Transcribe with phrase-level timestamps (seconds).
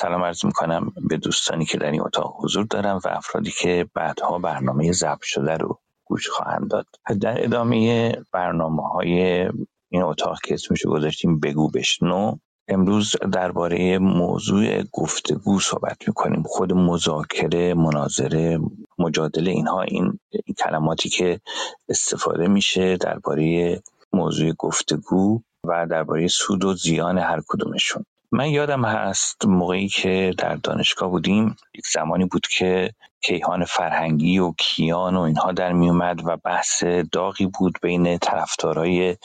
[0.00, 4.38] سلام عرض می‌کنم به دوستانی که در این اتاق حضور دارم و افرادی که بعدها
[4.38, 6.86] برنامه ضبط شده رو گوش خواهند داد.
[7.20, 9.48] در ادامه برنامه های
[9.88, 12.36] این اتاق که اسمش گذاشتیم بگو بشنو
[12.68, 16.42] امروز درباره موضوع گفتگو صحبت می‌کنیم.
[16.42, 18.58] خود مذاکره مناظره
[18.98, 20.18] مجادله اینها این,
[20.58, 21.40] کلماتی که
[21.88, 23.80] استفاده میشه درباره
[24.12, 28.04] موضوع گفتگو و درباره سود و زیان هر کدومشون.
[28.32, 34.52] من یادم هست موقعی که در دانشگاه بودیم یک زمانی بود که کیهان فرهنگی و
[34.58, 39.16] کیان و اینها در میومد و بحث داغی بود بین طرفدارای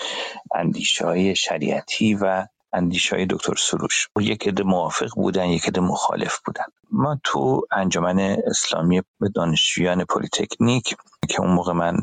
[0.56, 4.08] اندیشه های شریعتی و اندیشه های دکتر سروش.
[4.16, 6.66] و یک عده موافق بودن یک عده مخالف بودن.
[6.92, 9.02] ما تو انجمن اسلامی
[9.36, 10.96] دانشجویان پلیتکنیک
[11.30, 11.98] که اون موقع من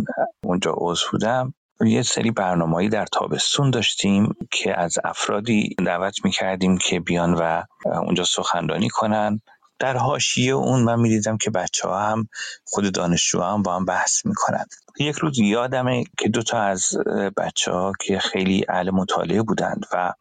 [0.44, 1.55] اونجا عضو بودم
[1.87, 8.25] یه سری برنامه‌ای در تابستون داشتیم که از افرادی دعوت می‌کردیم که بیان و اونجا
[8.25, 9.41] سخنرانی کنن.
[9.80, 12.29] در حاشیه اون من می‌دیدم که بچه ها هم
[12.64, 14.64] خود دانشجو هم با هم بحث می‌کنن.
[14.98, 16.97] یک روز یادمه که دوتا از
[17.37, 20.12] بچه ها که خیلی اهل مطالعه بودند و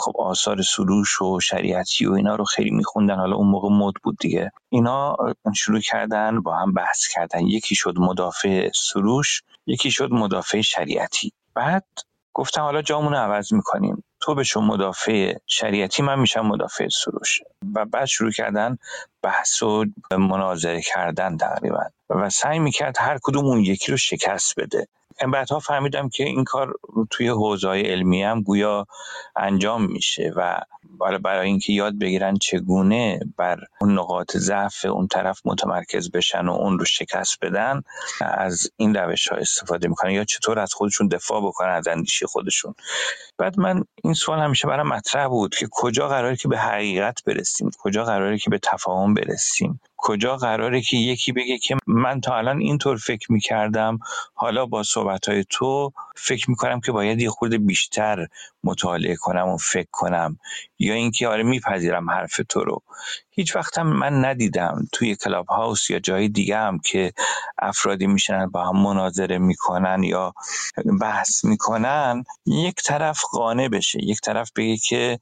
[0.00, 3.16] خب آثار سروش و شریعتی و اینا رو خیلی میخوندن.
[3.16, 4.50] حالا اون موقع مد بود دیگه.
[4.68, 5.16] اینا
[5.56, 7.46] شروع کردن با هم بحث کردن.
[7.46, 11.32] یکی شد مدافع سروش یکی شد مدافع شریعتی.
[11.54, 11.84] بعد
[12.34, 14.04] گفتم حالا جامون عوض می‌کنیم.
[14.22, 17.40] تو بشو مدافع شریعتی من میشم مدافع سروش.
[17.74, 18.78] و بعد شروع کردن
[19.22, 21.84] بحث و مناظره کردن تقریبا.
[22.10, 24.88] و سعی می‌کرد هر کدوم اون یکی رو شکست بده.
[25.32, 26.74] بعدها فهمیدم که این کار
[27.10, 28.86] توی حوزه‌های علمی هم گویا
[29.36, 30.60] انجام میشه و
[30.98, 36.78] برای اینکه یاد بگیرن چگونه بر اون نقاط ضعف اون طرف متمرکز بشن و اون
[36.78, 37.82] رو شکست بدن
[38.20, 42.74] از این روش ها استفاده می‌کنن یا چطور از خودشون دفاع بکنن از اندیشه خودشون.
[43.38, 47.70] بعد من این سوال همیشه برای مطرح بود که کجا قراره که به حقیقت برسیم
[47.78, 49.80] کجا قراره که به تفاهم برسیم.
[50.02, 53.98] کجا قراره که یکی بگه که من تا الان اینطور فکر می‌کردم
[54.34, 58.26] حالا با صحبت های تو فکر می‌کنم که باید یه خورده بیشتر
[58.64, 60.38] مطالعه کنم و فکر کنم
[60.78, 62.82] یا اینکه آره میپذیرم حرف تو رو.
[63.30, 67.12] هیچ وقتم من ندیدم توی کلاب هاوس یا جای دیگه هم که
[67.58, 70.34] افرادی میشنن با هم مناظره می‌کنن یا
[71.00, 75.18] بحث می‌کنن یک طرف قانع بشه یک طرف بگه که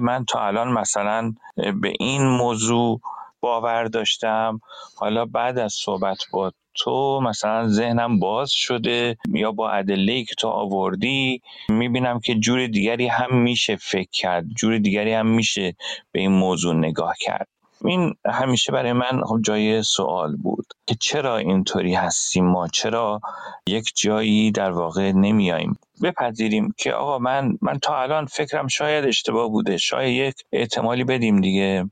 [0.00, 3.00] من تا الان مثلا به این موضوع
[3.44, 4.60] باور داشتم.
[4.96, 10.48] حالا بعد از صحبت با تو مثلا ذهنم باز شده یا با ادله که تو
[10.48, 15.74] آوردی می‌بینم که جور دیگری هم میشه فکر کرد جور دیگری هم میشه
[16.12, 17.48] به این موضوع نگاه کرد.
[17.84, 23.20] این همیشه برای من خب جای سوال بود که چرا اینطوری هستیم ما؟ چرا
[23.68, 29.48] یک جایی در واقع نمیاییم؟ بپذیریم که آقا من من تا الان فکرم شاید اشتباه
[29.48, 31.90] بوده شاید یک احتمالی بدیم دیگه.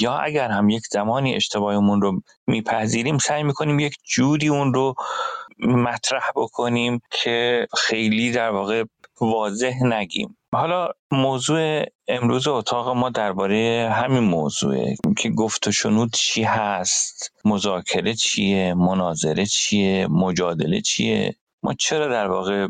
[0.00, 4.94] یا اگر هم یک زمانی اشتباهمون رو میپذیریم سعی می‌کنیم یک جوری اون رو
[5.58, 8.84] مطرح بکنیم که خیلی در واقع
[9.20, 10.36] واضح نگیم.
[10.52, 18.14] حالا موضوع امروز اتاق ما درباره همین موضوعه که گفت و شنود چی هست مذاکره
[18.14, 21.34] چیه مناظره چیه مجادله چیه.
[21.62, 22.68] ما چرا در واقع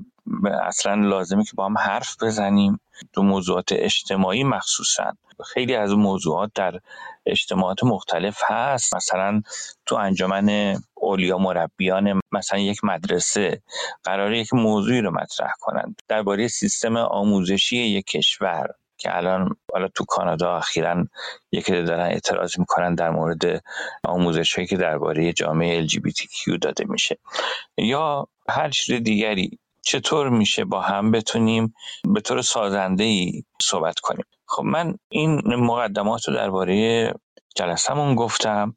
[0.67, 2.81] اصلا لازمه که با هم حرف بزنیم؟
[3.13, 5.13] تو موضوعات اجتماعی مخصوصا.
[5.45, 6.81] خیلی از موضوعات در
[7.27, 8.95] اجتماعات مختلف هست.
[8.95, 9.43] مثلا
[9.87, 13.63] تو انجمن اولیا مربیان مثلا یک مدرسه
[14.05, 16.01] قراره یک موضوعی رو مطرح کنند.
[16.09, 18.67] درباره سیستم آموزشی یک کشور
[18.99, 21.07] که الان حالا تو کانادا اخیرا
[21.53, 23.65] یکی دارن اعتراض می‌کنن در مورد
[24.05, 27.19] آموزش هایی که درباره جامعه LGBTQ داده میشه.
[27.79, 29.59] یا هر چیز دیگری.
[29.87, 31.75] چطور میشه با هم بتونیم
[32.15, 37.13] به طور سازنده ای صحبت کنیم؟ خب من این مقدمات رو درباره
[37.57, 38.77] جلسمون گفتم.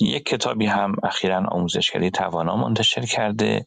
[0.00, 3.66] یک کتابی هم اخیرا آموزشگری توانا منتشر کرده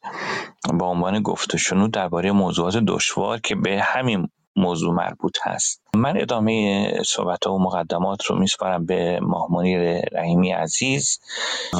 [0.73, 5.81] با عنوان گفت و درباره موضوعات دشوار که به همین موضوع مربوط هست.
[5.95, 11.19] من ادامه صحبت و مقدمات رو میسپارم به ماهمونی رحیمی عزیز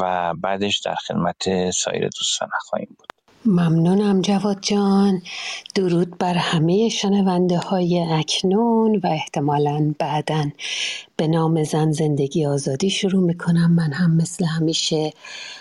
[0.01, 3.08] و بعدش در خدمت سایر دوستان خواهیم بود.
[3.45, 5.21] ممنونم جواد جان.
[5.75, 10.45] درود بر همه شنونده های اکنون و احتمالا بعدا.
[11.17, 13.71] به نام زن زندگی آزادی شروع می‌کنم.
[13.71, 15.13] من هم مثل همیشه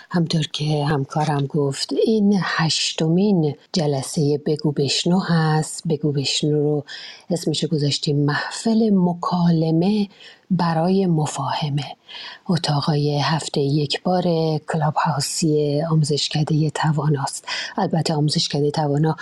[0.09, 5.87] همطور که همکارم گفت این هشتمین جلسه بگو بشنو هست.
[5.87, 6.83] بگو بشنو رو
[7.29, 10.07] اسمش گذاشتیم محفل مکالمه.
[10.51, 11.85] برای مفاهمه.
[12.49, 14.23] اتاقای هفته یک بار
[14.73, 17.45] کلاب هاوسی آموزشکده تواناست
[17.77, 19.15] البته آموزشکده توانا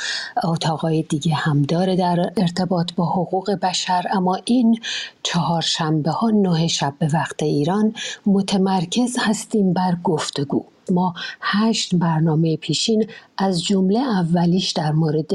[0.43, 4.79] اتاقای دیگه هم داره در ارتباط با حقوق بشر اما این
[5.23, 7.95] چهار شنبه تا نه شب به وقت ایران
[8.25, 10.65] متمرکز هستیم بر گفتگو.
[10.91, 13.07] ما هشت برنامه پیشین
[13.37, 15.31] از جمله اولیش در مورد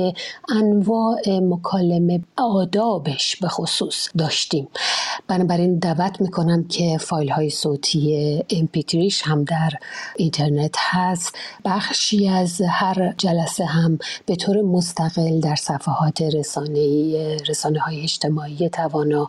[0.49, 4.69] انواع مکالمه آدابش به خصوص داشتیم.
[5.29, 9.71] بنابراین دعوت می‌کنم که فایل های صوتی امپیتریش هم در
[10.17, 11.37] اینترنت هست.
[11.65, 19.29] بخشی از هر جلسه هم به طور مستقل در صفحات رسانه رسانه های اجتماعی توانا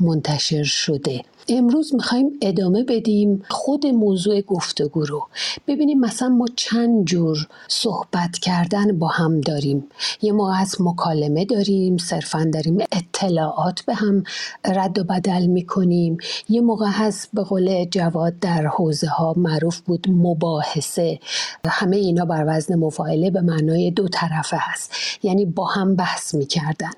[0.00, 1.24] منتشر شده.
[1.48, 5.26] امروز می‌خوایم ادامه بدیم خود موضوع گفتگو رو.
[5.66, 9.84] ببینیم مثلا ما چند جور صحبت کردن با هم داریم.
[10.22, 14.24] یه موقع از مکالمه داریم صرفا داریم اطلاعات به هم
[14.64, 16.18] رد و بدل می‌کنیم.
[16.48, 21.18] یه موقع هست به قول جواد در حوزه ها معروف بود مباحثه.
[21.66, 24.92] همه اینا بر وزن مفاعله به معنای دو طرفه هست.
[25.22, 26.92] یعنی با هم بحث می‌کردن.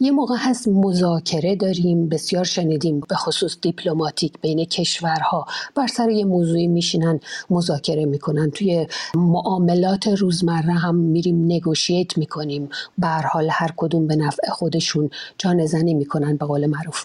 [0.00, 6.24] یه موقع هست مذاکره داریم بسیار شنیدیم به خصوص دیپلماتیک بین کشورها بر سر یه
[6.24, 7.20] موضوعی میشینن
[7.50, 8.50] مذاکره می‌کنن.
[8.50, 12.68] توی معاملات روزمره هم میریم نگوشیت می‌کنیم.
[12.98, 17.04] به حال هر کدوم به نفع خودشون جان زنی می‌کنن به قول معروف.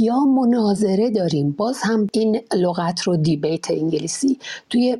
[0.00, 1.52] یا مناظره داریم.
[1.52, 4.38] باز هم این لغت رو دیبیت انگلیسی
[4.70, 4.96] توی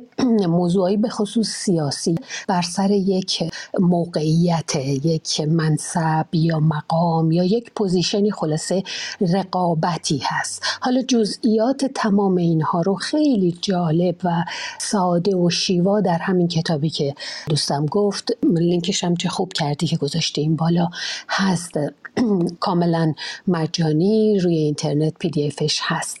[0.47, 2.15] موضوعی به خصوص سیاسی
[2.47, 3.43] بر سر یک
[3.79, 8.83] موقعیت یک منصب یا مقام یا یک پوزیشنی خلاصه
[9.21, 10.63] رقابتی هست.
[10.81, 14.43] حالا جزئیات تمام اینها رو خیلی جالب و
[14.79, 17.15] ساده و شیوا در همین کتابی که
[17.49, 18.31] دوستم گفت.
[18.43, 20.89] لینکش هم چه خوب کردی که گذاشته این بالا
[21.29, 21.73] هست.
[22.59, 23.13] کاملا
[23.47, 26.17] مجانی روی اینترنت پی دی افش هست.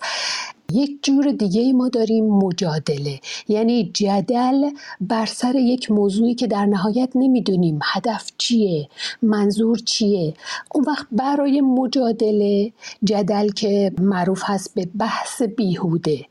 [0.73, 3.19] یک جور دیگه ما داریم مجادله.
[3.47, 4.69] یعنی جدل
[5.01, 8.89] بر سر یک موضوعی که در نهایت نمی‌دونیم هدف چیه
[9.21, 10.33] منظور چیه.
[10.75, 12.71] اون وقت برای مجادله
[13.03, 16.25] جدل که معروف هست به بحث بیهوده.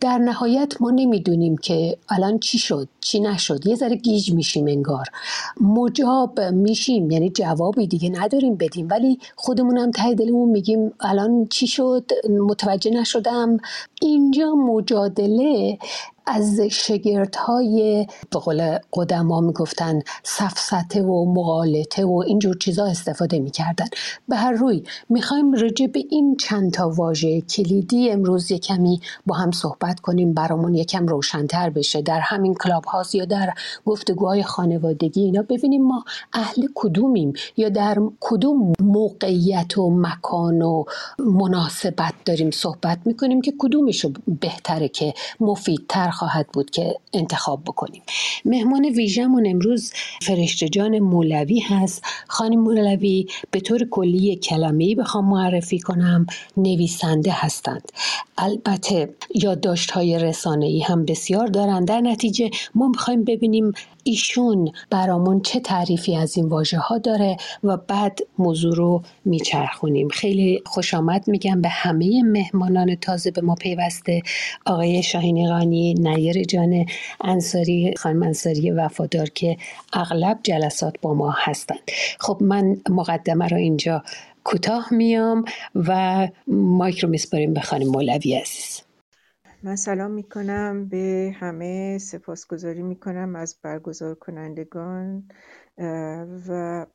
[0.00, 3.66] در نهایت ما نمی‌دونیم که الان چی شد چی نشد.
[3.66, 5.06] یه ذره گیج میشیم انگار.
[5.60, 8.88] مجاب میشیم یعنی جوابی دیگه نداریم بدیم.
[8.90, 13.56] ولی خودمونم ته دلمون میگیم الان چی شد متوجه نشدم.
[14.04, 15.78] اینجا مجادله
[16.26, 23.86] از شگرت های به قول قدما می‌گفتن سفسته و مقالطه و اینجور چیزا استفاده می‌کردن.
[24.28, 29.50] به هر روی می‌خوایم رجع به این چند تا واژه کلیدی امروز کمی با هم
[29.50, 32.02] صحبت کنیم برامون یکم روشنتر بشه.
[32.02, 33.50] در همین کلاب هاست یا در
[33.86, 40.84] گفتگوهای خانوادگی اینا ببینیم ما اهل کدومیم یا در کدوم موقعیت و مکان و
[41.18, 43.52] مناسبت داریم صحبت می‌کنیم که
[43.94, 48.02] کدومشو بهتره که مفیدتر خواهد بود که انتخاب بکنیم.
[48.44, 49.92] مهمان ویژمون امروز
[50.22, 52.02] فرشته جان مولوی هست.
[52.28, 56.26] خانم مولوی به طور کلی کلمه‌ای بخوام معرفی کنم.
[56.56, 57.92] نویسنده هستند.
[58.38, 61.88] البته یادداشت های رسانه ای هم بسیار دارند.
[61.88, 63.72] در نتیجه ما می‌خوایم ببینیم
[64.04, 70.08] ایشون برامون چه تعریفی از این واژه ها داره و بعد موضوع رو میچرخونیم.
[70.08, 74.22] خیلی خوش آمد میگم به همه مهمانان تازه به ما پیوسته.
[74.66, 76.86] آقای شاهین قانی نیر جان
[77.20, 79.56] انصاری خانم انصاری وفادار که
[79.92, 81.90] اغلب جلسات با ما هستند.
[82.20, 84.02] خب من مقدمه رو اینجا
[84.44, 88.83] کوتاه میام و مایک رو میسپاریم به خانم مولوی عزیز.
[89.64, 95.28] من سلام می‌کنم به همه سپاسگزاری می‌کنم از برگزار کنندگان
[96.48, 96.86] و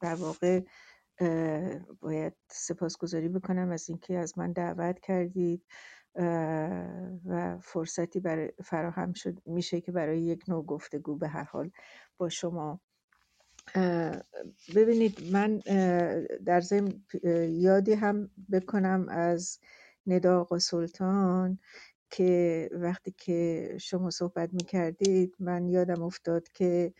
[0.00, 0.60] در واقع
[2.00, 5.62] باید سپاسگزاری بکنم از اینکه از من دعوت کردید
[7.26, 11.70] و فرصتی برای فراهم شد میشه که برای یک نوع گفتگو به هر حال
[12.18, 12.80] با شما.
[14.76, 15.58] ببینید من
[16.44, 17.02] در ضمن
[17.48, 19.58] یادی هم بکنم از
[20.06, 21.58] ندا آقا سلطان
[22.10, 26.94] که وقتی که شما صحبت می کردید من یادم افتاد که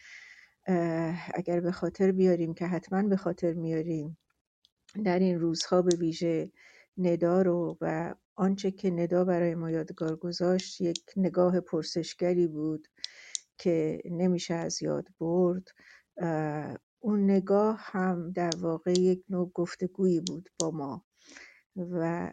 [1.34, 4.18] اگر به خاطر بیاریم که حتما به خاطر میاریم
[5.04, 6.52] در این روزها به ویژه
[6.98, 12.88] ندا رو و آنچه که ندا برای ما یادگار گذاشت یک نگاه پرسشگری بود
[13.58, 15.68] که نمیشه از یاد برد.
[17.00, 21.05] اون نگاه هم در واقع یک نوع گفتگویی بود با ما.
[21.76, 22.30] و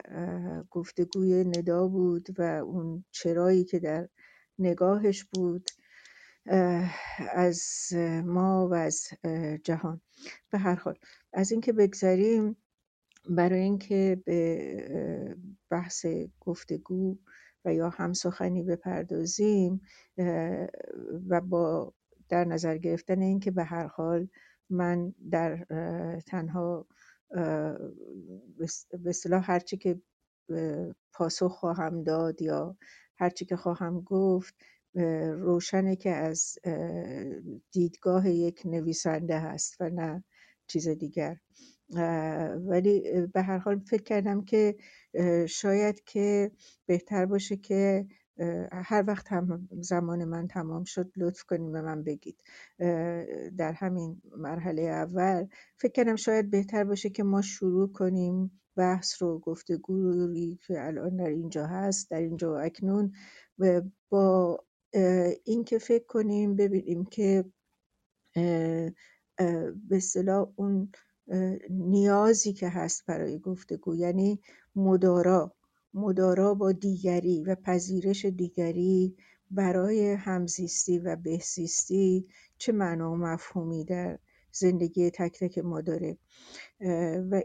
[0.69, 4.09] گفتگوی ندا بود و اون چرایی که در
[4.59, 5.69] نگاهش بود
[7.33, 7.61] از
[8.25, 9.07] ما و از
[9.63, 10.01] جهان.
[10.51, 10.95] به هر حال
[11.33, 12.55] از اینکه بگذریم
[13.29, 15.37] برای اینکه به
[15.69, 16.05] بحث
[16.39, 17.17] گفتگو
[17.65, 19.81] و یا همسخنی بپردازیم
[21.29, 21.93] و با
[22.29, 24.27] در نظر گرفتن اینکه به هر حال
[24.69, 25.65] من در
[26.27, 26.87] تنها
[27.33, 30.01] به اصطلاح هرچی که
[31.13, 32.77] پاسخ خواهم داد یا
[33.15, 34.55] هرچی که خواهم گفت
[35.33, 36.57] روشنه که از
[37.71, 40.23] دیدگاه یک نویسنده هست و نه
[40.67, 41.37] چیز دیگر.
[42.55, 44.75] ولی به هر حال فکر کردم که
[45.47, 46.51] شاید که
[46.85, 48.07] بهتر باشه که
[48.71, 52.43] هر وقت هم زمان من تمام شد لطف کنیم به من بگید.
[53.57, 55.47] در همین مرحله اول
[55.77, 61.29] فکر کردم شاید بهتر باشه که ما شروع کنیم بحث رو گفتگویی که الان در
[61.29, 63.13] اینجا هست در اینجا و اکنون
[64.09, 64.59] با
[65.43, 67.45] اینکه فکر کنیم ببینیم که
[68.33, 70.91] به اصطلاح اون
[71.69, 74.41] نیازی که هست برای گفتگو یعنی
[74.75, 75.55] مدارا
[75.93, 79.15] مدارا با دیگری و پذیرش دیگری
[79.51, 84.19] برای همزیستی و بهزیستی چه معنا و مفهومی در
[84.51, 86.17] زندگی تک تک ما داره.
[87.31, 87.41] و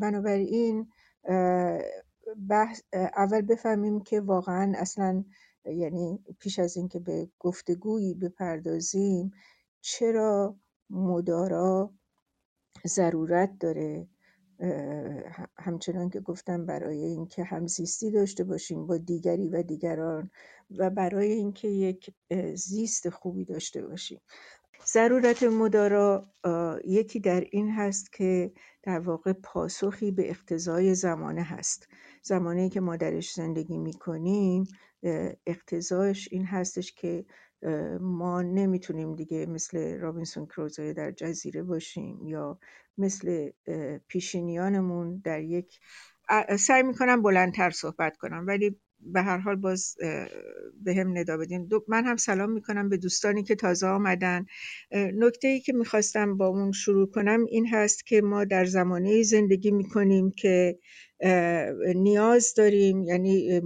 [0.00, 0.88] بنابراین
[2.48, 5.24] بحث اول بفهمیم که واقعا اصلا
[5.64, 9.30] یعنی پیش از اینکه به گفتگویی بپردازیم
[9.80, 10.56] چرا
[10.90, 11.92] مدارا
[12.86, 14.08] ضرورت داره؟
[15.58, 20.30] همچنان که گفتم برای اینکه همزیستی داشته باشیم با دیگری و دیگران
[20.78, 22.10] و برای اینکه یک
[22.54, 24.20] زیست خوبی داشته باشیم.
[24.86, 26.28] ضرورت مدارا
[26.84, 31.88] یکی در این هست که در واقع پاسخی به اقتضای زمانه هست.
[32.22, 34.64] زمانه که ما درش زندگی می‌کنیم
[35.46, 37.24] اقتضایش این هستش که
[38.00, 42.58] ما نمی‌تونیم دیگه مثل رابینسون کروزو در جزیره باشیم یا
[42.98, 43.50] مثل
[44.08, 45.80] پیشینیانمون در یک
[46.58, 49.96] سعی می‌کنم بلندتر صحبت کنم ولی به هر حال باز
[50.84, 51.68] به هم ندا بدین.
[51.88, 54.46] من هم سلام می‌کنم به دوستانی که تازه آمدن.
[54.92, 59.70] نکته ای که می‌خواستم با اون شروع کنم این هست که ما در زمانه زندگی
[59.70, 60.78] می‌کنیم که
[61.96, 63.60] نیاز داریم یعنی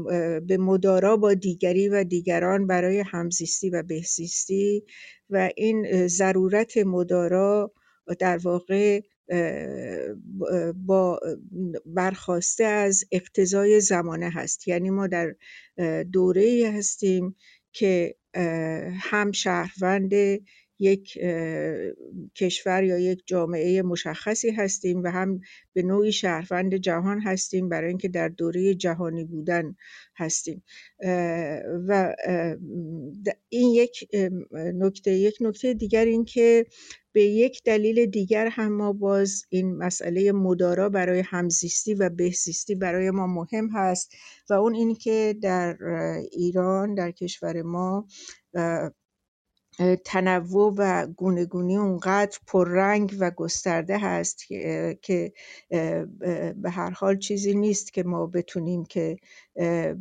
[0.46, 4.84] به مدارا با دیگری و دیگران برای همزیستی و بهزیستی
[5.30, 7.72] و این ضرورت مدارا
[8.18, 9.00] در واقع
[10.86, 11.20] با
[11.86, 14.68] برخواسته از اقتضای زمانه هست.
[14.68, 15.34] یعنی ما در
[16.12, 17.36] دوره هستیم
[17.72, 18.14] که
[19.00, 20.10] هم شهروند
[20.82, 21.18] یک
[22.36, 25.40] کشور یا یک جامعه مشخصی هستیم و هم
[25.72, 29.76] به نوعی شهروند جهان هستیم برای اینکه در دوره جهانی بودن
[30.16, 30.62] هستیم.
[31.88, 32.14] و
[33.48, 34.08] این یک
[34.52, 36.66] نکته یک نکته دیگر این که
[37.12, 43.10] به یک دلیل دیگر هم ما باز این مسئله مدارا برای همزیستی و بهزیستی برای
[43.10, 44.12] ما مهم هست
[44.50, 45.76] و اون این که در
[46.32, 48.06] ایران در کشور ما
[50.04, 54.46] تنوع و گونهگونی اونقدر پررنگ و گسترده هست
[55.02, 55.32] که
[56.56, 59.16] به هر حال چیزی نیست که ما بتونیم که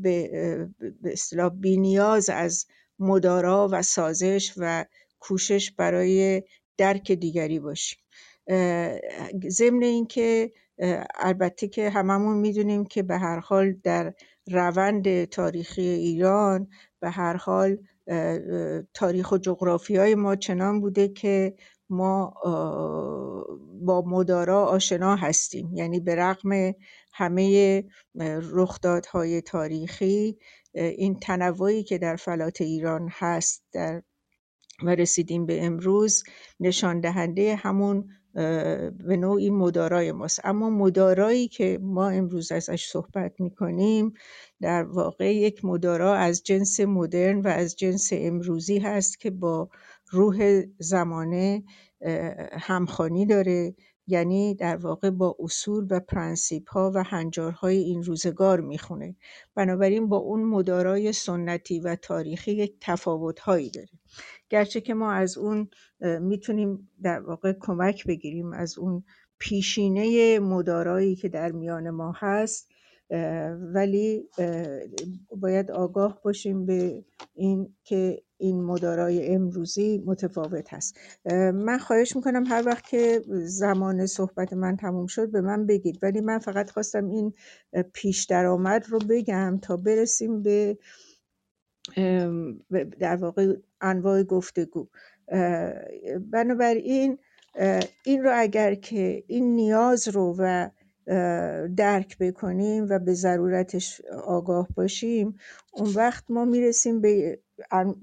[0.01, 0.69] به
[1.03, 2.65] اصطلاح بینیاز از
[2.99, 4.85] مدارا و سازش و
[5.19, 6.43] کوشش برای
[6.77, 7.99] درک دیگری باشیم.
[9.49, 10.51] ضمن اینکه
[11.15, 14.13] البته که هممون می‌دونیم که به هر حال در
[14.47, 16.67] روند تاریخی ایران
[16.99, 17.77] به هر حال
[18.93, 19.37] تاریخ و
[19.95, 21.55] های ما چنان بوده که
[21.89, 22.33] ما
[23.81, 25.73] با مدارا آشنا هستیم.
[25.73, 26.73] یعنی به رغم
[27.13, 27.83] همه
[28.53, 30.37] رخدادهای تاریخی
[30.73, 34.03] این تنوعی که در فلات ایران هست در
[34.83, 36.23] و رسیدیم به امروز
[36.59, 40.41] نشان دهنده همون به نوعی مدارای ماست.
[40.43, 44.13] اما مدارایی که ما امروز ازش صحبت می‌کنیم
[44.61, 49.69] در واقع یک مدارا از جنس مدرن و از جنس امروزی هست که با
[50.11, 51.63] روح زمانه
[52.51, 53.75] همخانی داره.
[54.07, 59.15] یعنی در واقع با اصول و پرنسیپ ها و هنجارهای این روزگار می‌خونه.
[59.55, 63.89] بنابراین با اون مدارای سنتی و تاریخی یک تفاوت هایی داره.
[64.51, 65.69] گرچه که ما از اون
[66.19, 69.03] می‌تونیم در واقع کمک بگیریم از اون
[69.39, 72.69] پیشینه مدارایی که در میان ما هست
[73.73, 74.29] ولی
[75.37, 80.97] باید آگاه باشیم به این که این مدارای امروزی متفاوت هست.
[81.53, 85.99] من خواهش می‌کنم هر وقت که زمان صحبت من تموم شد به من بگید.
[86.01, 87.33] ولی من فقط خواستم این
[87.93, 90.77] پیش درآمد رو بگم تا برسیم به
[92.99, 94.87] در واقع انواع گفتگو.
[96.31, 97.17] بنابراین
[98.05, 100.69] این رو اگر که این نیاز رو و
[101.77, 105.35] درک بکنیم و به ضرورتش آگاه باشیم
[105.73, 107.39] اون وقت ما می‌رسیم به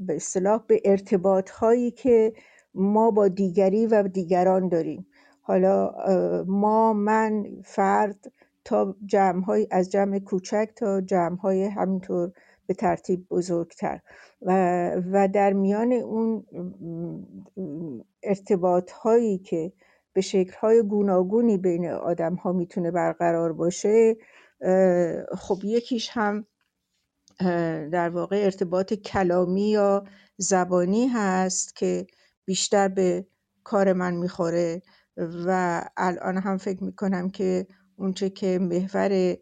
[0.00, 2.32] به اصطلاح به ارتباط هایی که
[2.74, 5.06] ما با دیگری و دیگران داریم.
[5.40, 5.94] حالا
[6.46, 8.32] ما من فرد
[8.64, 12.32] تا جمع های از جمع کوچک تا جمع های همینطور
[12.68, 14.00] به ترتیب بزرگتر.
[14.42, 14.52] و,
[15.12, 16.44] و در میان اون
[18.22, 19.72] ارتباط هایی که
[20.12, 24.16] به شکل های گوناگونی بین آدم ها می‌تونه برقرار باشه
[25.38, 26.46] خب یکیش هم
[27.92, 30.04] در واقع ارتباط کلامی یا
[30.36, 32.06] زبانی هست که
[32.44, 33.26] بیشتر به
[33.64, 34.82] کار من می‌خوره.
[35.46, 39.36] و الان هم فکر می‌کنم که اونچه که محور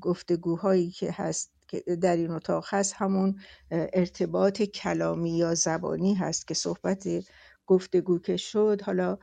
[0.00, 3.36] گفتگوهایی که هست که در این اتاق هست همون
[3.70, 7.08] ارتباط کلامی یا زبانی هست که صحبت
[7.66, 8.82] گفتگو که شد.
[8.82, 9.18] حالا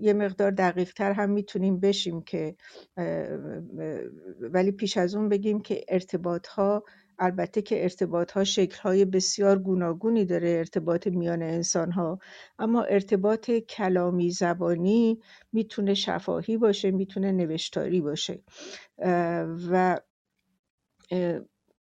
[0.00, 2.56] یه مقدار دقیق تر هم می‌تونیم بشیم که
[4.40, 6.84] ولی پیش از اون بگیم که ارتباط ها
[7.18, 12.18] البته که ارتباط ها شکل های بسیار گوناگونی داره ارتباط میان انسان ها
[12.58, 15.20] اما ارتباط کلامی زبانی
[15.52, 18.42] می‌تونه شفاهی باشه می‌تونه نوشتاری باشه.
[19.70, 20.00] و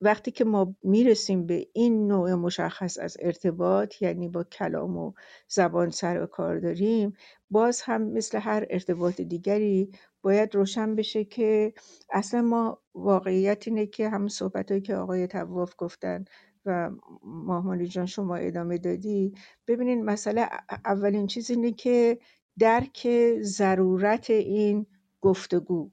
[0.01, 5.13] وقتی که ما می‌رسیم به این نوع مشخص از ارتباط یعنی با کلام و
[5.49, 7.13] زبان سر و کار داریم
[7.49, 9.91] باز هم مثل هر ارتباط دیگری
[10.21, 11.73] باید روشن بشه که
[12.09, 16.25] اصلا ما واقعیت اینه که هم صحبت که آقای تواف گفتن
[16.65, 16.91] و
[17.23, 19.33] ماهمانی جان شما ادامه دادی.
[19.67, 20.49] ببینین مسئله
[20.85, 22.19] اولین چیز اینه که
[22.59, 23.07] درک
[23.41, 24.85] ضرورت این
[25.21, 25.91] گفتگو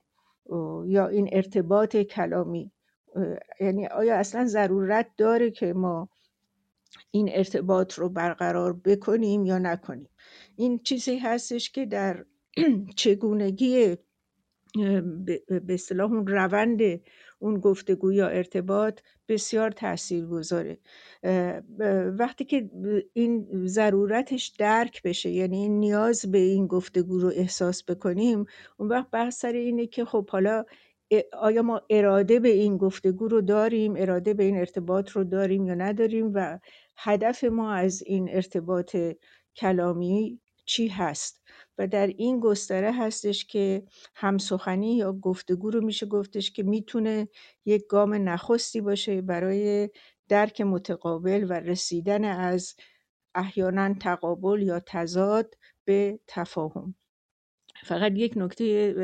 [0.86, 2.72] یا این ارتباط کلامی.
[3.60, 6.08] یعنی آیا اصلا ضرورت داره که ما
[7.10, 10.08] این ارتباط رو برقرار بکنیم یا نکنیم؟
[10.56, 12.24] این چیزی هستش که در
[12.96, 13.96] چگونگی
[15.48, 16.80] به اصطلاح اون روند
[17.38, 20.78] اون گفتگو یا ارتباط بسیار تأثیر گذاره.
[22.18, 22.70] وقتی که
[23.12, 29.10] این ضرورتش درک بشه یعنی این نیاز به این گفتگو رو احساس بکنیم اون وقت
[29.10, 30.64] بحث سر اینه که خب حالا
[31.32, 35.74] آیا ما اراده به این گفتگو رو داریم؟ اراده به این ارتباط رو داریم یا
[35.74, 36.58] نداریم؟ و
[36.96, 38.96] هدف ما از این ارتباط
[39.56, 41.42] کلامی چی هست؟
[41.78, 43.82] و در این گستره هستش که
[44.16, 47.28] همسخنی یا گفتگو رو میشه گفتش که می‌تونه
[47.64, 49.90] یک گام نخستی باشه برای
[50.28, 52.74] درک متقابل و رسیدن از
[53.34, 56.94] احیانا تقابل یا تضاد به تفاهم.
[57.84, 58.94] فقط یک نکته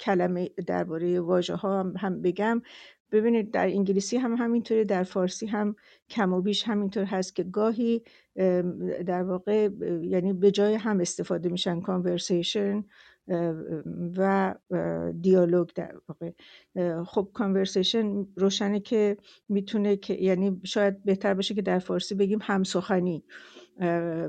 [0.00, 2.62] کلمه درباره واژه ها هم بگم.
[3.12, 5.76] ببینید در انگلیسی هم همینطوره در فارسی هم
[6.10, 8.02] کم و بیش همینطور هست که گاهی
[9.06, 9.68] در واقع
[10.02, 12.84] یعنی به جای هم استفاده میشن کانورسیشن
[14.16, 14.54] و
[15.20, 16.30] دیالوگ در واقع.
[17.04, 19.16] خب کانورسیشن روشنه که
[19.48, 23.24] می‌تونه که یعنی شاید بهتر باشه که در فارسی بگیم همسخنی.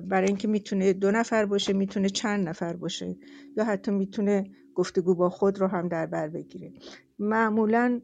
[0.10, 3.15] برای اینکه می‌تونه دو نفر باشه می‌تونه چند نفر باشه
[3.58, 6.73] یا حتی می‌تونه گفتگو با خود رو هم در بر بگیره.
[7.19, 8.01] معمولا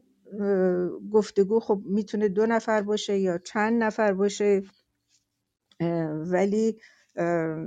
[1.12, 4.62] گفتگو خب می‌تونه دو نفر باشه یا چند نفر باشه
[6.32, 6.78] ولی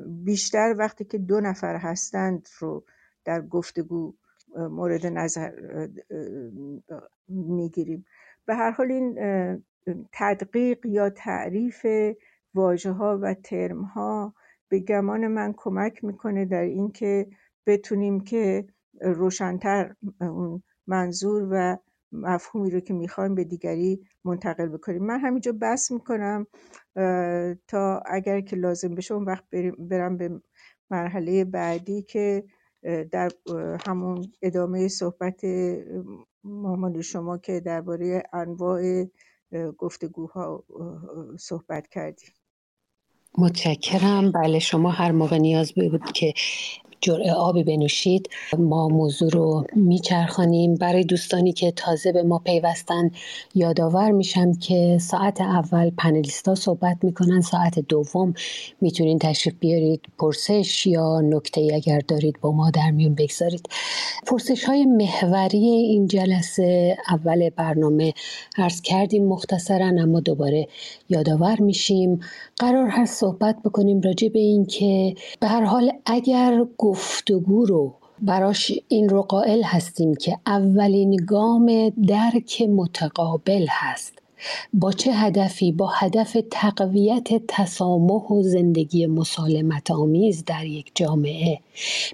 [0.08, 2.86] بیشتر وقتی که دو نفر هستند رو
[3.26, 4.16] در گفتگو
[4.58, 5.52] مورد نظر
[7.28, 8.06] می‌گیریم.
[8.46, 9.16] به هر حال این
[10.12, 11.86] تدقیق یا تعریف
[12.56, 14.34] واژه ها و ترم ها
[14.70, 17.28] به گمان من کمک می‌کنه در اینکه
[17.68, 18.68] بتونیم که
[19.02, 21.78] روشنتر اون منظور و
[22.12, 25.04] مفهومی رو که می‌خوایم به دیگری منتقل بکنیم.
[25.06, 26.48] من همینجا بس می‌کنم
[27.68, 29.44] تا اگر که لازم بشه اون وقت
[29.80, 30.42] برم به
[30.92, 32.44] مرحله بعدی که
[33.12, 33.32] در
[33.88, 35.42] همون ادامه صحبت
[36.44, 39.06] مامان شما که درباره انواع
[39.78, 40.64] گفتگوها
[41.40, 42.30] صحبت کردیم.
[43.38, 44.32] متشکرم.
[44.32, 46.34] بله شما هر موقع نیاز بود که
[47.06, 48.30] جرعه آبی بنوشید.
[48.58, 50.76] ما موضوع رو میچرخانیم.
[50.76, 53.12] برای دوستانی که تازه به ما پیوستن
[53.56, 58.34] یادآور میشم که ساعت اول پنلیستا صحبت می‌کنن ساعت دوم
[58.82, 60.02] می‌تونین تشریف بیارید.
[60.20, 63.70] پرسش یا نکته اگر دارید با ما در میون بگذارید.
[64.28, 68.14] پرسش های محوری این جلسه اول برنامه
[68.58, 70.68] عرض کردیم مختصرا اما دوباره
[71.10, 72.20] یادآور میشیم.
[72.58, 78.72] قرار هست صحبت بکنیم راجع به این که به هر حال اگر گفتگو رو براش
[78.88, 84.14] این رو قائل هستیم که اولین گام درک متقابل هست.
[84.74, 91.60] با چه هدفی؟ با هدف تقویت تسامح و زندگی مسالمت آمیز در یک جامعه.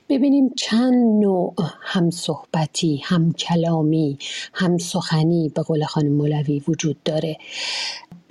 [0.10, 4.17] ببینیم چند نوع هم صحبتی هم کلامی
[4.54, 7.38] هم سخنی به قول خانم مولوی وجود داره.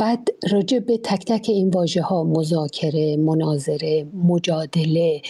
[0.00, 5.22] بعد راجع به تک تک این واژه ها مذاکره مناظره مجادله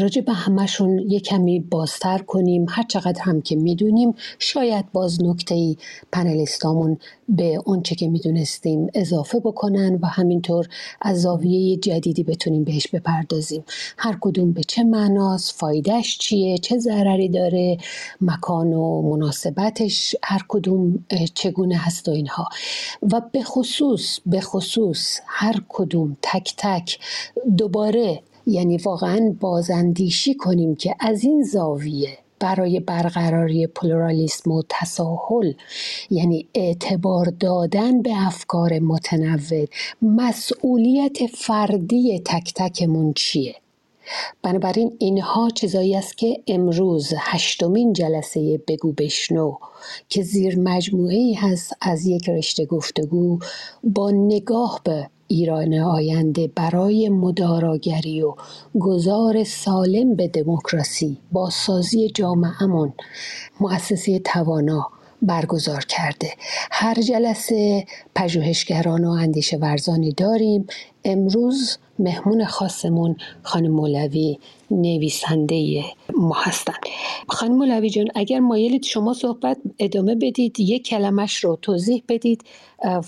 [0.00, 2.66] راجع به همشون یه کمی بازتر کنیم.
[2.68, 5.76] هر چقدر هم که می‌دونیم شاید باز نکته ای
[6.12, 10.68] پنلیستامون به اونچه که می‌دونستیم اضافه بکنن و همینطور
[11.02, 13.64] از زاویه جدیدی بتونیم بهش بپردازیم.
[13.98, 17.78] هر کدوم به چه معناست فایدهش چیه چه ضرری داره
[18.20, 22.48] مکان و مناسبتش هر کدوم چگونه هست و اینها.
[23.12, 23.93] و به خصوص
[24.26, 26.98] به خصوص هر کدوم تک تک
[27.56, 35.52] دوباره یعنی واقعا بازاندیشی کنیم که از این زاویه برای برقراری پلورالیسم و تساهل
[36.10, 39.66] یعنی اعتبار دادن به افکار متنوع
[40.02, 43.54] مسئولیت فردی تک تکمون چیه؟
[44.42, 49.56] بنابراین اینها چیزایی است که امروز هشتمین جلسه بگو بشنو
[50.08, 53.38] که زیر مجموعه ای هست از یک رشته گفتگو
[53.84, 58.34] با نگاه به ایران آینده برای مداراگری و
[58.80, 62.92] گذار سالم به دموکراسی با سازی جامعهمون
[63.60, 64.90] مؤسسه توانا.
[65.26, 66.32] برگزار کرده.
[66.70, 70.66] هر جلسه پژوهشگران و اندیشه ورزانی داریم.
[71.04, 74.38] امروز مهمون خاصمون خانم مولوی
[74.70, 75.84] نویسنده
[76.18, 76.72] ما هستن.
[77.28, 82.42] خانم مولوی جان اگر مایلید شما صحبت ادامه بدید یک کلمش رو توضیح بدید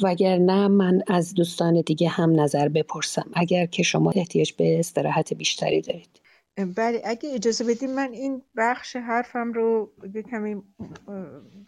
[0.02, 3.26] وگرنه من از دوستان دیگه هم نظر بپرسم.
[3.34, 6.15] اگر که شما احتیاج به استراحت بیشتری دارید.
[6.56, 10.62] بله اگه اجازه بدیم من این بخش حرفم رو یه کمی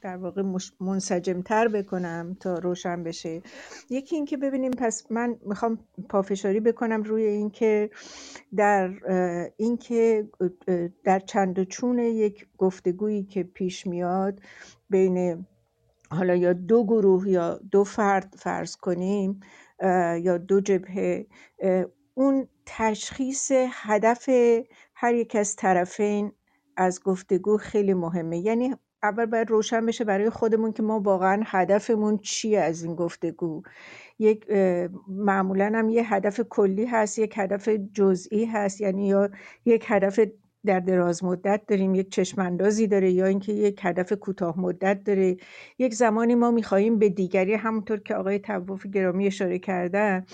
[0.00, 0.42] در واقع
[0.80, 3.42] منسجمتر بکنم تا روشن بشه.
[3.90, 7.90] یکی اینکه ببینیم پس من می‌خوام پافشاری بکنم روی اینکه
[8.56, 8.90] در
[9.56, 10.28] اینکه
[11.04, 14.40] در چند و چون یک گفتگویی که پیش میاد
[14.90, 15.46] بین
[16.10, 19.40] حالا یا دو گروه یا دو فرد فرض کنیم
[20.22, 21.26] یا دو جبهه
[22.14, 24.28] اون تشخیص هدف
[24.94, 26.32] هر یک از طرفین
[26.76, 28.38] از گفتگو خیلی مهمه.
[28.38, 33.62] یعنی اول باید روشن بشه برای خودمون که ما واقعا هدفمون چیه از این گفتگو.
[34.18, 34.50] یک
[35.08, 39.30] معمولا هم یه هدف کلی هست یک هدف جزئی هست یعنی یا
[39.64, 40.20] یک هدف
[40.66, 45.36] در دراز مدت داریم یک چشم اندازی داره یا اینکه یک هدف کوتاه مدت داره.
[45.78, 50.24] یک زمانی ما می‌خواهیم به دیگری همونطور که آقای توف گرامی اشاره کردن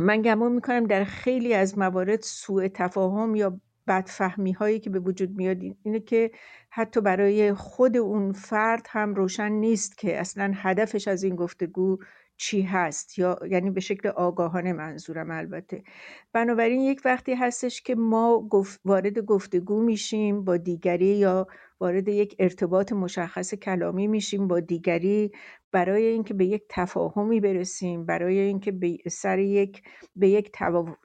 [0.00, 5.30] من گمان می‌کنم در خیلی از موارد سوء تفاهم یا بدفهمی هایی که به وجود
[5.36, 6.30] میاد اینه که
[6.70, 11.98] حتی برای خود اون فرد هم روشن نیست که اصلا هدفش از این گفتگو
[12.40, 15.82] چی هست یا یعنی به شکل آگاهانه منظورم البته.
[16.32, 18.48] بنابراین یک وقتی هستش که ما
[18.84, 21.46] وارد گفتگو میشیم با دیگری یا
[21.80, 25.32] وارد یک ارتباط مشخص کلامی میشیم با دیگری
[25.72, 29.82] برای اینکه به یک تفاهمی برسیم برای اینکه به سر یک
[30.16, 30.52] به یک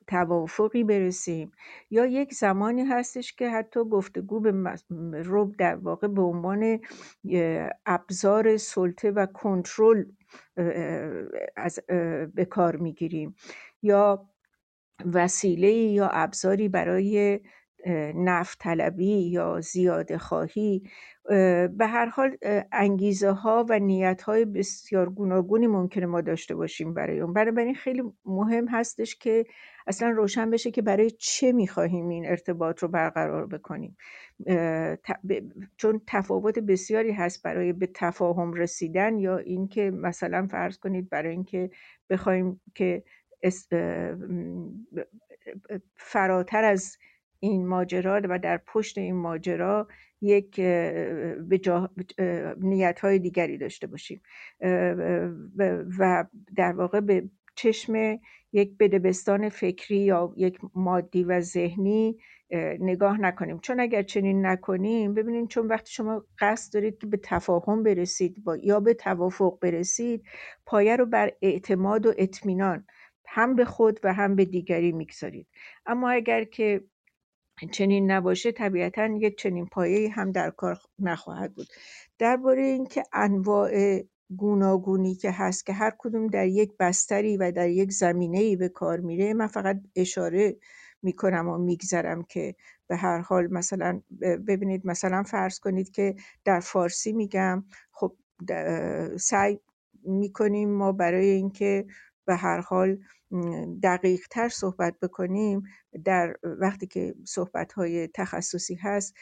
[0.07, 1.51] توافقی برسیم.
[1.89, 4.75] یا یک زمانی هستش که حتی گفتگو به
[5.23, 6.79] رو در واقع به عنوان
[7.85, 10.05] ابزار سلطه و کنترل
[11.57, 11.79] از
[12.35, 13.35] به کار می‌گیریم.
[13.81, 14.29] یا
[15.13, 17.39] وسیله یا ابزاری برای
[18.15, 20.83] نفت طلبی یا زیاده خواهی
[21.77, 22.37] به هر حال
[22.71, 27.33] انگیزه ها و نیت های بسیار گوناگونی ممکنه ما داشته باشیم برای اون.
[27.33, 29.45] برای خیلی مهم هستش که
[29.87, 33.97] اصلا روشن بشه که برای چه می‌خواهیم این ارتباط رو برقرار بکنیم.
[35.77, 41.69] چون تفاوت بسیاری هست برای به تفاهم رسیدن یا اینکه مثلا فرض کنید برای اینکه
[42.09, 43.03] بخوایم که
[45.95, 46.97] فراتر از
[47.39, 49.87] این ماجرا و در پشت این ماجرا
[50.21, 50.59] یک
[52.57, 54.21] نیت های دیگری داشته باشیم.
[55.99, 58.19] و در واقع به چشم
[58.51, 62.17] یک بدبستان فکری یا یک مادی و ذهنی
[62.79, 63.59] نگاه نکنیم.
[63.59, 68.57] چون اگر چنین نکنیم ببینید چون وقتی شما قصد دارید که به تفاهم برسید با
[68.57, 70.23] یا به توافق برسید
[70.65, 72.85] پایه رو بر اعتماد و اطمینان
[73.27, 75.47] هم به خود و هم به دیگری می‌گذارید.
[75.85, 76.81] اما اگر که
[77.71, 81.67] چنین نباشه طبیعتا یک چنین پایه هم در کار نخواهد بود.
[82.19, 83.71] درباره اینکه انواع
[84.37, 88.69] گوناگونی که هست که هر کدوم در یک بستری و در یک زمینه ای به
[88.69, 90.55] کار میره من فقط اشاره
[91.03, 92.55] می‌کنم و میگذرم که
[92.87, 94.01] به هر حال مثلا
[94.47, 98.15] ببینید مثلا فرض کنید که در فارسی میگم خب
[99.19, 99.59] سعی
[100.03, 101.85] می‌کنیم ما برای اینکه
[102.25, 102.97] به هر حال
[103.83, 105.63] دقیق تر صحبت بکنیم
[106.05, 109.13] در وقتی که صحبت های تخصصی هست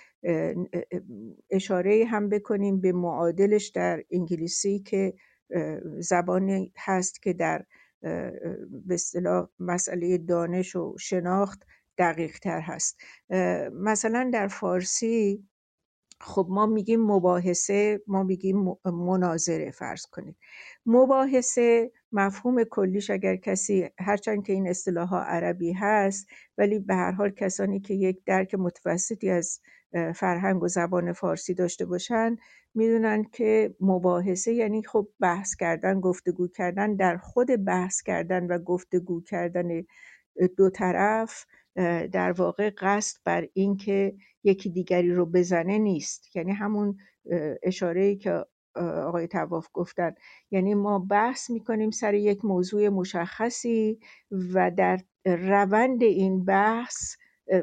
[1.49, 5.13] اشاره هم بکنیم به معادلش در انگلیسی که
[5.99, 7.65] زبانی هست که در
[8.01, 11.63] به اصطلاح مسئله دانش و شناخت
[11.97, 13.01] دقیق تر هست
[13.73, 15.47] مثلا در فارسی
[16.21, 20.37] خب ما میگیم مباحثه ما میگیم مناظره فرض کنید.
[20.85, 27.11] مباحثه مفهوم کلیش اگر کسی هرچند که این اصطلاح ها عربی هست ولی به هر
[27.11, 29.59] حال کسانی که یک درک متوسطی از
[30.15, 32.35] فرهنگ و زبان فارسی داشته باشن
[32.75, 39.21] می‌دونن که مباحثه یعنی خب بحث کردن گفتگو کردن در خود بحث کردن و گفتگو
[39.21, 39.83] کردن
[40.57, 41.45] دو طرف
[42.11, 46.35] در واقع قصد بر اینکه یکی دیگری رو بزنه نیست.
[46.35, 46.97] یعنی همون
[47.63, 48.45] اشاره که
[48.81, 50.15] آقای تواف گفتن.
[50.51, 53.99] یعنی ما بحث می‌کنیم سر یک موضوع مشخصی
[54.53, 57.15] و در روند این بحث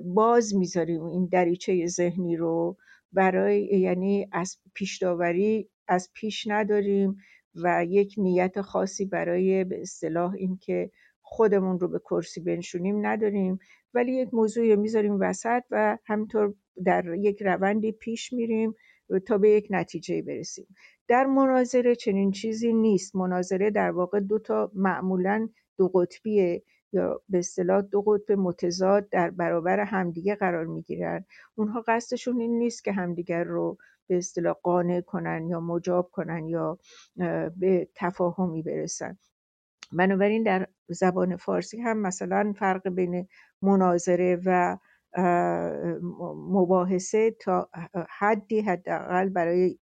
[0.05, 2.77] باز می‌ذاریم این دریچه ذهنی رو
[3.13, 7.17] برای یعنی از پیش داوری از پیش نداریم
[7.55, 10.91] و یک نیت خاصی برای به اصطلاح اینکه
[11.23, 13.59] خودمون رو به کرسی بنشونیم نداریم.
[13.95, 18.75] ولی یک موضوعی می‌ذاریم وسط و همینطور در یک روندی پیش میریم.
[19.19, 20.67] تا به یک نتیجه برسیم.
[21.09, 23.17] در مناظره چنین چیزی نیست.
[23.17, 29.31] مناظره در واقع دو تا معمولا دو قطبیه یا به اصطلاح دو قطب متضاد در
[29.31, 31.25] برابر همدیگه قرار می‌گیرن.
[31.55, 36.79] اونها قصدشون این نیست که همدیگر رو به اصطلاح قانع کنن یا مجاب کنن یا
[37.57, 39.19] به تفاهمی برسن.
[39.93, 43.29] بنابراین در زبان فارسی هم مثلا فرق بین
[43.63, 44.79] مناظره و
[46.51, 47.71] مباحثه تا
[48.19, 49.79] حدی حداقل برای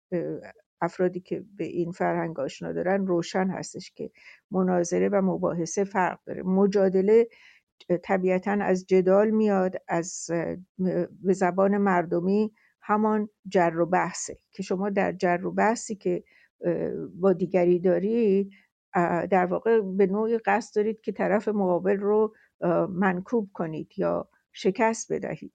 [0.82, 4.12] افرادی که به این فرهنگ آشنا دارن روشن هستش که
[4.52, 6.44] مناظره و مباحثه فرق داره.
[6.44, 7.28] مجادله
[8.04, 10.30] طبیعتا از جدال میاد از
[11.24, 14.38] به زبان مردمی همان جر و بحثه.
[14.52, 16.24] که شما در جر و بحثی که
[17.16, 18.52] با دیگری دارید
[19.32, 22.36] در واقع به نوعی قصد دارید که طرف مقابل رو
[22.90, 25.54] منکوب کنید یا شکست بدهید.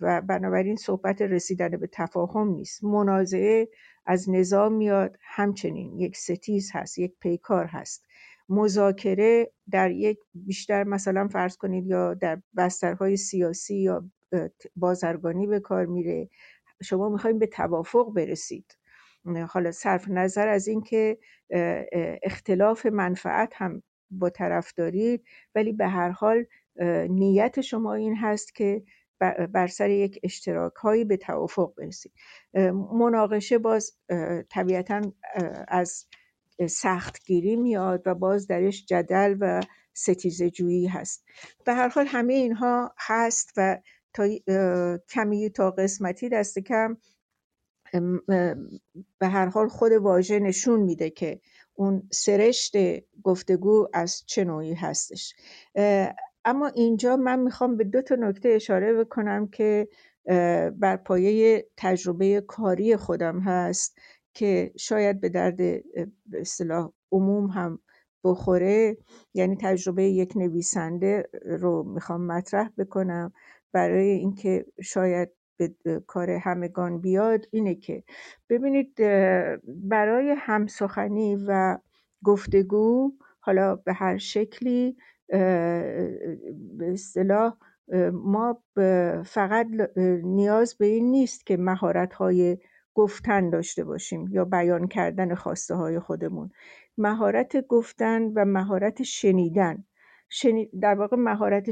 [0.00, 2.84] و بنابراین صحبت رسیدن به تفاهم نیست.
[2.84, 3.68] منازعه
[4.06, 8.06] از نظام میاد همچنین یک ستیز هست یک پیکار هست.
[8.48, 14.10] مذاکره در یک بیشتر مثلا فرض کنید یا در بسترهای سیاسی یا
[14.76, 16.28] بازرگانی به کار میره.
[16.82, 18.78] شما می‌خوایم به توافق برسید.
[19.48, 21.18] حالا صرف نظر از اینکه
[22.22, 25.24] اختلاف منفعت هم با طرف دارید
[25.54, 26.44] ولی به هر حال
[27.08, 28.82] نیت شما این هست که
[29.52, 32.12] بر سر یک اشتراک هایی به توافق برسید.
[32.98, 33.92] مناقشه باز
[34.50, 35.00] طبیعتا
[35.68, 36.06] از
[36.70, 39.60] سختگیری میاد و باز درش جدل و
[39.94, 41.24] ستیزه جویی هست.
[41.64, 43.78] به هر حال همه اینها هست و
[44.12, 44.28] تا
[45.10, 46.96] کمی تا قسمتی دست کم
[49.18, 51.40] به هر حال خود واژه نشون میده که
[51.74, 52.72] اون سرشت
[53.22, 55.34] گفتگو از چه نوعی هستش.
[56.48, 59.88] اما اینجا من می‌خوام به دو تا نکته اشاره بکنم که
[60.78, 63.98] بر پایه تجربه کاری خودم هست
[64.34, 67.78] که شاید به درد به اصطلاح عموم هم
[68.24, 68.96] بخوره.
[69.34, 73.32] یعنی تجربه یک نویسنده رو می‌خوام مطرح بکنم.
[73.72, 75.74] برای اینکه شاید به
[76.06, 78.02] کار همگان بیاد اینه که
[78.50, 78.94] ببینید
[79.66, 81.78] برای همسخنی و
[82.24, 84.96] گفتگو حالا به هر شکلی
[85.28, 87.56] به اصطلاح
[88.12, 88.62] ما
[89.24, 89.66] فقط
[90.22, 92.58] نیاز به این نیست که مهارت های
[92.94, 96.50] گفتن داشته باشیم یا بیان کردن خواسته های خودمون.
[96.98, 99.84] مهارت گفتن و مهارت شنیدن.
[100.80, 101.70] در واقع مهارت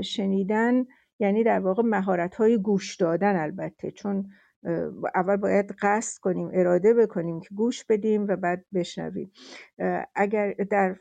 [0.00, 0.84] شنیدن
[1.18, 3.90] یعنی در واقع مهارت های گوش دادن البته.
[3.90, 4.30] چون
[5.14, 9.32] اول باید قصد کنیم اراده بکنیم که گوش بدیم و بعد بشنویم.
[10.14, 10.96] اگر در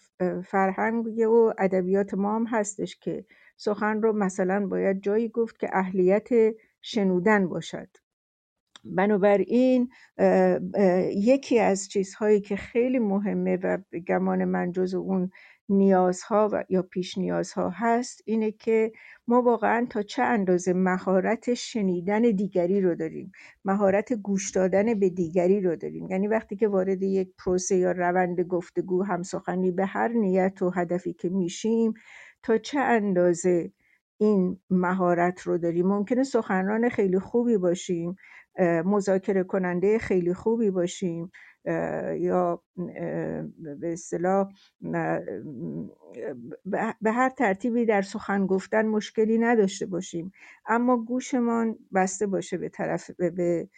[0.45, 3.25] فرهنگ و ادبیات ما هم هستش که
[3.57, 6.29] سخن رو مثلا باید جایی گفت که اهلیت
[6.81, 7.89] شنودن باشد.
[8.85, 9.89] بنابراین
[11.15, 15.31] یکی از چیزهایی که خیلی مهمه و گمان من جز اون
[15.69, 18.91] نیازها و یا پیش نیازها هست اینه که
[19.27, 23.31] ما واقعا تا چه اندازه مهارت شنیدن دیگری رو داریم؟
[23.65, 26.07] مهارت گوش دادن به دیگری رو داریم.
[26.11, 30.69] یعنی وقتی که وارد یک پروسه یا روند گفتگو هم سخنی به هر نیت و
[30.71, 31.93] هدفی که میشیم
[32.43, 33.71] تا چه اندازه
[34.17, 38.15] این مهارت رو داریم؟ ممکنه سخنران خیلی خوبی باشیم
[38.85, 41.31] مذاکره کننده خیلی خوبی باشیم
[42.19, 42.63] یا
[43.81, 44.49] به اصطلاح
[47.01, 50.31] به هر ترتیبی در سخن گفتن مشکلی نداشته باشیم.
[50.65, 53.69] اما گوشمان بسته باشه به طرف به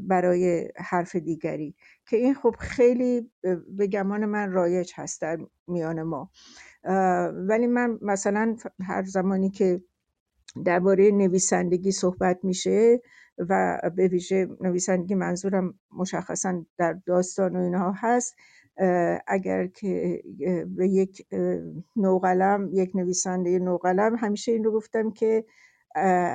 [0.00, 1.74] برای حرف دیگری.
[2.06, 3.30] که این خب خیلی
[3.68, 6.30] به گمان من رایج هست در میان ما.
[7.48, 9.82] ولی من مثلا هر زمانی که
[10.64, 13.00] درباره نویسندگی صحبت میشه
[13.48, 18.34] و به ویژه نویسندگی منظورم مشخصا در داستان و اینها هست
[19.26, 20.22] اگر که
[20.76, 21.26] به یک
[21.96, 25.44] نوقلم یک نویسنده نوقلم همیشه این رو گفتم که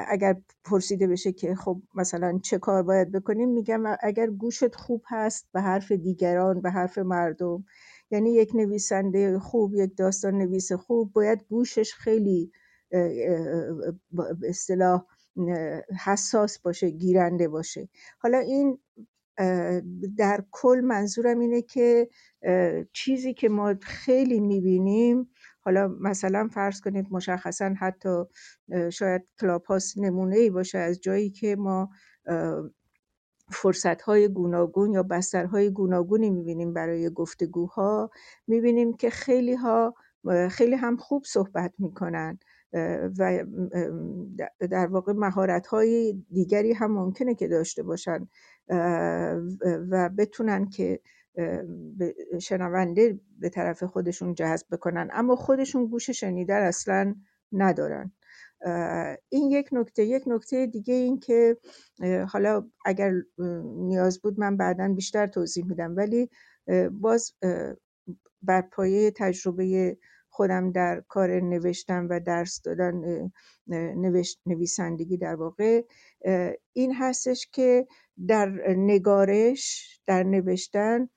[0.08, 5.48] اگر پرسیده بشه که خب مثلا چه کار باید بکنیم میگم اگر گوشت خوب هست
[5.54, 7.65] به حرف دیگران به حرف مردم
[8.12, 12.52] یعنی یک نویسنده خوب یک داستان نویس خوب باید گوشش خیلی
[14.12, 15.06] به اصطلاح
[16.06, 17.89] حساس باشه گیرنده باشه.
[18.19, 18.80] حالا این
[20.17, 22.10] در کل منظورم اینه که
[22.93, 28.23] چیزی که ما خیلی می‌بینیم حالا مثلا فرض کنید مشخصا حتی
[28.91, 29.63] شاید کلاب
[29.97, 31.89] نمونه ای باشه از جایی که ما
[33.52, 38.12] فرصت های گوناگون یا بسترهای گوناگونی می‌بینیم برای گفتگوها
[38.47, 39.95] می‌بینیم که خیلی ها
[40.52, 42.39] خیلی هم خوب صحبت می‌کنن.
[43.19, 43.45] و
[44.60, 48.27] در واقع مهارت های دیگری هم ممکنه که داشته باشن
[49.89, 50.99] و بتونن که
[52.41, 55.10] شنونده به طرف خودشون جذب بکنن.
[55.13, 57.15] اما خودشون گوش شنیدن اصلا
[57.51, 58.12] ندارن.
[59.30, 60.03] این یک نکته.
[60.03, 61.58] یک نکته دیگه این که
[62.30, 63.13] حالا اگر
[63.75, 66.30] نیاز بود من بعدا بیشتر توضیح میدم ولی
[66.91, 67.34] باز
[68.41, 69.97] بر پایه تجربه
[70.38, 73.02] خودم در کار نوشتن و درس دادن
[74.45, 75.82] نویسندگی در واقع
[76.73, 77.88] این هستش که
[78.28, 81.10] در نگارش در نوشتن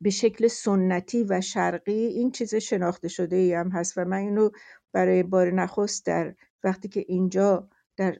[0.00, 4.50] به شکل سنتی و شرقی این چیز شناخته شده ای هم هست و من اینو
[4.92, 8.18] برای بار نخست در وقتی که اینجا در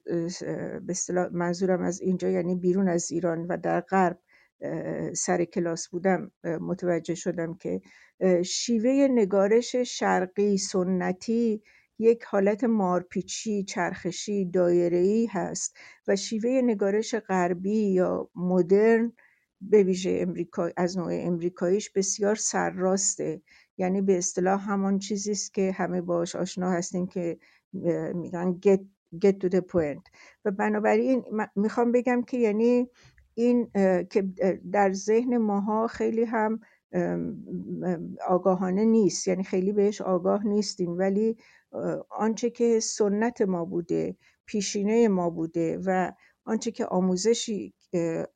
[0.80, 0.94] به
[1.32, 4.18] منظورم از اینجا یعنی بیرون از ایران و در غرب
[5.14, 7.80] سر کلاس بودم متوجه شدم که
[8.44, 11.62] شیوه نگارش شرقی سنتی
[11.98, 15.76] یک حالت مارپیچی چرخشی دایره‌ای هست
[16.08, 19.12] و شیوه نگارش غربی یا مدرن
[19.60, 23.42] به ویژه امریکا از نوع امریکاییش بسیار سرراسته.
[23.78, 27.38] یعنی به اصطلاح همان چیزی است که همه باش آشنا هستیم که
[28.14, 28.80] میگن get,
[29.24, 30.10] get to the point.
[30.44, 31.24] و بنابراین
[31.56, 32.88] می‌خوام بگم که یعنی
[33.34, 33.70] این
[34.10, 34.22] که
[34.72, 36.60] در ذهن ماها خیلی هم
[38.28, 39.28] آگاهانه نیست.
[39.28, 40.98] یعنی خیلی بهش آگاه نیستیم.
[40.98, 41.36] ولی
[42.10, 44.16] آنچه که سنت ما بوده
[44.46, 46.12] پیشینه ما بوده و
[46.44, 47.74] آنچه که آموزشی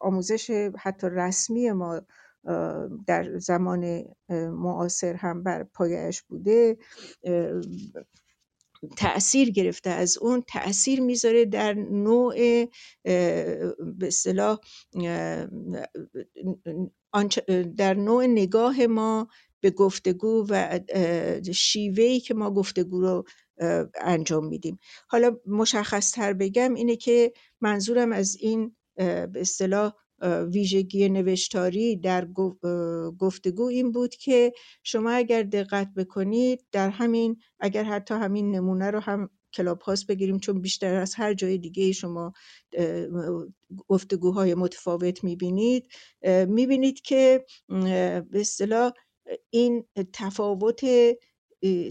[0.01, 2.01] آموزش حتی رسمی ما
[3.07, 4.05] در زمان
[4.53, 6.77] معاصر هم بر پایش بوده
[8.97, 12.35] تأثیر گرفته از اون تأثیر می‌ذاره در نوع
[13.05, 14.59] به اصطلاح
[17.77, 19.29] در نوع نگاه ما
[19.61, 20.81] به گفتگو و
[21.53, 23.25] شیوهی که ما گفتگو رو
[24.01, 24.79] انجام میدیم.
[25.09, 32.29] حالا مشخص تر بگم اینه که منظورم از این به اصطلاح ویژگی نوشتاری در
[33.19, 34.53] گفتگو این بود که
[34.83, 40.39] شما اگر دقت بکنید در همین اگر حتی همین نمونه رو هم کلاب هاست بگیریم
[40.39, 42.33] چون بیشتر از هر جای دیگه شما
[43.89, 45.89] گفتگوهای متفاوت می‌بینید
[46.49, 48.93] می‌بینید که به اصطلاح
[49.51, 50.85] این تفاوت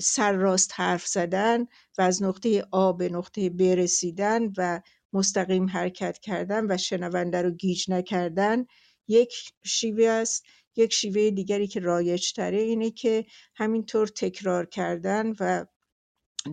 [0.01, 1.65] سرراست حرف زدن
[1.97, 4.81] و از نقطه آ به نقطه ب رسیدن و
[5.13, 8.65] مستقیم حرکت کردن و شنونده رو گیج نکردن
[9.07, 9.33] یک
[9.65, 10.43] شیوه است.
[10.75, 15.65] یک شیوه دیگری که رایج تره اینه که همینطور تکرار کردن و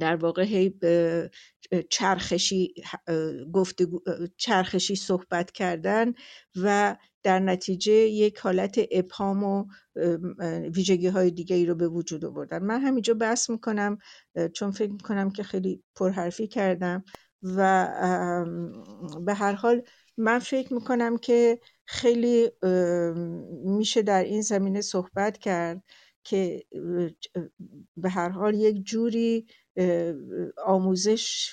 [0.01, 0.75] در واقع هی
[1.91, 2.75] چرخشی
[3.53, 4.01] گفتگو
[4.37, 6.13] چرخشی صحبت کردن
[6.63, 9.67] و در نتیجه یک حالت ابهام و
[10.75, 12.59] ویژگی های دیگری رو به وجود آوردن.
[12.63, 13.99] من همینجا بحث می‌کنم
[14.55, 17.05] چون فکر می‌کنم که خیلی پرحرفی کردم.
[17.45, 17.89] و
[19.27, 19.83] به هر حال
[20.17, 22.51] من فکر می‌کنم که خیلی
[23.65, 25.85] میشه در این زمینه صحبت کرد
[26.25, 26.65] که
[27.97, 29.47] به هر حال یک جوری
[30.67, 31.51] آموزش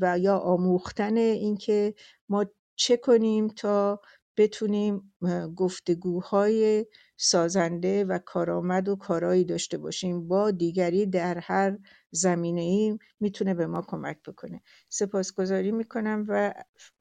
[0.00, 1.94] و یا آموختن اینکه
[2.28, 4.00] ما چه کنیم تا
[4.38, 5.12] بتونیم
[5.56, 6.86] گفتگوهای
[7.16, 10.28] سازنده و کارآمد و کارایی داشته باشیم.
[10.28, 11.78] با دیگری در هر
[12.10, 14.62] زمینه ای می‌تونه به ما کمک بکنه.
[14.88, 16.54] سپاسگزاری می‌کنم و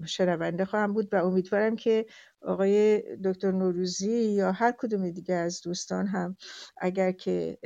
[0.05, 2.05] شنونده خواهم بود و امیدوارم که
[2.41, 6.38] آقای دکتر نوروزی یا هر کدوم دیگه از دوستان هم
[6.77, 7.57] اگر که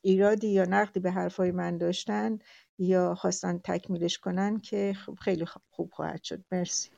[0.00, 2.38] ایرادی یا نقدی به حرفای من داشتن
[2.78, 6.44] یا خواستن تکمیلش کنن که خیلی خوب خواهد شد.
[6.52, 6.90] مرسی.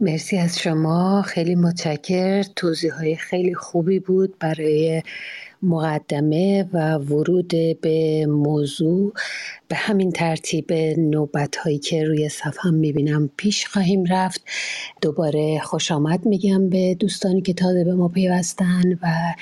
[0.00, 1.22] مرسی از شما.
[1.22, 5.02] خیلی متشکر توضیح های خیلی خوبی بود برای
[5.62, 9.12] مقدمه و ورود به موضوع
[9.68, 14.44] به همین ترتیب نوبت هایی که روی صفحه می‌بینم پیش خواهیم رفت.
[15.00, 19.34] دوباره خوش آمد میگم به دوستانی که تازه به ما پیوستن و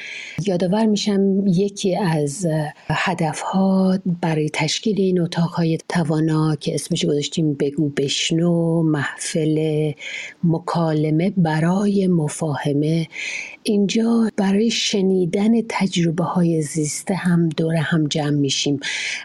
[0.46, 2.46] یادآور میشم یکی از
[2.88, 9.92] هدف ها برای تشکیل این اتاق های توانا که اسمش گذاشتیم بگو بشنو محفل
[10.44, 13.06] مکالمه برای مفاهمه
[13.66, 18.80] اینجا برای شنیدن تجربه های زیسته هم دور هم جمع میشیم.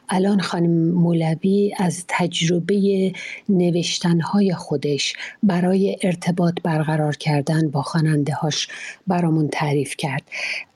[0.10, 3.12] الان خانم مولوی از تجربه
[3.50, 5.14] نوشتنهای خودش
[5.44, 8.68] برای ارتباط برقرار کردن با خواننده هاش
[9.08, 10.24] برامون تعریف کرد.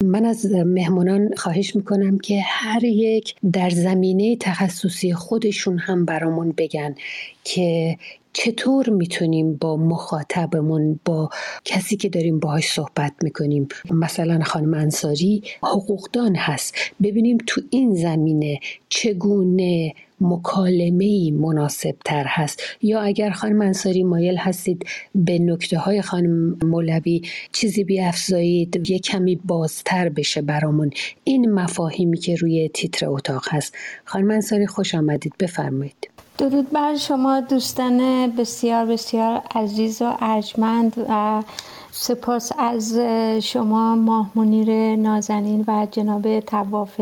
[0.03, 6.95] من از مهمانان خواهش می‌کنم که هر یک در زمینه تخصصی خودشون هم برامون بگن
[7.43, 7.97] که
[8.33, 11.29] چطور می‌تونیم با مخاطبمون با
[11.65, 16.75] کسی که داریم باهاش صحبت می‌کنیم؟ مثلا خانم انصاری حقوقدان هست.
[17.03, 18.59] ببینیم تو این زمینه
[18.89, 22.61] چگونه مکالمه مناسب تر هست.
[22.81, 27.21] یا اگر خانم انصاری مایل هستید به نکته های خانم مولوی
[27.51, 30.89] چیزی بیافزایید یه کمی بازتر بشه برامون.
[31.23, 33.73] این مفاهیمی که روی تیتر اتاق هست.
[34.05, 35.33] خانم انصاری خوش آمدید.
[35.39, 36.12] بفرمایید.
[36.37, 41.43] درود بر شما دوستان بسیار بسیار عزیز و ارجمند و
[41.91, 42.97] سپاس از
[43.43, 47.01] شما ماه منیر نازنین و جناب تواف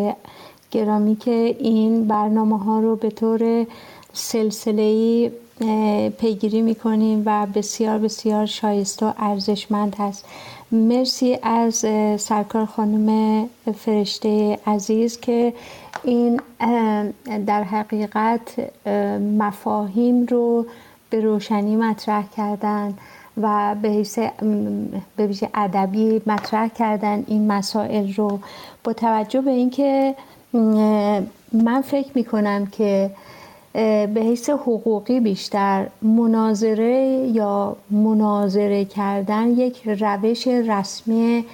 [0.71, 3.65] گرامی که این برنامه ها رو به طور
[4.13, 5.31] سلسله
[6.19, 10.25] پیگیری می‌کنیم و بسیار بسیار شایسته و ارزشمند هست.
[10.71, 11.75] مرسی از
[12.21, 15.53] سرکار خانم فرشته عزیز که
[16.03, 16.41] این
[17.45, 18.71] در حقیقت
[19.37, 20.65] مفاهیم رو
[21.09, 22.93] به روشنی مطرح کردن
[23.41, 28.39] و به ویژه ادبی مطرح کردن این مسائل رو.
[28.83, 30.15] با توجه به اینکه
[31.53, 33.11] من فکر می کنم که
[33.73, 41.45] به حیث حقوقی بیشتر مناظره یا مناظره کردن یک روش رسمی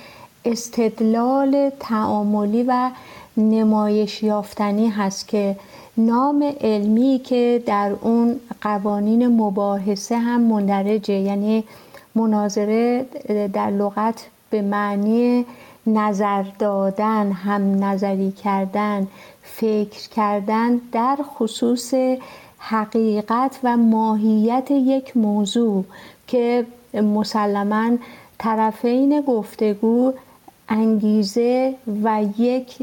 [0.46, 2.90] استدلال تعاملی و
[3.38, 5.56] نمایش یافتنی هست که
[5.98, 11.64] نام علمی که در اون قوانین مباحثه هم مندرجه یعنی
[12.16, 13.06] مناظره
[13.54, 15.46] در لغت به معنی
[15.88, 19.08] نظر دادن هم نظری کردن
[19.56, 21.94] فکر کردن در خصوص
[22.58, 25.86] حقیقت و ماهیت یک موضوع
[26.28, 27.98] که مسلما
[28.38, 30.14] طرفین گفتگو
[30.70, 32.76] انگیزه و یک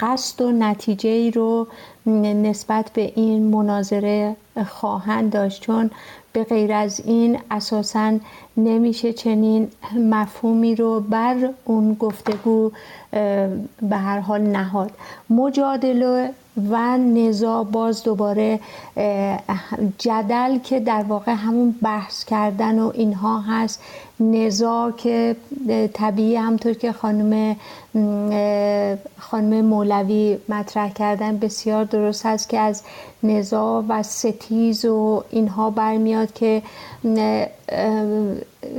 [0.00, 1.66] قصد و نتیجه رو
[2.06, 4.36] نسبت به این مناظره
[4.66, 5.62] خواهند داشت.
[5.62, 5.90] چون
[6.32, 8.18] به غیر از این اساسا
[8.56, 12.72] نمیشه چنین مفهومی رو بر اون گفتگو
[13.82, 14.90] به هر حال نهاد.
[15.30, 18.60] مجادله و نزا باز دوباره
[19.98, 23.82] جدل که در واقع همون بحث کردن و اینها هست.
[24.20, 25.36] نزا که
[25.94, 27.56] طبیعی همطور که خانم
[29.18, 32.82] خانم مولوی مطرح کردن بسیار درست هست که از
[33.22, 36.62] نزا و ستیز و اینها برمیاد که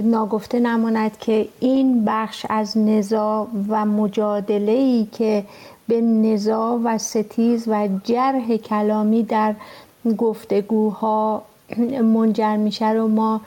[0.03, 5.45] ناگفته نماند که این بخش از نزا و مجادله ای که
[5.87, 9.55] به نزا و ستیز و جرح کلامی در
[10.17, 11.43] گفتگوها
[12.03, 13.41] منجر میشه رو ما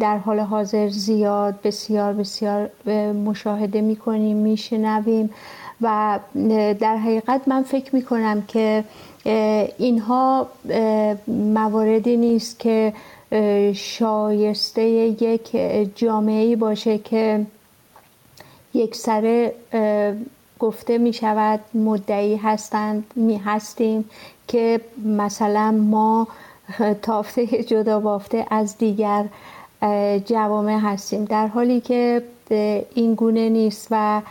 [0.00, 2.70] در حال حاضر زیاد بسیار بسیار
[3.12, 5.30] مشاهده می‌کنیم میشنویم
[5.80, 6.18] و
[6.80, 8.84] در حقیقت من فکر می‌کنم که
[9.78, 10.46] اینها
[11.26, 12.92] مواردی نیست که
[13.74, 15.56] شایسته یک
[15.94, 17.46] جامعه باشه که
[18.74, 19.54] یک سره
[20.58, 24.04] گفته می شود مدعی هستند می هستیم
[24.48, 26.28] که مثلا ما
[27.02, 29.24] تافته جدا بافته از دیگر
[30.26, 31.24] جوامع هستیم.
[31.24, 32.22] در حالی که
[32.94, 34.22] این گونه نیست و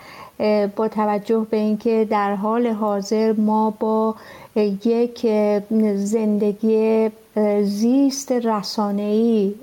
[0.76, 4.16] با توجه به اینکه در حال حاضر ما با
[4.86, 5.28] یک
[5.96, 7.10] زندگی
[7.64, 9.54] زیست رسانه‌ای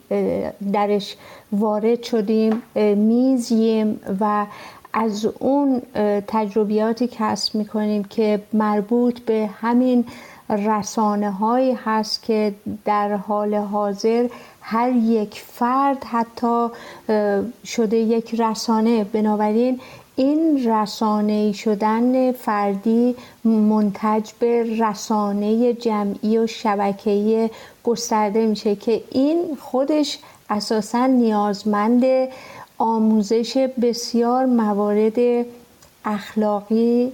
[0.72, 1.16] درش
[1.52, 2.62] وارد شدیم
[2.96, 4.46] میزیم و
[4.96, 5.82] از اون
[6.28, 10.04] تجربیاتی کسب می‌کنیم که مربوط به همین
[10.50, 14.28] رسانه هایی هست که در حال حاضر
[14.60, 16.68] هر یک فرد حتی
[17.64, 19.04] شده یک رسانه.
[19.04, 19.80] بنابراین
[20.16, 27.50] این رسانه شدن فردی منتج به رسانه جمعی و شبکه‌ای
[27.84, 30.18] گسترده میشه که این خودش
[30.50, 32.28] اساسا نیازمند
[32.78, 35.46] آموزش بسیار موارد
[36.04, 37.12] اخلاقی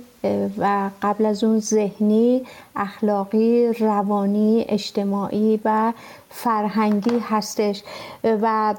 [0.59, 2.43] و قبل از اون ذهنی
[2.77, 5.93] اخلاقی روانی اجتماعی و
[6.31, 7.83] فرهنگی هستش.
[8.25, 8.75] و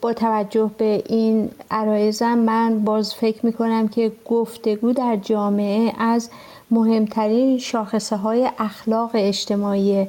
[0.00, 6.30] با توجه به این عرایزم من باز فکر می‌کنم که گفتگو در جامعه از
[6.70, 10.08] مهمترین شاخصه های اخلاق اجتماعی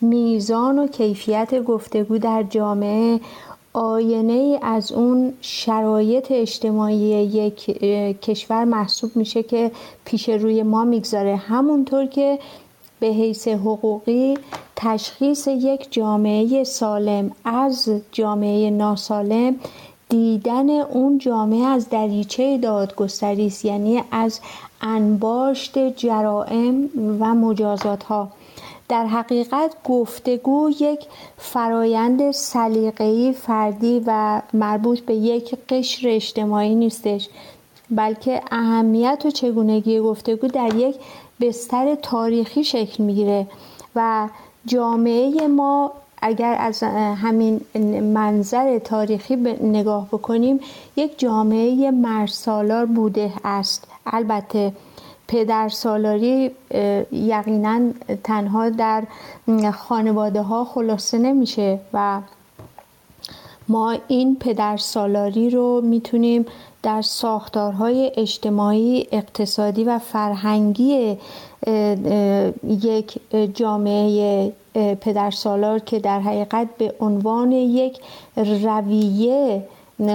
[0.00, 3.20] میزان و کیفیت گفتگو در جامعه
[3.72, 7.64] آینه از اون شرایط اجتماعی یک
[8.20, 9.70] کشور محسوب میشه که
[10.04, 11.36] پیش روی ما می‌گذاره.
[11.36, 12.38] همونطور که
[13.00, 14.38] به حیث حقوقی
[14.76, 19.56] تشخیص یک جامعه سالم از جامعه ناسالم
[20.08, 24.40] دیدن اون جامعه از دریچه دادگستری است یعنی از
[24.80, 26.90] انباشت جرائم
[27.20, 28.28] و مجازات ها
[28.90, 31.06] در حقیقت گفتگو یک
[31.38, 37.28] فرایند سلیقه‌ای فردی و مربوط به یک قشر اجتماعی نیستش
[37.90, 40.96] بلکه اهمیت و چگونگی گفتگو در یک
[41.40, 43.46] بستر تاریخی شکل می‌گیره
[43.96, 44.28] و
[44.66, 46.82] جامعه ما اگر از
[47.22, 47.60] همین
[48.14, 50.60] منظر تاریخی نگاه بکنیم
[50.96, 53.88] یک جامعه مرسالار بوده است.
[54.06, 54.72] البته
[55.30, 56.50] پدر سالاری
[57.12, 57.80] یقینا
[58.24, 59.04] تنها در
[59.74, 62.20] خانواده ها خلاصه نمیشه و
[63.68, 66.46] ما این پدر سالاری رو می‌تونیم
[66.82, 71.18] در ساختارهای اجتماعی اقتصادی و فرهنگی
[72.64, 73.20] یک
[73.54, 78.00] جامعه پدرسالار که در حقیقت به عنوان یک
[78.36, 79.62] رویه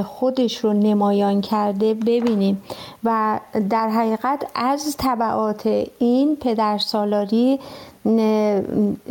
[0.06, 2.64] خودش رو نمایان کرده ببینیم.
[3.04, 7.60] و در حقیقت از طبعات این پدرسالاری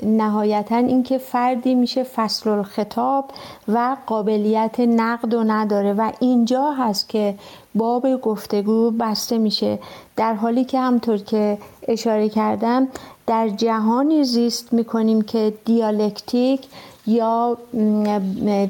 [0.02, 3.30] نهایتا اینکه فردی میشه فصل الخطاب
[3.68, 5.92] و قابلیت نقد و نداره.
[5.92, 7.34] و اینجا هست که
[7.74, 9.78] باب گفتگو بسته میشه.
[10.16, 11.58] در حالی که همطور که
[11.88, 12.88] اشاره کردم
[13.26, 16.66] در جهانی زیست می‌کنیم که دیالکتیک
[17.06, 17.56] یا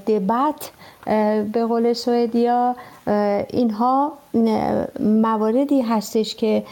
[0.07, 0.71] دبت
[1.53, 2.77] به قول سوئدیا
[3.51, 4.13] اینها
[5.01, 6.65] مواردی هستش که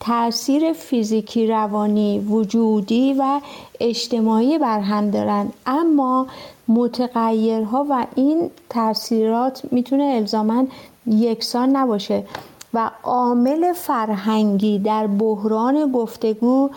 [0.00, 3.40] تاثیر فیزیکی روانی وجودی و
[3.80, 5.48] اجتماعی بر هم دارن.
[5.66, 6.26] اما
[6.68, 10.64] متغیرها و این تاثیرات می‌تونه الزاما
[11.06, 12.24] یکسان نباشه
[12.74, 16.70] و عامل فرهنگی در بحران گفتگو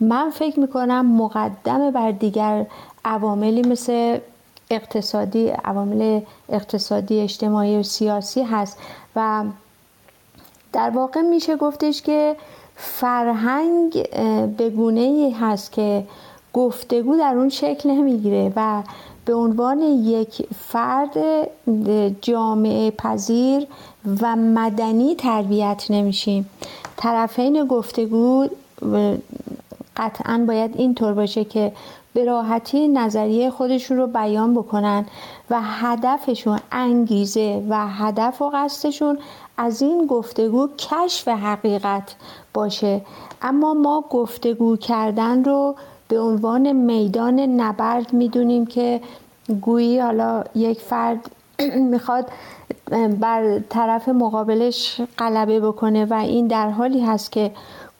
[0.00, 2.66] من فکر می‌کنم مقدم بر دیگر
[3.04, 4.18] عواملی مثل
[4.70, 8.78] اقتصادی عوامل اقتصادی اجتماعی و سیاسی هست.
[9.16, 9.44] و
[10.72, 12.36] در واقع میشه گفتش که
[12.76, 14.10] فرهنگ
[14.56, 16.04] به گونه ای هست که
[16.52, 18.82] گفتگو در اون شکل نمی‌گیره و
[19.24, 21.16] به عنوان یک فرد
[22.20, 23.66] جامعه پذیر
[24.22, 26.50] و مدنی تربیت نمیشیم.
[26.96, 28.48] طرفین گفتگو
[29.96, 31.72] قطعا باید اینطور باشه که
[32.14, 35.06] به راحتی نظریه خودشون رو بیان بکنن
[35.50, 39.18] و هدفشون انگیزه و هدف و قصدشون
[39.56, 42.14] از این گفتگو کشف حقیقت
[42.54, 43.00] باشه.
[43.42, 45.74] اما ما گفتگو کردن رو
[46.08, 49.00] به عنوان میدان نبرد می‌دونیم که
[49.60, 51.30] گویی حالا یک فرد
[51.92, 52.28] می‌خواد
[53.20, 57.50] بر طرف مقابلش غلبه بکنه و این در حالی هست که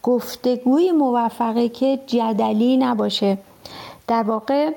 [0.02, 3.38] گفتگوی موفقه که جدلی نباشه.
[4.10, 4.70] در واقع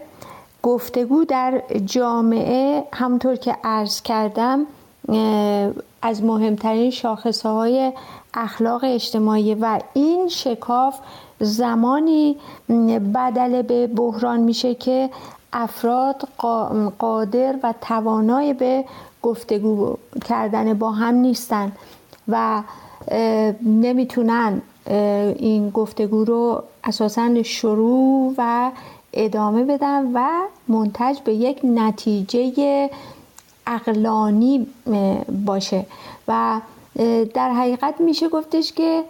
[0.63, 4.65] گفتگو در جامعه همطور که عرض کردم
[6.01, 7.91] از مهمترین شاخصه های
[8.33, 10.99] اخلاق اجتماعی و این شکاف
[11.39, 12.37] زمانی
[13.15, 15.09] بدل به بحران میشه که
[15.53, 16.27] افراد
[16.99, 18.85] قادر و توانای به
[19.21, 21.71] گفتگو کردن با هم نیستن
[22.27, 22.63] و
[23.61, 24.61] نمی‌تونن
[25.35, 28.71] این گفتگو رو اساسا شروع و
[29.13, 30.29] ادامه بدن و
[30.67, 32.89] منتج به یک نتیجه
[33.67, 34.67] اقلانی
[35.45, 35.85] باشه.
[36.27, 36.61] و
[37.33, 39.03] در حقیقت میشه گفتش که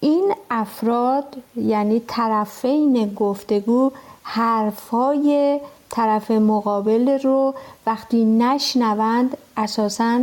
[0.00, 3.90] این افراد یعنی طرفین گفتگو
[4.22, 5.60] حرفای
[5.90, 7.54] طرف مقابل رو
[7.86, 10.20] وقتی نشنوند اساسا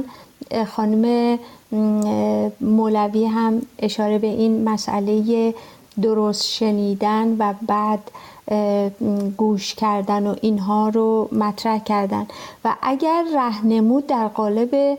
[0.68, 1.38] خانم
[2.62, 5.54] مولوی هم اشاره به این مسئله
[6.02, 8.12] درست شنیدن و بعد
[9.38, 12.28] گوش کردن و اینها رو مطرح کردن.
[12.66, 14.98] و اگر رهنمود در قالب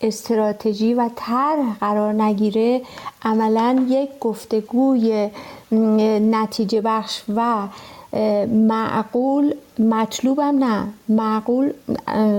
[0.00, 2.82] استراتژی و طرح قرار نگیره
[3.22, 5.30] عملا یک گفتگوی
[6.30, 7.68] نتیجه بخش و
[8.46, 10.86] معقول مطلوبم نه.
[11.08, 11.72] معقول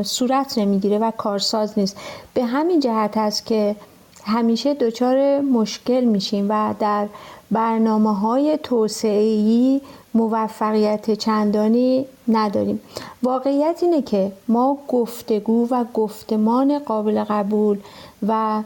[0.04, 1.98] صورت نمی‌گیره و کارساز نیست.
[2.34, 3.76] به همین جهت است که
[4.24, 7.08] همیشه دچار مشکل میشیم و در
[7.52, 9.82] برنامه های توسعه‌ای
[10.18, 12.80] موفقیت چندانی نداریم.
[13.24, 17.80] واقعیت اینه که ما گفتگو و گفتمان قابل قبول
[18.28, 18.64] و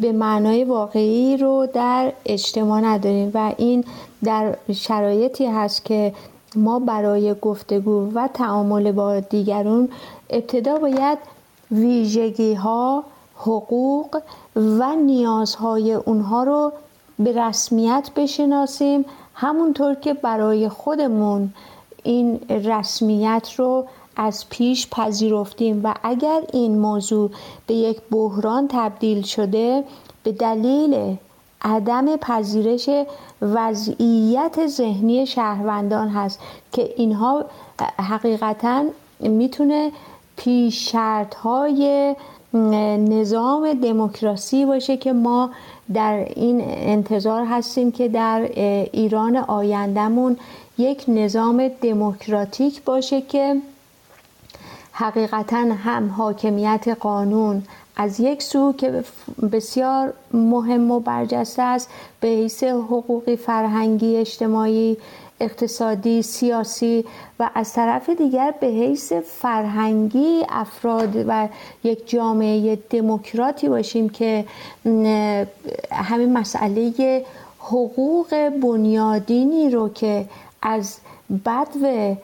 [0.00, 3.84] به معنای واقعی رو در اجتماع نداریم و این
[4.24, 6.14] در شرایطی هست که
[6.56, 9.88] ما برای گفتگو و تعامل با دیگرون
[10.30, 11.18] ابتدا باید
[11.70, 13.04] ویژگی ها
[13.36, 14.22] حقوق
[14.56, 16.72] و نیازهای اونها رو
[17.18, 19.04] به رسمیت بشناسیم
[19.40, 21.52] همونطور که برای خودمون
[22.02, 23.86] این رسمیت رو
[24.16, 27.30] از پیش پذیرفتیم و اگر این موضوع
[27.66, 29.84] به یک بحران تبدیل شده
[30.22, 31.16] به دلیل
[31.62, 32.88] عدم پذیرش
[33.42, 36.40] وضعیت ذهنی شهروندان هست
[36.72, 37.44] که اینها
[37.98, 38.84] حقیقتا
[39.20, 39.92] می‌تونه
[40.36, 42.14] پیش شرط های
[42.54, 45.50] نظام دموکراسی باشه که ما
[45.94, 48.40] در این انتظار هستیم که در
[48.92, 50.36] ایران آیندهمون
[50.78, 53.56] یک نظام دموکراتیک باشه که
[54.92, 57.62] حقیقتا هم حاکمیت قانون
[57.96, 59.04] از یک سو که
[59.52, 64.96] بسیار مهم و برجسته است به حیث حقوقی فرهنگی اجتماعی
[65.40, 67.04] اقتصادی سیاسی
[67.40, 71.48] و از طرف دیگر به حیث فرهنگی افراد و
[71.84, 74.44] یک جامعه دموکراتی باشیم که
[75.92, 77.24] همین مسئله
[77.58, 80.26] حقوق بنیادینی رو که
[80.62, 80.98] از
[81.46, 82.16] بدو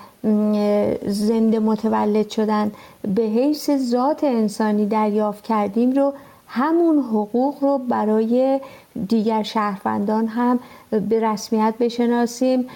[1.06, 2.72] زنده متولد شدن
[3.14, 6.12] به حیث ذات انسانی دریافت کردیم رو
[6.46, 8.60] همون حقوق رو برای
[9.08, 10.60] دیگر شهروندان هم
[11.00, 12.66] به رسمیت بشناسیم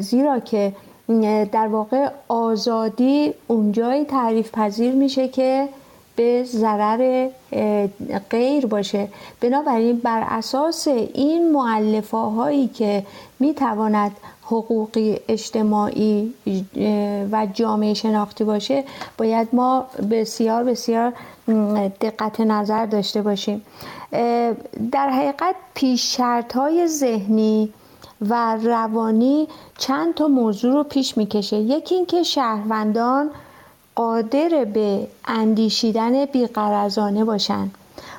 [0.00, 0.72] زیرا که
[1.52, 5.68] در واقع آزادی اونجایی تعریف پذیر میشه که
[6.16, 7.28] به ضرر
[8.30, 9.08] غیر باشه.
[9.40, 13.06] بنابراین بر اساس این معلفه هایی که
[13.40, 16.34] می‌تواند حقوقی اجتماعی
[17.32, 18.84] و جامعه شناختی باشه
[19.18, 21.12] باید ما بسیار بسیار
[22.00, 23.62] دقت نظر داشته باشیم.
[24.92, 27.72] در حقیقت پیش شرط های ذهنی
[28.20, 29.48] و روانی
[29.78, 31.56] چند تا موضوع رو پیش می‌کشه.
[31.56, 33.30] یکی اینکه شهروندان
[33.94, 37.74] قادر به اندیشیدن بیقرزانه باشند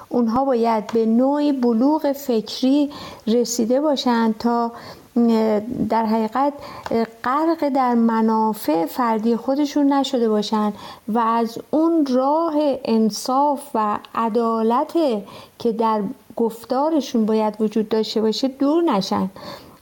[0.10, 2.92] اونها باید به نوعی بلوغ فکری
[3.28, 4.72] رسیده باشند تا
[5.90, 6.54] در حقیقت
[7.24, 10.74] غرق در منافع فردی خودشون نشده باشند
[11.08, 12.54] و از اون راه
[12.86, 14.94] انصاف و عدالت
[15.60, 16.02] که در
[16.36, 19.30] گفتارشون باید وجود داشته باشه دور نشن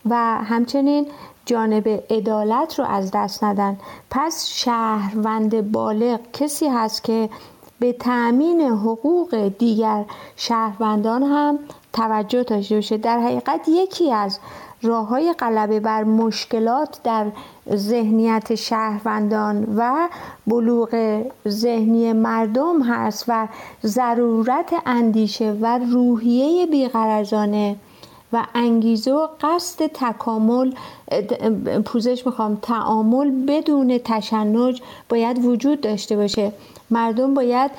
[0.10, 1.08] و همچنین
[1.46, 3.78] جانب عدالت رو از دست ندن.
[4.10, 7.30] پس شهروند بالغ کسی هست که
[7.80, 10.06] به تأمین حقوق دیگر
[10.36, 11.60] شهروندان هم
[11.94, 12.98] توجه داشته باشه.
[12.98, 14.40] در حقیقت یکی از
[14.84, 17.26] راه های غلبه بر مشکلات در
[17.76, 20.10] ذهنیت شهروندان و
[20.48, 23.48] بلوغ ذهنی مردم هست و
[23.86, 27.76] ضرورت اندیشه و روحیه بیغرزانه
[28.34, 30.74] و انگیزه و قصد تکامل
[31.86, 36.52] پوزش می‌خوام تعامل بدون تشنج باید وجود داشته باشه.
[36.92, 37.72] مردم باید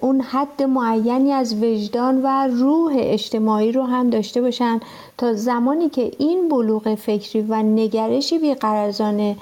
[0.00, 4.80] اون حد معینی از وجدان و روح اجتماعی رو هم داشته باشن
[5.18, 9.36] تا زمانی که این بلوغ فکری و نگرشی بیقرزانه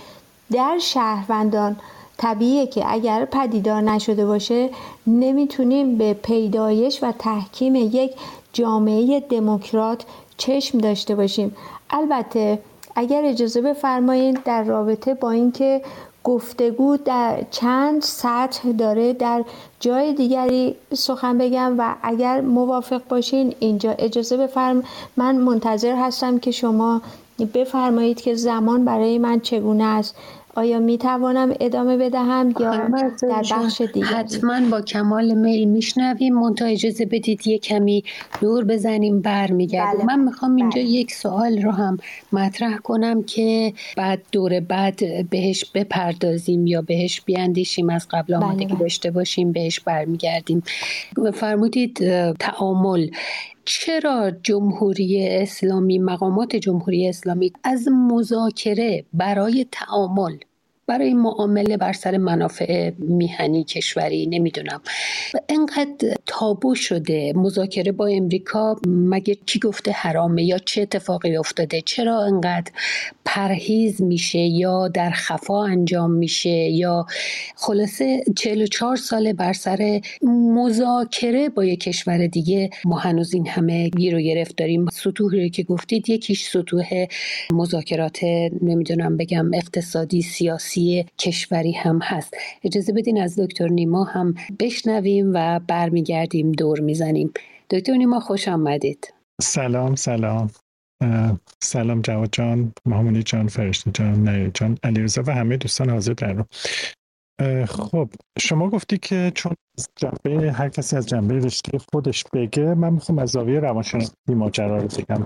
[0.53, 1.77] در شهروندان
[2.17, 4.71] طبیعیه که اگر پدیدار نشده باشه
[5.07, 8.13] نمی‌تونیم به پیدایش و تحکیم یک
[8.53, 10.05] جامعه دموکرات
[10.37, 11.57] چشم داشته باشیم.
[11.91, 12.59] البته
[12.95, 15.83] اگر اجازه بفرمایید در رابطه با اینکه
[16.25, 19.13] گفتگو در چند سطح داره.
[19.13, 19.45] در
[19.81, 24.83] جای دیگری سخن بگم و اگر موافق باشین اینجا اجازه بفرم.
[25.17, 27.03] من منتظر هستم که شما
[27.55, 30.17] بفرمایید که زمان برای من چگونه است.
[30.57, 32.89] آیا می توانم ادامه بدهم یا
[33.23, 38.05] در بخش دیگری حتما با کمال میل میشنویم منتها اجازه بدید یه کمی
[38.41, 40.17] دور بزنیم برمیگردیم بله.
[40.17, 40.91] من می‌خوام اینجا بله.
[40.91, 41.99] یک سوال رو هم
[42.33, 48.79] مطرح کنم که بعد دور بعد بهش بپردازیم یا بهش بیاندیشیم از قبل آمادگی بله.
[48.79, 50.63] داشته باشیم بهش برمیگردیم
[51.35, 51.99] فرمودید
[52.33, 53.09] تعامل
[53.67, 60.39] چرا جمهوری اسلامی مقامات جمهوری اسلامی از مذاکره برای تعامل
[60.87, 64.81] برای معامله بر سر منافع میهنی کشوری نمی‌دونم.
[65.49, 72.23] انقدر تابو شده مذاکره با امریکا مگه کی گفته حرامه یا چه اتفاقی افتاده؟ چرا
[72.23, 72.73] انقدر
[73.25, 77.07] پرهیز میشه یا در خفا انجام میشه یا
[77.57, 80.01] خلاصه 44 ساله بر سر
[80.55, 84.87] مذاکره با یک کشور دیگه؟ ما هنوز این همه گیر و گرفت داریم.
[84.93, 87.07] سطوحی که گفتید یکیش سطوح
[87.53, 88.19] مذاکرات
[88.63, 90.74] نمی‌دونم بگم اقتصادی سیاسی
[91.19, 92.37] کشوری هم هست.
[92.65, 97.33] اجازه بدین از دکتر نیما هم بشنویم و برمیگردیم دور می‌زنیم.
[97.71, 99.15] دکتر نیما خوش آمدید.
[99.43, 100.51] سلام سلام.
[101.63, 106.33] سلام جواد جان محمودی جان فرشته جان نیر جان علیرضا و همه دوستان حاضر در
[106.33, 106.45] رو
[107.67, 108.09] خب
[108.39, 109.55] شما گفتی که چون
[109.97, 114.89] جنبه هر کسی از جنبه رشته خودش بگه من می‌خوام از زاویه روانشناسی ماجرا رو
[114.89, 115.25] بگم.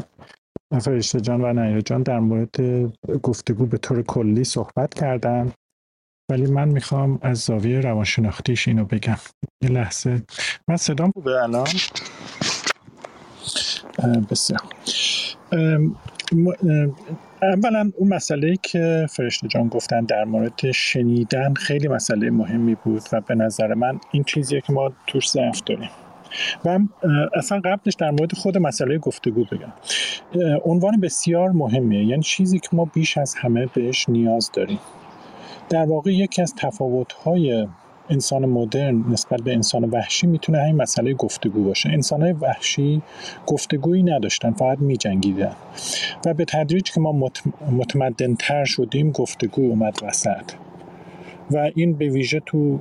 [0.72, 2.56] فرشته جان و نیر جان در مورد
[3.22, 5.52] گفتگو به طور کلی صحبت کردن.
[6.30, 9.16] ولی من می‌خوام از زاویه روانشناختیش اینو بگم.
[9.62, 10.22] یه لحظه.
[10.68, 11.66] من صدام خوبه الان؟
[14.30, 14.60] بسیار.
[17.42, 23.20] اولا اون مسئله که فرشته جان گفتن در مورد شنیدن خیلی مسئله مهمی بود و
[23.20, 25.90] به نظر من این چیزیه که ما توش ضعف داریم.
[26.64, 26.78] و
[27.34, 29.72] اصلا قبلش در مورد خود مسئله گفتگو بگم.
[30.64, 32.04] عنوان بسیار مهمیه.
[32.04, 34.78] یعنی چیزی که ما بیش از همه بهش نیاز داریم.
[35.68, 37.66] در واقع یکی از تفاوت‌های
[38.10, 41.88] انسان مدرن نسبت به انسان وحشی می‌تونه همین مسئله گفتگو باشه.
[41.88, 43.02] انسان وحشی
[43.46, 45.52] گفتگویی نداشتن فقط میجنگیدن.
[46.26, 47.30] و به تدریج که ما
[47.70, 50.52] متمدن تر شدیم گفتگو اومد وسط.
[51.50, 52.80] و این به ویژه تو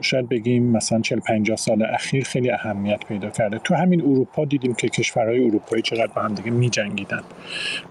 [0.00, 3.58] شاید بگیم مثلا 40 50 سال اخیر خیلی اهمیت پیدا کرده.
[3.58, 7.22] تو همین اروپا دیدیم که کشورهای اروپایی چقدر با هم دیگه میجنگیدن.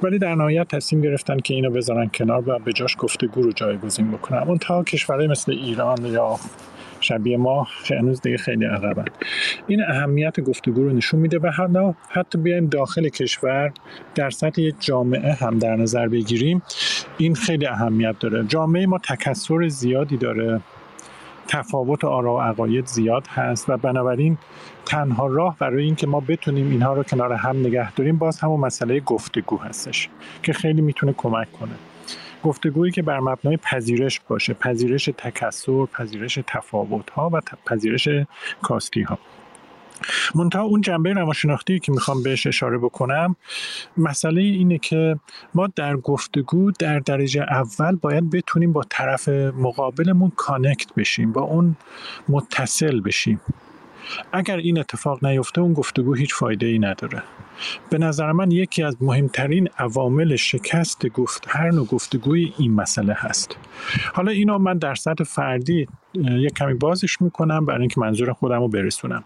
[0.04, 4.12] ولی در نهایت تصمیم گرفتن که اینو بذارن کنار و به جاش گفتگو رو جایگزین
[4.12, 4.38] بکنن.
[4.38, 6.40] اون تا کشورهای مثل ایران یا
[7.04, 9.06] شبیه ما هنوز دیگه خیلی عقبن.
[9.68, 13.72] این اهمیت گفتگو رو نشون میده و حالا حتی بیایم داخل کشور
[14.16, 16.62] در سطح یک جامعه هم در نظر بگیریم.
[17.18, 18.44] این خیلی اهمیت داره.
[18.44, 20.62] جامعه ما تکسر زیادی داره.
[21.48, 24.38] تفاوت آرا و عقاید زیاد هست و بنابراین
[24.86, 29.00] تنها راه برای اینکه ما بتونیم اینها رو کنار هم نگه داریم باز همون مسئله
[29.00, 30.10] گفتگو هستش
[30.44, 31.93] که خیلی می‌تونه کمک کنه.
[32.44, 34.54] گفتگویی که بر مبنای پذیرش باشه.
[34.54, 38.08] پذیرش تکسر پذیرش تفاوت ها و پذیرش
[38.62, 39.20] کاستی ها
[40.36, 43.36] منتها اون جنبه روانشناختی که می‌خوام بهش اشاره بکنم
[43.98, 45.20] مسئله اینه که
[45.54, 51.76] ما در گفتگو در درجه اول باید بتونیم با طرف مقابلمون کانکت بشیم با اون
[52.30, 53.42] متصل بشیم.
[54.32, 57.24] اگر این اتفاق نیفته اون گفتگو هیچ فایده ای نداره.
[57.90, 63.58] به نظر من یکی از مهمترین عوامل شکست گفت هر نوع گفتگوی این مسئله هست.
[64.14, 68.68] حالا اینو من در سطح فردی یک کمی بازش می‌کنم برای اینکه منظور خودم رو
[68.68, 69.24] برسونم.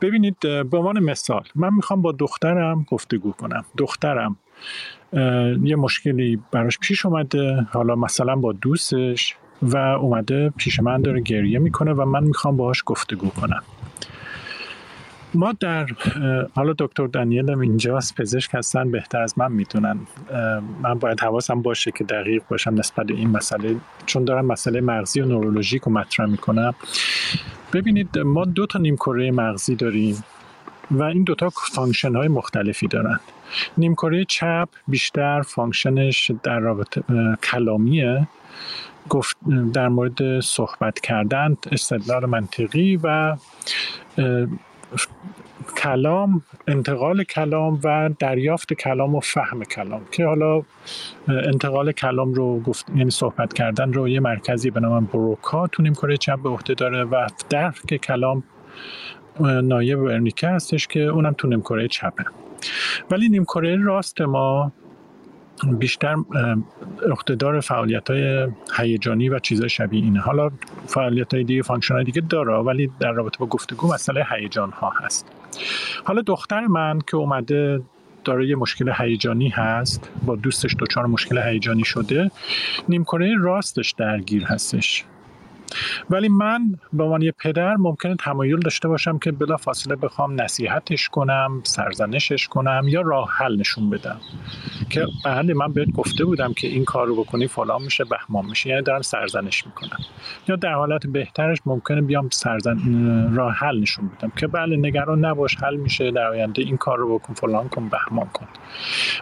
[0.00, 3.64] ببینید به عنوان مثال من می‌خوام با دخترم گفتگو کنم.
[3.76, 4.36] دخترم
[5.62, 11.58] یه مشکلی براش پیش اومده حالا مثلا با دوستش و اومده پیش من داره گریه
[11.58, 13.62] می‌کنه و من می‌خوام باهاش گفتگو کنم.
[15.34, 15.86] ما در
[16.54, 19.98] حالا دکتر دانیل هم اینجاست پزشک هستن بهتر از من می‌تونن
[20.82, 23.76] من باید حواسم باشه که دقیق باشم نسبت این مسئله.
[24.06, 26.74] چون دارم مسئله مغزی و نورولوژیک رو مطرح می‌کنم.
[27.72, 30.24] ببینید ما دو تا نیمکره مغزی داریم
[30.90, 33.20] و این دوتا function های مختلفی دارن.
[33.78, 37.02] نیمکره چپ بیشتر function ش در رابطه
[37.42, 38.28] کلامیه.
[39.08, 39.36] گفت
[39.74, 43.36] در مورد صحبت کردن استدلال منطقی و
[45.76, 50.62] کلام انتقال کلام و دریافت کلام و فهم کلام که حالا
[51.28, 56.16] انتقال کلام رو گفت یعنی صحبت کردن رو یه مرکزی به نام بروکا تو نیمکره
[56.16, 58.42] چپ به عهده داره و درک کلام
[59.40, 62.24] نایب ورنیکه هستش که اونم تو نیمکره چپه.
[63.10, 64.72] ولی نیمکره راست ما
[65.70, 66.16] بیشتر
[67.10, 70.20] اقتدار فعالیت های هیجانی و چیزای شبیه اینه.
[70.20, 70.50] حالا
[70.86, 74.90] فعالیت های دیگه function های دیگه داره ولی در رابطه با گفتگو مسئله هیجان ها
[74.90, 75.26] هست.
[76.04, 77.82] حالا دختر من که اومده
[78.24, 82.30] داره یه مشکل هیجانی هست با دوستش دچار مشکل هیجانی شده
[82.88, 85.04] نیمکره راستش درگیر هستش.
[86.10, 91.08] ولی من به عنوان یه پدر ممکنه تمایل داشته باشم که بلا فاصله بخوام نصیحتش
[91.08, 94.20] کنم سرزنشش کنم یا راه حل نشون بدم.
[94.90, 98.68] که بله من بهت گفته بودم که این کار رو بکنی فلان میشه بهمان میشه
[98.68, 99.98] یعنی دارم سرزنش می‌کنم.
[100.48, 102.78] یا در حالت بهترش ممکنه بیام سرزن
[103.34, 107.18] راه حل نشون بدم که بله نگران نباش حل میشه در آینده این کار رو
[107.18, 108.46] بکن فلان کن بهمان کن.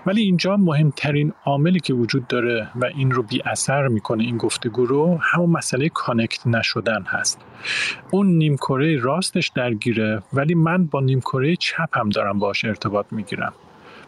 [0.07, 4.87] ولی اینجا مهمترین عاملی که وجود داره و این رو بی اثر می‌کنه این گفتگو
[4.87, 7.41] رو همون مسئله connect نشدن هست.
[8.11, 13.53] اون نیمکره راستش درگیره ولی من با نیمکره چپم دارم باش ارتباط می‌گیرم.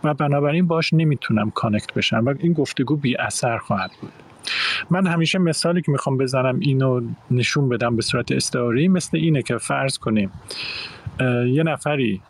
[0.05, 4.13] و بنابراین باش نمی‌تونم connect بشم و این گفتگو بی اثر خواهد بود.
[4.91, 9.59] من همیشه مثالی که می‌خوام بزنم اینو نشون بدم به صورت استعاری مثل اینه که
[9.59, 10.31] فرض کنیم
[11.47, 12.21] یه نفری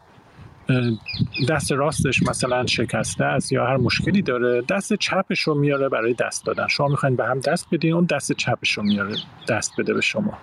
[1.49, 6.47] دست راستش مثلا شکسته است یا هر مشکلی داره دست چپش رو میاره برای دست
[6.47, 6.69] دادن.
[6.69, 9.17] شما می‌خواین به هم دست بدین اون دست چپش رو میاره
[9.49, 10.39] دست بده به شما.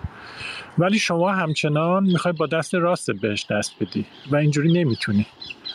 [0.78, 5.26] ولی شما همچنان می‌خوای با دست راست بهش دست بدی و اینجوری نمی‌تونی.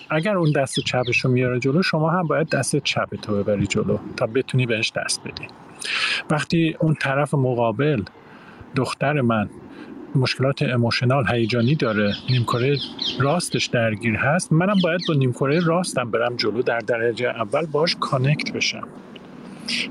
[0.09, 3.97] اگر اون دست چپش رو میاره جلو شما هم باید دست چپ تو ببری جلو
[4.17, 5.47] تا بتونی بهش دست بدی.
[6.29, 8.03] وقتی اون طرف مقابل
[8.75, 9.49] دختر من
[10.17, 12.13] مشکلات emotional هیجانی داره.
[12.29, 12.77] نیمکره
[13.19, 14.53] راستش درگیر هست.
[14.53, 18.87] منم باید با نیمکره راستم برم جلو در درجه اول باش connect بشم.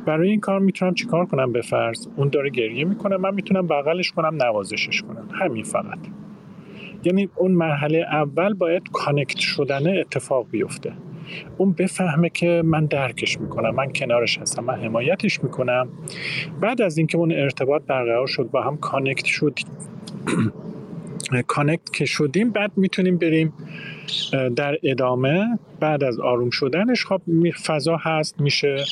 [0.06, 3.16] برای این کار می‌تونم چیکار کنم به فرض؟ اون داره گریه می‌کنه.
[3.16, 5.28] من می‌تونم بغلش کنم نوازشش کنم.
[5.32, 5.98] همین فقط.
[7.04, 10.92] یعنی اون مرحله اول باید connect شدن اتفاق بیفته.
[11.56, 15.88] اون بفهمه که من درکش می‌کنم من کنارش هستم من حمایتش می‌کنم.
[16.60, 19.58] بعد از اینکه اون ارتباط برقرار شد با هم connect شد
[21.46, 23.52] connect که شدیم بعد می‌تونیم بریم
[24.56, 27.22] در ادامه بعد از آروم شدنش خب
[27.66, 28.84] فضا هست میشه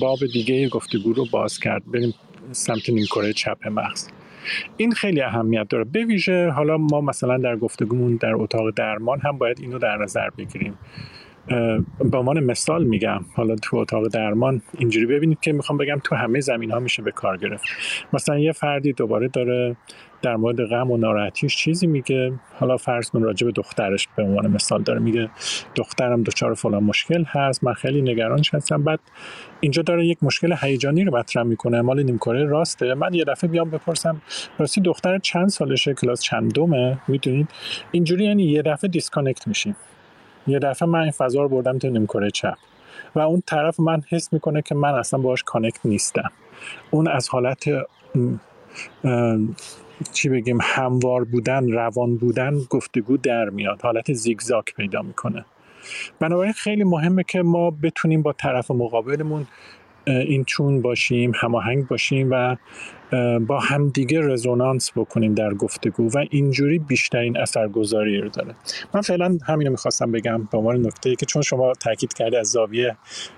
[0.00, 1.82] باب دیگه گفتگو رو باز کرد.
[1.92, 2.14] بریم
[2.52, 4.08] سمت نیمکره چپ مغز.
[4.76, 5.84] این خیلی اهمیت داره.
[5.84, 10.30] به ویژه حالا ما مثلا در گفتگومون در اتاق درمان هم باید اینو در نظر
[10.30, 10.78] بگیریم.
[12.10, 16.40] به عنوان مثال میگم حالا تو اتاق درمان اینجوری ببینید که می‌خوام بگم تو همه
[16.40, 17.64] زمین ها میشه به کار گرفت.
[18.12, 19.76] مثلا یه فردی دوباره داره
[20.22, 22.32] در مورد غم و ناراحتیش چیزی میگه.
[22.58, 25.30] حالا فرض کن راجع به دخترش به عنوان مثال داره میگه
[25.74, 28.82] دخترم دچار فلان مشکل هست من خیلی نگرانش هستم.
[28.82, 29.00] بعد
[29.60, 32.94] اینجا داره یک مشکل هیجانی رو مطرح می‌کنه مال نیمکره راسته.
[32.94, 34.22] من یه دفعه بیام بپرسم
[34.58, 37.48] راستی دختر چند سالشه؟ کلاس چند دومه؟ می‌دونید؟
[37.90, 39.76] اینجوری یعنی یه دفعه disconnect میشیم.
[40.46, 42.56] یه دفعه من این فضا رو بردم تو نیمکره چپ.
[43.14, 46.30] و اون طرف من حس می‌کنه که من اصلا باش connect نیستم.
[46.90, 47.64] اون از حالت
[50.12, 53.82] چی بگیم هموار بودن روان بودن گفتگو در میاد.
[53.82, 55.44] حالت زیگزاگ پیدا می‌کنه.
[56.20, 59.46] بنابراین خیلی مهمه که ما بتونیم با طرف مقابلمون
[60.06, 62.56] in tune باشیم هماهنگ باشیم و
[63.38, 68.54] با همدیگه رزونانس بکنیم در گفتگو و اینجوری بیشترین اثرگذاری رو داره.
[68.94, 72.46] من فعلا همین رو می‌خواستم بگم به عنوان نکته که چون شما تاکید کرده از
[72.46, 72.96] زاویه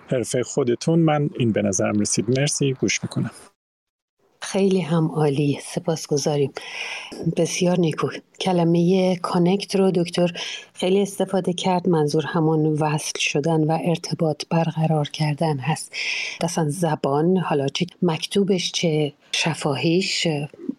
[0.09, 2.40] حرفه خودتون من این به نظرم رسید.
[2.40, 3.30] مرسی گوش می‌کنم.
[4.45, 6.53] خیلی هم عالی سپاسگزاریم.
[7.36, 8.09] بسیار نیکو.
[8.40, 10.32] کلمه کانکت رو دکتر
[10.74, 11.88] خیلی استفاده کرد.
[11.88, 15.92] منظور همون وصل شدن و ارتباط برقرار کردن هست.
[16.40, 20.28] اصلا زبان حالا چه مکتوبش چه شفاهیش؟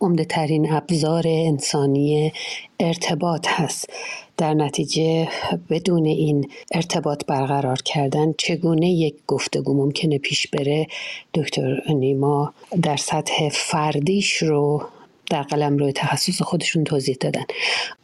[0.02, 2.34] عمده ترین ابزار انسانی
[2.80, 3.90] ارتباط هست.
[4.38, 5.28] در نتیجه
[5.70, 10.88] بدون این ارتباط برقرار کردن چگونه یک گفتگو ممکنه پیش بره؟
[11.34, 14.84] دکتر نیما در سطح فردیش رو
[15.30, 17.44] در قلم روی تخصص خودشون توضیح دادن.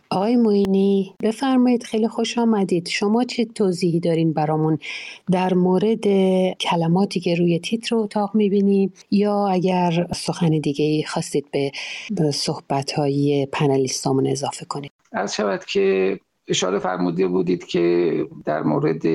[0.09, 2.87] آقای موینی بفرمایید خیلی خوش آمدید.
[2.87, 4.77] شما چه توضیحی دارین برامون
[5.31, 6.03] در مورد
[6.53, 11.71] کلماتی که روی تیتر اتاق می‌بینیم؟ یا اگر سخن دیگه خواستید به
[12.33, 19.07] صحبت های پنلیستامون اضافه کنید؟ از شود که اشاره فرموده بودید که در مورد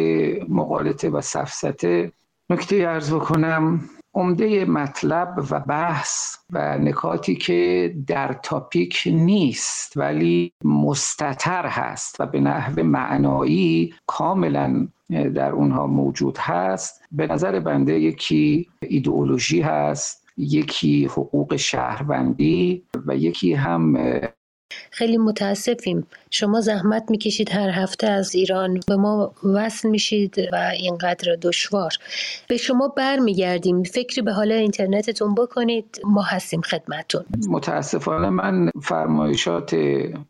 [0.49, 2.12] مقالطه و سفسته
[2.51, 3.80] نکته ارز بکنم
[4.14, 12.40] عمده مطلب و بحث و نکاتی که در تاپیک نیست ولی مستتر هست و به
[12.40, 17.03] نحو معنایی کاملا در اونها موجود هست.
[17.12, 23.97] به نظر بنده یکی ایدئولوژی هست یکی حقوق شهروندی و یکی هم
[24.90, 26.06] خیلی متاسفیم.
[26.30, 28.80] شما زحمت می‌کشید هر هفته از ایران.
[28.88, 31.92] به ما وصل میشید و اینقدر دشوار.
[32.48, 33.82] به شما برمیگردیم.
[33.82, 36.00] فکری به حال اینترنتتون بکنید.
[36.04, 39.76] ما هستیم خدمتون متاسفانه من فرمایشات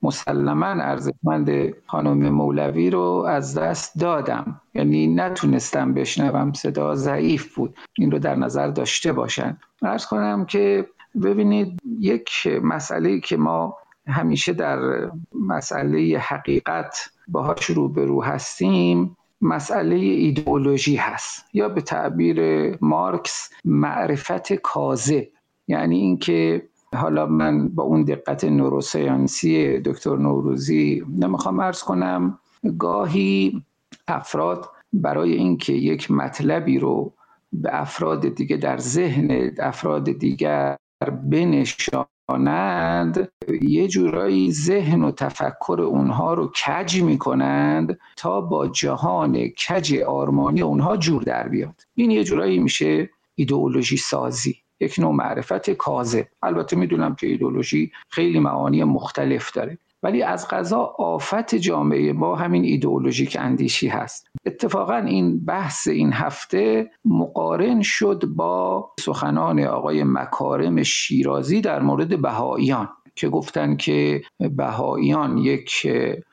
[0.02, 4.60] مسلما ارزشمند خانم مولوی رو از دست دادم.
[4.74, 6.52] یعنی نتونستم بشنوم.
[6.52, 7.76] صدا ضعیف بود.
[7.98, 9.56] این رو در نظر داشته باشن.
[9.82, 10.86] ارز کنم که
[11.22, 12.30] ببینید یک
[12.62, 13.76] مسئله که ما
[14.08, 19.16] همیشه در مسئله حقیقت باهاش روبرو هستیم.
[19.40, 22.38] مسئله ایدئولوژی هست یا به تعبیر
[22.80, 25.26] مارکس معرفت کاذب.
[25.68, 32.38] یعنی اینکه حالا من با اون دقت نوروسیانسی دکتر نوروزی نمی‌خوام ارز کنم
[32.78, 33.62] گاهی
[34.08, 37.12] افراد برای اینکه یک مطلبی رو
[37.52, 40.76] به افراد دیگه در ذهن افراد دیگر
[42.28, 43.28] بنشانند
[43.62, 50.96] یه جورایی ذهن و تفکر اونها رو کج می‌کنند تا با جهان کج آرمانی اونها
[50.96, 51.80] جور در بیاد.
[51.94, 56.26] این یه جورایی میشه ایدئولوژی سازی یک نوع معرفت کاذب.
[56.42, 59.78] البته می‌دونم که ایدولوژی خیلی معانی مختلف داره.
[60.02, 64.28] ولی از غذا آفت جامعه ما همین ایدئولوژیک اندیشی هست.
[64.46, 72.88] اتفاقا این بحث این هفته مقارن شد با سخنان آقای مکارم شیرازی در مورد بهاییان
[73.14, 74.22] که گفتن که
[74.56, 75.86] بهاییان یک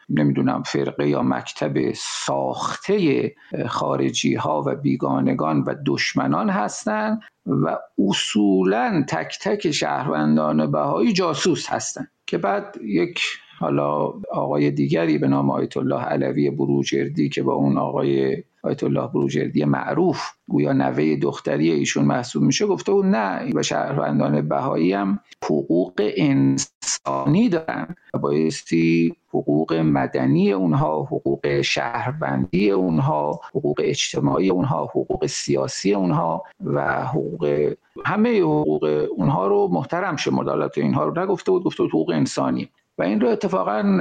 [0.10, 3.36] نمی‌دونم فرقه یا مکتب ساخته
[3.68, 12.12] خارجی ها و بیگانگان و دشمنان هستند و اصولا تک تک شهروندان بهایی جاسوس هستند
[12.28, 13.20] که بعد یک
[13.64, 19.08] حالا آقای دیگری به نام آیت الله علوی بروجردی که با اون آقای آیت الله
[19.08, 25.20] بروجردی معروف گویا نوه دختری ایشون محسوب میشه گفته بود نه و شهروندان بهایی هم
[25.44, 35.26] حقوق انسانی دارن و بایستی حقوق مدنی اونها حقوق شهروندی اونها حقوق اجتماعی اونها حقوق
[35.26, 37.74] سیاسی اونها و حقوق
[38.06, 40.80] همه حقوق اونها رو محترم شمرد.
[40.80, 42.70] اینها رو نگفته بود گفته بود حقوق انسانی.
[42.98, 44.00] و این رو اتفاقا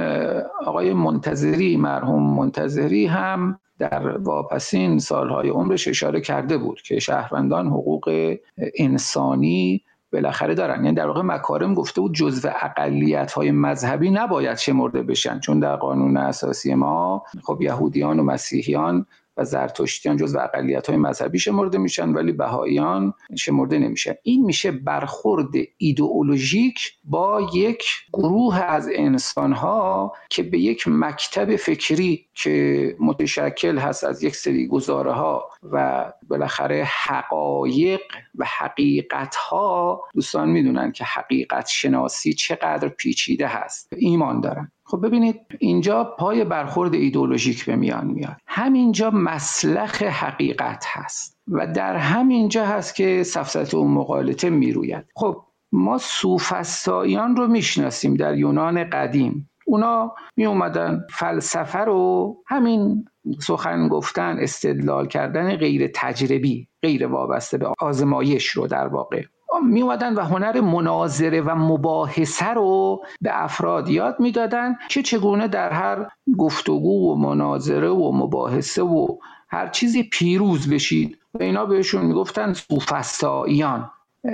[0.65, 8.35] آقای منتظری مرحوم منتظری هم در واپسین سالهای عمرش اشاره کرده بود که شهروندان حقوق
[8.77, 9.83] انسانی
[10.13, 10.83] بالاخره دارن.
[10.83, 15.75] یعنی در واقع مکارم گفته بود جزو اقلیت های مذهبی نباید شمرده بشن چون در
[15.75, 19.05] قانون اساسی ما خب یهودیان و مسیحیان
[19.37, 24.13] و زرتشتیان جز اقلیت های مذهبی شمرده میشن ولی بهاییان شمرده نمیشن.
[24.23, 32.27] این میشه برخورد ایدئولوژیک با یک گروه از انسان ها که به یک مکتب فکری
[32.33, 38.01] که متشکل هست از یک سری گزاره ها و بالاخره حقایق
[38.35, 43.93] و حقیقت ها دوستان می‌دونن که حقیقت شناسی چقدر پیچیده هست.
[43.97, 44.71] ایمان دارن.
[44.85, 48.37] خب ببینید اینجا پای برخورد ایدولوژیک به میان میاد.
[48.47, 55.05] همینجا مسلخ حقیقت هست و در همینجا هست که سفسط و مقالطه می‌روید.
[55.15, 59.49] خب ما سوفستاییان رو می‌شناسیم در یونان قدیم.
[59.65, 63.05] اونا می اومدن فلسفه رو همین
[63.41, 69.23] سخن گفتن استدلال کردن غیر تجربی غیر وابسته به آزمایش رو در واقع
[69.63, 75.69] می اومدن و هنر مناظره و مباحثه رو به افراد یاد می‌دادن که چگونه در
[75.69, 76.07] هر
[76.37, 79.17] گفتگو و مناظره و مباحثه و
[79.49, 81.17] هر چیزی پیروز بشید.
[81.33, 83.91] و اینا بهشون می‌گفتن سوفستاییان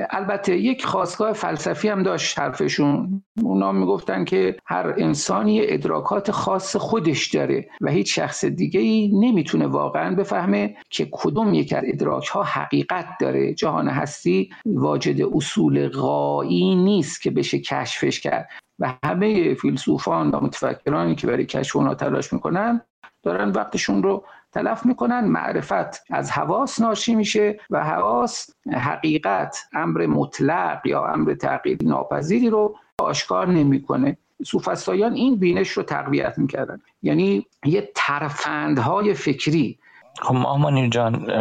[0.09, 3.23] البته یک خواستگاه فلسفی هم داشت حرفشون.
[3.43, 9.67] اونا می‌گفتن که هر انسانی ادراکات خاص خودش داره و هیچ شخص دیگه ای نمی‌تونه
[9.67, 13.53] واقعا بفهمه که کدوم یک از ادراک ها حقیقت داره.
[13.53, 18.49] جهان هستی واجد اصول غایی نیست که بشه کشفش کرد.
[18.79, 22.81] و همه فیلسوفان و متفکرانی که برای کشف اونا تلاش می‌کنن
[23.23, 30.85] دارن وقتشون رو تلف می‌کنن معرفت از حواس ناشی میشه و حواس حقیقت امر مطلق
[30.85, 34.17] یا امر تغییر ناپذیری رو آشکار نمی‌کنه.
[34.45, 36.79] سوفستایان این بینش رو تقویت می‌کردن.
[37.01, 39.79] یعنی یه ترفندهای فکری.
[40.21, 41.31] خب جان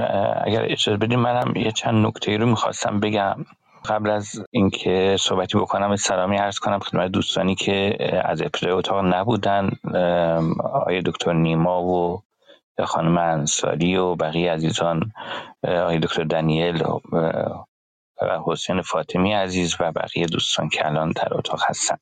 [0.44, 3.36] اگر اجازه بدیم منم یه چند نکته رو می‌خواستم بگم.
[3.88, 9.70] قبل از اینکه صحبتی بکنم سلامی عرض کنم خدمت دوستانی که از ابتدای اتاق نبودن
[10.64, 12.22] آقای دکتر نیما و
[12.84, 15.12] خانم انصاری و بقیه عزیزان
[15.64, 17.00] آقای دکتر دنیل و
[18.46, 21.96] حسین فاطمی عزیز و بقیه دوستان که الان در اتاق هستن.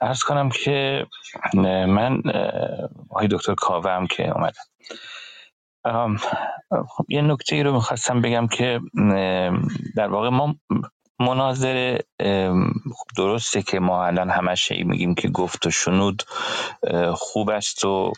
[0.00, 1.06] ارز کنم که
[1.88, 2.22] من
[3.10, 4.62] آقای دکتر کاوه هم که اومدن
[6.88, 8.80] خب یه نکته ای رو می‌خواستم بگم که
[9.96, 10.54] در واقع ما
[11.20, 11.98] مناظره
[12.96, 16.22] خب درسته که ما الان همش میگیم که گفت و شنود
[17.14, 18.12] خوب است و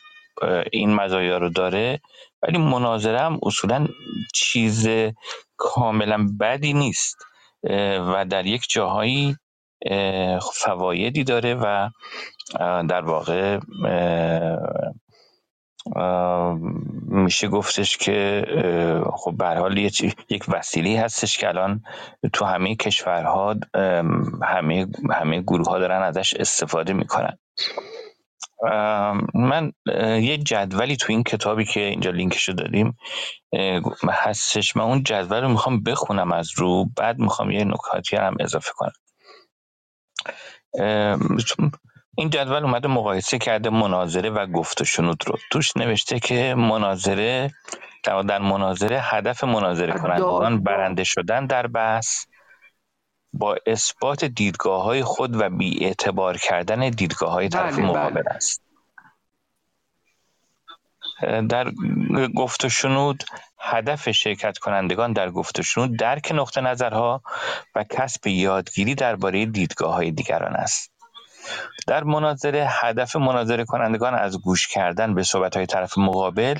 [0.73, 2.01] این مزایا رو داره
[2.43, 3.87] ولی مناظره هم اصولا
[4.35, 4.89] چیز
[5.57, 7.17] کاملا بدی نیست.
[8.15, 9.37] و در یک جاهایی
[10.55, 11.91] فوایدی داره و
[12.89, 13.59] در واقع
[17.09, 18.45] میشه گفتش که
[19.15, 21.83] خب به حال یک وسیله هستش که الان
[22.33, 23.57] تو همه کشورها
[24.43, 27.39] همه همه گروه ها دارن ازش استفاده می‌کنن.
[29.35, 29.73] من
[30.23, 32.97] یه جدولی تو این کتابی که اینجا لینکشو دادیم
[34.11, 34.77] هستش.
[34.77, 38.93] من اون جدول رو می‌خوام بخونم از رو بعد می‌خوام یه نکاتی هم اضافه کنم.
[42.19, 45.39] این جدول اومده مقایسه کرده مناظره و گفت و شنود رو.
[45.51, 47.51] توش نوشته که مناظره
[48.05, 52.25] در مناظره هدف مناظره کنندگان برنده شدن در بحث.
[53.33, 58.31] با اثبات دیدگاه های خود و بی اعتبار کردن دیدگاه های طرف بله، مقابل بله.
[58.31, 58.63] است.
[61.49, 61.71] در
[62.37, 63.25] گفت و شنود
[63.59, 67.23] هدف شرکت کنندگان در گفت و شنود درک نقطه نظرها
[67.75, 70.93] و کسب یادگیری درباره دیدگاه های دیگران است.
[71.87, 76.59] در مناظره هدف مناظره کنندگان از گوش کردن به صحبت های طرف مقابل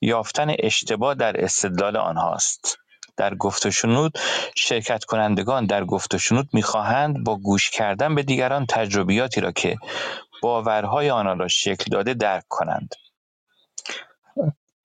[0.00, 2.78] یافتن اشتباه در استدلال آنهاست.
[3.16, 4.18] در گفت و شنود
[4.56, 9.76] شرکت کنندگان در گفت و شنود می‌خواهند با گوش کردن به دیگران تجربیاتی را که
[10.42, 12.94] باورهای آنها را شکل داده درک کنند.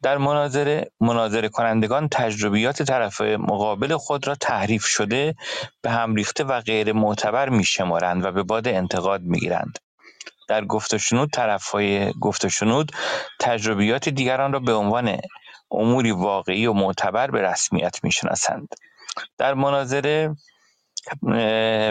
[0.04, 5.36] در مناظره مناظره کنندگان تجربیات طرف مقابل خود را تحریف شده
[5.82, 9.80] به هم ریخته و غیر معتبر میشمارند و به باد انتقاد می‌گیرند.
[10.48, 11.30] در گفت و شنود
[12.46, 12.92] و شنود
[13.40, 15.18] تجربیات دیگران را به عنوان
[15.72, 18.68] اموری واقعی و معتبر به رسمیت می‌شناسند.
[19.38, 20.36] در مناظره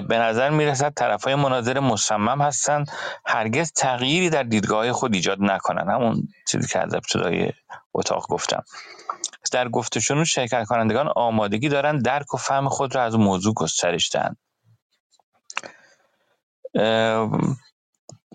[0.08, 2.90] به نظر می رسد طرف های مناظره مصمم هستند.
[3.26, 5.88] هرگز تغییری در دیدگاه خود ایجاد نکنند.
[5.88, 7.52] همون چیزی که از ابتدای
[7.94, 8.62] اتاق گفتم.
[9.52, 14.36] در گفتشون شرکت کنندگان آمادگی دارند درک و فهم خود را از موضوع گسترش دهند.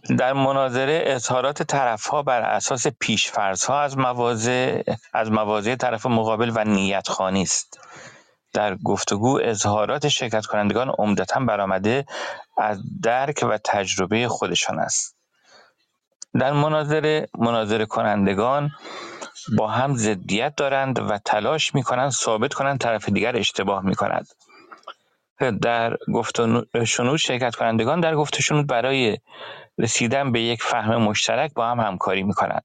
[0.10, 4.82] در مناظره اظهارات طرف ها بر اساس پیشفرض ها از مواضع
[5.14, 7.80] از مواضع طرف مقابل و نیت خانی است.
[8.54, 12.06] در گفتگو اظهارات شرکت کنندگان عمدتا برآمده
[12.58, 15.16] از درک و تجربه خودشان است.
[16.40, 18.72] در مناظره مناظره کنندگان
[19.58, 24.28] با هم ضدیت دارند و تلاش می کنند ثابت کنند طرف دیگر اشتباه می کند
[25.62, 26.38] در گفت
[26.84, 29.18] شنود شرکت کنندگان در گفت برای
[29.78, 32.64] رسیدن به یک فهم مشترک با هم همکاری می کنند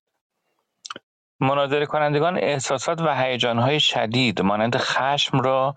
[1.41, 5.75] مناظره کنندگان احساسات و هیجانهای شدید مانند خشم را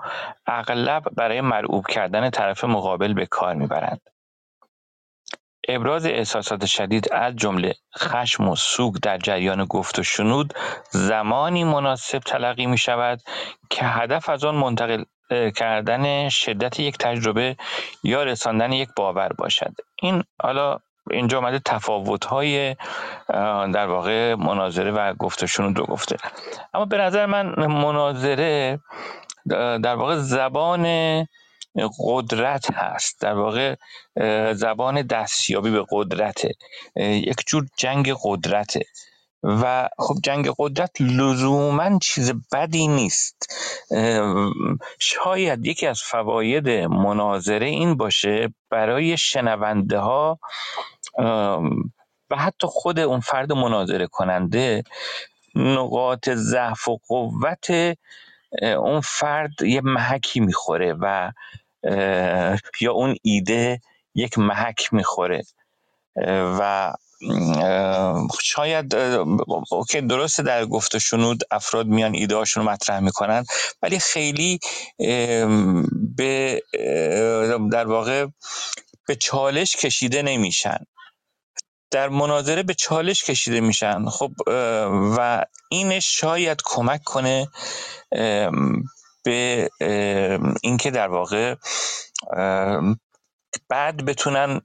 [0.48, 4.02] اغلب برای مرعوب کردن طرف مقابل به کار می‌برند.
[5.68, 10.54] ابراز احساسات شدید از جمله خشم و سوگ در جریان گفت و شنود
[10.90, 13.20] زمانی مناسب تلقی می شود
[13.70, 15.04] که هدف از آن منتقل
[15.56, 17.56] کردن شدت یک تجربه
[18.04, 19.76] یا رساندن یک باور باشد.
[20.02, 20.80] این حالا
[21.12, 22.76] اینجا آمده تفاوت های
[23.74, 26.18] در واقع مناظره و گفتشون دو گفته.
[26.74, 28.80] اما به نظر من مناظره
[29.84, 30.88] در واقع زبان
[32.00, 33.22] قدرت هست.
[33.22, 33.76] در واقع
[34.54, 36.54] زبان دستیابی به قدرته.
[36.96, 38.86] یک جور جنگ قدرته.
[39.44, 43.54] و خب جنگ قدرت لزوما چیز بدی نیست.
[45.00, 50.40] شاید یکی از فواید مناظره این باشه برای شنونده ها
[52.30, 54.84] و حتی خود اون فرد مناظره کننده
[55.56, 57.68] نقاط ضعف و قوت
[58.62, 61.32] اون فرد یه محکی می‌خوره و
[62.82, 63.82] یا اون ایده
[64.16, 65.44] یک محک می‌خوره.
[66.60, 66.94] و
[68.42, 68.96] شاید
[69.90, 73.46] که درسته در گفت شنود افراد میان ایده هاشون رو مطرح می‌کنن
[73.82, 74.60] ولی خیلی
[76.18, 76.62] به
[77.72, 78.28] در واقع
[79.08, 80.78] به چالش کشیده نمیشن.
[81.92, 84.06] در مناظره به چالش کشیده میشن.
[84.06, 84.32] خب
[85.18, 87.48] و این شاید کمک کنه
[89.24, 89.70] به
[90.64, 91.56] اینکه در واقع
[93.70, 94.62] بعد بتونن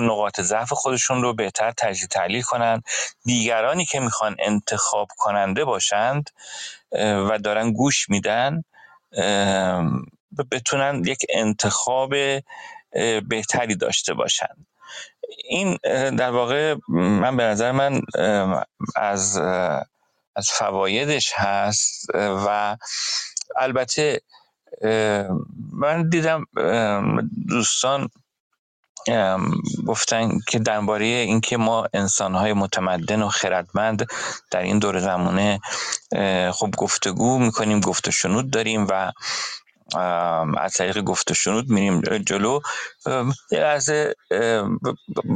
[0.00, 2.82] نقاط ضعف خودشون رو بهتر تجزیه تحلیل کنن.
[3.24, 6.30] دیگرانی که می‌خوان انتخاب کننده باشند
[7.30, 8.62] و دارن گوش میدن
[10.52, 12.14] بتونن یک انتخاب
[13.28, 14.66] بهتری داشته باشند
[15.44, 15.78] این
[16.16, 18.02] در واقع من به نظر من
[18.96, 19.38] از
[20.36, 22.76] از فوایدش هست و
[23.56, 24.20] البته
[25.72, 26.44] من دیدم
[27.48, 28.08] دوستان
[29.86, 34.06] گفتن که درباره اینکه ما انسانهای متمدن و خردمند
[34.50, 35.60] در این دور زمانه
[36.52, 39.12] خب گفتگو می‌کنیم گفت و شنود داریم و
[40.58, 42.60] از طریق گفت و شنود میریم جلو.
[43.50, 44.14] یه لحظه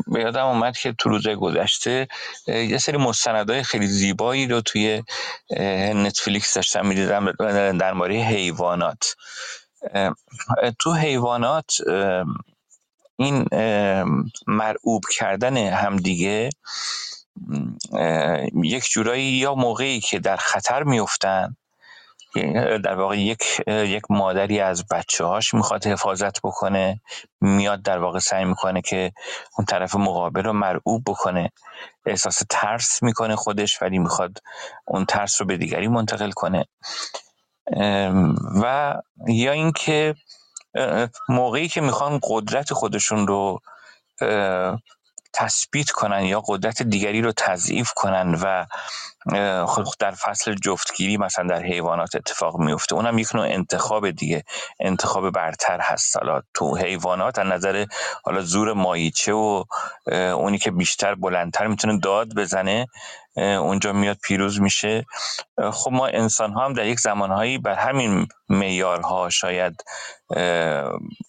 [0.06, 2.08] به یادم اومد که تو روزهای گذشته
[2.46, 5.02] یه سری مستندهای خیلی زیبایی رو توی
[5.94, 7.32] نتفلیکس داشتم می‌دیدم
[7.78, 9.16] در مورد حیوانات
[10.78, 11.76] تو حیوانات
[13.20, 13.44] این
[14.46, 16.50] مرعوب کردن همدیگه
[18.64, 21.56] یک جورایی یا موقعی که در خطر میفتن
[22.84, 27.00] در واقع یک یک مادری از بچه هاش می‌خواد حفاظت بکنه
[27.40, 29.12] میاد در واقع سعی می‌کنه که
[29.58, 31.50] اون طرف مقابل رو مرعوب بکنه.
[32.06, 34.38] احساس ترس می‌کنه خودش ولی می‌خواد
[34.86, 36.64] اون ترس رو به دیگری منتقل کنه.
[38.62, 38.94] و
[39.28, 40.14] یا اینکه
[41.28, 43.60] موقعی که می‌خوان قدرت خودشون رو
[45.32, 48.66] تثبیت کنن یا قدرت دیگری رو تضعیف کنن و
[49.98, 52.94] در فصل جفتگیری مثلا در حیوانات اتفاق میفته.
[52.94, 54.44] اونم یک نوع انتخاب دیگه.
[54.80, 56.16] انتخاب برتر هست.
[56.16, 57.86] حالا تو حیوانات از نظر
[58.24, 59.64] حالا زور مایچه و
[60.12, 62.86] اونی که بیشتر بلندتر می‌تونه داد بزنه
[63.36, 65.06] اونجا میاد پیروز میشه.
[65.72, 69.84] خب ما انسان ها هم در یک زمانهایی بر همین میارها شاید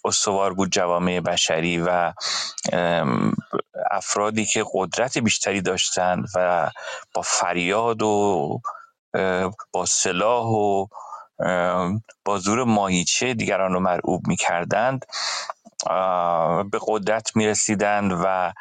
[0.05, 2.13] استوار بود جوامع بشری و
[3.91, 6.69] افرادی که قدرت بیشتری داشتند و
[7.13, 8.59] با فریاد و
[9.71, 10.87] با سلاح و
[12.25, 15.05] با زور ماهیچه دیگران رو مرعوب می کردند
[16.71, 18.53] به قدرت می رسیدند و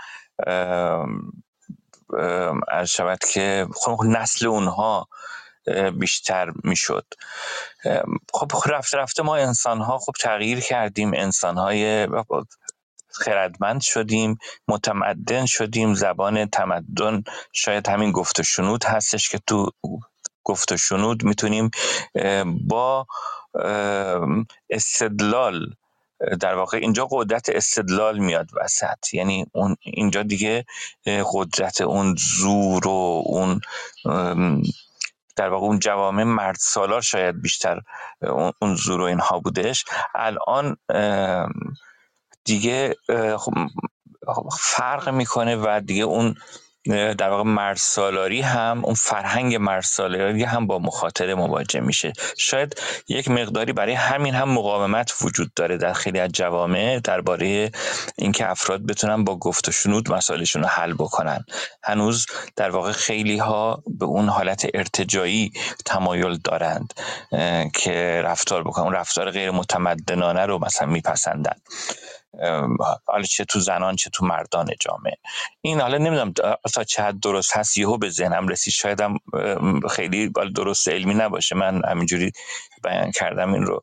[2.68, 5.08] از شود که خب نسل اونها
[5.98, 7.06] بیشتر می‌شد.
[8.34, 12.08] خب رفته رفته ما انسان ها خب تغییر کردیم انسان های
[13.12, 14.38] خردمند شدیم
[14.68, 17.22] متمدن شدیم زبان تمدن
[17.52, 19.70] شاید همین گفت و شنود هستش که تو
[20.44, 21.70] گفت و شنود می‌تونیم
[22.68, 23.06] با
[24.70, 25.66] استدلال
[26.40, 29.14] در واقع اینجا قدرت استدلال میاد وسط.
[29.14, 30.64] یعنی اون اینجا دیگه
[31.32, 33.60] قدرت اون زور و اون
[35.36, 37.80] در واقع اون جوامع مرد سالار شاید بیشتر
[38.60, 39.84] اون زور و اینها بودش.
[40.14, 40.76] الان
[42.50, 42.94] دیگه
[43.38, 43.52] خب،
[44.60, 46.34] فرق می‌کنه و دیگه اون
[47.18, 52.12] در واقع مرسالاری هم اون فرهنگ مرسالاری هم با مخاطره مواجه میشه.
[52.38, 57.70] شاید یک مقداری برای همین هم مقاومت وجود داره در خیلی از جوامع درباره
[58.18, 61.44] اینکه افراد بتونن با گفت و شنود مسائلشون رو حل بکنن.
[61.82, 65.52] هنوز در واقع خیلی ها به اون حالت ارتجایی
[65.84, 66.94] تمایل دارند
[67.74, 71.54] که رفتار بکنن اون رفتار غیر متمدنانه رو مثلا میپسندن.
[73.06, 75.16] حالا چه تو زنان چه تو مردان جامعه.
[75.60, 76.32] این حالا نمی‌دونم
[76.74, 79.18] تا چه حد درست هست یهو به ذهنم رسید شاید هم
[79.90, 81.54] خیلی درست علمی نباشه.
[81.56, 82.32] من همینجوری
[82.84, 83.82] بیان کردم این رو.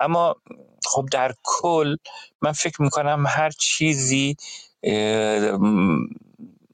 [0.00, 0.36] اما
[0.86, 1.96] خب در کل
[2.42, 4.36] من فکر می‌کنم هر چیزی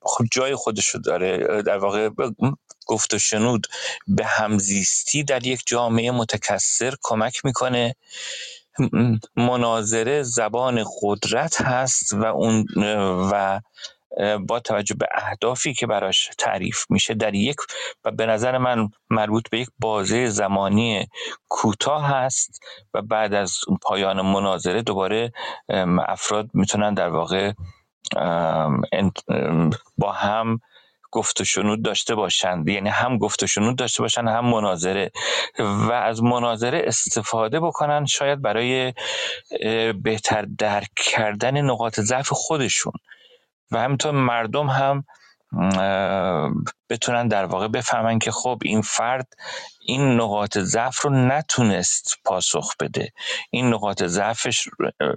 [0.03, 1.63] خب جای خودشو داره.
[1.63, 2.11] در واقع
[2.87, 3.67] گفت و شنود
[4.09, 7.95] به همزیستی در یک جامعه متکثر کمک می‌کنه.
[9.37, 12.67] مناظره زبان قدرت هست و اون
[13.33, 13.61] و
[14.49, 17.57] با توجه به اهدافی که براش تعریف میشه در یک
[18.05, 21.07] و به نظر من مربوط به یک بازه زمانی
[21.49, 22.61] کوتاه هست
[22.95, 25.33] و بعد از پایان مناظره دوباره
[26.09, 27.53] افراد می‌تونن در واقع
[29.99, 30.61] با هم
[31.17, 35.11] گفت و شنود داشته باشند یعنی هم گفت و شنود داشته باشند هم مناظره.
[35.59, 38.93] و از مناظره استفاده بکنن شاید برای
[40.03, 42.93] بهتر درک کردن نقاط ضعف خودشون.
[43.71, 45.05] و همینطور مردم هم
[46.91, 49.27] بتونن در واقع بفهمن که خب این فرد
[49.81, 53.13] این نقاط ضعف رو نتونست پاسخ بده.
[53.51, 54.69] این نقاط ضعفش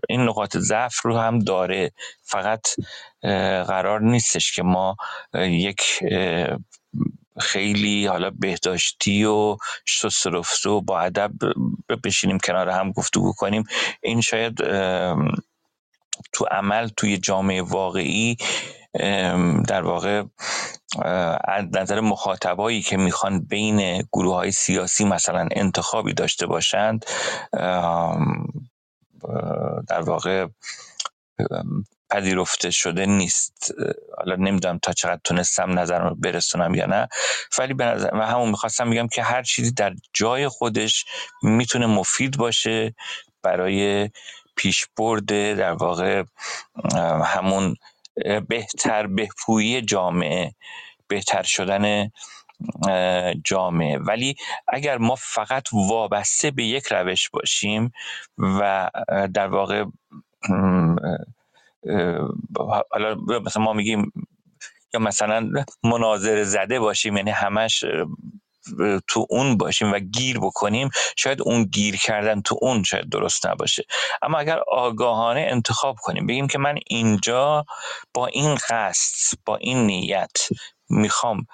[0.10, 1.92] این نقاط ضعف رو هم داره.
[2.24, 2.68] فقط
[3.68, 4.96] قرار نیستش که ما
[5.34, 5.82] یک
[7.40, 11.32] خیلی حالا بهداشتی و شست و با ادب
[12.04, 13.64] بشینیم کنار هم گفتگو کنیم.
[14.04, 14.58] این شاید
[16.34, 18.38] تو عمل توی جامعه واقعی
[19.68, 20.24] در واقع
[21.44, 27.06] از نظر مخاطبایی که می‌خوان بین گروه های سیاسی مثلا انتخابی داشته باشند
[29.88, 30.48] در واقع
[32.10, 33.74] پذیرفته شده نیست.
[34.18, 37.08] حالا نمی‌دونم تا چقدر تونستم نظر رو برسونم یا نه.
[37.58, 41.06] ولی به نظر و همون می‌خواستم بگم که هر چیزی در جای خودش
[41.44, 42.96] می‌تونه مفید باشه
[43.44, 44.10] برای
[44.56, 45.26] پیشبرد
[45.58, 46.24] در واقع
[47.26, 47.76] همون
[48.50, 50.56] بهتر بهپویی جامعه
[51.08, 52.12] بهتر شدن
[53.46, 53.98] جامعه.
[53.98, 54.36] ولی
[54.68, 57.92] اگر ما فقط وابسته به یک روش باشیم
[58.38, 58.90] و
[59.34, 59.86] در واقع
[62.92, 63.16] حالا
[63.46, 64.12] مثلا ما میگیم
[64.94, 65.50] یا مثلا
[65.84, 67.86] مناظر زده باشیم یعنی همش
[69.08, 73.84] تو اون باشیم و گیر بکنیم شاید اون گیر کردن تو اون شاید درست نباشه.
[74.22, 77.66] اما اگر آگاهانه انتخاب کنیم بگیم که من اینجا
[78.14, 80.38] با این قصد با این نیت
[80.90, 81.48] می‌خوام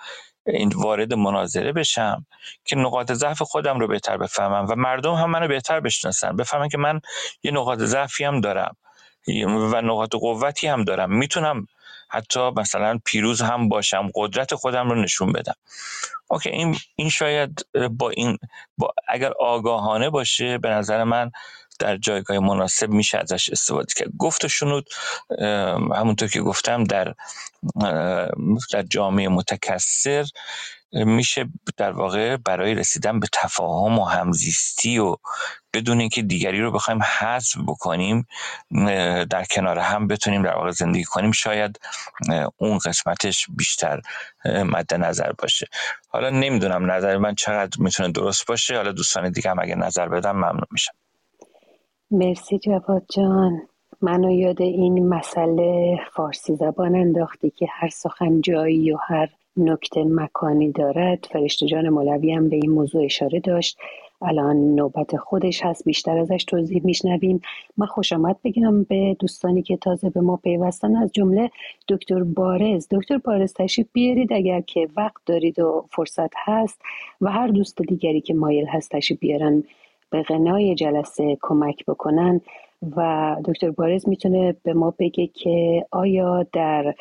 [0.47, 2.25] این وارد مناظره بشم
[2.65, 6.35] که نقاط ضعف خودم رو بهتر بفهمم و مردم هم منو بهتر بشناسن.
[6.35, 7.01] بفهمن که من
[7.43, 8.75] یه نقاط ضعفی هم دارم
[9.45, 11.17] و نقاط قوتی هم دارم.
[11.17, 11.67] می‌تونم
[12.09, 15.55] حتی مثلا پیروز هم باشم قدرت خودم رو نشون بدم.
[16.27, 18.37] اوکی این این شاید با این
[18.77, 21.31] با اگر آگاهانه باشه به نظر من
[21.79, 24.09] در جایگاه مناسب میشه ازش استفاده کرد.
[24.17, 24.87] گفت و شنود
[25.95, 27.13] همونطور که گفتم در
[28.71, 30.25] در جامعه متکثر
[30.95, 35.15] میشه در واقع برای رسیدن به تفاهم و همزیستی و
[35.73, 38.27] بدون اینکه دیگری رو بخوایم حذف بکنیم
[39.29, 41.79] در کنار هم بتونیم در واقع زندگی کنیم شاید
[42.57, 44.01] اون قسمتش بیشتر
[44.45, 45.67] مد نظر باشه.
[46.09, 48.75] حالا نمی‌دونم نظر من چقدر می‌تونه درست باشه.
[48.75, 50.93] حالا دوستان دیگه هم اگر نظر بدم ممنون میشم.
[52.11, 53.67] مرسی جواد جان.
[54.01, 60.71] منو یاد این مسئله فارسی زبان انداختی که هر سخن جایی و هر نکته مکانی
[60.71, 61.27] دارد.
[61.31, 63.77] فرشته جان مولوی هم به این موضوع اشاره داشت.
[64.21, 67.41] الان نوبت خودش هست بیشتر ازش توضیح میشنویم.
[67.77, 70.95] من خوش آمد بگم به دوستانی که تازه به ما پیوستن.
[70.95, 71.49] از جمله
[71.89, 72.87] دکتر بارز.
[72.91, 76.81] دکتر بارز تشریف بیارید اگر که وقت دارید و فرصت هست
[77.21, 79.63] و هر دوست دیگری که مایل هست تشریف بیارن
[80.09, 82.41] به غنای جلسه کمک بکنن.
[82.95, 86.95] و دکتر بارز می‌تونه به ما بگه که آیا در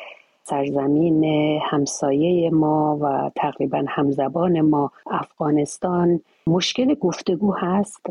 [0.47, 1.23] سرزمین
[1.61, 6.19] همسایه ما و تقریبا همزبان ما افغانستان.
[6.47, 8.01] مشکل گفتگو هست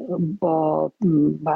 [0.41, 0.91] با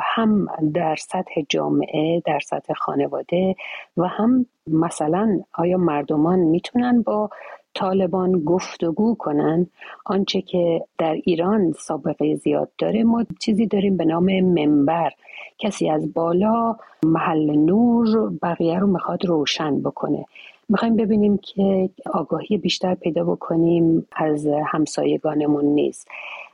[0.03, 3.57] هم در سطح جامعه در سطح خانواده
[3.97, 7.31] و هم مثلا آیا مردمان می‌تونن با
[7.75, 9.67] طالبان گفتگو کنن؟
[10.07, 15.11] آنچه که در ایران سابقه زیاد داره ما چیزی داریم به نام منبر.
[15.59, 20.25] کسی از بالا محل نور بقیه رو می‌خواد روشن بکنه.
[20.69, 26.09] می‌خوایم ببینیم که آگاهی بیشتر پیدا بکنیم از همسایگانمون نیست.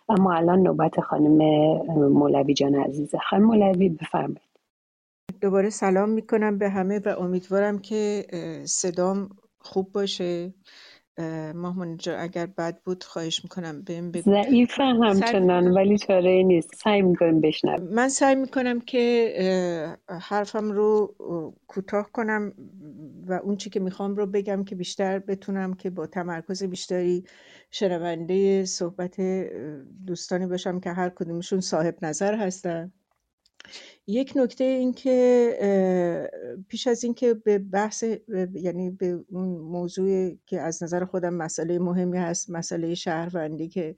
[0.08, 1.38] اما الان نوبت خانم
[2.08, 3.18] مولوی جان عزیزه.
[3.18, 4.40] خانم مولوی بفرمایید.
[5.40, 8.24] دوباره سلام می‌کنم به همه و امیدوارم که
[8.64, 9.28] صدام
[9.58, 10.54] خوب باشه.
[11.54, 14.30] مامان جا اگر بد بود خواهش می‌کنم بهم بگو.
[14.30, 16.74] ضعیف همچنان ولی چاره نیست.
[16.74, 19.34] سعی می‌کنم بشنم من سعی می‌کنم که
[20.08, 21.14] حرفم رو
[21.66, 22.52] کوتاه کنم
[23.26, 27.24] و اون چی که می‌خوام رو بگم که بیشتر بتونم که با تمرکز بیشتری
[27.70, 29.16] شنونده صحبت
[30.06, 32.92] دوستانی باشم که هر کدومشون صاحب نظر هستن.
[34.06, 36.30] یک نکته این که
[36.68, 38.04] پیش از اینکه به بحث
[38.54, 43.96] یعنی به اون موضوع که از نظر خودم مسئله مهمی هست مسئله شهروندی که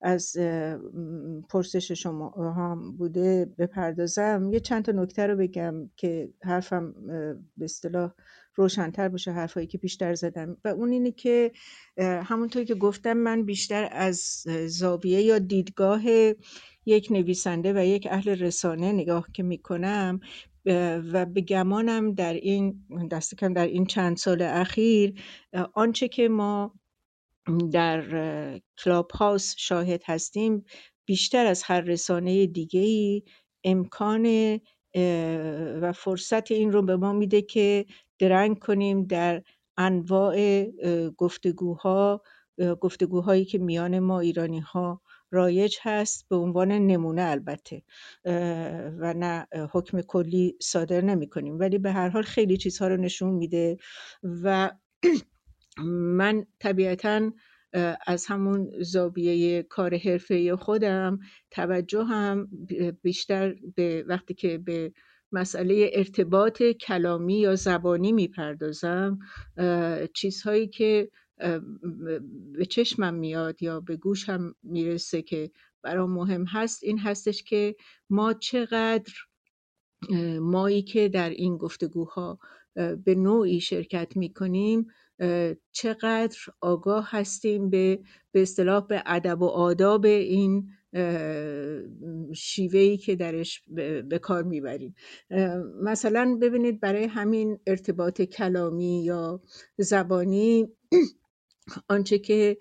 [0.00, 0.36] از
[1.48, 4.50] پرسش شما هم بوده بپردازم.
[4.52, 6.94] یه چند تا نکته رو بگم که حرفم
[7.56, 8.12] به اصطلاح
[8.54, 10.56] روشنتر باشه حرفایی که بیشتر زدم.
[10.64, 11.52] و اون اینه که
[11.98, 16.02] همونطور که گفتم من بیشتر از زاویه یا دیدگاه
[16.88, 20.20] یک نویسنده و یک اهل رسانه نگاه که می‌کنم
[21.12, 25.22] و به گمانم در این دست کم در این چند سال اخیر
[25.74, 26.74] آنچه که ما
[27.72, 28.02] در
[28.78, 30.64] کلاب هاوس شاهد هستیم
[31.04, 33.22] بیشتر از هر رسانه دیگه ای
[33.64, 34.58] امکان
[35.80, 37.86] و فرصت این رو به ما میده که
[38.18, 39.42] درنگ کنیم در
[39.76, 40.64] انواع
[41.16, 42.22] گفتگوها
[42.80, 47.82] گفتگوهایی که میان ما ایرانی ها رایج هست به عنوان نمونه البته
[49.00, 53.34] و نه حکم کلی صادر نمی کنیم ولی به هر حال خیلی چیزها رو نشون
[53.34, 53.76] میده
[54.22, 54.70] و
[55.86, 57.30] من طبیعتا
[58.06, 61.18] از همون زاویه کار حرفه خودم
[61.50, 62.48] توجه هم
[63.02, 64.92] بیشتر به وقتی که به
[65.32, 69.18] مسئله ارتباط کلامی یا زبانی می‌پردازم
[70.14, 71.10] چیزهایی که
[72.52, 75.50] به چشمم میاد یا به گوشم می‌رسه که
[75.82, 77.76] برام مهم هست این هستش که
[78.10, 79.12] ما چقدر
[80.40, 82.38] مایی که در این گفتگوها
[83.04, 84.86] به نوعی شرکت می‌کنیم
[85.72, 88.00] چقدر آگاه هستیم به
[88.32, 90.68] به اصطلاح به ادب و آداب این
[92.34, 93.62] شیوهی که درش
[94.08, 94.94] به کار می‌بریم.
[95.82, 99.42] مثلا ببینید برای همین ارتباط کلامی یا
[99.78, 100.68] زبانی
[101.88, 102.56] آنچه که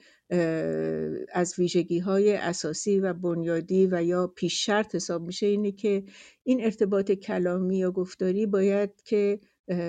[1.33, 6.03] از ویژگی های اساسی و بنیادی و یا پیش شرط حساب میشه اینه که
[6.43, 9.39] این ارتباط کلامی یا گفتاری باید که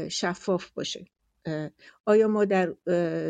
[0.09, 1.05] شفاف باشه.
[2.07, 2.75] آیا ما در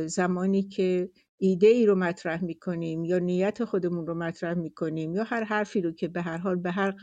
[0.06, 5.44] زمانی که ایده ای رو مطرح می‌کنیم یا نیت خودمون رو مطرح می‌کنیم یا هر
[5.44, 6.94] حرفی رو که به هر حال به هر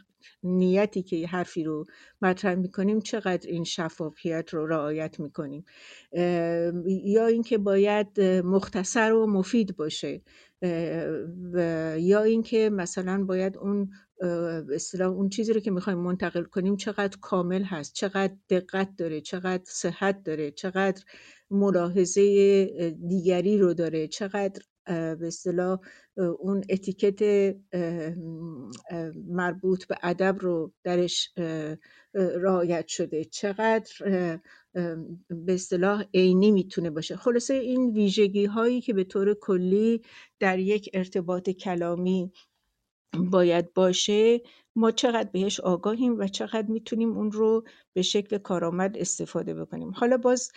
[0.43, 1.85] نیتی که حرفی رو
[2.21, 5.65] مطرح می‌کنیم چقدر این شفافیت رو رعایت می‌کنیم.
[7.03, 10.21] یا اینکه باید مختصر و مفید باشه
[11.99, 13.89] یا اینکه مثلا باید اون
[14.73, 19.63] اصطلاح اون چیزی رو که می‌خوایم منتقل کنیم چقدر کامل هست چقدر دقت داره چقدر
[19.65, 21.03] صحت داره چقدر
[21.51, 22.23] ملاحظه
[23.07, 24.07] دیگری رو داره.
[24.07, 25.79] چقدر به اصطلاح
[26.39, 27.21] اون اتیکت
[29.27, 31.33] مربوط به ادب رو درش
[32.13, 33.25] رعایت شده.
[33.25, 33.91] چقدر
[35.29, 37.15] به اصطلاح عینی می‌تونه باشه.
[37.15, 40.01] خلاصه این ویژگی هایی که به طور کلی
[40.39, 42.31] در یک ارتباط کلامی
[43.31, 44.41] باید باشه
[44.75, 47.63] ما چقدر بهش آگاهیم و چقدر می‌تونیم اون رو
[47.93, 49.91] به شکل کارآمد استفاده بکنیم.
[49.91, 50.51] حالا باز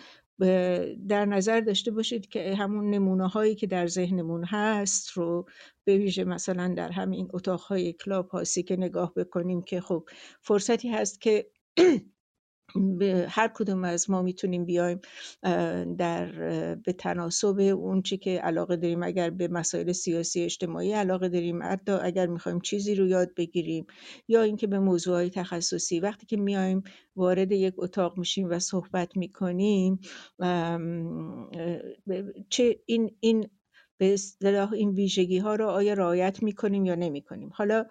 [1.07, 5.45] در نظر داشته باشید که همون نمونه هایی که در ذهنمون هست رو
[5.83, 10.09] به ویژه مثلا در همین اتاقهای کلاب هاسی که نگاه بکنیم که خب
[10.41, 11.51] فرصتی هست که
[13.27, 14.99] هر کدوم از ما می‌تونیم بیایم
[15.97, 16.31] در
[16.75, 19.03] به تناسب اون چی که علاقه داریم.
[19.03, 23.85] اگر به مسائل سیاسی اجتماعی علاقه داریم حتی اگر می‌خوایم چیزی رو یاد بگیریم
[24.27, 26.83] یا اینکه به موضوعهای تخصصی وقتی که میایم
[27.15, 29.99] وارد یک اتاق میشیم و صحبت می‌کنیم
[32.49, 33.49] چه این این
[33.97, 37.85] به اصطلاح این ویژگی ها رو آیا رعایت می‌کنیم یا نمی‌کنیم؟ حالا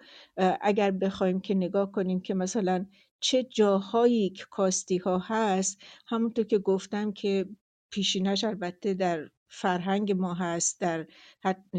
[0.61, 2.85] اگر بخوایم که نگاه کنیم که مثلا
[3.19, 7.45] چه جاهایی که کاستی ها هست همونطور که گفتم که
[7.91, 11.07] پیشینش البته در فرهنگ ما هست در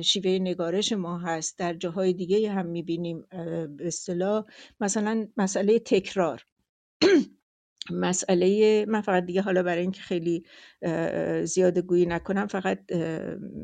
[0.04, 3.26] شیوه نگارش ما هست در جاهای دیگه هم می‌بینیم
[3.76, 4.44] به اصطلاح
[4.80, 6.42] مثلا مسئله تکرار.
[7.90, 10.44] مسئله من فقط دیگه حالا برای اینکه خیلی
[11.44, 12.92] زیاده گویی نکنم فقط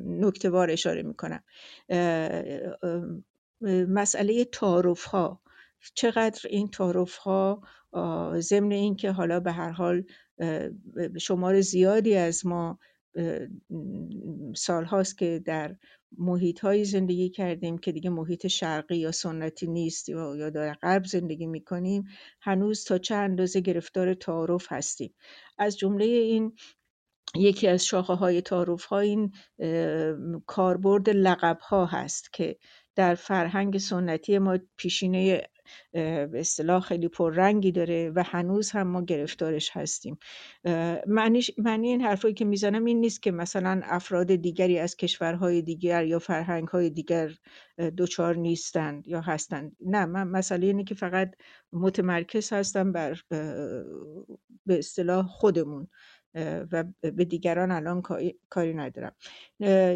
[0.06, 1.42] نکتوار اشاره می‌کنم.
[3.88, 5.42] مسئله تعارف ها
[5.94, 7.62] چقدر این تعارف ها
[8.38, 10.04] ضمن اینکه حالا به هر حال
[11.20, 12.78] شمار زیادی از ما
[14.56, 15.76] سال هاست که در
[16.18, 21.46] محیط های زندگی کردیم که دیگه محیط شرقی یا سنتی نیست یا در غرب زندگی
[21.46, 22.04] می‌کنیم
[22.40, 25.14] هنوز تا چه اندازه گرفتار تعارف هستیم.
[25.58, 26.52] از جمله این
[27.34, 29.32] یکی از شاخه های تعارف ها این
[30.46, 32.56] کاربرد لقب ها هست که
[32.94, 35.48] در فرهنگ سنتی ما پیشینه
[35.92, 40.18] به اصطلاح خیلی پررنگی داره و هنوز هم ما گرفتارش هستیم.
[41.06, 46.18] معنی این حرفایی که می‌زنم این نیست که مثلا افراد دیگری از کشورهای دیگر یا
[46.18, 47.30] فرهنگهای دیگر
[47.96, 49.76] دوچار نیستند یا هستند.
[49.80, 51.34] نه من مسئله اینه که فقط
[51.72, 53.20] متمرکز هستم بر
[54.66, 55.88] به اصطلاح خودمون
[56.72, 58.02] و به دیگران الان
[58.48, 59.12] کاری ندارم.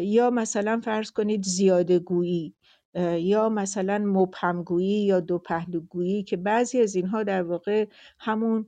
[0.01, 2.55] یا مثلا فرض کنید زیاده گویی.
[3.19, 7.87] یا مثلا مبهمگویی یا دو پهلوگویی که بعضی از اینها در واقع
[8.19, 8.67] همون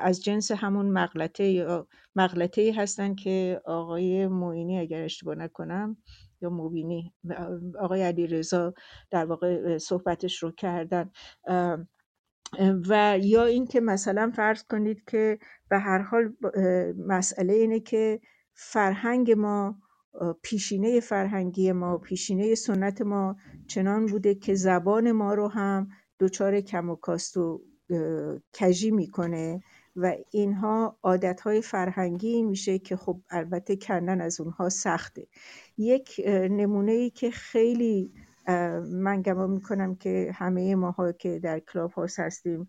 [0.00, 5.96] از جنس همون مغلطه یا مغلطه هستن که آقای معینی اگر اشتباه نکنم
[6.40, 7.14] یا مبینی
[7.80, 8.74] آقای علی رضا
[9.10, 11.10] در واقع صحبتش رو کردن.
[12.88, 15.38] و یا اینکه مثلا فرض کنید که
[15.70, 16.32] به هر حال
[16.98, 18.20] مسئله اینه که
[18.54, 19.78] فرهنگ ما
[20.42, 23.36] پیشینه فرهنگی ما پیشینه سنت ما
[23.66, 25.88] چنان بوده که زبان ما رو هم
[26.20, 27.62] دچار کم و کاست و
[28.60, 29.62] کجی می‌کنه
[29.96, 35.26] و اینها عادتهای فرهنگی میشه که خب البته کندن از اونها سخته.
[35.78, 36.20] یک
[36.50, 38.12] نمونه ای که خیلی
[38.82, 42.68] من گمان می‌کنم که همه ماها که در کلاب هاست هستیم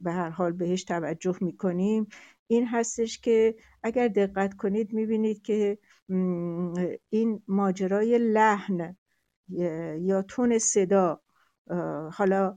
[0.00, 2.06] به هر حال بهش توجه می‌کنیم
[2.46, 5.78] این هستش که اگر دقت کنید می‌بینید که
[7.10, 8.96] این ماجرای لحن
[9.98, 11.20] یا تون صدا
[12.12, 12.56] حالا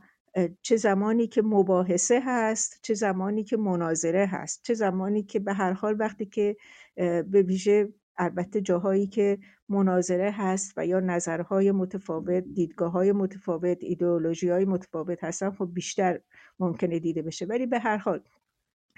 [0.61, 5.73] چه زمانی که مباحثه هست چه زمانی که مناظره هست چه زمانی که به هر
[5.73, 6.57] حال وقتی که
[6.95, 14.49] به ویژه البته جاهایی که مناظره هست و یا نظرهای متفاوت دیدگاه های متفاوت ایدئولوژی
[14.49, 16.19] های متفاوت هستن خب بیشتر
[16.59, 17.45] ممکنه دیده بشه.
[17.45, 18.21] ولی به هر حال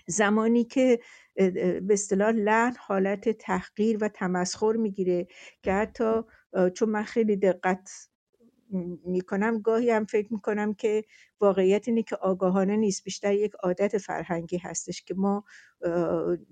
[0.08, 1.00] زمانی که
[1.36, 5.28] به اصطلاح لحن حالت تحقیر و تمسخر می‌گیره
[5.64, 6.22] که حتی
[6.74, 7.90] چون من خیلی دقت
[9.06, 11.04] می‌کنم گاهی هم فکر می‌کنم که
[11.42, 13.04] واقعیت اینه که آگاهانه نیست.
[13.04, 15.44] بیشتر یک عادت فرهنگی هستش که ما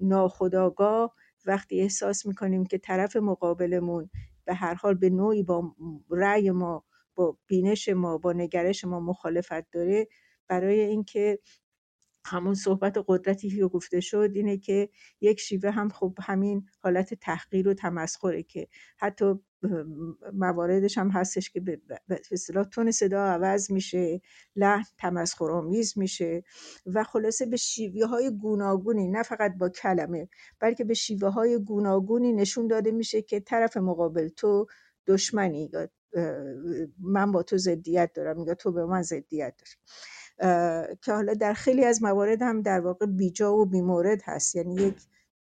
[0.02, 1.16] ناخداگاه
[1.46, 4.10] وقتی احساس می‌کنیم که طرف مقابلمون
[4.46, 5.76] به هر حال به نوعی با
[6.10, 10.08] رأی ما با بینش ما با نگرش ما مخالفت داره
[10.48, 11.40] برای اینکه
[12.26, 14.90] همون صحبت قدرتی که گفته شد اینه که
[15.22, 18.68] یک شیوه هم خب همین حالت تحقیر و تمسخره که
[18.98, 19.36] حتی
[20.34, 21.82] مواردش هم هستش که به
[22.32, 24.22] اصطلاح تون صدا عوض میشه
[24.56, 26.44] لحن تمسخرآمیز میشه
[26.86, 30.30] و خلاصه به شیوه های گوناگونی نه فقط با کلمه
[30.60, 34.68] بلکه به شیوه های گوناگونی نشون داده میشه که طرف مقابل تو
[35.08, 35.70] دشمنی
[37.00, 39.72] من با تو ضدیت دارم یا تو به من ضدیت داری.
[41.02, 44.96] که حالا در خیلی از موارد هم در واقع بیجا و بیمورد هست یعنی یک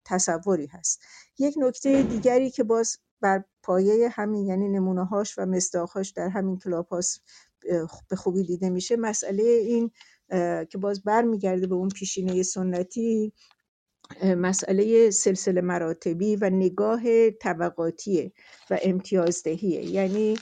[0.05, 1.03] تصوری هست.
[1.39, 6.59] یک نکته دیگری که باز بر پایه همین یعنی نمونه هاش و مصداقهاش در همین
[6.59, 7.23] کلاب هاست
[8.09, 8.97] به خوبی دیده میشه.
[8.97, 9.91] مسئله این
[10.65, 13.33] که باز برمیگرده به اون پیشینه سنتی
[14.23, 18.33] مسئله سلسله مراتبی و نگاه طبقاتیه
[18.71, 19.85] و امتیازدهیه.
[19.85, 20.37] یعنی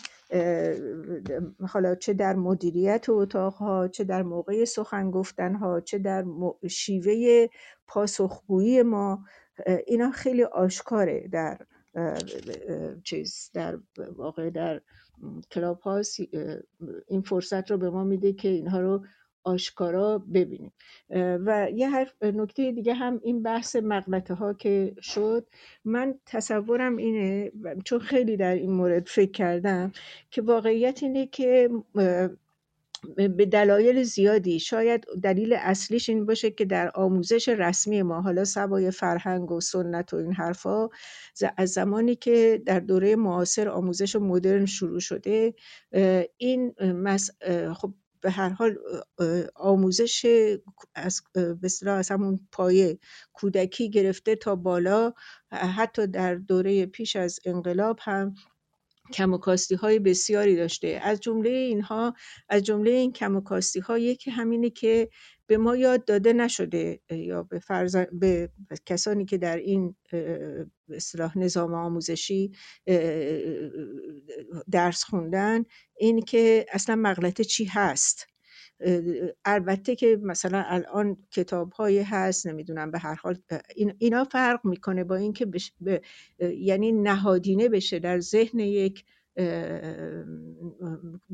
[1.68, 6.24] حالا چه در مدیریت اتاقها چه در موقع سخن گفتنها چه در
[6.70, 7.46] شیوه
[7.86, 9.24] پاسخگویی ما
[9.86, 11.59] اینا خیلی آشکاره در
[13.05, 13.78] چیز در
[14.16, 14.80] واقع در
[15.50, 15.80] کلاب
[17.09, 19.05] این فرصت رو به ما میده که اینها رو
[19.48, 20.72] آشکارا ببینیم.
[21.46, 25.46] و یه هر نکته دیگه هم این بحث مغلطه ها که شد.
[25.84, 27.52] من تصورم اینه
[27.84, 29.92] چون خیلی در این مورد فکر کردم
[30.30, 31.70] که واقعیت اینه که
[33.16, 38.90] به دلایل زیادی شاید دلیل اصلیش این باشه که در آموزش رسمی ما حالا سوای
[38.90, 40.88] فرهنگ و سنت و این حرفا
[41.56, 45.54] از زمانی که در دوره معاصر آموزش مدرن شروع شده
[46.36, 46.74] این
[47.74, 48.78] خب به هر حال
[49.54, 50.26] آموزش
[50.94, 52.98] از به از همون پایه
[53.32, 55.12] کودکی گرفته تا بالا
[55.50, 58.34] حتی در دوره پیش از انقلاب هم
[59.12, 61.01] کم و کاستی های بسیاری داشته.
[61.02, 62.14] از جمله اینها
[62.48, 65.09] از جمله این کم و کاستی ها یکی همینه که
[65.47, 67.97] به ما یاد داده نشده یا به, فرز...
[67.97, 68.51] به
[68.86, 69.97] کسانی که در این
[70.90, 72.52] اصلاح نظام آموزشی
[74.70, 75.64] درس خوندن
[75.98, 78.26] این که اصلا مغلطه چی هست.
[79.44, 83.38] البته که مثلا الان کتاب های هست نمی‌دونم به هر حال
[83.98, 85.46] اینا فرق می‌کنه با اینکه
[86.40, 89.05] یعنی نهادینه بشه در ذهن یک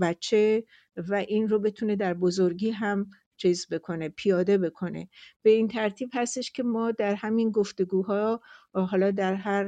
[0.00, 0.64] بچه
[1.08, 5.08] و این رو بتونه در بزرگی هم چیز بکنه پیاده بکنه.
[5.42, 8.40] به این ترتیب هستش که ما در همین گفتگوها
[8.74, 9.64] حالا در هر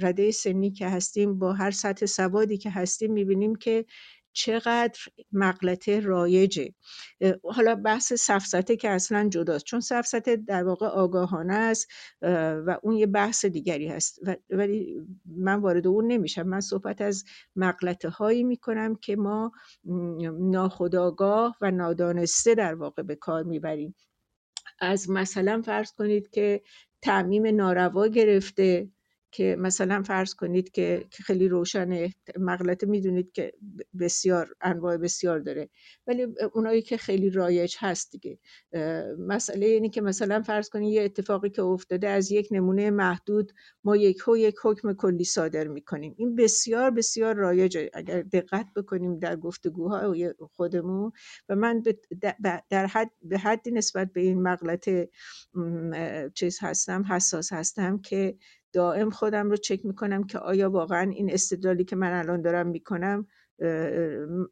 [0.00, 3.84] رده سنی که هستیم با هر سطح سوادی که هستیم می‌بینیم که
[4.38, 5.00] چقدر
[5.32, 6.74] مغلطه رایجه.
[7.44, 9.64] حالا بحث سفسته که اصلا جداست.
[9.64, 11.88] چون سفسته در واقع آگاهانه است
[12.66, 14.18] و اون یه بحث دیگری هست.
[14.50, 16.42] ولی من وارد اون نمیشم.
[16.42, 17.24] من صحبت از
[17.56, 19.52] مغلطه هایی می‌کنم که ما
[20.38, 23.94] ناخداگاه و نادانسته در واقع به کار می‌بریم.
[24.80, 26.62] از مثلا فرض کنید که
[27.02, 28.88] تعمیم ناروا گرفته
[29.30, 33.52] که مثلا فرض کنید که خیلی روشن مغلطه می‌دونید که
[34.00, 35.68] بسیار انواع بسیار داره.
[36.06, 38.38] ولی اونایی که خیلی رایج هست دیگه.
[39.18, 43.52] مسئله اینه که مثلا فرض کنید یه اتفاقی که افتاده از یک نمونه محدود
[43.84, 46.14] ما یک هو یک حکم کلی صادر می‌کنیم.
[46.16, 47.90] این بسیار بسیار رایجه.
[47.94, 51.12] اگر دقت بکنیم در گفتگوهای خودمون
[51.48, 51.82] و من
[52.70, 55.10] در حد به حدی نسبت به این مغلطه
[56.34, 58.36] چیز هستم حساس هستم که
[58.72, 63.26] دائم خودم رو چک می‌کنم که آیا واقعا این استدلالی که من الان دارم می‌کنم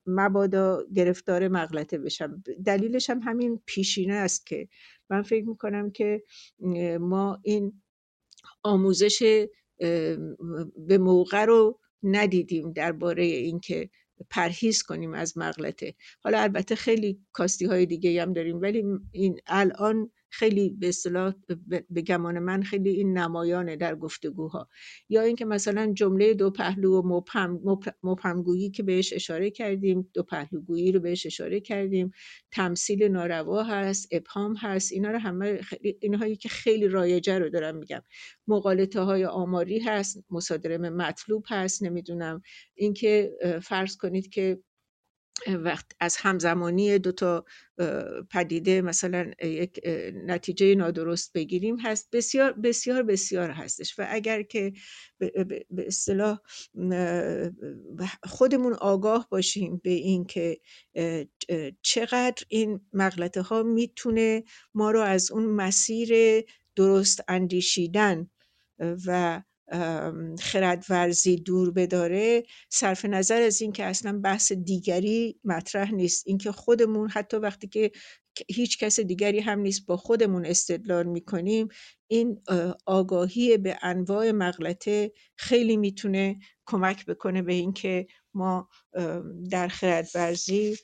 [0.06, 2.43] مبادا گرفتار مغلطه بشم.
[2.64, 4.68] دلیلش هم همین پیشینه است که
[5.10, 6.22] من فکر می‌کنم که
[7.01, 7.82] ما این
[8.62, 9.47] آموزش
[10.76, 13.90] به موقع رو ندیدیم درباره اینکه
[14.30, 15.94] پرهیز کنیم از مغلطه.
[16.20, 21.34] حالا البته خیلی کاستی های دیگه هم داریم ولی این الان خیلی به اصطلاح
[21.90, 24.68] به گمان من خیلی این نمایانه در گفتگوها.
[25.08, 27.20] یا اینکه مثلا جمله دو پهلو و
[28.02, 32.10] مبهمگویی که بهش اشاره کردیم دو پهلوگویی رو بهش اشاره کردیم.
[32.52, 37.76] تمثیل ناروا هست ابهام هست اینا رو همه خیلی اینهایی که خیلی رایجه رو دارم
[37.76, 38.02] میگم.
[38.48, 42.42] مقالطه های آماری هست مصادره مطلوب هست نمی‌دونم.
[42.74, 43.32] اینکه
[43.62, 44.58] فرض کنید که
[45.48, 47.44] وقت از همزمانی دو تا
[48.30, 49.80] پدیده مثلا یک
[50.26, 52.08] نتیجه نادرست بگیریم هست.
[52.12, 53.98] بسیار بسیار بسیار هستش.
[53.98, 54.72] و اگر که
[55.70, 56.38] به اصطلاح
[58.24, 60.60] خودمون آگاه باشیم به این که
[61.82, 64.44] چقدر این مغلطه ها می‌تونه
[64.74, 66.42] ما رو از اون مسیر
[66.76, 68.30] درست اندیشیدن
[69.06, 69.42] و
[70.40, 76.24] خردورزی دور بداره صرف نظر از اینکه اصلا بحث دیگری مطرح نیست.
[76.26, 77.90] اینکه خودمون حتی وقتی که
[78.48, 81.68] هیچ کس دیگری هم نیست با خودمون استدلال می‌کنیم
[82.06, 82.43] این
[82.86, 88.68] آگاهی به انواع مغلطه خیلی می‌تونه کمک بکنه به اینکه ما
[89.51, 90.76] در خردورزی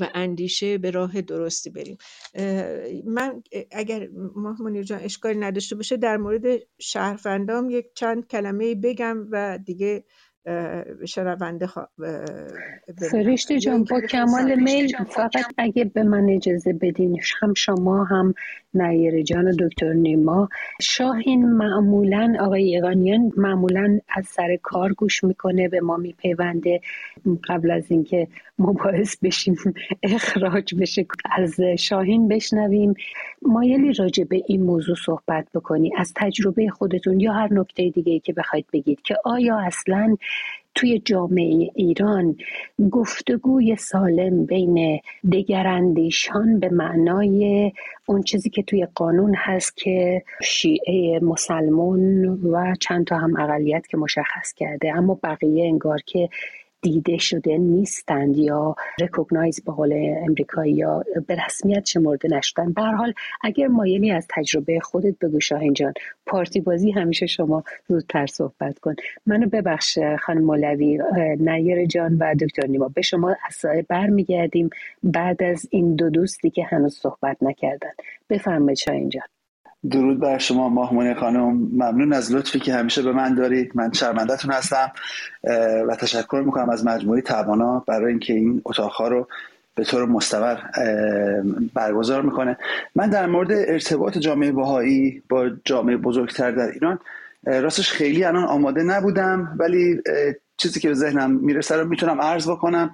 [0.00, 1.98] و اندیشه به راه درستی بریم.
[3.04, 3.42] من
[3.72, 6.42] اگر ماه منیر جان اشکالی نداشته باشه در مورد
[6.78, 10.04] شهروندام یک چند کلمه بگم و دیگه
[11.06, 11.68] شنونده
[13.10, 18.34] فرشته جان با کمال میل فقط اگه به من اجازه بدین هم شما هم
[18.74, 20.48] نیر جان و دکتر نیما.
[20.80, 26.80] شاهین معمولا آقای ایرانیان معمولا از سر کار گوش می‌کنه به ما میپیونده.
[27.48, 28.28] قبل از اینکه
[28.58, 29.56] مباحث بشیم
[30.02, 31.06] اخراج بشه
[31.36, 32.94] از شاهین بشنویم.
[33.42, 35.92] مایلی راجع به این موضوع صحبت بکنی.
[35.96, 40.16] از تجربه خودتون یا هر نکته دیگه که بخواید بگید که آیا اصلا
[40.76, 42.36] توی جامعه ایران
[42.90, 45.00] گفتگوی سالم بین
[45.32, 47.72] دگراندیشان به معنای
[48.06, 53.96] اون چیزی که توی قانون هست که شیعه مسلمون و چند تا هم اقلیت که
[53.96, 56.28] مشخص کرده اما بقیه انگار که
[56.86, 62.72] دیده شده نیستند یا رکوگنایز به قول امریکایی یا به رسمیت شمرده نشدن.
[62.72, 65.92] به حال اگر مایلی از تجربه خودت بگو شاهین جان
[66.26, 68.94] پارتی بازی همیشه شما زودتر صحبت کن.
[69.26, 70.98] منو ببخش خانم مولوی
[71.38, 72.88] نیر جان و دکتر نیما.
[72.88, 74.70] به شما اصلا برمیگردیم
[75.02, 77.90] بعد از این دو دوستی که هنوز صحبت نکردن.
[78.30, 79.35] بفرمایید شاهین جان.
[79.90, 81.52] درود بر شما ماهمونه خانم.
[81.72, 83.72] ممنون از لطفی که همیشه به من دارید.
[83.74, 84.92] من شرمندهتون هستم
[85.88, 89.28] و تشکر می‌کنم از مجموعه توانا برای اینکه این اتاقها رو
[89.74, 90.56] به طور مستمر
[91.74, 92.58] برگزار می‌کنه.
[92.94, 96.98] من در مورد ارتباط جامعه بهایی با جامعه بزرگتر در ایران
[97.44, 100.02] راستش خیلی الان آماده نبودم ولی
[100.56, 102.92] چیزی که به ذهنم می‌رسه رو می‌تونم عرض بکنم.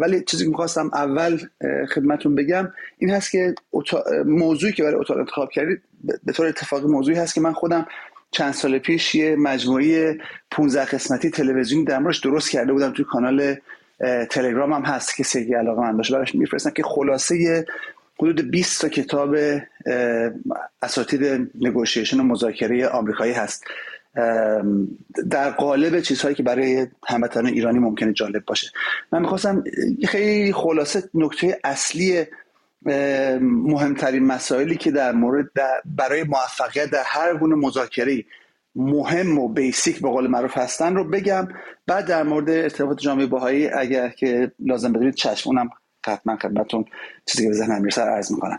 [0.00, 1.38] ولی چیزی که می‌خواستم اول
[1.94, 3.54] خدمتون بگم این هست که
[4.26, 5.82] موضوعی که برای اتاق انتخاب کردید
[6.24, 7.86] به طور اتفاقی موضوعی هست که من خودم
[8.30, 10.18] چند سال پیش یه مجموعه
[10.50, 13.56] 15 قسمتی تلویزیونی در درست کرده بودم توی کانال
[14.30, 17.66] تلگرام هم هست که سیگی علاقه من باشه براش میفرستم که خلاصه
[18.18, 19.36] حدود 20 تا کتاب
[20.82, 23.64] اساتید نگوشیشن و مذاکره آمریکایی هست.
[25.30, 28.70] در قالب چیزهایی که برای هموطنان ایرانی ممکنه جالب باشه.
[29.12, 29.64] من می‌خواستم
[30.04, 32.24] خیلی خلاصه نکته اصلی
[33.40, 35.50] مهمترین مسائلی که در مورد
[35.84, 38.24] برای موفقیت در هر گونه مذاکره
[38.74, 41.48] مهم و بیسیک به قول معروف هستن رو بگم.
[41.86, 45.70] بعد در مورد ارتباط جامعه باهایی اگر که لازم بدونید چشم اونم
[46.06, 46.84] حتما خدمتون
[47.26, 48.58] چیزی که به ذهنم می‌رسه عرض می‌کنم.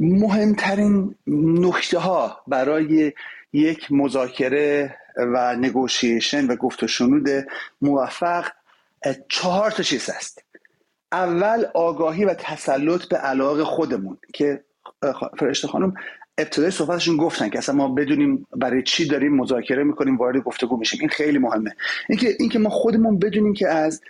[0.00, 1.14] مهمترین
[1.56, 3.12] نکته ها برای
[3.52, 7.28] یک مذاکره و نگوشیشن و گفت و شنود
[7.82, 8.46] موفق
[9.28, 10.44] چهار تا چیز است
[11.12, 14.64] اول آگاهی و تسلط به علاق خودمون که
[15.38, 15.94] فرشته خانم
[16.38, 21.00] ابتدای صحبتشون گفتن که اصلا ما بدونیم برای چی داریم مذاکره می‌کنیم وارد گفتگو میشیم.
[21.00, 21.74] این خیلی مهمه.
[22.08, 24.02] اینکه اینکه ما خودمون بدونیم که از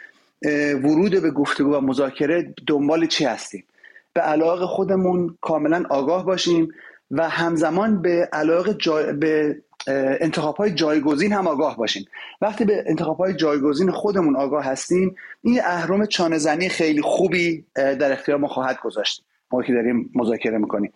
[0.83, 3.65] ورود به گفتگو و مذاکره دنبال چی هستیم.
[4.13, 6.69] به علاق خودمون کاملا آگاه باشیم
[7.11, 9.13] و همزمان به علاقه جای...
[9.13, 12.05] به انتخاب های جایگزین هم آگاه باشیم
[12.41, 18.39] وقتی به انتخاب های جایگزین خودمون آگاه هستیم این اهرام چانه خیلی خوبی در اختیار
[18.39, 19.25] ما خواهد گذاشت.
[19.53, 20.93] ما که داریم مذاکره می‌کنیم.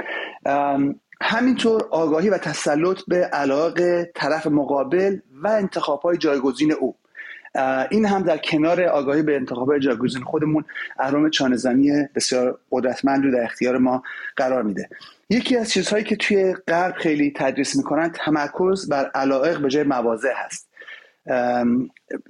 [1.20, 6.96] همینطور آگاهی و تسلط به علاقه طرف مقابل و انتخاب های جایگزین او.
[7.90, 10.64] این هم در کنار آگاهی به انتخاب جایگزین خودمون
[10.98, 14.02] اهرام چانزنی بسیار قدرتمند رو در اختیار ما
[14.36, 14.88] قرار میده.
[15.30, 20.32] یکی از چیزهایی که توی غرب خیلی تدریس می‌کنن تمرکز بر علائق به جای مواضع
[20.36, 20.70] هست.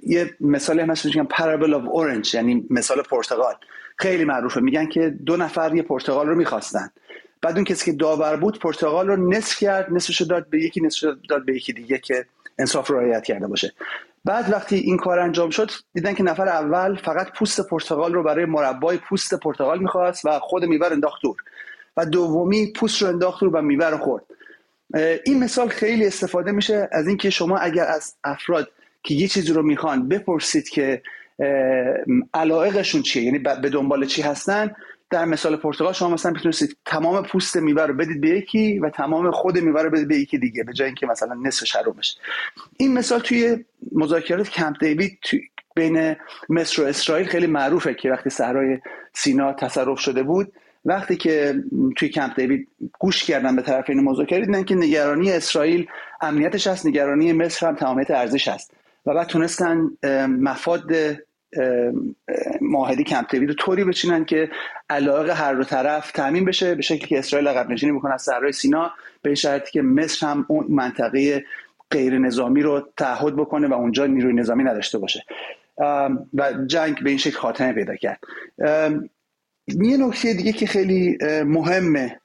[0.03, 3.55] یه مثالی هم هست میگن پارابل اف اورنج یعنی مثال پرتغال
[3.97, 6.89] خیلی معروفه میگن که دو نفر یه پرتغال رو می‌خواستن.
[7.41, 11.07] بعد اون کسی که داور بود پرتغال رو نصف کرد نصفش داد به یکی نصفش
[11.29, 12.25] داد به یکی دیگه که
[12.59, 13.73] انصاف رو رعایت کرده باشه.
[14.25, 18.45] بعد وقتی این کار انجام شد دیدن که نفر اول فقط پوست پرتغال رو برای
[18.45, 21.35] مربای پوست پرتغال می‌خواست و خود میبر انداخت دور.
[21.97, 24.23] و دومی پوست رو انداخت رو و میوه رو خورد.
[25.25, 28.71] این مثال خیلی استفاده میشه از اینکه شما اگر از افراد
[29.03, 31.01] که یه چیزی رو می‌خوان بپرسید که
[32.33, 34.75] علایقشون چیه یعنی به دنبال چی هستن
[35.09, 39.31] در مثال پرتغال شما مثلا می‌تونستید تمام پوست میوه رو بدید به یکی و تمام
[39.31, 42.17] خود میوه رو بدید به یکی دیگه به جای اینکه مثلا نصف رو بشه.
[42.77, 45.19] این مثال توی مذاکرات کمپ دیوید
[45.75, 46.15] بین
[46.49, 48.79] مصر و اسرائیل خیلی معروفه که وقتی صحرای
[49.13, 50.53] سینا تصرف شده بود
[50.85, 51.63] وقتی که
[51.95, 52.67] توی کمپ دیوید
[52.99, 55.87] گوش کردن به طرف این مذاکره دیدن که نگرانی اسرائیل
[56.21, 58.73] امنیتش هست نگرانی مصر هم تمامیت ارزش هست.
[59.05, 59.89] و بعد تونستن
[60.27, 60.91] مفاد
[62.61, 64.49] معاهده کمپ دیوید رو طوری بچینن که
[64.89, 68.51] علاقه هر دو طرف تامین بشه به شکلی که اسرائیل عقب نشینی بکنه از صحرای
[68.51, 68.91] سینا
[69.21, 71.45] به شرطی که مصر هم اون منطقه
[71.91, 75.23] غیر نظامی رو تعهد بکنه و اونجا نیروی نظامی نداشته باشه.
[76.33, 78.19] و جنگ به این شکل خاتمه پیدا کرد.
[79.67, 82.19] یه نکته دیگه که خیلی مهمه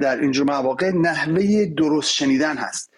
[0.00, 2.90] در اینجور مواقع نحوه درست شنیدن هست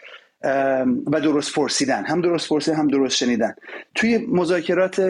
[1.12, 2.04] و درست پرسیدن.
[2.04, 3.54] هم درست پرسیدن هم درست شنیدن.
[3.94, 5.00] توی مذاکرات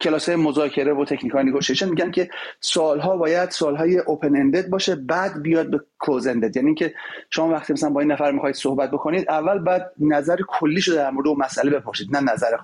[0.00, 2.30] کلاس مذاکره و تکنیک های نگوشیشن میگن که
[2.60, 6.94] سوالها باید سوالهای اوپن اندد باشه بعد بیاد به کلوز اندد یعنی که
[7.30, 11.10] شما وقتی مثلا با این نفر می‌خواید صحبت بکنید اول بعد نظر کلی شده در
[11.10, 12.56] مورد اون مسئله بپرسید نه نظر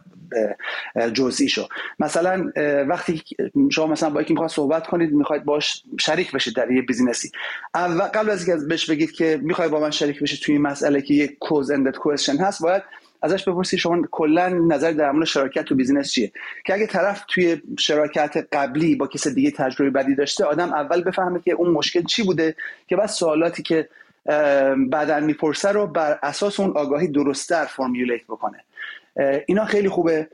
[1.13, 2.51] جزئی شو مثلا
[2.89, 3.23] وقتی
[3.71, 7.31] شما مثلا با یکی می‌خواید صحبت کنید می‌خواید باش شریک بشید در یه business ی
[7.75, 11.03] اول قبل از اینکه بهش بگید که می‌خواید با من شریک بشید توی این مسئله
[11.03, 12.83] که یک closed ended question هست باید
[13.23, 16.33] ازش بپرسی شما کلا نظر در مورد شراکت تو business چیه؟
[16.65, 21.41] که اگه طرف توی شراکت قبلی با کس دیگه تجربه بدی داشته آدم اول بفهمه
[21.41, 23.89] که اون مشکل چی بوده که بعد سوالاتی که
[24.91, 28.65] بعدا می‌پرسه رو بر اساس اون آگاهی درستتر formulate بکنه.
[29.47, 30.29] اینا خیلی خوبه.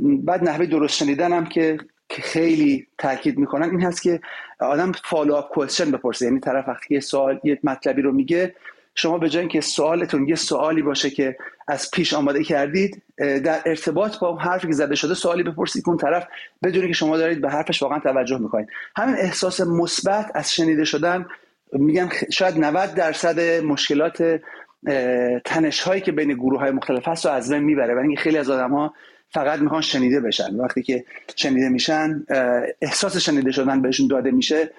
[0.00, 1.78] بعد نحوه درست شنیدن هم که
[2.10, 4.20] خیلی تاکید می‌کنن این هست که
[4.60, 6.24] آدم فالو اپ کوشن بپرسه.
[6.24, 8.54] یعنی طرف وقتی یه سوال یه مطلبی رو میگه
[8.94, 11.36] شما به جای اینکه سوالتون یه سوالی باشه که
[11.68, 15.98] از پیش آماده کردید در ارتباط با حرفی که زده شده سوالی بپرسید که اون
[15.98, 16.26] طرف
[16.62, 18.68] بدونی که شما دارید به حرفش واقعا توجه می‌کنید.
[18.96, 21.26] همین احساس مثبت از شنیده شدن
[21.72, 24.40] میگن شاید 90 درصد مشکلات
[25.44, 27.94] تنش هایی که بین گروه های مختلف هست رو از بین می‌بره.
[27.94, 28.94] و اینکه خیلی از آدم ها
[29.30, 30.56] فقط می‌خوان شنیده بشن.
[30.56, 31.04] وقتی که
[31.36, 32.24] شنیده میشن
[32.82, 34.70] احساس شنیده شدن بهشون داده میشه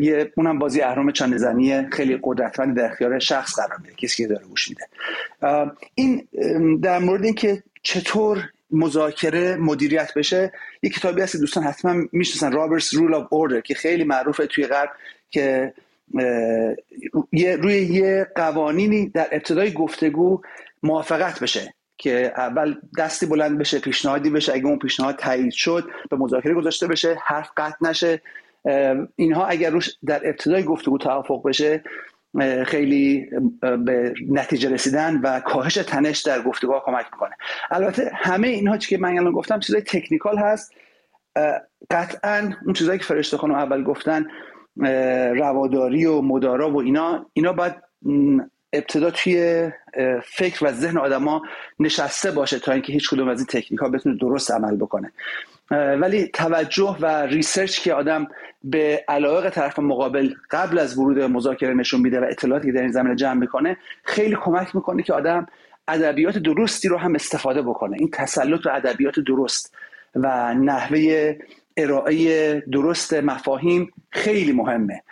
[0.00, 4.46] یه اونم بازی اهرام چندزنی خیلی قدرتمند در اختیار شخص قرار میده کسی که داره
[4.46, 4.86] گوش میده.
[5.94, 6.28] این
[6.82, 8.38] در مورد اینکه چطور
[8.70, 14.04] مذاکره مدیریت بشه یه کتابی هست دوستان حتما می‌شناسن رابرتس رول اف اوردر که خیلی
[14.04, 14.90] معروفه توی غرب
[15.30, 15.74] که
[17.58, 20.42] روی یه قوانینی در ابتدای گفتگو
[20.82, 26.16] موافقت بشه که اول دستی بلند بشه پیشنهادی بشه اگه اون پیشنهاد تایید شد به
[26.16, 28.22] مذاکره گذاشته بشه حرف قطع نشه
[29.16, 31.82] اینها اگر روش در ابتدای گفتگو توافق بشه
[32.66, 33.30] خیلی
[33.60, 37.36] به نتیجه رسیدن و کاهش تنش در گفتگاه کمک می‌کنه.
[37.70, 40.72] البته همه اینها چی که من الان گفتم چیزای تکنیکال هست.
[41.90, 44.26] قطعا اون چیزایی که فرشته خانم اول گفتن
[45.36, 47.74] رواداری و مدارا و اینا اینا باید
[48.72, 49.70] ابتدا توی
[50.24, 51.42] فکر و ذهن آدما
[51.78, 55.12] نشسته باشه تا اینکه هیچ کدوم از این تکنیک ها بتونه درست عمل بکنه.
[55.70, 58.26] ولی توجه و ریسرچ که آدم
[58.64, 62.92] به علاقه طرف مقابل قبل از ورود مذاکره نشون میده و اطلاعاتی که در این
[62.92, 65.46] زمینه جمع می‌کنه خیلی کمک می‌کنه که آدم
[65.88, 67.96] ادبیات درستی رو هم استفاده بکنه.
[67.98, 69.74] این تسلط و ادبیات درست
[70.14, 71.36] و نحوه
[71.76, 75.02] ارائه درست مفاهیم خیلی مهمه.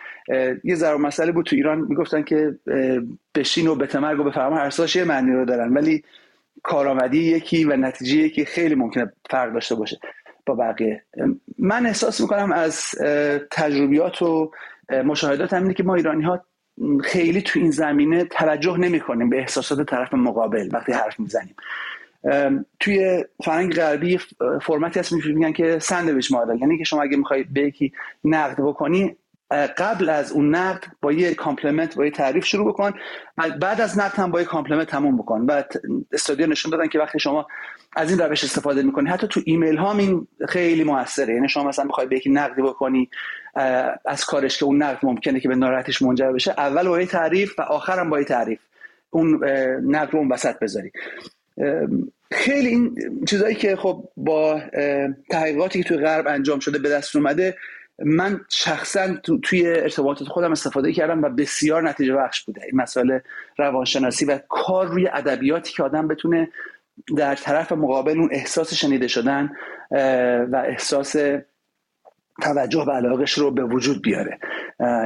[0.64, 2.54] یه ذره مسئله بود تو ایران می‌گفتن که
[3.34, 5.72] بشین و بتمرگ و بفرما هر یه معنی رو دارن.
[5.74, 6.02] ولی
[6.62, 9.98] کارآمدی یکی و نتیجه یکی خیلی ممکنه فرق داشته باشه.
[10.46, 11.04] با بقیه.
[11.58, 12.94] من احساس می‌کنم از
[13.50, 14.50] تجربیات و
[15.04, 16.44] مشاهدات همینه که ما ایرانی ها
[17.04, 21.54] خیلی تو این زمینه توجه نمی کنیم به احساسات طرف مقابل وقتی حرف می‌زنیم.
[22.80, 24.18] توی فرهنگ غربی
[24.62, 27.92] فرمتی هست میگن که sandwich model یعنی که شما اگه می‌خوای به یکی
[28.24, 29.16] نقد بکنی
[29.76, 32.92] قبل از اون نقد با یه compliment با یه تعریف شروع بکن.
[33.60, 35.40] بعد از نقد هم با یه compliment تموم بکن.
[35.40, 35.62] و
[36.12, 37.46] study ها نشون دادن که وقتی شما
[37.96, 39.08] از این روش استفاده می‌کنی.
[39.08, 41.34] حتی تو ایمیل ها این خیلی موثره.
[41.34, 43.10] یعنی شما مثلا بخوای به یکی نقدی بکنی
[44.04, 47.58] از کارش که اون نقد ممکنه که به ناراحتیش منجر بشه اول با یه تعریف
[47.58, 48.60] و آخرم با یه تعریف.
[49.10, 49.44] اون
[49.86, 50.92] نقد رو اون وسط بذاری.
[52.32, 52.94] خیلی این
[53.28, 54.60] چیزایی که خب با
[55.30, 57.56] تحقیقاتی که توی غرب انجام شده به دست اومده
[58.04, 62.62] من شخصا توی ارتباطات خودم استفاده کردم و بسیار نتیجه بخش بوده.
[62.64, 63.22] این مسئله
[63.58, 66.48] روانشناسی و کار روی ادبیاتی که آدم بتونه
[67.16, 69.50] در طرف مقابل اون احساس شنیده شدن
[70.50, 71.16] و احساس
[72.42, 74.38] توجه و علاقش رو به وجود بیاره.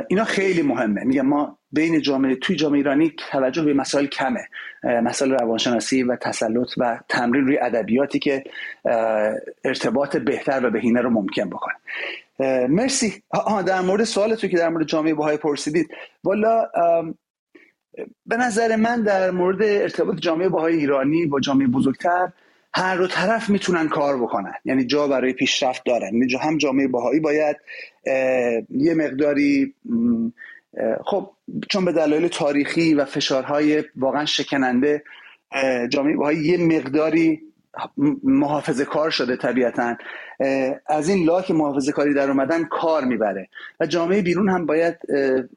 [0.09, 1.05] اینا خیلی مهمه.
[1.05, 4.49] میگم ما بین جامعه توی جامعه ایرانی توجه به مسائل کمه.
[4.85, 8.45] مسائل روانشناسی و تسلط و تمرین روی ادبیاتی که
[9.65, 11.75] ارتباط بهتر و بهینه رو ممکن بکنه.
[12.69, 13.23] مرسی.
[13.31, 15.89] آها در مورد سوالتون که در مورد جامعه بهای پرسیدید.
[16.25, 16.69] والا
[18.27, 22.33] به نظر من در مورد ارتباط جامعه بهای ایرانی با جامعه بزرگتر
[22.75, 24.55] هر دو طرف می‌تونن کار بکنن.
[24.65, 26.15] یعنی جا برای پیشرفت دارن.
[26.15, 27.57] یعنی هم جامعه باهایی باید
[28.71, 29.75] یه مقداری
[31.05, 31.31] خب
[31.71, 35.05] چون به دلایل تاریخی و فشارهای واقعا شکننده
[35.89, 37.43] جامعه باهایی یه مقداری
[38.25, 39.97] محافظه کار شده طبیعتا.
[40.87, 43.49] از این لاک محافظه کاری در اومدن کار می‌بره.
[43.81, 44.97] و جامعه بیرون هم باید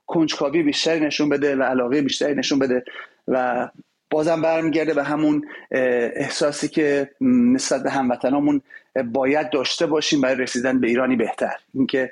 [0.07, 2.83] کنجکاوی بیشتری نشون بده و علاقه بیشتری نشون بده.
[3.27, 3.67] و
[4.11, 8.61] بازم برمیگرده به همون احساسی که نسبت به هموطنامون
[9.13, 11.55] باید داشته باشیم برای رسیدن به ایرانی بهتر.
[11.73, 12.11] اینکه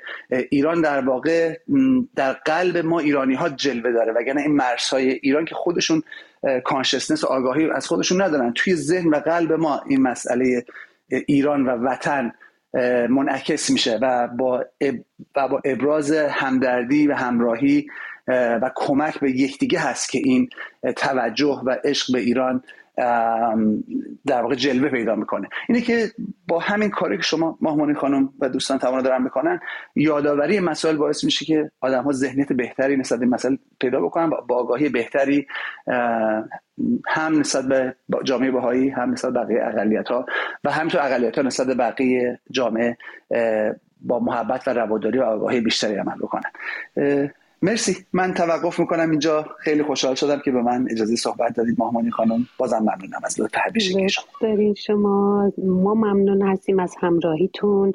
[0.50, 1.58] ایران در واقع
[2.16, 4.12] در قلب ما ایرانی ها جلوه داره.
[4.12, 6.02] وگرنه این مرزهای ایران که خودشون
[6.64, 8.52] کانشسنس آگاهی از خودشون ندارن.
[8.52, 10.64] توی ذهن و قلب ما این مسئله
[11.08, 12.32] ایران و وطن
[13.08, 14.64] منعکس میشه و با
[15.36, 17.86] و با ابراز همدردی و همراهی
[18.28, 20.48] و کمک به یکدیگه هست که این
[20.96, 22.62] توجه و عشق به ایران
[24.26, 25.48] در واقع جلوه پیدا می‌کنه.
[25.68, 26.10] اینه که
[26.48, 29.60] با همین کاری که شما ماهمانی خانم و دوستان توانا دارن می‌کنن
[29.96, 34.56] یادآوری مسائل باعث میشه که آدم ها ذهنیت بهتری نسبت به مسائل پیدا بکنن با
[34.56, 35.46] آگاهی بهتری
[37.06, 37.94] هم نسبت به
[38.24, 40.26] جامعه بهایی هم نسبت به بقیه اقلیت ها
[40.64, 42.96] و همینطور اقلیت ها نسبت به بقیه جامعه
[44.00, 46.50] با محبت و رواداری و آگاهی بیشتری عمل بکنن.
[47.62, 47.96] مرسی.
[48.12, 49.46] من توقف می‌کنم اینجا.
[49.58, 52.46] خیلی خوشحال شدم که به من اجازه صحبت دادید ماهمانی خانم.
[52.58, 53.58] بازم ممنونم از لطف
[54.76, 57.92] شما ما ممنون هستیم از همراهیتون.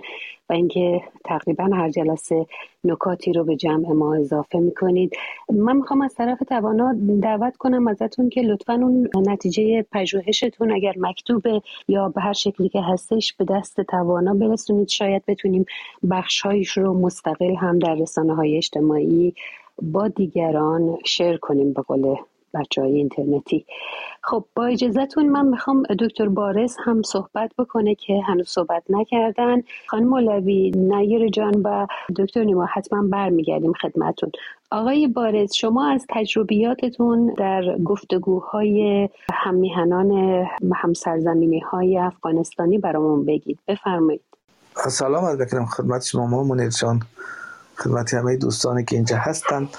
[0.49, 2.45] و اینکه تقریبا هر جلسه
[2.83, 5.15] نکاتی رو به جمع ما اضافه می‌کنید.
[5.49, 11.61] من می‌خوام از طرف توانا دعوت کنم ازتون که لطفا اون نتیجه پژوهشتون اگر مکتوبه
[11.87, 15.65] یا به هر شکلی که هستش به دست توانا برسونید شاید بتونیم
[16.11, 19.33] بخشهایش رو مستقل هم در رسانه های اجتماعی
[19.81, 22.15] با دیگران شیر کنیم به قول
[22.53, 23.65] بچه های اینترنتی.
[24.21, 29.61] خب با اجازهتون من می‌خوام دکتر بارس هم صحبت بکنه که هنوز صحبت نکردن.
[29.87, 34.31] خانم مولوی نیر جان و دکتر نیما حتما برمیگردیم خدمتون
[34.71, 40.11] آقای بارز شما از تجربیاتتون در گفتگوهای هممیهنان
[40.75, 43.59] همسرزمینی های افغانستانی برامون بگید.
[43.67, 44.21] بفرمایید.
[44.75, 46.99] سلام از بکنم خدمت شما منیر جان.
[47.77, 49.69] خدمت همه دوستانی که اینجا هستند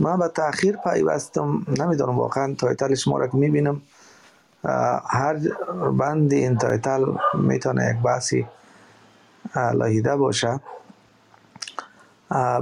[0.00, 1.66] من به تاخیر پیوستم.
[1.78, 3.82] نمی‌دونم واقعا title شما را که می‌بینم.
[5.06, 5.36] هر
[5.98, 7.04] بند این title
[7.34, 8.46] می‌تونه یک بحثی
[9.54, 10.60] علی‌حده باشه.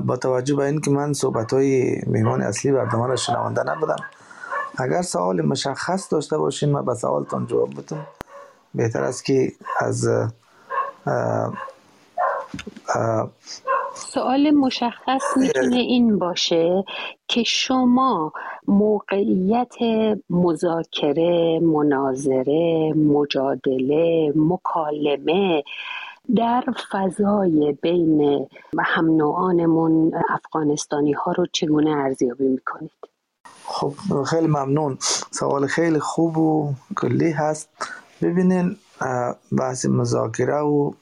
[0.06, 4.04] با توجه به اینکه من صحبت های میهمان اصلی برنامه را شنونده نبودم
[4.78, 8.06] اگر سوال مشخص داشته باشین من به سوالتان جواب بدم.
[8.74, 10.08] بهتر است که از
[14.10, 16.84] سوال مشخص می‌تونه این باشه
[17.28, 18.32] که شما
[18.68, 19.74] موقعیت
[20.30, 25.62] مذاکره مناظره مجادله مکالمه
[26.36, 28.46] در فضای بین
[28.78, 32.90] هم نوعانمون افغانستانی ها رو چگونه ارزیابی می‌کنید؟
[33.64, 33.92] خب
[34.26, 34.98] خیلی ممنون.
[35.30, 37.68] سوال خیلی خوب و کلی هست.
[38.22, 38.76] ببینین
[39.58, 40.92] بحث مذاکره و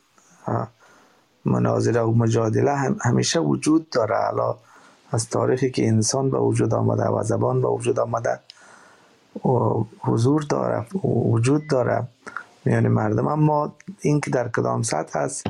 [1.45, 4.17] مناظره و مجادله هم همیشه وجود داره.
[4.17, 4.57] حالا
[5.11, 8.41] از تاریخی که انسان به وجود آمده و زبان به وجود آمده
[9.45, 9.49] و
[10.01, 12.09] حضور داره وجود داره
[12.65, 13.27] میان مردم.
[13.27, 15.45] اما این که در کدام سطح هست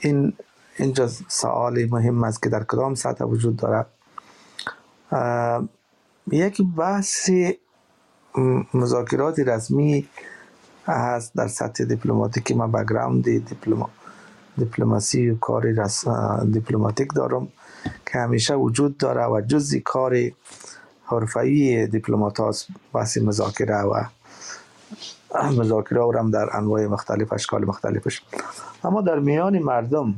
[0.00, 0.32] این
[0.76, 3.86] اینجا سوالی مهم است که در کدام سطح وجود داره.
[6.30, 7.30] یک بحث
[8.74, 10.08] مذاکرات رسمی
[10.86, 12.54] هست در سطح دیپلماتیکی.
[12.54, 13.90] ما بگراوند دیپلمات
[14.58, 15.88] دیپلماسی و کار
[16.52, 17.48] دیپلماتیک دارم
[18.06, 20.16] که همیشه وجود داره و جزی کار
[21.04, 24.04] حرفه‌ای دیپلمات هاست بحث مذاکره و
[25.58, 28.22] مذاکره و هم در انواع مختلف اشکال مختلفش.
[28.84, 30.14] اما در میان مردم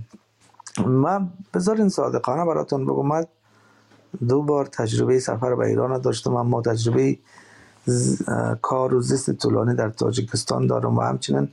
[0.86, 3.24] من بذارین صادقانه براتون بگم من
[4.28, 7.18] دو بار تجربه سفر به ایران داشتم اما تجربه
[8.62, 11.48] کار و زیست طولانی در تاجیکستان دارم و همچنین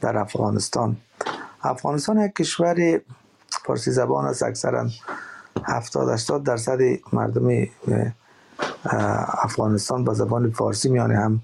[0.00, 0.96] در افغانستان.
[1.62, 3.00] افغانستان یک کشور
[3.66, 4.88] فارسی زبان است اکثرا
[5.64, 6.78] 70 80 درصد
[7.12, 7.66] مردم
[9.42, 11.40] افغانستان با زبان فارسی میانه هم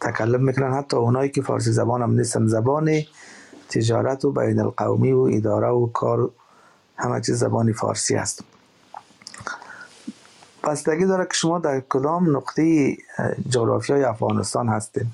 [0.00, 0.74] تکلم می‌کنن.
[0.74, 2.46] حتی اونایی که فارسی زبان هم نیستن.
[2.46, 2.90] زبان
[3.68, 6.30] تجارت و بین القومی و اداره و کار
[6.96, 8.44] همه چیز زبان فارسی است.
[10.64, 12.96] بستگی داره که شما در کدام نقطه
[13.48, 15.06] جغرافیای افغانستان هستین.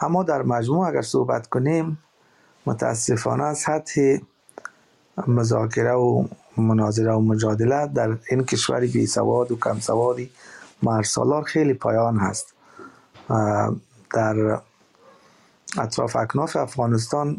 [0.00, 1.98] اما در مجموع اگر صحبت کنیم
[2.66, 4.18] متاسفانه سطح
[5.26, 6.24] مذاکره و
[6.56, 10.30] مناظره و مجادله در این کشوری بی سواد و کم سوادی
[10.82, 12.54] مرسالار خیلی پایان هست.
[14.14, 14.60] در
[15.78, 17.36] اطراف اکناف افغانستان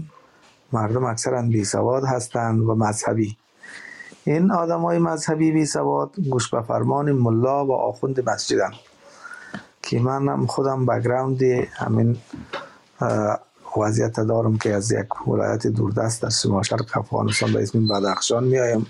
[0.73, 3.37] مردم اکثرا بی سواد هستند و مذهبی.
[4.23, 8.71] این آدم های مذهبی بی سواد گوش به فرمان ملا و آخوند مسجدن.
[9.83, 11.43] که من خودم بگراوند
[11.73, 12.17] همین
[13.77, 18.85] وضعیت دارم که از یک ولایت دوردست در شما شرق افغانستان به اسم بدخشان میایم.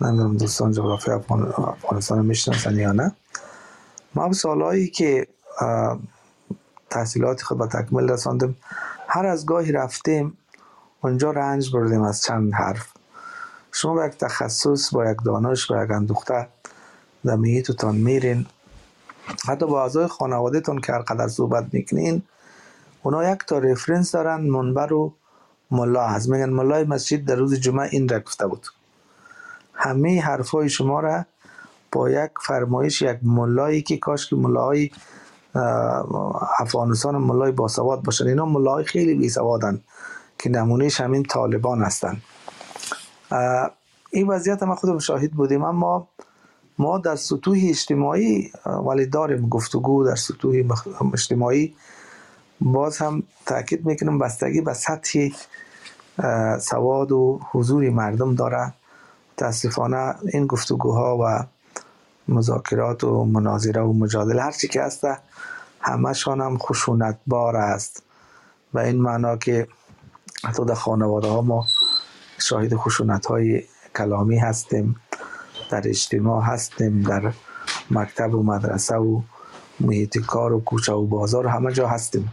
[0.00, 3.12] نمی‌دونم دوستان جغرافی افغانستان می‌شناسن یا نه.
[4.14, 5.26] ما به سالهایی که
[6.90, 8.56] تحصیلات خود به تکمیل رساندیم
[9.08, 10.38] هر از گاهی رفتیم
[11.00, 12.86] اونجا رنج بردیم از چند حرف.
[13.72, 16.48] شما با یک تخصص با یک دانش با یک اندوخته
[17.24, 18.46] در میتون میرین.
[19.48, 22.22] حتی با اعضای خانوادهتون که هر قدر صحبت می‌کنین
[23.04, 25.12] اونا یک تا رفرنس دارن منبر و
[25.70, 26.28] ملا هست.
[26.28, 28.66] میگن ملای مسجد در روز جمعه این را گفته بود.
[29.74, 31.24] همه حرفای شما را
[31.92, 34.90] با یک فرمایش یک ملایی که کاش که ملای
[36.58, 38.26] افغانستان ملای باسواد باشن.
[38.26, 39.80] اینا ملای خیلی بی سوادن
[40.38, 42.16] که نمونهش همین طالبان هستن.
[44.10, 45.64] این وضعیت ما خودم شاهد بودیم.
[45.64, 46.08] اما
[46.78, 48.52] ما در سطوح اجتماعی
[48.86, 50.54] ولی داریم گفتگو در سطوح
[51.12, 51.74] اجتماعی
[52.60, 55.28] باز هم تاکید می‌کنم بستگی به سطح
[56.60, 58.72] سواد و حضور مردم داره.
[59.36, 61.44] تاسفانه این گفتگوها و
[62.28, 65.06] مذاکرات و مناظره و مجادله هرچی که هست
[65.80, 68.02] همشان هم خشونت بار است.
[68.74, 69.68] و این معنا که
[70.44, 71.64] حتی در خانواده ها ما
[72.38, 73.62] شاهد خشونت های
[73.96, 74.96] کلامی هستیم
[75.70, 77.32] در اجتماع هستیم در
[77.90, 79.20] مکتب و مدرسه و
[79.80, 82.32] محیط کار و کوچه و بازار همه جا هستیم.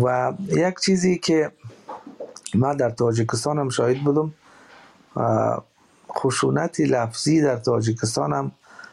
[0.00, 1.52] و یک چیزی که
[2.54, 4.32] ما در تاجیکستان هم شاهد بودم
[6.12, 8.52] خشونت لفظی در تاجیکستان هم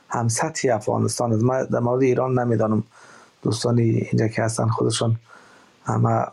[0.09, 1.43] هم سطح افغانستان است.
[1.43, 2.83] من در مورد ایران نمی‌دانم.
[3.41, 5.15] دوستانی اینجا که هستن خودشون
[5.85, 6.25] همه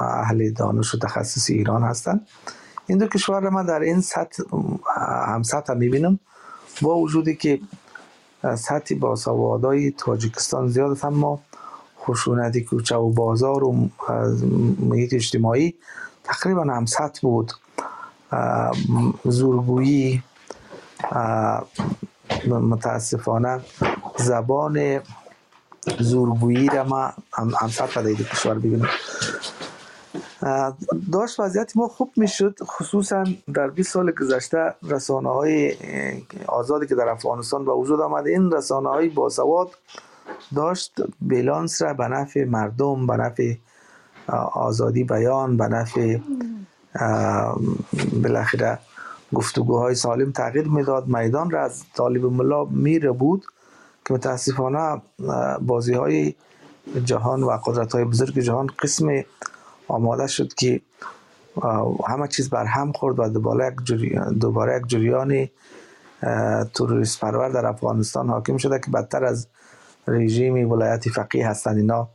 [0.00, 2.20] اهل دانش و تخصص ایران هستن.
[2.86, 4.42] این دو کشور ما در این سطح
[5.26, 6.18] هم سطح می‌بینم.
[6.82, 7.60] با وجودی که
[8.58, 11.40] سطح باسوادای تاجیکستان زیاد است اما
[12.06, 13.88] خشونت کوچه و بازار و
[14.80, 15.74] محیط اجتماعی
[16.24, 17.52] تقریبا هم سطح بود
[19.24, 20.22] زورگویی
[22.46, 23.60] متاسفانه
[24.16, 25.00] زبان
[25.98, 28.88] زورگویی را ما هم, هم سطح در کشور ببینیم
[31.12, 33.24] داشت وضعیت ما خوب می‌شد خصوصا
[33.54, 35.74] در 20 سال گذشته رسانه های
[36.46, 39.70] آزادی که در افغانستان به وجود آمده این رسانه های باسواد
[40.54, 43.54] داشت بیلانس را به نفع مردم به نفع
[44.52, 46.18] آزادی بیان به نفع
[48.22, 48.78] بالاخره
[49.34, 51.06] گفتگوهای سالم تغییر می‌داد.
[51.06, 53.46] میدان را از طالب ملا میره بود
[54.04, 55.02] که متاسفانه
[55.60, 56.34] بازی های
[57.04, 59.24] جهان و قدرت های بزرگ جهان قسم
[59.88, 60.80] آماده شد که
[62.08, 65.48] همه چیز بر هم خورد و دوباره یک, جریان دوباره یک جریان
[66.74, 69.46] توریست پرور در افغانستان حاکم شده که بدتر از
[70.06, 72.08] رژیم ولایت فقیه هستند اینا.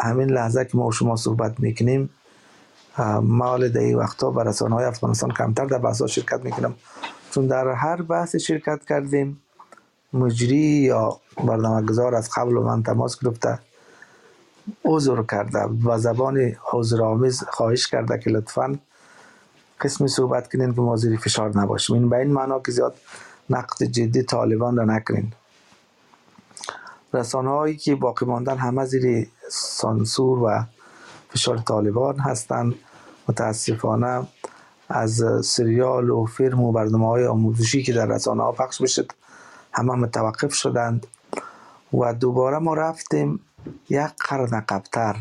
[0.00, 2.10] همین لحظه که ما شما صحبت می‌کنیم
[3.22, 6.74] ما در این وقتا به رسانه های افغانستان کمتر در بحث شرکت می‌کنم.
[7.30, 9.40] چون در هر بحث شرکت کردیم
[10.12, 13.58] مجری یا برنامه گذار از قبل و من تماس گرفته
[14.84, 18.78] عذر کرده و زبان عذر آمیز خواهش کرده که لطفا
[19.80, 21.96] قسمی صحبت کنین که ما زیر فشار نباشیم.
[21.96, 22.94] این به این معنا که زیاد
[23.50, 25.32] نقد جدی طالبان را نکنین.
[27.12, 30.64] رسانه هایی که باقی ماندن همه زیر سانسور و
[31.30, 32.74] فشار طالبان هستند.
[33.28, 34.26] متاسفانه
[34.88, 39.12] از سریال و فیلم و برنامه های آموزشی که در رسانه ها پخش بشد
[39.72, 41.06] همه متوقف شدند
[41.94, 43.40] و دوباره ما رفتیم
[43.88, 45.16] یک قرن قبلتر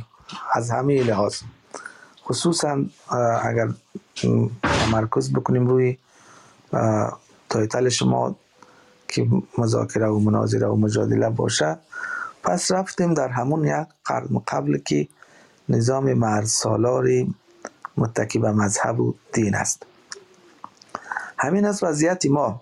[0.53, 1.35] از همه لحاظ.
[2.25, 2.83] خصوصا
[3.43, 3.69] اگر
[4.61, 5.97] تمرکز بکنیم روی
[7.49, 8.35] تایتل شما
[9.07, 9.27] که
[9.57, 11.77] مذاکره و مناظره و مجادله باشه.
[12.43, 15.07] پس رفتیم در همون یک قرن قبل که
[15.69, 17.35] نظام مرد سالاری
[17.97, 19.85] متکی به مذهب و دین است.
[21.37, 22.61] همین است وضعیت ما.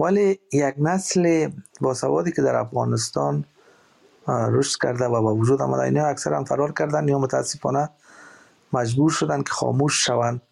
[0.00, 1.50] ولی یک نسل
[1.80, 3.44] باسوادی که در افغانستان
[4.28, 7.90] رشد کرده و با وجود آمده اینا اکثرا فرار کردن یا متاسفانه
[8.72, 10.42] مجبور شدن که خاموش شوند.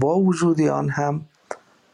[0.00, 1.24] با وجود آن هم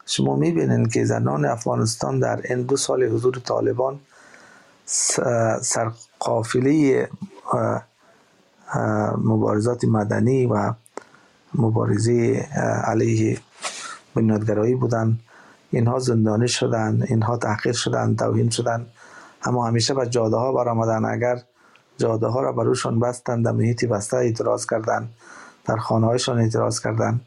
[0.05, 3.99] شما می‌بینید که زنان افغانستان در این دو سال حضور طالبان
[5.61, 7.09] سرقافله
[9.17, 10.73] مبارزات مدنی و
[11.55, 12.47] مبارزه
[12.83, 13.37] علیه
[14.15, 15.19] بنیادگرایی بودن.
[15.71, 18.85] اینها زندانی شدن اینها تحقیر شدن توهین شدن.
[19.43, 21.05] اما همیشه به جاده ها برآمدن.
[21.05, 21.41] اگر
[21.97, 25.09] جاده ها را بروشان بستند در محیطی بسته اعتراض کردند
[25.65, 27.21] در خانه هایشان اعتراض کردند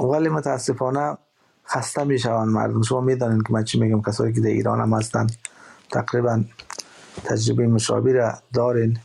[0.00, 1.18] ولی متاسفانه
[1.66, 2.82] خسته می شوند مردم.
[2.82, 5.32] شما می‌دانید که من چی میگم؟ کسایی که در ایران هم هستند
[5.92, 6.44] تقریبا
[7.24, 8.98] تجربه مشابه را دارین.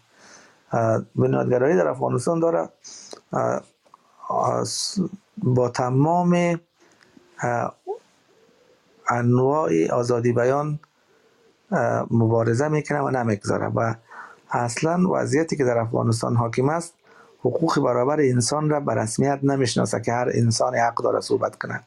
[1.16, 2.70] بنیادگرایی در افغانستان داره.
[5.38, 6.60] با تمام
[9.10, 10.80] انواع آزادی بیان
[12.12, 13.94] مبارزه می‌کنه و نمی‌گذاره و
[14.52, 16.94] اصلا وضعیتی که در افغانستان حاکم است
[17.46, 21.84] حقوق برابر انسان را به رسمیت نمی‌شناسه که هر انسان حق داره صحبت کنه.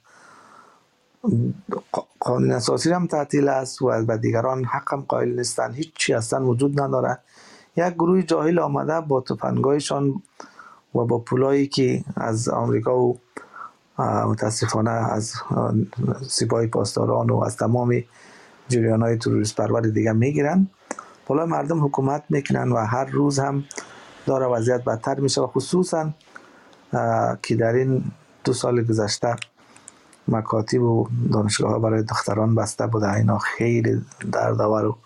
[2.20, 5.72] قانون اساسی هم تعطیل است و به دیگران حق هم قائل نیستن.
[5.72, 7.18] هیچ چی اصلا وجود نداره.
[7.76, 10.22] یک گروه جاهل آمده با تفنگایشان
[10.94, 13.18] و با پولایی که از آمریکا و
[13.98, 15.32] متاسفانه از
[16.28, 18.02] سپاه پاسداران و از تمام
[18.68, 20.68] جریان های تروریست پرور دیگه می‌گیرن.
[21.26, 23.64] بالا مردم حکومت می‌کنن و هر روز هم
[24.26, 26.10] داره وضعیت بدتر میشه و خصوصا
[27.42, 28.04] که در این
[28.44, 29.36] دو سال گذشته
[30.28, 33.12] مکاتب و دانشگاه ها برای دختران بسته بوده.
[33.12, 34.96] اینا خیلی دردآور و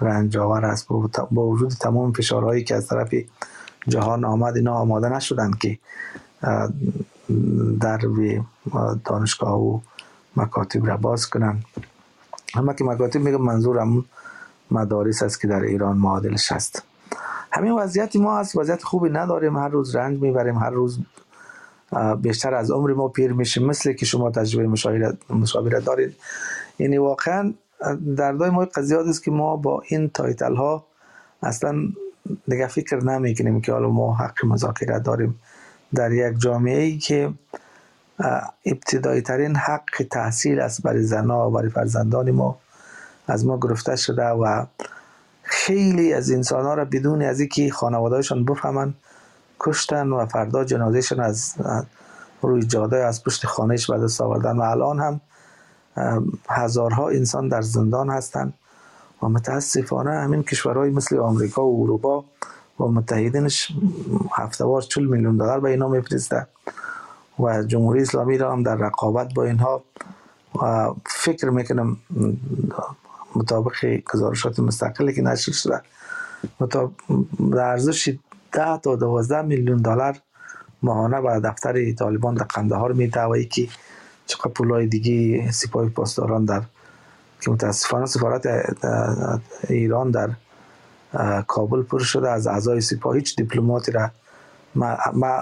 [0.00, 0.88] رنجاور است.
[1.30, 3.14] با وجود تمام فشارهایی که از طرف
[3.88, 5.78] جهان آمد اینا آماده نشدن که
[7.80, 8.00] در
[9.04, 9.80] دانشگاه و
[10.36, 11.64] مکاتب را باز کنن.
[12.54, 14.04] اما که مکاتب میگم منظورم
[14.70, 16.82] مدارس است که در ایران معادلش هست.
[17.54, 19.56] همین وضعیت ما از وضعیت خوبی نداریم.
[19.56, 20.98] هر روز رنج می‌بریم هر روز
[22.18, 23.66] بیشتر از عمر ما پیر میشیم.
[23.66, 24.68] مثل که شما تجربه
[25.30, 26.16] مشابه دارید.
[26.78, 27.54] یعنی واقعا
[28.16, 30.86] در دای ما قضیه است که ما با این تایتل ها
[31.42, 31.74] اصلا
[32.48, 35.40] دیگه فکر نمی‌کنیم که حالا ما حق مذاکره داریم
[35.94, 37.32] در یک جامعه ای که
[38.66, 42.58] ابتدایی ترین حق تحصیل است برای زنها و برای فرزندان ما.
[43.26, 44.66] از ما گرفته شده و
[45.44, 48.94] خیلی از انسان ها را بدون از اینکه خانوادهشان بفهمن
[49.60, 51.54] کشتن و فردا جنازهشان از
[52.42, 55.20] روی جاده از پشت خانهش به دست آوردن و الان هم
[56.48, 58.54] هزارها انسان در زندان هستند
[59.22, 62.24] و متاسفانه همین کشورهای مثل آمریکا و اروپا
[62.80, 63.72] و متحدینش
[64.32, 66.46] هفته بار 40 میلیون دلار به اینا میفرسته
[67.38, 69.82] و جمهوری اسلامی را هم در رقابت با اینها
[71.06, 71.96] فکر می‌کنم
[73.36, 75.80] مطابق گزارشات مستقلی که نشر شده.
[77.52, 78.16] در ارزش
[78.52, 80.16] 10 تا 12 میلیون دلار
[80.82, 83.70] ماهانه به دفتر طالبان در قندهار میده یکی
[84.26, 86.62] چقدر پولای دیگه سپاه پاسداران در
[87.40, 88.46] که متاسفانه سفارت
[89.68, 90.30] ایران در
[91.46, 92.30] کابل پر شده.
[92.30, 94.10] از اعضای سپاه هیچ دیپلماتی را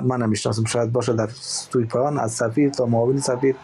[0.02, 0.64] من نمی‌شناسم.
[0.64, 1.28] شاید باشه در
[1.70, 3.54] توی پایان از سفیر تا معاون سفیر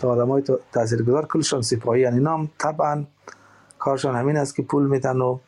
[0.00, 0.42] تا آدم های
[0.72, 1.26] تاثیرگذار.
[1.26, 3.04] کلشان سپاهی یعنی نام طبعا
[3.86, 5.38] کارشان همین است که پول میتن و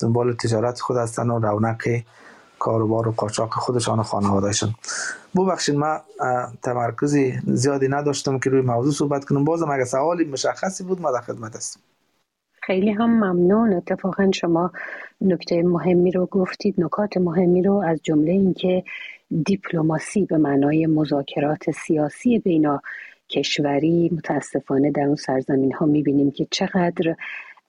[0.00, 1.82] دنبال تجارت خود هستن و رونق
[2.58, 4.70] کاروبار و قاچاق خودشان و خانوادهشان.
[5.36, 5.98] ببخشید من
[6.62, 9.44] تمرکزی زیادی نداشتم که روی موضوع صحبت کنم.
[9.44, 11.80] بازم اگر سوالی مشخصی بود ما در خدمت هستم.
[12.62, 13.72] خیلی هم ممنون.
[13.72, 14.72] اتفاقا شما
[15.20, 18.84] نکته مهمی رو گفتید نکات مهمی رو از جمله اینکه
[19.44, 22.82] دیپلماسی به معنای مذاکرات سیاسی بینا
[23.30, 27.14] کشوری متاسفانه در اون سرزمین ها می‌بینیم که چقدر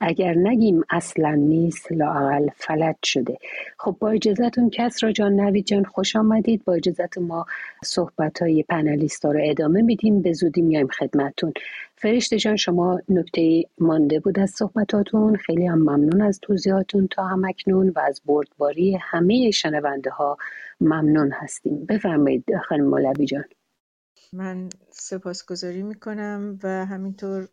[0.01, 3.38] اگر نگیم اصلا نیست لاقل فلج شده.
[3.80, 6.65] خب با اجازتون کسرا جان نوید جان خوش آمدید.
[6.65, 7.45] با اجازت ما
[7.84, 10.21] صحبت های پنلیست رو ادامه میدیم.
[10.21, 11.53] به زودی میایم خدمتون
[11.95, 15.35] فرشته جان شما نکته مانده بود از صحبتاتون.
[15.35, 20.38] خیلی هم ممنون از توضیحاتون تا هم اکنون و از بردباری همه شنونده ها
[20.81, 21.85] ممنون هستیم.
[21.85, 23.43] بفرمایید خانم مولوی جان.
[24.34, 27.47] من سپاسگزاری می‌کنم و همینطور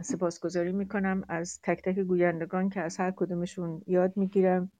[0.00, 4.72] سپاسگزاری می‌کنم از تک تک گویندگان که از هر کدومشون یاد می‌گیرم.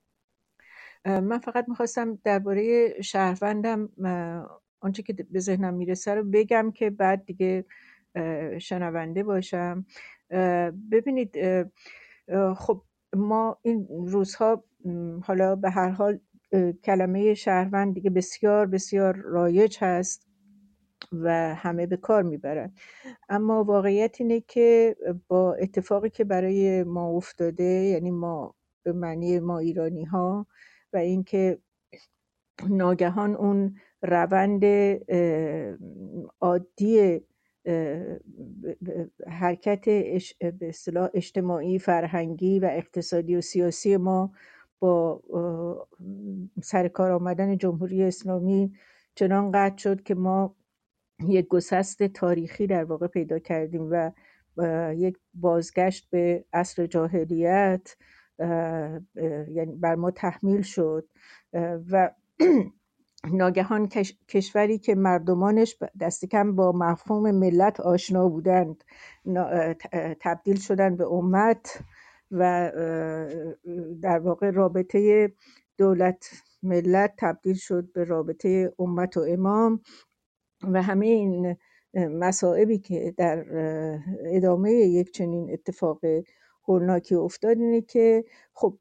[1.05, 3.89] من فقط می‌خواستم درباره شهروندم
[4.81, 7.65] آنچه که به ذهنم می‌رسه رو بگم که بعد دیگه
[8.59, 9.87] شنونده باشم.
[10.93, 11.37] ببینید
[12.57, 12.83] خب
[13.17, 14.65] ما این روزها
[15.23, 16.19] حالا به هر حال
[16.85, 20.32] کلمه شهروند دیگه بسیار بسیار رایج هست.
[21.13, 22.73] و همه به کار می‌برن.
[23.29, 24.97] اما واقعیت اینه که
[25.29, 30.47] با اتفاقی که برای ما افتاده یعنی ما به معنی ما ایرانی ها
[30.93, 31.59] و اینکه
[32.69, 34.65] ناگهان اون روند
[36.41, 37.21] عادی
[39.29, 39.85] حرکت
[40.41, 40.73] به
[41.15, 44.33] اجتماعی فرهنگی و اقتصادی و سیاسی ما
[44.81, 45.23] با
[46.63, 48.73] سرکار آمدن جمهوری اسلامی
[49.15, 50.57] چنان قطع شد که ما
[51.29, 54.13] یک گسست تاریخی در واقع پیدا کردیم و
[54.97, 57.97] یک بازگشت به عصر جاهلیت
[59.49, 61.09] یعنی بر ما تحمیل شد.
[61.91, 62.11] و
[63.33, 63.89] ناگهان
[64.29, 68.85] کشوری که مردمانش دست کم با مفهوم ملت آشنا بودند
[70.21, 71.83] تبدیل شدن به امت
[72.31, 72.73] و
[74.03, 75.33] در واقع رابطه
[75.79, 76.31] دولت
[76.63, 79.81] ملت تبدیل شد به رابطه امت و امام.
[80.69, 81.57] و همه این
[81.95, 83.45] مسائبی که در
[84.25, 86.01] ادامه یک چنین اتفاق
[86.69, 88.25] هولناکی افتاد اینه که
[88.55, 88.79] خب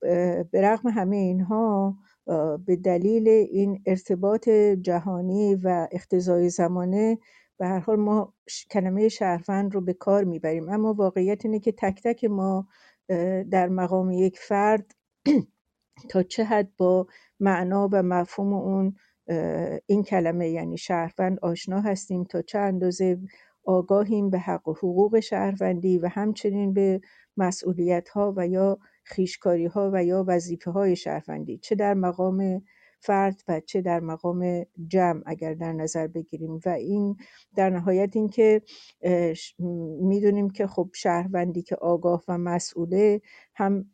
[0.51, 1.97] به رغم همه اینها
[2.65, 4.49] به دلیل این ارتباط
[4.81, 7.17] جهانی و اقتضای زمانه
[7.57, 8.33] به هر حال ما
[8.71, 10.69] کلمه شهروند رو به کار می‌بریم.
[10.69, 12.67] اما واقعیت اینه که تک تک ما
[13.51, 14.95] در مقام یک فرد
[16.09, 17.07] تا چه حد با
[17.39, 18.95] معنا و مفهوم اون
[19.85, 23.17] این کلمه یعنی شهروند آشنا هستیم تا چه اندازه
[23.63, 27.01] آگاهیم به حق و حقوق شهروندی و همچنین به
[27.37, 32.61] مسئولیت ها و یا خیشکاری ها و یا وظیفه های شهروندی چه در مقام
[32.99, 36.59] فرد و چه در مقام جمع اگر در نظر بگیریم.
[36.65, 37.15] و این
[37.55, 38.61] در نهایت این که
[40.01, 43.21] می‌دونیم که خب شهروندی که آگاه و مسئوله
[43.55, 43.85] هم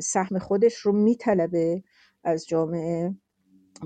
[0.00, 1.82] سهم خودش رو میطلبه
[2.24, 3.14] از جامعه.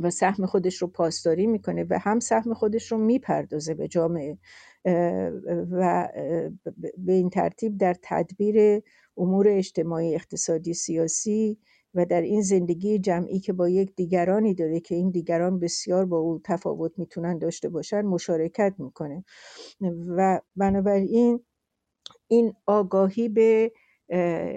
[0.02, 4.38] و سهم خودش رو پاسداری می‌کنه و هم سهم خودش رو می‌پردازه به جامعه
[5.70, 6.08] و
[6.98, 8.82] به این ترتیب در تدبیر
[9.16, 11.58] امور اجتماعی اقتصادی سیاسی
[11.94, 16.18] و در این زندگی جمعی که با یک دیگرانی داره که این دیگران بسیار با
[16.18, 19.24] او تفاوت می‌تونن داشته باشن مشارکت می‌کنه.
[20.08, 21.40] و بنابراین
[22.28, 23.72] این آگاهی به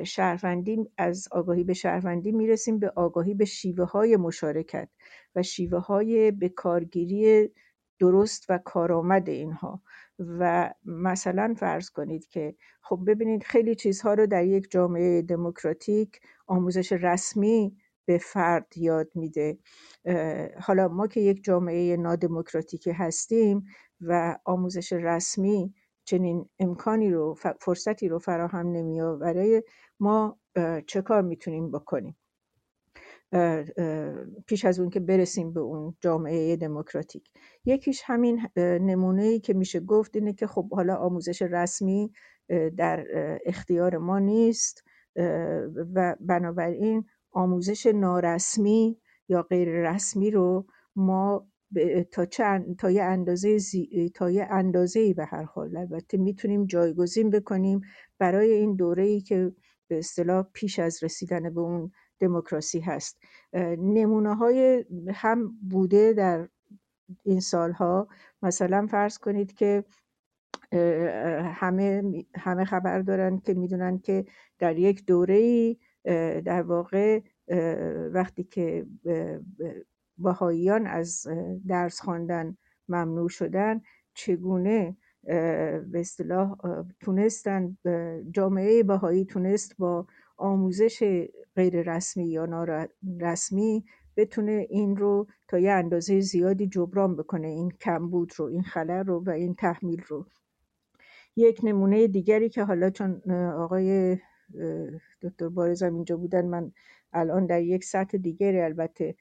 [0.05, 4.89] شهروندی از آگاهی به شهروندی می‌رسیم به آگاهی به شیوه های مشارکت.
[5.35, 5.41] و
[6.31, 7.49] به کارگیری
[7.99, 9.81] درست و کارآمد اینها.
[10.19, 16.91] و مثلا فرض کنید که خب ببینید خیلی چیزها رو در یک جامعه دموکراتیک آموزش
[16.91, 19.57] رسمی به فرد یاد میده.
[20.61, 23.65] حالا ما که یک جامعه نادموکراتیکی هستیم
[24.01, 25.73] و آموزش رسمی
[26.05, 29.63] چنین امکانی رو فرصتی رو فراهم نمیآوره
[29.99, 30.39] ما
[30.87, 32.17] چه کار می‌تونیم بکنیم؟
[34.47, 37.29] پیش از اون که برسیم به اون جامعه دموکراتیک.
[37.65, 42.11] یکیش همین نمونه ای که میشه گفت اینه که خب حالا آموزش رسمی
[42.77, 43.05] در
[43.45, 44.83] اختیار ما نیست
[45.95, 48.97] و بنابراین آموزش نارسمی
[49.29, 50.65] یا غیر رسمی رو
[50.95, 51.47] ما
[52.11, 53.57] تا, چند، تا یه اندازه
[54.15, 55.77] تا یه اندازه به هر حال.
[55.77, 57.81] البته می‌تونیم جایگزین بکنیم
[58.19, 59.51] برای این دوره ای که
[59.87, 61.91] به اصطلاح پیش از رسیدن به اون
[62.23, 63.19] دموکراسی هست.
[63.77, 66.47] نمونه های هم بوده در
[67.23, 68.07] این سالها.
[68.41, 69.83] مثلا فرض کنید که
[71.53, 72.03] همه
[72.35, 74.25] همه خبر دارن که می‌دونن که
[74.59, 75.75] در یک دوره
[76.45, 77.21] در واقع
[78.13, 78.85] وقتی که
[80.17, 81.27] بهاییان از
[81.67, 82.57] درس خواندن
[82.89, 83.81] ممنوع شدن
[84.13, 86.55] چگونه به اصطلاح
[86.99, 87.77] تونستن
[88.31, 93.85] جامعه بهایی تونست با آموزش غیر رسمی یا نارسمی
[94.17, 99.23] بتونه این رو تا یه اندازه زیادی جبران بکنه این کمبود رو این خلل رو
[99.23, 100.25] و این تحمیل رو.
[101.35, 104.17] یک نمونه دیگری که حالا چون آقای
[105.21, 106.71] دکتر بارزم اینجا بودن من
[107.13, 109.15] الان در یک سطح دیگری البته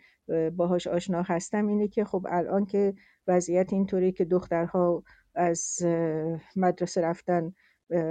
[0.56, 2.94] باهاش آشنا هستم اینه که خب الان که
[3.26, 5.02] وضعیت اینطوری که دخترها
[5.34, 5.78] از
[6.56, 7.52] مدرسه رفتن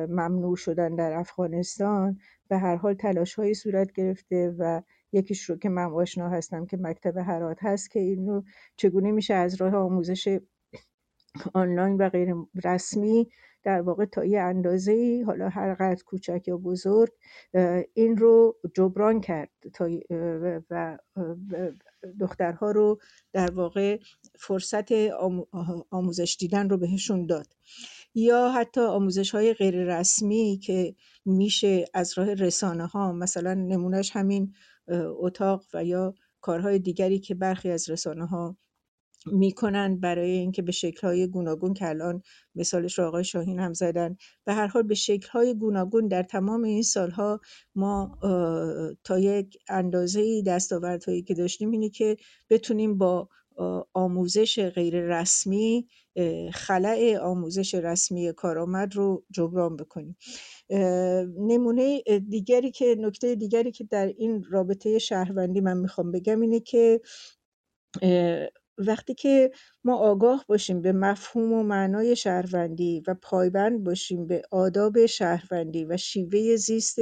[0.10, 2.20] ممنوع شدن در افغانستان.
[2.48, 4.82] به هر حال تلاش های صورت گرفته و
[5.12, 8.42] یکیش رو که من آشنا هستم که مکتب هرات هست که اینو
[8.76, 10.40] چگونه میشه از راه آموزش
[11.54, 13.30] آنلاین و غیر رسمی
[13.64, 17.10] در واقع تا یه اندازه ای حالا هر قدر کوچک یا بزرگ
[17.94, 19.90] این رو جبران کرد تا
[20.70, 20.98] و
[22.20, 23.00] دخترها رو
[23.34, 24.00] در واقع
[24.40, 24.92] فرصت
[25.92, 27.48] آموزش دیدن رو بهشون داد.
[28.16, 34.54] یا حتی آموزش های غیر رسمی که میشه از راه رسانه ها مثلا نمونهش همین
[35.20, 38.58] اتاق و یا کارهای دیگری که برخی از رسانه ها
[39.26, 42.22] می‌کنن برای اینکه به شکل‌های گوناگون که الان
[42.56, 46.82] مثالش رو آقای شاهین هم زدن به هر حال به شکل‌های گوناگون در تمام این
[46.84, 47.40] سالها
[47.76, 48.18] ما
[49.04, 52.18] تا یک اندازه دستاوردهایی که داشتیم اینه که
[52.50, 53.30] بتونیم با
[53.94, 55.88] آموزش غیر رسمی
[56.54, 60.18] خلع آموزش رسمی کارآمد رو جبران بکنیم.
[61.38, 67.02] نمونه دیگری که نکته دیگری که در این رابطه شهروندی من می‌خوام بگم اینه که
[68.78, 69.52] وقتی که
[69.84, 75.98] ما آگاه باشیم به مفهوم و معنای شهروندی و پایبند باشیم به آداب شهروندی و
[75.98, 77.00] شیوه زیست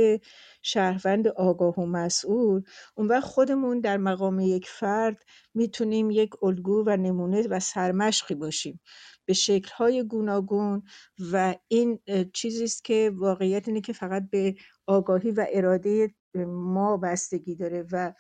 [0.62, 2.62] شهروند آگاه و مسئول.
[2.96, 5.24] اون وقت خودمون در مقام یک فرد
[5.54, 8.80] می‌تونیم یک الگو و نمونه و سرمشقی باشیم.
[9.26, 10.84] به شکل‌های گوناگون
[11.32, 12.00] و این
[12.34, 14.56] چیزی است که واقعیت اینه که فقط به
[14.88, 16.14] آگاهی و اراده
[16.48, 18.14] ما بستگی داره و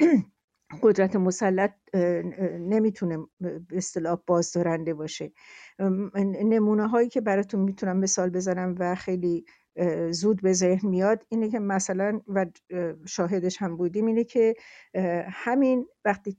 [0.82, 1.72] قدرت مسلط
[2.60, 5.32] نمی‌تونه به اصطلاح بازدارنده باشه.
[6.24, 9.44] نمونه هایی که براتون می‌تونم مثال بزنم و خیلی
[10.10, 12.46] زود به ذهن میاد اینه که مثلا و
[13.06, 14.54] شاهدش هم بودیم اینه که
[15.30, 16.36] همین وقتی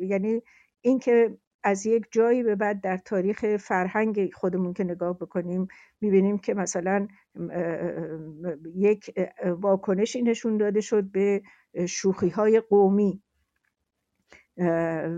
[0.00, 0.42] یعنی
[0.80, 5.68] اینکه از یک جایی به بعد در تاریخ فرهنگ خودمون که نگاه بکنیم
[6.00, 7.08] می‌بینیم که مثلا
[8.74, 9.14] یک
[9.46, 11.42] واکنشی نشون داده شد به
[11.88, 13.22] شوخی های قومی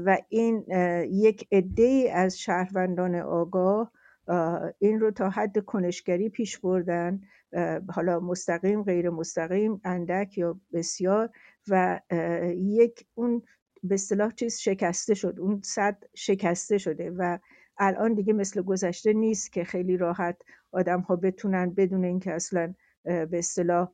[0.06, 0.64] و این
[1.10, 3.92] یک عده از شهروندان آگاه
[4.78, 7.20] این رو تا حد کنشگری پیش بردن
[7.88, 11.30] حالا مستقیم غیر مستقیم اندک یا بسیار
[11.68, 12.00] و
[12.56, 13.42] یک اون
[13.82, 17.38] به اصطلاح چیز شکسته شد اون صد شکسته شده و
[17.78, 20.36] الان دیگه مثل گذشته نیست که خیلی راحت
[20.72, 22.74] آدم ها بتونن بدون اینکه اصلا
[23.04, 23.88] به اصطلاح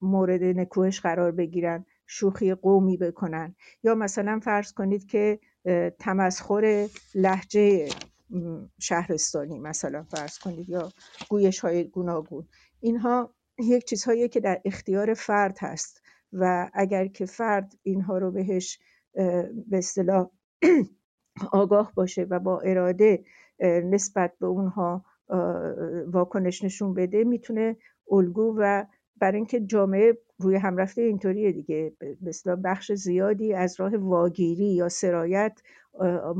[0.00, 3.54] مورد نکوهش قرار بگیرن شوخی قومی بکنن.
[3.82, 5.38] یا مثلا فرض کنید که
[5.98, 7.88] تمسخر لحجه
[8.80, 10.88] شهرستانی مثلا فرض کنید یا
[11.28, 12.48] گویش های گوناگون.
[12.80, 16.02] اینها یک چیزهایی که در اختیار فرد هست
[16.32, 18.78] و اگر که فرد اینها رو بهش
[19.66, 20.30] به اصطلاح
[21.52, 23.24] آگاه باشه و با اراده
[23.62, 25.04] نسبت به اونها
[26.06, 27.76] واکنش نشون بده می‌تونه
[28.10, 28.84] الگو و
[29.16, 31.92] برای اینکه جامعه روی هم رفته اینطوریه دیگه.
[32.22, 35.60] مثلا بخش زیادی از راه واگیری یا سرایت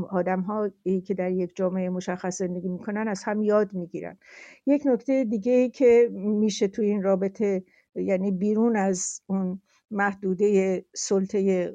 [0.09, 0.69] آدم ها
[1.05, 4.17] که در یک جامعه مشخص زندگی می‌کنن از هم یاد می‌گیرن.
[4.65, 7.63] یک نکته دیگه که میشه تو این رابطه
[7.95, 9.61] یعنی بیرون از اون
[9.91, 11.73] محدوده سلطه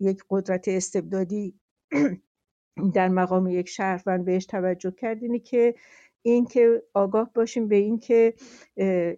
[0.00, 1.54] یک قدرت استبدادی
[2.94, 5.74] در مقام یک شهروند بهش توجه کرد اینه که
[6.22, 8.34] اینکه آگاه باشیم به اینکه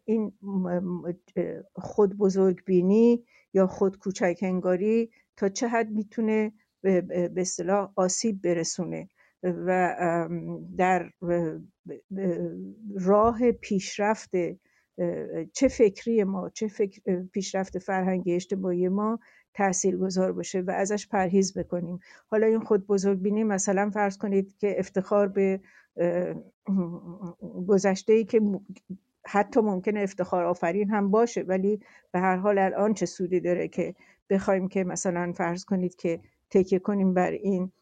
[0.04, 0.32] این
[1.74, 3.24] خود بزرگ بینی
[3.54, 6.52] یا خود کوچک انگاری تا چه حد می‌تونه
[6.82, 9.08] به اصطلاح آسیب برسونه
[9.42, 9.98] و
[10.76, 11.10] در
[13.00, 14.30] راه پیشرفت
[15.52, 19.18] چه فکری ما چه فکر پیشرفت فرهنگی اجتماعی ما
[19.54, 21.98] تأثیر گذار باشه و ازش پرهیز بکنیم.
[22.26, 25.60] حالا این خود بزرگ بینی مثلا فرض کنید که افتخار به
[27.68, 28.40] گذشته ای که
[29.26, 31.80] حتی ممکنه افتخار آفرین هم باشه ولی
[32.12, 33.94] به هر حال الان چه سودی داره که
[34.30, 37.72] بخوایم که مثلا فرض کنید که تکیه کنیم بر این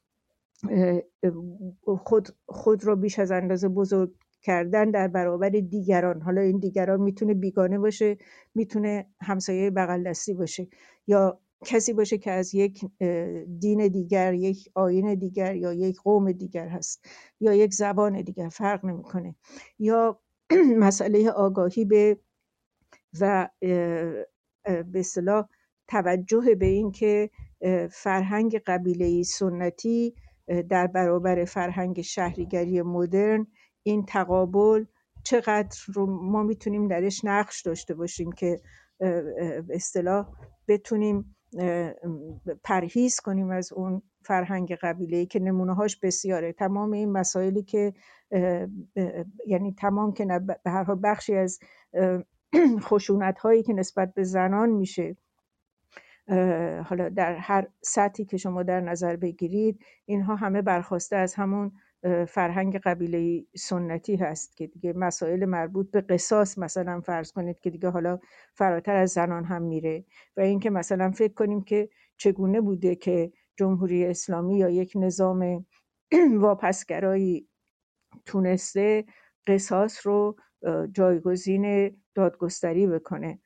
[1.85, 4.13] خود, خود رو بیش از اندازه بزرگ
[4.43, 6.21] کردن در برابر دیگران.
[6.21, 8.19] حالا این دیگران می‌تونه بیگانه باشه
[8.55, 10.69] می‌تونه همسایه بغل دستی باشه.
[11.07, 12.85] یا کسی باشه که از یک
[13.59, 17.05] دین دیگر یک آین دیگر یا یک قوم دیگر هست
[17.41, 19.35] یا یک زبان دیگر فرق نمی‌کنه.
[19.79, 20.21] یا
[20.87, 22.19] مسئله آگاهی به
[23.21, 23.49] و
[24.65, 25.49] به اصطلاح
[25.89, 27.31] توجه به این که
[27.91, 30.15] فرهنگ قبیله سنتی
[30.69, 33.47] در برابر فرهنگ شهریگری مدرن
[33.83, 34.85] این تقابل
[35.25, 38.61] چقدر رو ما می‌تونیم درش نقش داشته باشیم که
[39.71, 40.29] اصطلاح
[40.69, 41.37] بتونیم
[42.65, 46.53] پرهیز کنیم از اون فرهنگ قبیله که نمونه هاش بسیاره.
[46.53, 47.93] تمام این مسائلی که
[49.47, 50.27] یعنی تمام که
[50.65, 51.59] به هر حال بخشی از
[52.89, 55.17] خشونت هایی که نسبت به زنان میشه
[56.85, 61.73] حالا در هر سطحی که شما در نظر بگیرید اینها همه برخواسته از همون
[62.29, 67.89] فرهنگ قبیله سنتی هست که دیگه مسائل مربوط به قصاص مثلا فرض کنید که دیگه
[67.89, 68.19] حالا
[68.55, 70.05] فراتر از زنان هم میره
[70.37, 75.67] و اینکه مثلا فکر کنیم که چگونه بوده که جمهوری اسلامی یا یک نظام
[76.41, 77.49] واپسگرایی
[78.27, 79.05] تونسته
[79.47, 80.37] قصاص رو
[80.93, 83.39] جایگزین دادگستری بکنه.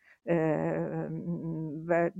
[1.87, 2.11] و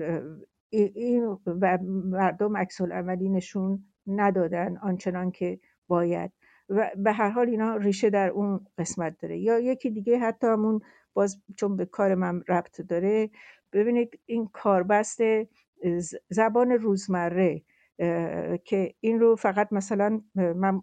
[0.71, 6.33] این و مردم عکس عملی نشون ندادن آنچنان که باید.
[6.69, 9.39] و به هر حال اینا ریشه در اون قسمت داره.
[9.39, 10.81] یا یکی دیگه حتی همون
[11.15, 13.31] باز چون به کار من ربط داره
[13.73, 15.19] ببینید این کاربست
[16.31, 17.63] زبان روزمره
[18.65, 20.83] که این رو فقط مثلا من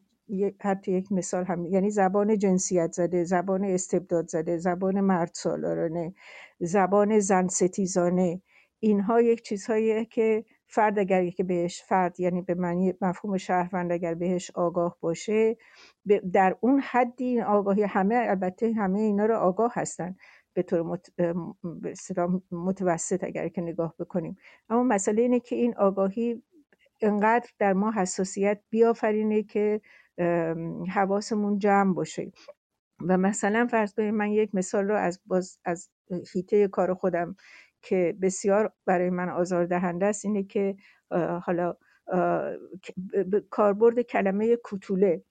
[0.61, 6.13] حتی یک مثال هم یعنی زبان جنسیت زده زبان استبداد زده زبان مرد سالارانه
[6.59, 8.41] زبان زن ستیزانه
[8.79, 14.13] اینها یک چیزهایی که فرد اگر که بهش فرد یعنی به معنی مفهوم شهروند اگر
[14.13, 15.57] بهش آگاه باشه
[16.33, 20.15] در اون حدی آگاهی همه البته همه اینا رو آگاه هستن
[20.53, 20.99] به طور
[22.51, 24.37] متوسط اگر که نگاه بکنیم.
[24.69, 26.43] اما مسئله اینه که این آگاهی
[27.01, 29.81] انقدر در ما حساسیت بیافرینه که
[30.89, 32.31] حواسمون جمع باشه.
[33.07, 35.89] و مثلا فرض کنید من یک مثال رو از باز از
[36.33, 37.35] هیته کار خودم
[37.83, 40.75] که بسیار برای من آزاردهنده است اینه که
[41.43, 41.75] حالا
[43.49, 45.23] کاربرد کلمه کوتوله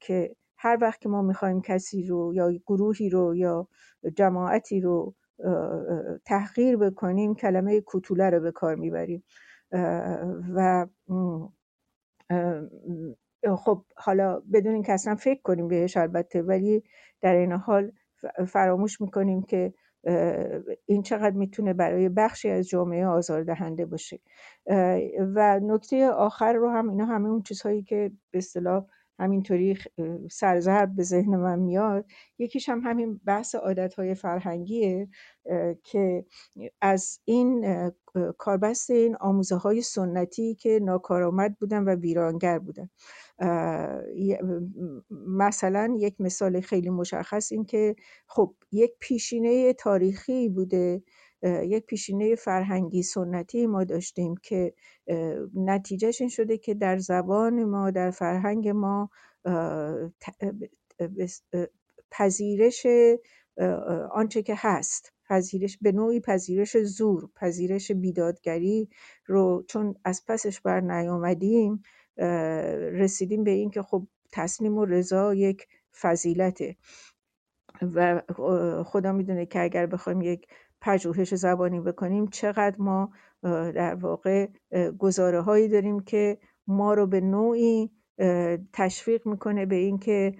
[0.00, 3.68] که هر وقت که ما می‌خوایم کسی رو یا گروهی رو یا
[4.16, 5.14] جماعتی رو
[6.24, 9.24] تحقیر بکنیم کلمه کوتوله رو به کار می‌بریم.
[10.54, 10.86] و
[13.56, 16.82] خب حالا بدون اینکه اصلا فکر کنیم بهش البته ولی
[17.20, 17.92] در این حال
[18.48, 19.74] فراموش می‌کنیم که
[20.86, 24.20] این چقدر می‌تونه برای بخشی از جامعه آزاردهنده باشه.
[25.34, 28.84] و نکته آخر رو هم اینا همه اون چیزهایی که به اصطلاح
[29.18, 29.78] همینطوری
[30.30, 32.04] سرزرد به ذهن من میاد
[32.38, 35.08] یکیش هم همین بحث عادتهای فرهنگیه
[35.84, 36.24] که
[36.80, 37.66] از این
[38.38, 42.90] کاربست این آموزه های سنتی که ناکارآمد بودن و ویرانگر بودن.
[45.26, 47.96] مثلا یک مثال خیلی مشخص این که
[48.26, 51.02] خب یک پیشینه تاریخی بوده
[51.42, 54.74] یک پیشینه فرهنگی سنتی ما داشتیم که
[55.54, 59.10] نتیجهش این شده که در زبان ما در فرهنگ ما
[62.10, 62.86] پذیرش
[64.12, 68.88] آنچه که هست پذیرش به نوعی پذیرش زور پذیرش بیدادگری
[69.26, 71.82] رو چون از پسش بر نیامدیم
[72.92, 75.66] رسیدیم به این که خب تسلیم و رضا یک
[76.00, 76.76] فضیلته.
[77.82, 78.22] و
[78.86, 80.46] خدا می‌دونه که اگر بخوایم یک
[80.80, 83.12] پژوهش زبانی بکنیم چقدر ما
[83.74, 84.48] در واقع
[84.98, 87.90] گزاره هایی داریم که ما رو به نوعی
[88.72, 90.34] تشویق می‌کنه به اینکه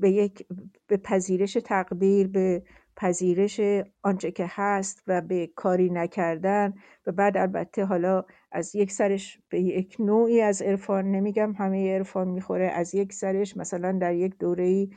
[0.00, 0.46] به یک
[0.86, 2.62] به پذیرش تقدیر به
[2.96, 3.60] پذیرش
[4.02, 6.74] آنچه که هست و به کاری نکردن
[7.06, 12.28] و بعد البته حالا از یک سرش به یک نوعی از عرفان نمیگم همه عرفان
[12.28, 14.88] می‌خوره از یک سرش مثلا در یک دوره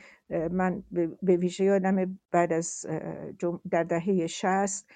[0.50, 0.82] من
[1.22, 2.86] به ویژه یادم بعد از
[3.70, 4.90] در دهه شست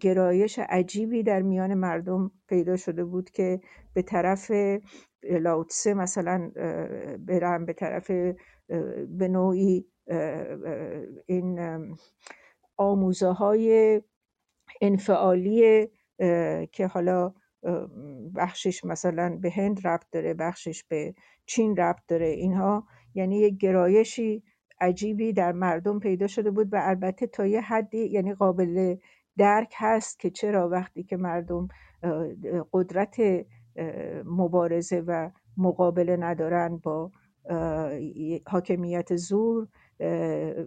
[0.00, 3.60] گرایش عجیبی در میان مردم پیدا شده بود که
[3.94, 4.52] به طرف
[5.22, 6.50] لاوتسه مثلا
[7.18, 8.10] برم به طرف
[9.08, 9.86] به نوعی
[11.26, 11.60] این
[12.76, 14.02] آموزه های
[14.80, 15.88] انفعالی
[16.72, 17.34] که حالا
[18.34, 21.14] بخشش مثلا به هند ربط داره بخشش به
[21.46, 24.42] چین ربط داره اینها یعنی یک گرایشی
[24.80, 28.96] عجیبی در مردم پیدا شده بود و البته تا یه حدی یعنی قابل
[29.38, 31.68] درک هست که چرا وقتی که مردم
[32.72, 33.16] قدرت
[34.24, 37.10] مبارزه و مقابله ندارن با
[38.46, 39.68] حاکمیت زور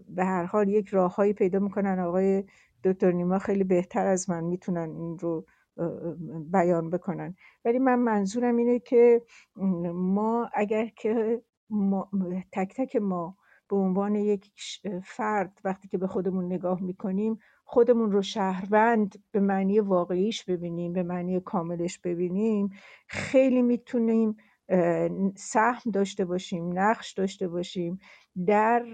[0.10, 2.00] به هر حال یک راههایی پیدا می‌کنن.
[2.00, 2.44] آقای
[2.84, 5.46] دکتر نیما خیلی بهتر از من می‌تونن این رو
[6.52, 7.36] بیان بکنن.
[7.66, 9.22] ولی من منظورم اینه که
[9.94, 11.42] ما اگر که
[12.52, 13.38] تک تک ما
[13.70, 14.52] به عنوان یک
[15.04, 21.04] فرد وقتی که به خودمون نگاه می‌کنیم خودمون رو شهروند به معنی واقعیش ببینیم به
[21.04, 22.70] معنی کاملش ببینیم
[23.08, 24.38] خیلی می‌تونیم
[25.36, 28.00] سهم داشته باشیم نقش داشته باشیم
[28.48, 28.86] در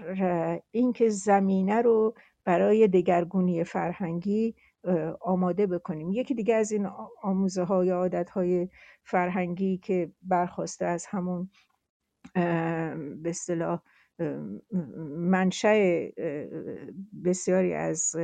[0.70, 2.14] اینکه زمینه رو
[2.44, 4.54] برای دگرگونی فرهنگی
[5.20, 6.12] آماده بکنیم.
[6.12, 6.88] یکی دیگه از این
[7.22, 8.68] آموزه های عادت های
[9.02, 11.50] فرهنگی که برخواسته از همون
[13.22, 13.82] به اصطلاح
[15.16, 16.08] منشأ
[17.24, 18.16] بسیاری از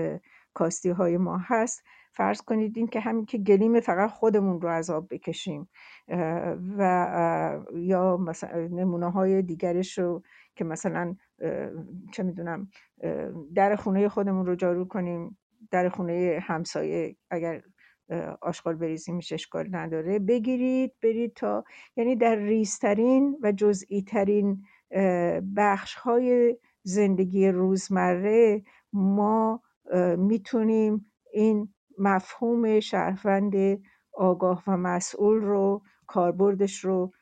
[0.54, 1.82] کاستی های ما هست
[2.16, 5.68] فرض کنید این که همین که گلیم فقط خودمون رو از آب بکشیم
[6.78, 10.22] و یا مثلا نمونه های دیگرش رو
[10.56, 11.16] که مثلا
[12.12, 12.68] چه می‌دونم
[13.54, 15.38] در خونه خودمون رو جارو کنیم
[15.70, 17.62] در خونه همسایه اگر
[18.42, 21.64] آشغال بریزی میشه اشکال نداره بگیرید برید تا
[21.96, 24.62] یعنی در ریزترین و جزئی ترین
[25.56, 28.62] بخش های زندگی روزمره
[28.92, 29.62] ما
[30.18, 33.54] می‌تونیم این مفهوم شهروند
[34.12, 37.12] آگاه و مسئول رو کاربردش رو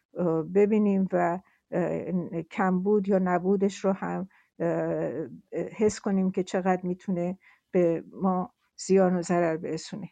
[0.54, 1.40] ببینیم و
[2.50, 4.28] کمبود یا نبودش رو هم
[5.52, 7.38] حس کنیم که چقدر می‌تونه
[7.70, 10.10] به ما زیان و ضرر برسونه.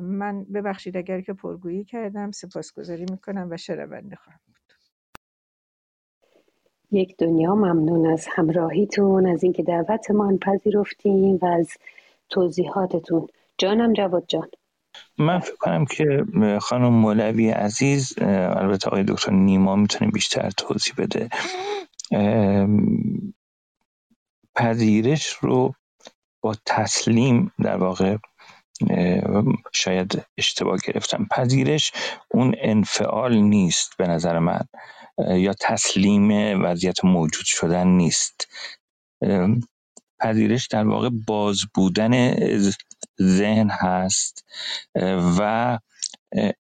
[0.00, 4.56] من ببخشید اگر که پرگویی کردم سپاسگزاری می‌کنم و شنونده خواهم بود.
[6.90, 11.68] یک دنیا ممنون از همراهیتون از اینکه دعوتمان پذیرفتیم و از
[12.28, 13.26] توضیحاتتون.
[13.62, 14.48] جانم جواد جان.
[15.18, 16.24] من فکر کنم که
[16.60, 21.28] خانم مولوی عزیز البته آقای دکتر نیما می‌تونه بیشتر توضیح بده.
[24.54, 25.74] پذیرش رو
[26.42, 28.16] با تسلیم در واقع
[29.72, 31.26] شاید اشتباه گرفتم.
[31.30, 31.92] پذیرش
[32.30, 34.60] اون انفعال نیست به نظر من
[35.18, 36.30] یا تسلیم
[36.64, 38.48] وضعیت موجود شدن نیست.
[40.20, 42.34] پذیرش در واقع باز بودن
[43.22, 44.44] ذهن هست
[45.38, 45.78] و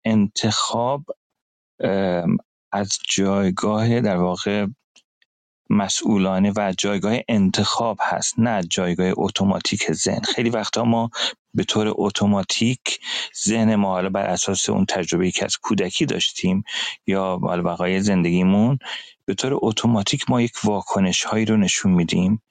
[0.05, 1.05] انتخاب
[2.71, 4.65] از جایگاه در واقع
[5.69, 10.21] مسئولانه و جایگاه انتخاب هست نه جایگاه اتوماتیک ذهن.
[10.21, 11.09] خیلی وقتا ما
[11.53, 12.99] به طور اتوماتیک
[13.47, 16.63] ذهن ما حالا بر اساس اون تجربه که از کودکی داشتیم
[17.07, 18.79] یا حالا بقای زندگیمون
[19.25, 22.41] به طور اتوماتیک ما یک واکنش هایی رو نشون میدیم.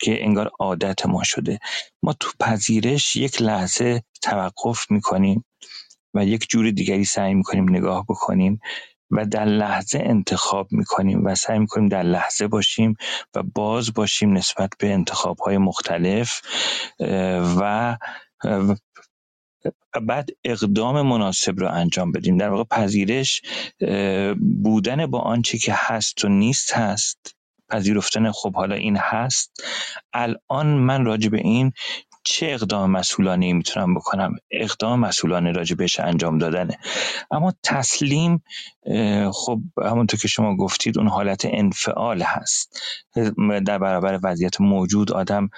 [0.00, 1.58] که انگار عادت ما شده.
[2.02, 5.44] ما تو پذیرش یک لحظه توقف می‌کنیم
[6.14, 8.60] و یک جور دیگری سعی می‌کنیم نگاه بکنیم
[9.10, 12.96] و در لحظه انتخاب می‌کنیم و سعی می‌کنیم در لحظه باشیم
[13.34, 16.40] و باز باشیم نسبت به انتخاب های مختلف
[17.60, 17.96] و
[20.02, 22.36] بعد اقدام مناسب رو انجام بدیم.
[22.36, 23.42] در واقع پذیرش
[24.62, 27.35] بودن با آنچه که هست و نیست هست.
[27.70, 29.62] پذیرفتن خب حالا این هست.
[30.12, 31.72] الان من راجع به این
[32.28, 36.78] چه اقدام مسئولانه می‌تونم بکنم؟ اقدام مسئولانه راجع بهش انجام دادنه.
[37.30, 38.42] اما تسلیم
[39.32, 42.80] خب همونطور که شما گفتید اون حالت انفعال هست.
[43.66, 45.50] در برابر وضعیت موجود آدم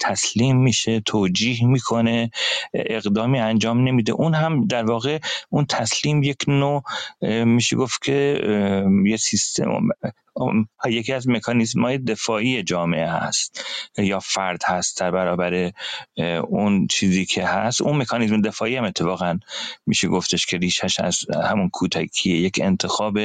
[0.00, 2.30] تسلیم میشه توجیه می‌کنه
[2.74, 4.12] اقدامی انجام نمیده.
[4.12, 5.18] اون هم در واقع
[5.50, 6.82] اون تسلیم یک نوع
[7.44, 8.40] میشه گفت که
[9.06, 9.88] یه سیستم
[10.86, 13.64] یکی از مکانیزم های دفاعی جامعه هست
[13.98, 15.65] یا فرد هست در برابر
[16.48, 19.38] اون چیزی که هست اون مکانیزم دفاعی هم اتفاقا
[19.86, 22.40] میشه گفتش که ریشش از همون کودکیه.
[22.40, 23.18] یک انتخاب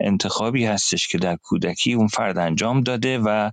[0.00, 3.50] انتخابی هستش که در کودکی اون فرد انجام داده و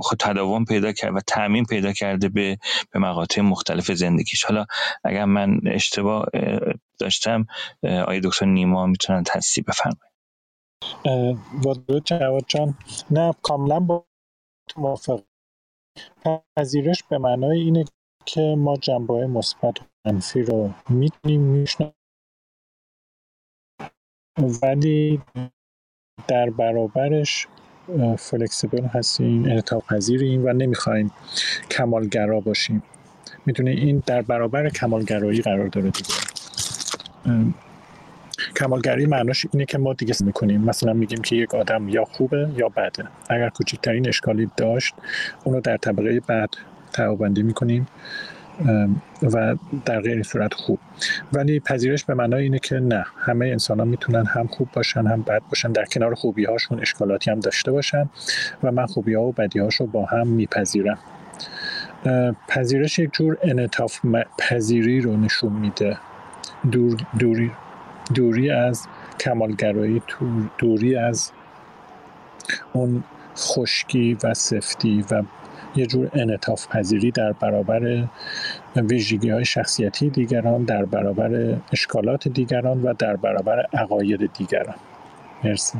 [0.00, 2.58] خود تداوم پیدا کرد و تعمین پیدا کرده به
[2.90, 4.44] به مقاطع مختلف زندگیش.
[4.44, 4.66] حالا
[5.04, 6.26] اگر من اشتباه
[6.98, 7.46] داشتم
[7.82, 10.12] آقای دکتر نیما می‌تونن تصدیق بفرمایید.
[11.64, 12.74] با جواد جان.
[13.10, 14.04] نه کاملا با
[14.76, 15.22] موافق
[16.56, 17.84] پذیرش به معنای اینه
[18.26, 21.92] که ما جنبه های مثبت و منفی رو می‌تونیم میشنم
[24.62, 25.22] ولی
[26.28, 27.46] در برابرش
[28.18, 31.12] فلکسیبل هستیم انعطاف پذیریم و نمی‌خوایم
[31.70, 32.82] کمالگرا باشیم.
[33.46, 36.14] می‌تونه این در برابر کمالگرایی قرار داره دیگه.
[38.56, 40.60] کمالگری معناش اینه که ما دیگه می‌کنیم.
[40.60, 43.04] مثلا میگیم که یک آدم یا خوبه یا بده.
[43.28, 44.94] اگر کوچکترین اشکالی داشت
[45.44, 46.50] اونو در طبقه بعد
[46.92, 47.86] تعابندی می‌کنیم
[49.22, 50.78] و در غیر صورت خوب.
[51.32, 55.22] ولی پذیرش به معنای اینه که نه همه انسان ها می‌تونن هم خوب باشن هم
[55.22, 55.72] بد باشن.
[55.72, 58.10] در کنار خوبی هاشون اشکالاتی هم داشته باشن
[58.62, 60.98] و من خوبی ها و بدی هاشو با هم میپذیرم.
[62.48, 64.00] پذیرش یک جور انطاف
[64.38, 65.96] پذیری رو نشون میده.
[66.72, 67.50] دور دوری
[68.14, 68.86] دوری از
[69.20, 70.02] کمالگرایی
[70.58, 71.32] دوری از
[72.72, 73.04] اون
[73.36, 75.22] خشکی و سفتی و
[75.76, 78.08] یه جور انعطاف پذیری در برابر
[78.76, 84.74] ویژگی های شخصیتی دیگران در برابر اشکالات دیگران و در برابر عقاید دیگران.
[85.44, 85.78] مرسی.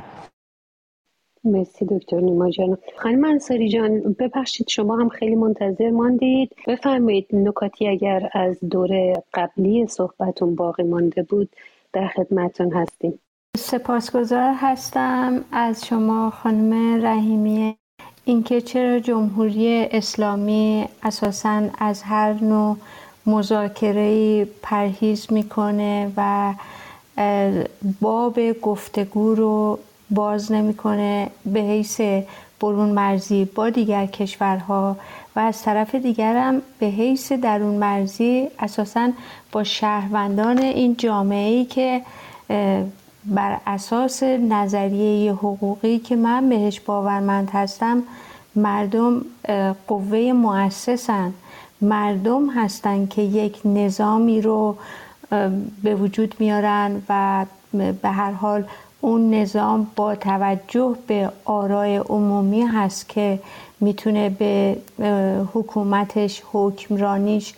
[1.44, 2.78] مرسی دکتر نیما جان.
[2.96, 6.56] خانم انصاری جان ببخشید شما هم خیلی منتظر ماندید.
[6.66, 11.48] بفرمایید نکاتی اگر از دور قبلی صحبتون باقی مانده بود
[11.92, 13.18] در خدمتون هستیم.
[13.56, 17.76] سپاسگزار هستم از شما خانم رحیمی.
[18.24, 22.76] اینکه چرا جمهوری اسلامی اساسا از هر نوع
[23.26, 26.54] مذاکره پرهیز می‌کنه و
[28.00, 29.78] باب گفتگو رو
[30.10, 32.00] باز نمی‌کنه به حیث
[32.60, 34.96] برون مرزی با دیگر کشورها
[35.36, 39.10] و از طرف دیگرم به حیث درون مرزی اساسا
[39.52, 42.02] با شهروندان این جامعه ای که
[43.24, 48.02] بر اساس نظریه حقوقی که من بهش باورمند هستم
[48.56, 49.24] مردم
[49.86, 51.32] قوه مؤسسن.
[51.80, 54.76] مردم هستند که یک نظامی رو
[55.82, 57.46] به وجود میارن و
[58.02, 58.64] به هر حال
[59.00, 63.40] اون نظام با توجه به آرای عمومی هست که
[63.82, 64.76] می‌تونه به
[65.54, 67.54] حکومتش حکمرانیش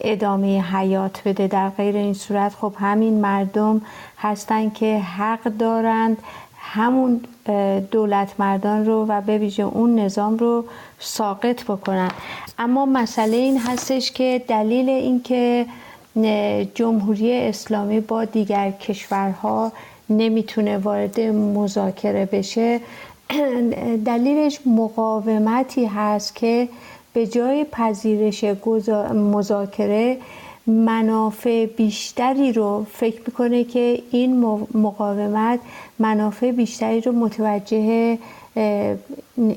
[0.00, 1.46] ادامه حیات بده.
[1.46, 3.80] در غیر این صورت خب همین مردم
[4.18, 6.16] هستند که حق دارند
[6.58, 7.20] همون
[7.90, 10.64] دولت مردان رو و به ویژه اون نظام رو
[10.98, 12.10] ساقط بکنن.
[12.58, 15.66] اما مسئله این هستش که دلیل اینکه
[16.74, 19.72] جمهوری اسلامی با دیگر کشورها
[20.10, 22.80] نمی‌تونه وارد مذاکره بشه
[24.10, 26.68] دلیلش مقاومتی هست که
[27.12, 28.44] به جای پذیرش
[29.14, 30.18] مذاکره
[30.66, 34.40] منافع بیشتری رو فکر می‌کنه که این
[34.74, 35.60] مقاومت
[35.98, 38.18] منافع بیشتری رو متوجه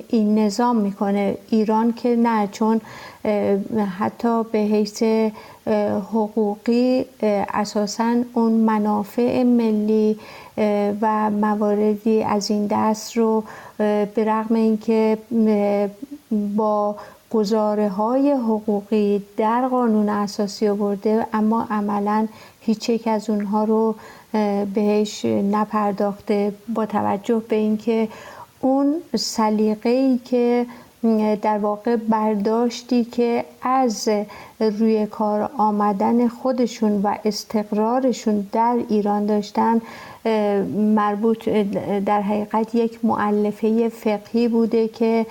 [0.10, 1.38] این نظام می‌کنه.
[1.50, 2.82] ایران که نه چون
[4.00, 5.04] حتی به حیث
[6.14, 7.06] حقوقی
[7.54, 10.20] اساسا اون منافع ملی
[11.02, 13.44] و مواردی از این دست رو
[13.78, 15.18] به رغم اینکه
[16.56, 16.96] با
[17.32, 22.28] گزاره های حقوقی در قانون اساسی آورده اما عملا
[22.62, 23.96] هیچ یک از اونها رو
[24.74, 28.08] بهش نپرداخته با توجه به اینکه
[28.60, 30.66] اون سلیقه ای که
[31.42, 34.10] در واقع برداشتی که از
[34.60, 39.82] روی کار آمدن خودشون و استقرارشون در ایران داشتن
[40.96, 41.50] مربوط
[42.06, 45.26] در حقیقت یک معلفه فقهی بوده که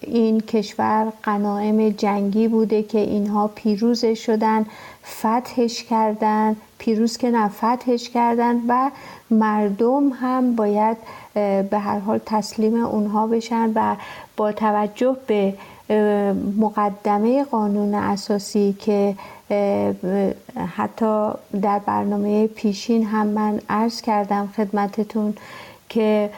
[0.00, 4.66] این کشور قناعم جنگی بوده که اینها پیروز شدن
[5.04, 8.90] فتحش کردن پیروز که نه فتحش کردن و
[9.30, 10.96] مردم هم باید
[11.70, 13.96] به هر حال تسلیم اونها بشن و
[14.36, 15.54] با توجه به
[16.58, 19.14] مقدمه قانون اساسی که
[20.76, 21.30] حتی
[21.62, 25.34] در برنامه پیشین هم من عرض کردم خدمتتون
[25.88, 26.30] که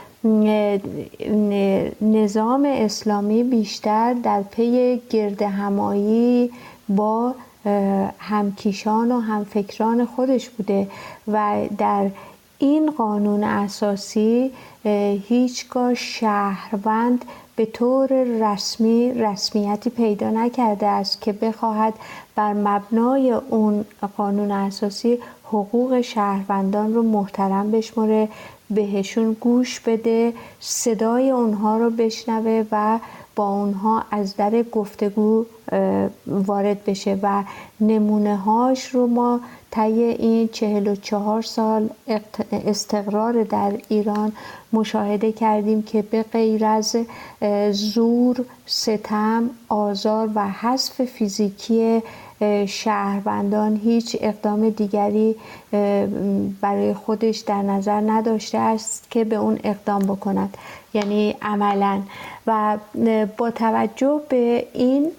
[2.01, 6.51] نظام اسلامی بیشتر در پی گرد همایی
[6.89, 7.35] با
[8.18, 10.89] همکیشان و همفکران خودش بوده
[11.28, 12.10] و در
[12.62, 14.51] این قانون اساسی
[15.28, 17.24] هیچگاه شهروند
[17.57, 21.95] به طور رسمی رسمیتی پیدا نکرده است که بخواهد
[22.35, 23.85] بر مبنای اون
[24.16, 28.28] قانون اساسی حقوق شهروندان رو محترم بشمره
[28.70, 32.99] بهشون گوش بده صدای اونها رو بشنوه و
[33.36, 35.47] با اونها از در گفتگو
[36.27, 37.44] وارد بشه و
[37.81, 39.40] نمونه هاش رو ما
[39.70, 41.90] طی این چهل و چهار سال
[42.52, 44.32] استقرار در ایران
[44.73, 46.97] مشاهده کردیم که به غیر از
[47.70, 52.02] زور، ستم، آزار و حذف فیزیکی
[52.66, 55.36] شهروندان هیچ اقدام دیگری
[56.61, 60.57] برای خودش در نظر نداشته است که به اون اقدام بکند.
[60.95, 62.01] یعنی عملا.
[62.47, 62.79] و
[63.37, 65.11] با توجه به این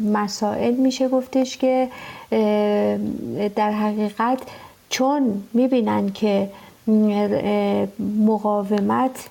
[0.00, 1.88] مسائل میشه گفتش که
[3.56, 4.38] در حقیقت
[4.88, 6.48] چون می‌بینن که
[8.26, 9.28] مقاومت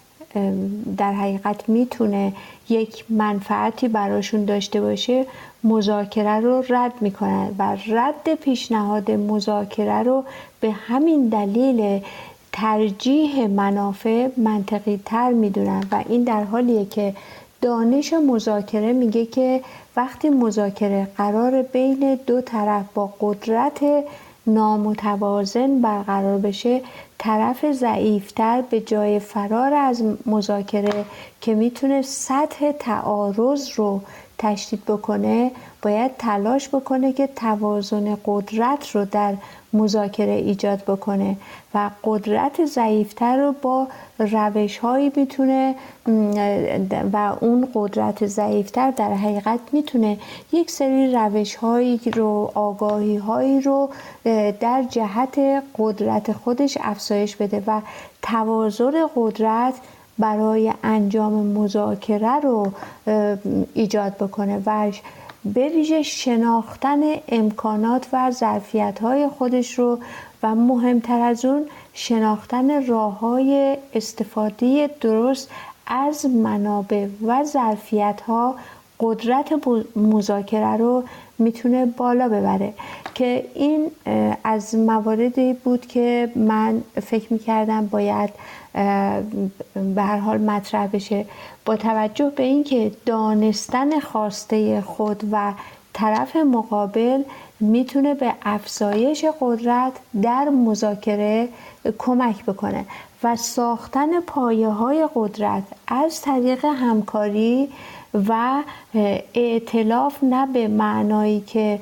[0.98, 2.34] در حقیقت می‌تونه
[2.70, 5.26] یک منفعتی براشون داشته باشه
[5.64, 7.56] مذاکره رو رد می‌کنن.
[7.60, 10.24] و رد پیشنهاد مذاکره رو
[10.60, 12.02] به همین دلیل
[12.54, 17.16] ترجیح منافع منطقی تر می‌دونن و این در حالیه که
[17.62, 19.62] دانش مذاکره میگه که
[19.96, 23.80] وقتی مذاکره قرار بین دو طرف با قدرت
[24.48, 26.82] نامتوازن برقرار بشه
[27.18, 31.06] طرف ضعیفتر به جای فرار از مذاکره
[31.42, 34.02] که می‌تونه سطح تعارض رو
[34.38, 39.34] تشدید بکنه باید تلاش بکنه که توازن قدرت رو در
[39.74, 41.36] مذاکره ایجاد بکنه
[41.74, 43.88] و قدرت ضعیفتر رو با
[44.20, 45.76] روش هایی می‌تونه
[47.14, 50.18] و اون قدرت ضعیفتر در حقیقت می‌تونه
[50.52, 53.90] یک سری روش هایی رو آگاهی هایی رو
[54.60, 55.40] در جهت
[55.78, 57.82] قدرت خودش افزایش بده و
[58.22, 59.74] توازن قدرت
[60.20, 62.72] برای انجام مذاکره رو
[63.74, 64.62] ایجاد بکنه.
[64.66, 64.92] و
[65.46, 70.00] به ویژه شناختن امکانات و ظرفیت های خودش رو
[70.44, 75.50] و مهمتر از اون شناختن راه های استفاده درست
[75.88, 78.56] از منابع و ظرفیت ها
[79.00, 81.04] قدرت مذاکره رو
[81.40, 82.74] می‌تونه بالا ببره.
[83.14, 83.92] که این
[84.44, 88.30] از مواردی بود که من فکر می‌کردم باید
[89.96, 91.26] به هر حال مطرح بشه.
[91.66, 95.54] با توجه به اینکه دانستن خواسته خود و
[95.94, 97.24] طرف مقابل
[97.60, 101.50] می‌تونه به افزایش قدرت در مذاکره
[101.98, 102.86] کمک بکنه
[103.24, 107.70] و ساختن پایه های قدرت از طریق همکاری
[108.30, 108.62] و
[109.34, 111.80] اعتلاف نه به معنایی که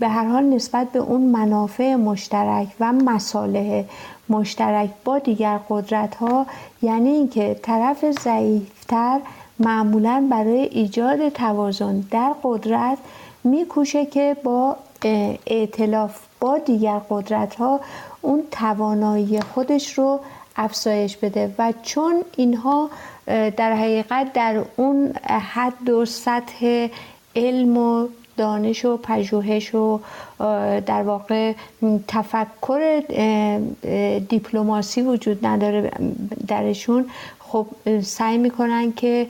[0.00, 3.84] به هر حال نسبت به اون منافع مشترک و مصالح
[4.28, 6.46] مشترک با دیگر قدرت ها
[6.82, 8.10] یعنی اینکه طرف
[8.86, 9.20] ضعیفتر
[9.58, 12.98] معمولا برای ایجاد توازن در قدرت
[13.44, 14.76] میکوشه که با
[15.46, 17.80] اعتلاف با دیگر قدرت ها
[18.20, 20.20] اون توانایی خودش رو
[20.56, 22.90] افزایش بده و چون اینها
[23.26, 25.12] در حقیقت در اون
[25.54, 26.88] حد و سطح
[27.36, 30.00] علم و دانش و پژوهش و
[30.86, 31.52] در واقع
[32.08, 33.02] تفکر
[34.28, 35.92] دیپلماسی وجود نداره
[36.48, 37.04] درشون
[37.56, 39.26] خب سعی می‌کنن که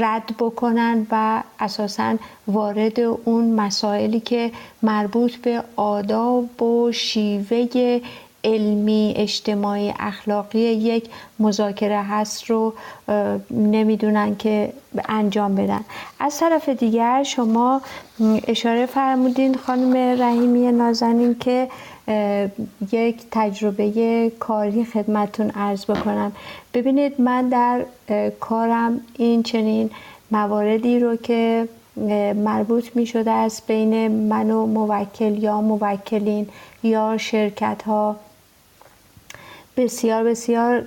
[0.00, 2.16] رد بکنن و اساسا
[2.48, 4.50] وارد اون مسائلی که
[4.82, 8.00] مربوط به آداب و شیوه
[8.44, 11.04] علمی اجتماعی اخلاقی یک
[11.38, 12.74] مذاکره هست رو
[13.50, 14.72] نمی‌دونن که
[15.08, 15.80] انجام بدن.
[16.20, 17.80] از طرف دیگر شما
[18.46, 21.68] اشاره فرمودین خانم رحیمی نازنین که
[22.92, 26.32] یک تجربه کاری خدمتون عرض بکنم.
[26.74, 27.84] ببینید من در
[28.40, 29.90] کارم این چنین
[30.30, 31.68] مواردی رو که
[32.36, 36.48] مربوط می شده است بین من و موکل یا موکلین
[36.82, 38.16] یا شرکت ها
[39.76, 40.84] بسیار بسیار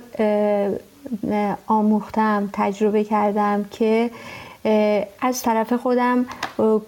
[1.66, 4.10] آموختم تجربه کردم که
[5.20, 6.26] از طرف خودم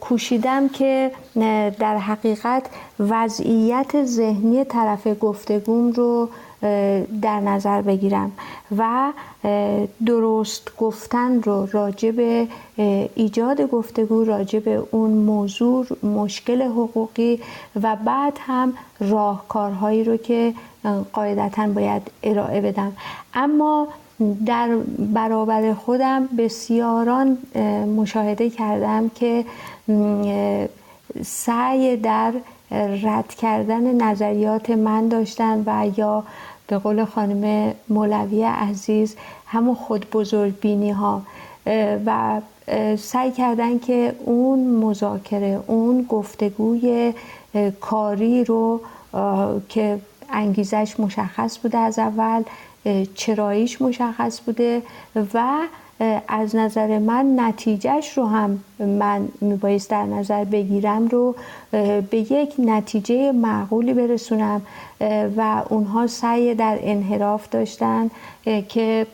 [0.01, 1.11] کوشیدم که
[1.79, 2.67] در حقیقت
[2.99, 6.29] وضعیت ذهنی طرف گفتگوم رو
[7.23, 8.33] در نظر بگیرم
[8.79, 9.13] و
[10.07, 12.49] درست گفتن رو راجع به
[13.15, 17.41] ایجاد گفتگو راجع به اون موضوع مشکل حقوقی
[17.83, 20.55] و بعد هم راهکارهایی رو که
[21.13, 22.93] قاعدتا باید ارائه بدم.
[23.35, 23.89] اما
[24.47, 24.77] در
[25.15, 27.39] برابر خودم بسیاران
[27.97, 29.45] مشاهده کردم که
[31.25, 32.33] سعی در
[33.03, 36.25] رد کردن نظریات من داشتن و یا
[36.67, 39.17] به قول خانم مولوی عزیز
[39.47, 41.23] همون خود بزرگ بینی ها
[42.07, 42.41] و
[42.99, 47.15] سعی کردن که اون مذاکره اون گفتگوی
[47.81, 48.81] کاری رو
[49.69, 50.01] که
[50.33, 52.43] انگیزش مشخص بوده از اول
[53.15, 54.83] چراییش مشخص بوده
[55.35, 55.59] و
[56.29, 61.35] از نظر من نتیجهش رو هم من میبایست در نظر بگیرم رو
[62.11, 64.63] به یک نتیجه معقولی برسونم
[65.37, 68.11] و اونها سعی در انحراف داشتن
[68.69, 69.07] که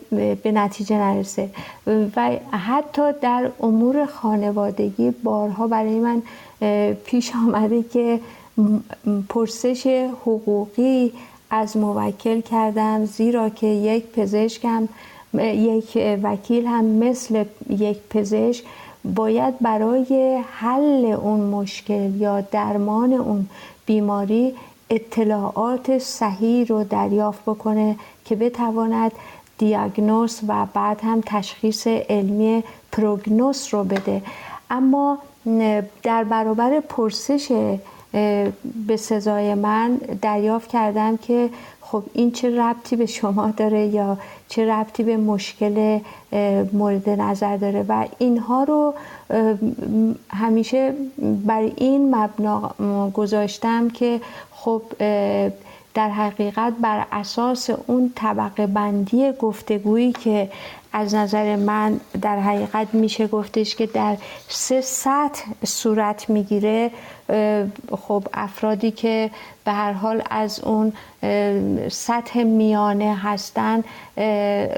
[0.43, 1.51] به نتیجه نرسه.
[2.17, 6.23] و حتی در امور خانوادگی بارها برای من
[7.05, 8.21] پیش آمده که
[9.29, 9.87] پرسش
[10.27, 11.13] حقوقی
[11.51, 14.89] از موکل کردم زیرا که یک پزشکم
[15.35, 18.65] یک وکیل هم مثل یک پزشک
[19.15, 23.49] باید برای حل اون مشکل یا درمان اون
[23.87, 24.55] بیماری
[24.91, 29.13] اطلاعات صحیح رو دریافت بکنه که بتواند
[29.59, 34.23] دیاگنوز و بعد هم تشخیص علمی پروگنوس رو بده.
[34.71, 35.19] اما
[36.03, 37.77] در برابر پرسش
[38.87, 44.19] به سزای من دریافت کردم که خب این چه ربطی به شما داره یا
[44.49, 45.99] چه ربطی به مشکل
[46.73, 48.95] مورد نظر داره و اینها رو
[50.31, 50.95] همیشه
[51.47, 52.75] بر این مبنا
[53.15, 54.21] گذاشتم که
[54.51, 54.83] خب
[55.95, 60.51] در حقیقت بر اساس اون طبقه بندی گفتگویی که
[60.99, 64.17] از نظر من در حقیقت میشه گفتش که در
[64.49, 66.91] سه سطح صورت می‌گیره
[67.91, 69.31] خب افرادی که
[69.65, 70.93] به هر حال از اون
[71.89, 73.85] سطح میانه هستن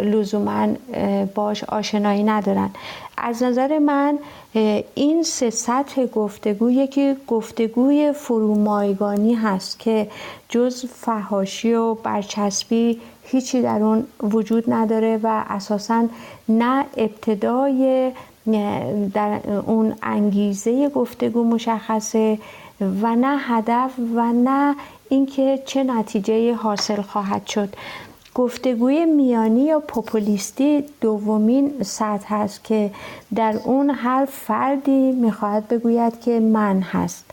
[0.02, 0.68] لزوما
[1.34, 2.70] باش آشنایی ندارن.
[3.16, 4.18] از نظر من
[4.94, 10.08] این سه سطح گفتگو یکی گفتگوی فرومایگانی هست که
[10.48, 13.00] جز فهاشی و برچسبی
[13.30, 16.08] هیچی در اون وجود نداره و اساسا
[16.48, 18.12] نه ابتدای
[19.14, 22.38] در اون انگیزه گفتگو مشخصه
[22.80, 24.74] و نه هدف و نه
[25.08, 27.68] اینکه چه نتیجه حاصل خواهد شد.
[28.34, 32.90] گفتگوی میانی یا پوپولیستی دومین سطح هست که
[33.34, 37.24] در اون هر فردی می‌خواهد بگوید که من هست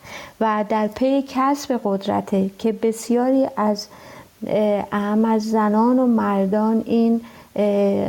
[0.42, 3.88] و در پی کسب قدرته که بسیاری از
[4.92, 7.22] اهم از زنان و مردان این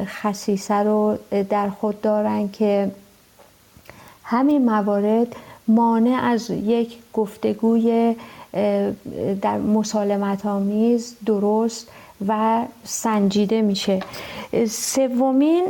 [0.04, 1.18] خصیصه رو
[1.50, 2.90] در خود دارن که
[4.24, 5.36] همین موارد
[5.68, 8.16] مانع از یک گفتگوی
[9.42, 11.88] در مسالمت آمیز درست
[12.28, 14.00] و سنجیده میشه.
[14.68, 15.64] سومین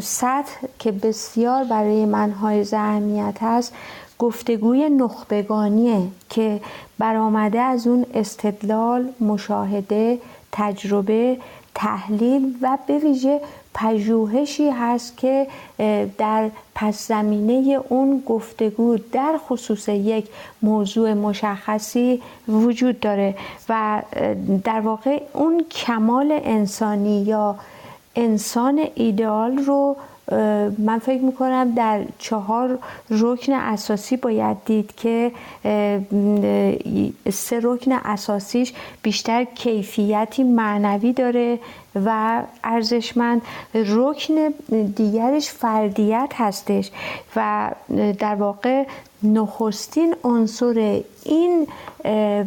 [0.00, 3.74] سطح که بسیار برای من های اهمیت هست
[4.18, 6.60] گفتگوی نخبگانیه که
[6.98, 10.18] برآمده از اون استدلال مشاهده
[10.52, 11.38] تجربه
[11.74, 13.40] تحلیل و به ویژه
[13.74, 15.46] پژوهشی هست که
[16.18, 20.28] در پس زمینه اون گفتگو در خصوص یک
[20.62, 23.34] موضوع مشخصی وجود داره
[23.68, 24.02] و
[24.64, 27.56] در واقع اون کمال انسانی یا
[28.16, 29.96] انسان ایدئال رو
[30.78, 32.78] من فکر می‌کنم در چهار
[33.10, 35.32] رکن اساسی باید دید که
[37.32, 38.72] سه رکن اساسیش
[39.02, 41.58] بیشتر کیفیتی معنوی داره
[42.04, 43.42] و ارزشمند.
[43.74, 44.34] رکن
[44.96, 46.90] دیگرش فردیت هستش
[47.36, 47.70] و
[48.18, 48.84] در واقع
[49.22, 51.66] نخستین عنصر این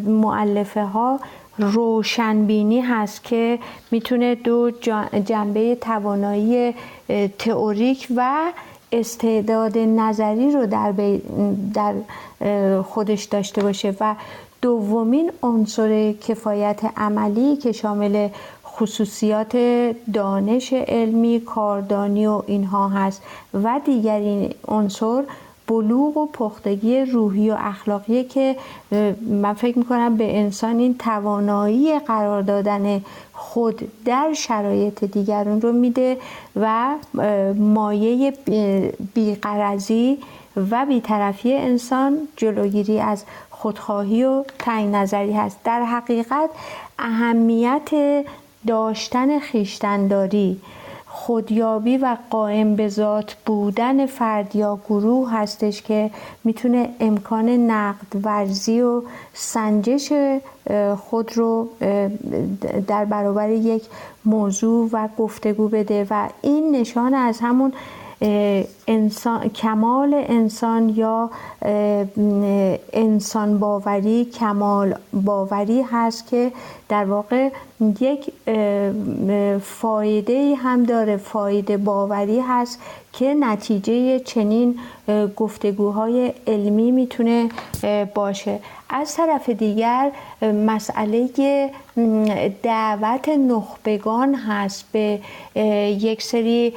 [0.06, 1.20] معلفه ها
[1.58, 3.60] روشنبینی هست که
[3.92, 4.72] می‌تونه دو
[5.26, 6.74] جنبه توانایی
[7.40, 8.52] تئوریک و
[8.92, 10.94] استعداد نظری رو در,
[11.74, 11.94] در
[12.82, 14.16] خودش داشته باشه و
[14.62, 18.30] دومین عنصر کفایت عملی که شامل
[18.66, 19.58] خصوصیات
[20.14, 23.22] دانش علمی کاردانی و اینها هست
[23.54, 25.24] و دیگرین عنصر
[25.70, 28.56] بلوغ و پختگی روحی و اخلاقی که
[29.30, 33.02] من فکر می‌کنم به انسان این توانایی قرار دادن
[33.34, 36.18] خود در شرایط دیگرون رو میده
[36.56, 36.96] و
[37.56, 38.34] مایه
[39.14, 40.18] بیقرزی
[40.72, 45.60] و بیطرفی انسان جلوگیری از خودخواهی و تنگ نظری هست.
[45.64, 46.50] در حقیقت
[47.00, 47.90] اهمیت
[48.68, 50.62] داشتن خیشتنداری
[51.20, 56.12] خودیابی و قائم به ذات بودن فرد یا گروه هستش که
[56.44, 59.02] می‌تونه امکان نقد ورزی و
[59.34, 60.14] سنجش
[60.98, 61.70] خود رو
[62.88, 63.84] در برابر یک
[64.26, 66.08] موضوع و گفتگو بده.
[66.10, 67.74] و این نشان از همون
[68.22, 71.30] انسان، کمال انسان یا
[72.94, 76.52] انسان باوری کمال باوری هست که
[76.90, 77.50] در واقع
[78.00, 78.34] یک
[79.62, 82.80] فایده هم داره فایده باوری هست
[83.20, 84.80] که نتیجه چنین
[85.36, 87.50] گفتگوهای علمی می‌تونه
[88.16, 88.60] باشه.
[88.90, 91.30] از طرف دیگر مسئله
[92.64, 95.20] دعوت نخبگان هست به
[96.00, 96.74] یک سری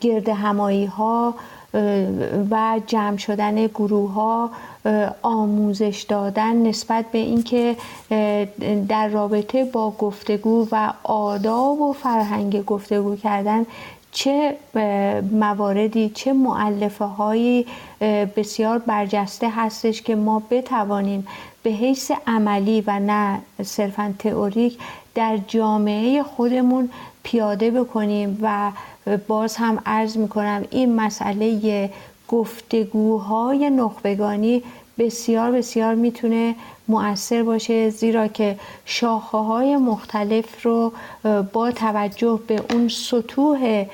[0.00, 1.34] گرد همایی ها
[2.50, 4.50] و جمع شدن گروه ها
[5.22, 7.76] آموزش دادن نسبت به اینکه
[8.88, 13.66] در رابطه با گفتگو و آداب و فرهنگ گفتگو کردن
[14.12, 14.56] چه
[15.32, 17.66] مواردی چه معلفه هایی
[18.36, 21.26] بسیار برجسته هستش که ما بتوانیم
[21.62, 24.78] به حیث عملی و نه صرفا تئوریک
[25.14, 26.90] در جامعه خودمون
[27.22, 28.72] پیاده بکنیم و
[29.28, 31.90] باز هم عرض می‌کنم این مسئله
[32.28, 34.62] گفتگوهای نخبگانی
[34.98, 36.54] بسیار بسیار می‌تونه
[36.88, 40.92] مؤثر باشه زیرا که شاخه های مختلف رو
[41.52, 43.84] با توجه به اون سطوح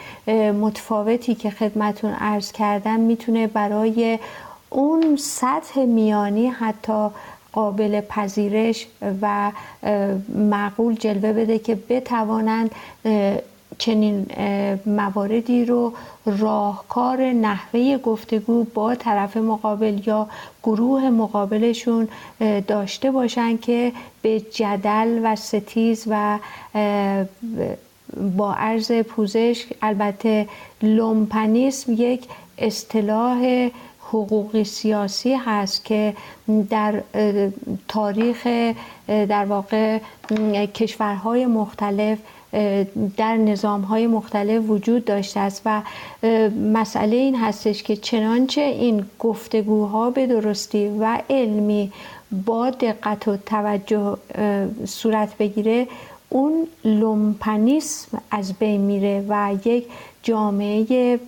[0.60, 4.18] متفاوتی که خدمتون عرض کردم می‌تونه برای
[4.70, 7.09] اون سطح میانی حتی
[7.52, 8.86] قابل پذیرش
[9.23, 9.52] و
[10.35, 12.70] معقول جلوه بده که بتوانند
[13.78, 14.26] چنین
[14.86, 15.92] مواردی رو
[16.26, 20.28] راهکار نحوه گفتگو با طرف مقابل یا
[20.62, 22.08] گروه مقابلشون
[22.66, 23.92] داشته باشن که
[24.23, 26.39] به جدل و ستیز و
[28.36, 30.48] با عرض پوزش البته
[30.82, 32.24] لومپنیسم یک
[32.58, 33.68] اصطلاح
[34.00, 36.15] حقوقی سیاسی هست که
[36.70, 37.02] در
[37.89, 38.47] تاریخ
[39.08, 39.98] در واقع
[40.74, 42.18] کشورهای مختلف
[43.17, 45.83] در نظام های مختلف وجود داشته است و
[46.73, 51.93] مسئله این هستش که چنانچه این گفتگوها به درستی و علمی
[52.47, 54.17] با دقت و توجه
[54.86, 55.86] صورت بگیره
[56.28, 59.86] اون لومپنیسم از بین میره و یک
[60.23, 61.20] جامعه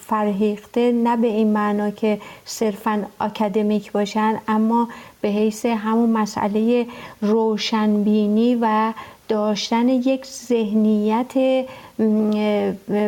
[0.00, 4.88] فرهیخته نه به این معنا که صرفا اکادمیک باشن اما
[5.20, 6.86] به حیث همون مسئله
[7.20, 8.92] روشنبینی و
[9.30, 11.66] داشتن یک ذهنیت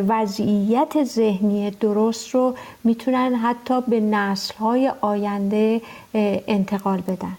[0.09, 5.81] وضعیت ذهنی درست رو می‌تونن حتی به نسل های آینده
[6.15, 7.37] انتقال بدن.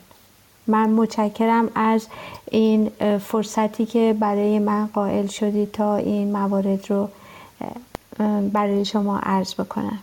[0.67, 2.07] من متشکرم از
[2.51, 2.89] این
[3.19, 7.09] فرصتی که برای من قائل شدید تا این موارد رو
[8.53, 9.99] برای شما عرض بکنم.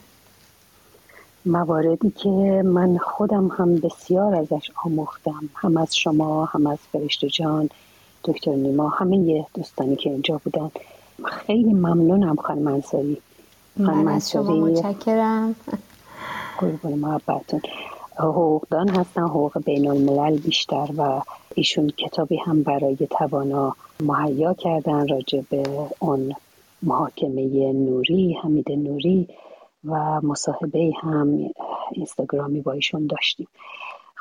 [1.47, 2.28] مواردی که
[2.65, 7.70] من خودم هم بسیار ازش آموختم هم از شما هم از فرشته جان.
[8.24, 10.70] دکتر نیما همه دوستانی که اینجا بودن.
[11.24, 13.16] خیلی ممنونم خانم انصاری.
[14.08, 15.55] از شما متشکرم.
[16.58, 17.60] قربون محبتون.
[18.18, 21.23] حقوقدان هستن حقوق بین الملل بیشتر و
[21.55, 25.62] ایشون کتابی هم برای توانا مهیا کردن راجع به
[25.99, 26.34] اون
[26.82, 29.28] محاکمه نوری حمید نوری
[29.84, 31.50] و مصاحبه هم
[31.92, 33.49] اینستاگرامی با ایشون داشتیم.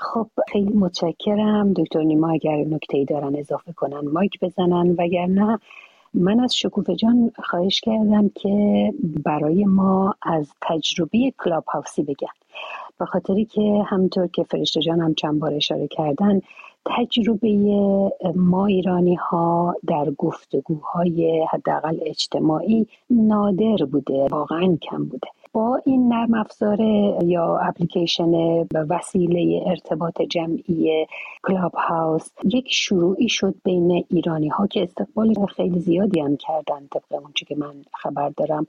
[0.02, 1.74] خب خیلی متشکرم.
[1.74, 4.95] دکتر نیما اگر نکته ای دارن اضافه کنن مایک بزنن.
[4.98, 5.60] وگرنه
[6.14, 8.94] من از شکوفه جان خواهش کردم که
[9.26, 12.36] برای ما از تجربه کلاب هاوسی بگن.
[13.00, 16.42] به خاطری که همطور که فرشته جان هم چند بار اشاره کردن
[16.86, 17.50] تجربه
[18.36, 25.28] ما ایرانی ها در گفتگوهای حداقل اجتماعی نادر بوده واقعا کم بوده.
[25.53, 26.82] با این نرم افزار
[27.24, 28.32] یا اپلیکیشن
[28.90, 31.06] وسیله ارتباط جمعی
[31.44, 37.22] کلاب هاوس یک شروعی شد بین ایرانی ها که استقبال خیلی زیادی هم کردن طبق
[37.24, 38.66] اونچه که من خبر دارم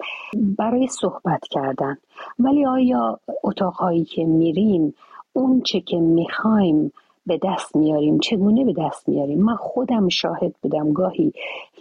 [0.59, 1.97] برای صحبت کردن.
[2.39, 4.95] ولی آیا اتاقهایی که میریم
[5.33, 6.93] اون چه که می‌خوایم
[7.27, 10.93] به دست میاریم؟ چگونه به دست میاریم؟ من خودم شاهد بودم.
[10.93, 11.33] گاهی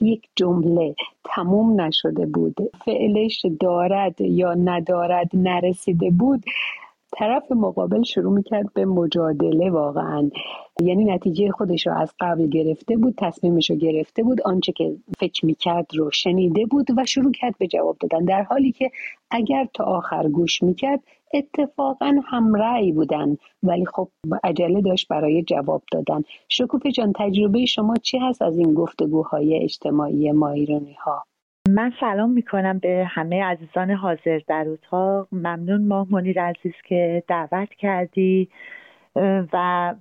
[0.01, 2.55] یک جمله تموم نشده بود.
[2.85, 6.43] فعلش دارد یا ندارد نرسیده بود.
[7.11, 10.29] طرف مقابل شروع می‌کرد به مجادله واقعا.
[10.81, 15.45] یعنی نتیجه خودش رو از قبل گرفته بود تصمیمش رو گرفته بود آنچه که فکر
[15.45, 18.25] می‌کرد رو شنیده بود و شروع کرد به جواب دادن.
[18.25, 18.91] در حالی که
[19.31, 20.99] اگر تا آخر گوش می‌کرد
[21.33, 23.37] اتفاقا همرأی بودن.
[23.63, 24.07] ولی خب
[24.43, 26.23] عجله داشت برای جواب دادن.
[26.49, 31.23] شکوفه جان تجربه شما چی هست از این گفتگوهای اجتماعی ما ایرانی ها
[31.69, 35.27] من سلام می‌کنم به همه عزیزان حاضر در اتاق.
[35.31, 38.49] ممنون ماه منیر عزیز که دعوت کردی.
[39.53, 39.95] و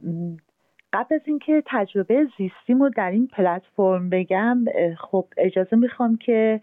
[0.92, 4.64] قبل از اینکه تجربه زیستیمو در این پلتفرم بگم
[4.98, 6.60] خب اجازه می‌خوام که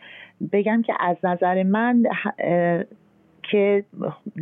[0.54, 2.04] بگم که از نظر من
[3.44, 3.84] که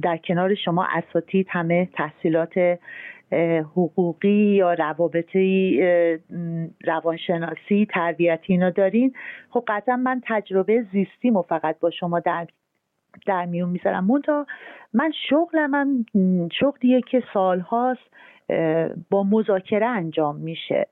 [0.04, 2.80] در کنار شما اساتید همه تحصیلات
[3.76, 5.80] حقوقی یا روابطی
[6.84, 9.14] روانشناسی تربیتی اینا دارین.
[9.50, 12.48] خب قطعا من تجربه زیستیم و فقط با شما در
[13.26, 14.06] در میون می‌ذارم.
[14.06, 14.46] منتها
[14.94, 16.06] من شغلم هم
[16.52, 18.14] شغلیه که سالهاست
[19.10, 20.88] با مذاکره انجام میشه.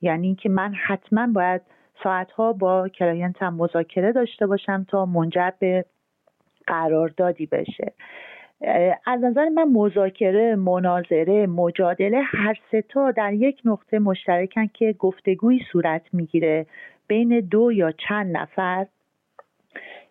[0.00, 1.62] یعنی اینکه من حتما باید
[2.02, 5.84] ساعتها با کلاینتم مذاکره داشته باشم تا منجر به
[6.66, 7.92] قراردادی بشه.
[9.06, 16.02] از نظر من مذاکره مناظره مجادله هر ستا در یک نقطه مشترکن که گفتگویی صورت
[16.12, 16.66] می‌گیره
[17.08, 18.86] بین دو یا چند نفر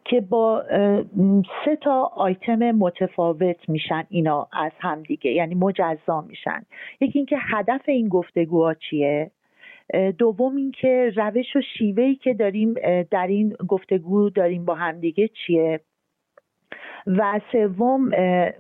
[0.06, 0.64] که با
[1.66, 6.66] سه تا آیتم متفاوت میشن اینا از همدیگه یعنی مجزا میشن.
[7.02, 9.32] یکی اینکه هدف این گفتگوها چیه؟
[10.18, 12.74] دوم اینکه روش و شیوهی که داریم
[13.12, 15.80] در این گفتگو داریم با همدیگه چیه؟
[17.08, 18.12] و سوم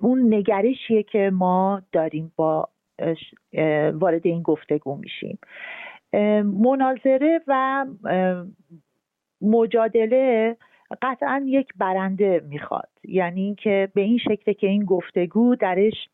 [0.01, 2.69] اون نگرشیه که ما داریم با
[3.93, 5.39] وارد این گفتگو میشیم.
[6.43, 7.85] مناظره و
[9.41, 10.57] مجادله
[11.01, 12.89] قطعا یک برنده می‌خواد.
[13.03, 16.09] یعنی اینکه به این شکل که این گفتگو درش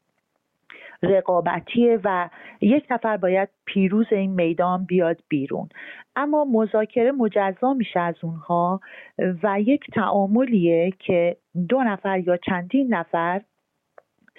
[1.04, 2.30] رقابتیه و
[2.62, 5.70] یک نفر باید پیروز این میدان بیاد بیرون.
[6.16, 8.80] اما مذاکره مجزا میشه از اونها
[9.44, 11.38] و یک تعاملیه که
[11.70, 13.42] دو نفر یا چندین نفر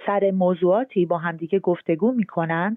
[0.06, 2.76] سر موضوعاتی با همدیگه گفتگو می‌کنن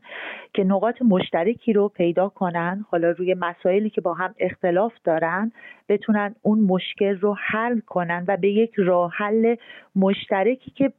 [0.53, 2.85] که نقاط مشترکی رو پیدا کنن.
[2.89, 5.51] حالا روی مسائلی که با هم اختلاف دارن
[5.89, 9.55] بتونن اون مشکل رو حل کنن و به یک راه حل
[9.95, 10.93] مشترکی که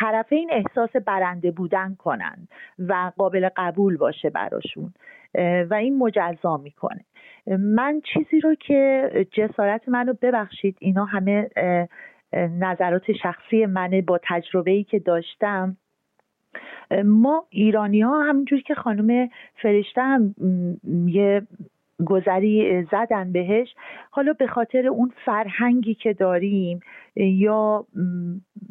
[0.00, 4.94] طرفین احساس برنده بودن کنن و قابل قبول باشه براشون.
[5.70, 7.04] و این مجزا می‌کنه.
[7.58, 11.50] من چیزی رو که جسارت منو ببخشید اینا همه
[12.34, 15.76] نظرات شخصی منه با تجربه ای که داشتم.
[17.04, 19.28] ما ایرانی ها همینجوری که خانم
[19.62, 20.34] فرشته هم
[21.06, 21.42] یه
[22.06, 23.74] گذری زدن بهش.
[24.10, 26.80] حالا به خاطر اون فرهنگی که داریم
[27.16, 27.86] یا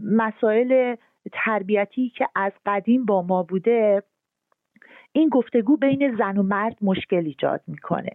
[0.03, 0.95] مسائل
[1.33, 4.03] تربیتی که از قدیم با ما بوده
[5.11, 8.11] این گفتگو بین زن و مرد مشکل ایجاد می‌کنه.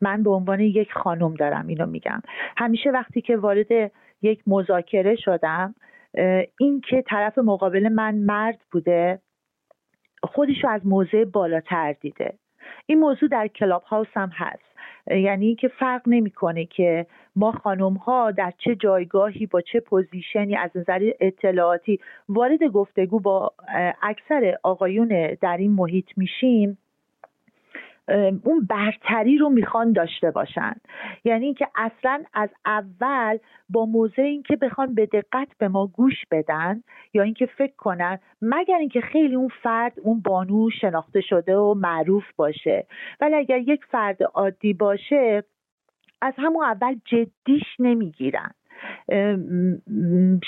[0.00, 2.22] من به عنوان یک خانم دارم اینو میگم.
[2.56, 3.92] همیشه وقتی که وارد
[4.22, 5.74] یک مذاکره شدم
[6.58, 9.18] این که طرف مقابل من مرد بوده
[10.22, 12.38] خودش رو از موضع بالاتر دیده.
[12.86, 14.68] این موضوع در Clubhouse هم هست.
[15.10, 17.06] یعنی که فرق نمی‌کنه که
[17.36, 23.20] ما خانم ها در چه جایگاهی با چه position ی از نظر اطلاعاتی وارد گفتگو
[23.20, 23.52] با
[24.02, 26.78] اکثر آقایون در این محیط میشیم.
[28.44, 30.74] اون برتری رو می‌خوان داشته باشن.
[31.24, 33.38] یعنی اینکه اصلا از اول
[33.68, 36.82] با موضع اینکه بخوان به دقت به ما گوش بدن
[37.14, 42.24] یا اینکه فکر کنن مگر اینکه خیلی اون فرد اون بانو شناخته شده و معروف
[42.36, 42.86] باشه.
[43.20, 45.44] ولی اگر یک فرد عادی باشه
[46.22, 48.50] از همون اول جدیش نمی‌گیرن.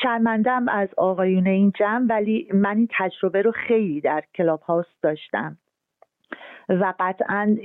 [0.03, 5.57] شرمندم از آقایون این جمع ولی من این تجربه رو خیلی در کلاب هاوس داشتم.
[6.71, 7.57] و قطعا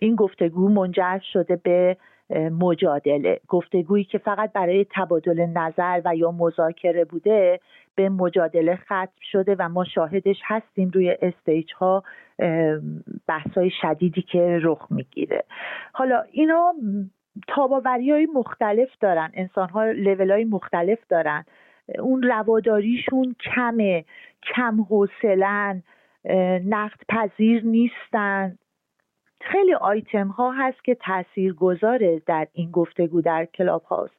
[0.00, 1.96] این گفتگو منجر شده به
[2.50, 3.40] مجادله.
[3.48, 7.60] گفتگویی که فقط برای تبادل نظر و یا مذاکره بوده
[7.94, 12.02] به مجادله ختم شده و ما شاهدش هستیم روی stage ها
[13.26, 15.44] بحث های شدیدی که رخ می‌گیره.
[15.92, 16.74] حالا اینا
[17.48, 21.44] تاب‌آوری های مختلف دارن انسان ها لیول های مختلف دارن.
[21.98, 24.04] اون رواداریشون کمه
[24.54, 25.82] کم حوصلن.
[26.64, 28.58] نقد پذیر نیستن.
[29.40, 34.14] خیلی آیتم ها هست که تأثیر گذاره در این گفتگو در Clubhouse است.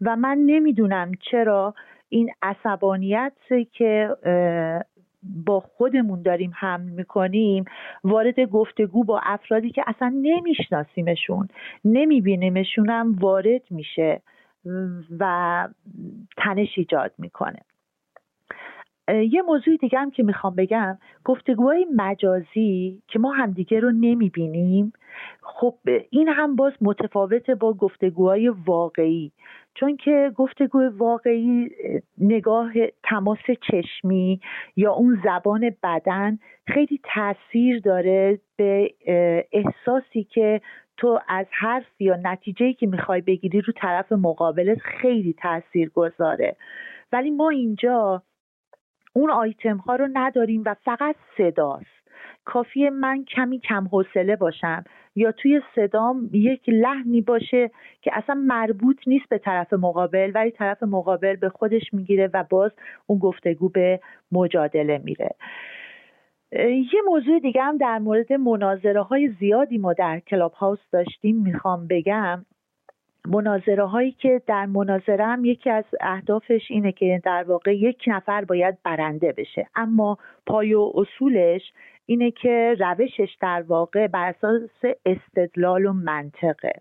[0.00, 1.74] و من نمی‌دونم چرا
[2.08, 3.32] این عصبانیت
[3.72, 4.16] که
[5.44, 7.64] با خودمون داریم حمل می‌کنیم
[8.04, 11.48] وارد گفتگو با افرادی که اصلا نمیشناسیمشون
[11.84, 14.22] نمیبینیمشون هم وارد میشه
[15.18, 15.68] و
[16.36, 17.60] تنش ایجاد می‌کنه.
[19.08, 24.92] یه موضوع دیگه هم که می‌خوام بگم گفتگوهای مجازی که ما همدیگه رو نمی‌بینیم
[25.42, 25.74] خب
[26.10, 29.32] این هم باز متفاوته با گفتگوهای واقعی.
[29.74, 31.70] چون که گفتگو واقعی
[32.18, 33.38] نگاه تماس
[33.70, 34.40] چشمی
[34.76, 38.94] یا اون زبان بدن خیلی تاثیر داره به
[39.52, 40.60] احساسی که
[40.96, 46.56] تو از حرف یا نتیجه که می‌خوای بگیری رو طرف مقابلت خیلی تاثیر گذاره
[47.12, 48.22] ولی ما اینجا
[49.16, 51.94] اون آیتم ها رو نداریم و فقط صداست.
[52.44, 54.84] کافیه من کمی کم حوصله باشم
[55.16, 57.70] یا توی صدام یک لحنی باشه
[58.02, 62.70] که اصلا مربوط نیست به طرف مقابل ولی طرف مقابل به خودش می‌گیره و باز
[63.06, 64.00] اون گفتگو به
[64.32, 65.34] مجادله میره.
[66.92, 71.86] یه موضوع دیگه هم در مورد مناظره های زیادی ما در کلاب هاوس داشتیم می‌خوام
[71.86, 72.44] بگم.
[73.28, 78.44] مناظره هایی که در مناظره هم یکی از اهدافش اینه که در واقع یک نفر
[78.44, 79.66] باید برنده بشه.
[79.76, 81.62] اما پای و اصولش
[82.06, 86.72] اینه که روشش در واقع بر اساس استدلال و منطقه.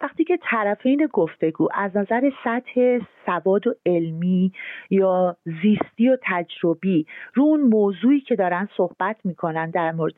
[0.00, 4.52] وقتی که طرفین گفتگو از نظر سطح سواد و علمی
[4.90, 10.14] یا زیستی و تجربی رو اون موضوعی که دارن صحبت می‌کنن در مورد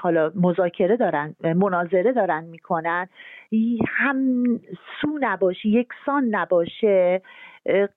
[0.00, 3.08] حالا مذاکره دارن مناظره دارن می‌کنن
[3.88, 4.44] هم
[5.00, 7.22] سو نباشه یکسان نباشه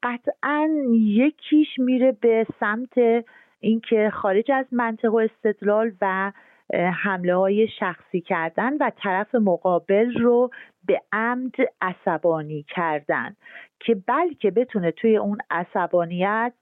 [0.03, 3.25] قطعا یکیش میره به سمت
[3.59, 6.31] اینکه خارج از منطق و استدلال و
[6.73, 10.49] حمله های شخصی کردن و طرف مقابل رو
[10.85, 13.35] به عمد عصبانی کردن
[13.79, 16.53] که بلکه بتونه توی اون عصبانیت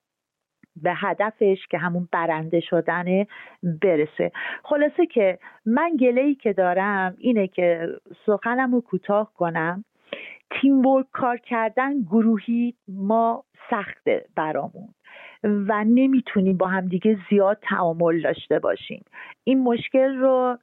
[0.75, 3.25] به هدفش که همون برنده شدن
[3.81, 4.31] برسه.
[4.63, 7.87] خلاصه که من گله که دارم اینه که
[8.25, 9.83] سخنم رو کوتاه کنم.
[10.51, 14.89] تیم ورک کار کردن گروهی ما سخته برامون.
[15.43, 19.05] و نمی‌تونیم با همدیگه زیاد تعامل داشته باشیم.
[19.43, 20.57] این مشکل رو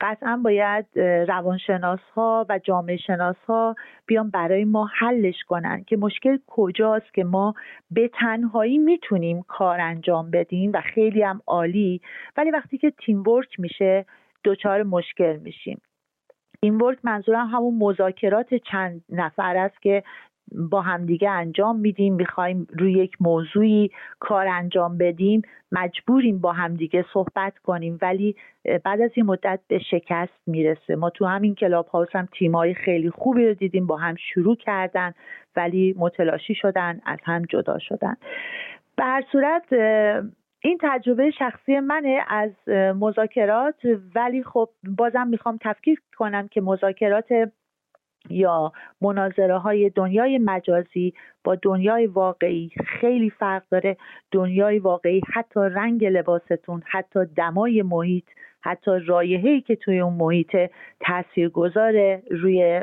[0.00, 3.74] قطعا باید روانشناس ها و جامعه شناس ها
[4.06, 7.54] بیان برای ما حلش کنن که مشکل کجاست که ما
[7.90, 12.00] به تنهایی می‌تونیم کار انجام بدیم و خیلی هم عالی.
[12.36, 14.06] ولی وقتی که تیم ورک میشه
[14.44, 15.80] دچار مشکل میشیم.
[16.62, 20.02] این ورک منظورم همون مذاکرات چند نفر است که
[20.70, 27.58] با همدیگه انجام میدیم می‌خوایم روی یک موضوعی کار انجام بدیم مجبوریم با همدیگه صحبت
[27.58, 27.98] کنیم.
[28.02, 28.36] ولی
[28.84, 30.96] بعد از این مدت به شکست می‌رسه.
[30.96, 35.12] ما تو همین کلاب هاوس هم تیمای خیلی خوبی رو دیدیم با هم شروع کردن
[35.56, 38.16] ولی متلاشی شدن از هم جدا شدن.
[38.96, 39.72] به هر صورت
[40.62, 43.80] این تجربه شخصی منه از مذاکرات
[44.14, 44.68] ولی خب
[44.98, 47.28] بازم می‌خوام تفکیک کنم که مذاکرات
[48.30, 51.14] یا مناظره های دنیای مجازی
[51.44, 53.96] با دنیای واقعی خیلی فرق داره.
[54.32, 58.24] دنیای واقعی حتی رنگ لباستون حتی دمای محیط
[58.60, 60.56] حتی رایحه‌ای که توی اون محیط
[61.00, 62.80] تأثیر گذاره روی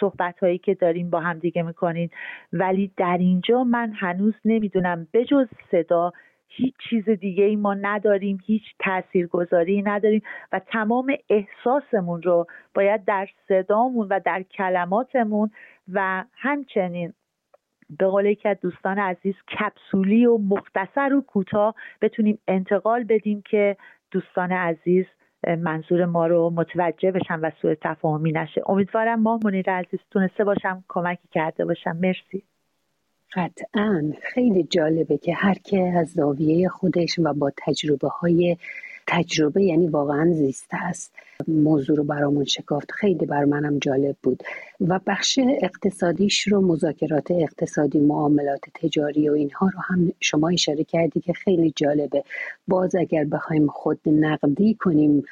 [0.00, 2.10] صحبت هایی که داریم با هم دیگه می‌کنین.
[2.52, 6.12] ولی در اینجا من هنوز نمی‌دونم بجز صدا
[6.56, 10.22] هیچ چیز دیگه ای ما نداریم هیچ تاثیرگذاری نداریم
[10.52, 15.50] و تمام احساسمون رو باید در صدامون و در کلماتمون
[15.92, 17.12] و همچنین
[17.98, 23.76] به قول یکی از دوستان عزیز کپسولی و مختصر و کوتاه بتونیم انتقال بدیم که
[24.10, 25.06] دوستان عزیز
[25.58, 28.62] منظور ما رو متوجه بشن و سوء تفاهمی نشه.
[28.66, 31.96] امیدوارم ما منیر عزیز تونسته باشم کمکی کرده باشم.
[31.96, 32.44] مرسی.
[33.34, 34.12] قطعا.
[34.22, 38.56] خیلی جالبه که هر که از زاویه خودش و با تجربه های
[39.06, 41.12] تجربه یعنی واقعا زیسته است.
[41.48, 42.90] موضوع رو برامون شکافت.
[42.90, 44.42] خیلی بر منم جالب بود.
[44.80, 51.20] و بخش اقتصادیش رو مذاکرات اقتصادی معاملات تجاری و اینها رو هم شما اشاره کردی
[51.20, 52.24] که خیلی جالبه.
[52.68, 55.24] باز اگر بخوایم خود نقدی کنیم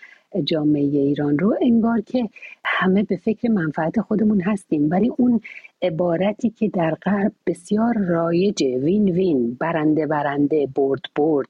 [0.45, 2.29] جامعه ایران رو انگار که
[2.65, 4.91] همه به فکر منفعت خودمون هستیم.
[4.91, 5.41] ولی اون
[5.83, 8.79] عبارتی که در غرب بسیار رایجه.
[8.79, 11.49] وین وین برنده برنده برد برد.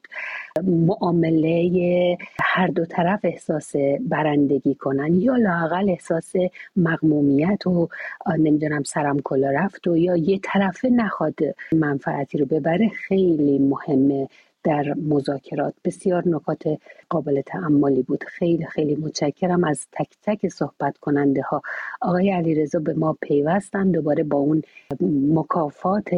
[0.65, 6.33] معامله هر دو طرف احساس برندگی کنن یا لاقل احساس
[6.77, 7.89] مقمومیت و
[8.39, 11.39] نمی‌دونم سرم کلا رفت و یا یه طرفه نخواد
[11.73, 14.29] منفعتی رو ببره خیلی مهمه.
[14.65, 15.75] در مذاکرات.
[15.85, 16.63] بسیار نکات
[17.09, 18.25] قابل تعملی بود.
[18.25, 21.63] خیلی خیلی متشکرم از تک تک صحبت کننده ها
[22.01, 24.63] آقای علیرضا به ما پیوستن دوباره با اون
[25.35, 26.09] مکافات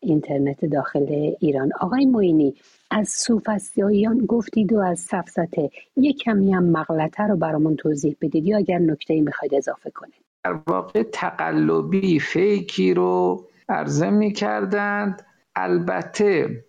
[0.00, 1.70] اینترنت داخل ایران.
[1.80, 2.54] آقای موینی
[2.90, 8.56] از صوفسیاییان گفتید و از سفسته یک کمی هم مغلطه رو برامون توضیح بدید یا
[8.56, 10.14] اگر نکته می‌خواید اضافه کنید.
[10.44, 15.22] در واقع تقلبی فیکی رو عرضه می کردند
[15.56, 16.64] البته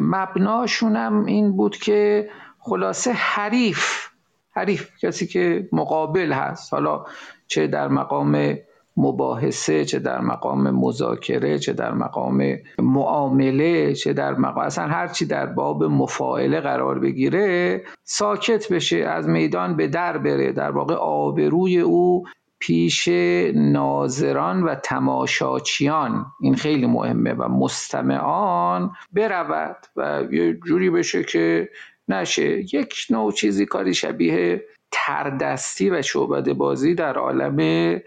[0.00, 4.08] مبناشون هم این بود که خلاصه حریف
[4.50, 6.72] حریف کسی که مقابل هست.
[6.72, 7.04] حالا
[7.46, 8.58] چه در مقام
[8.96, 15.46] مباحثه چه در مقام مذاکره چه در مقام معامله چه در مقام اصلا هرچی در
[15.46, 20.52] باب مفاعله قرار بگیره ساکت بشه از میدان به در بره.
[20.52, 22.24] در واقع آبروی او
[22.58, 23.08] پیش
[23.54, 26.26] ناظران و تماشاچیان.
[26.40, 31.68] این خیلی مهمه و مستمعان برود و یه جوری بشه که
[32.08, 32.74] نشه.
[32.74, 37.98] یک نوع چیزی کاری شبیه تردستی و شعبده بازی در عالم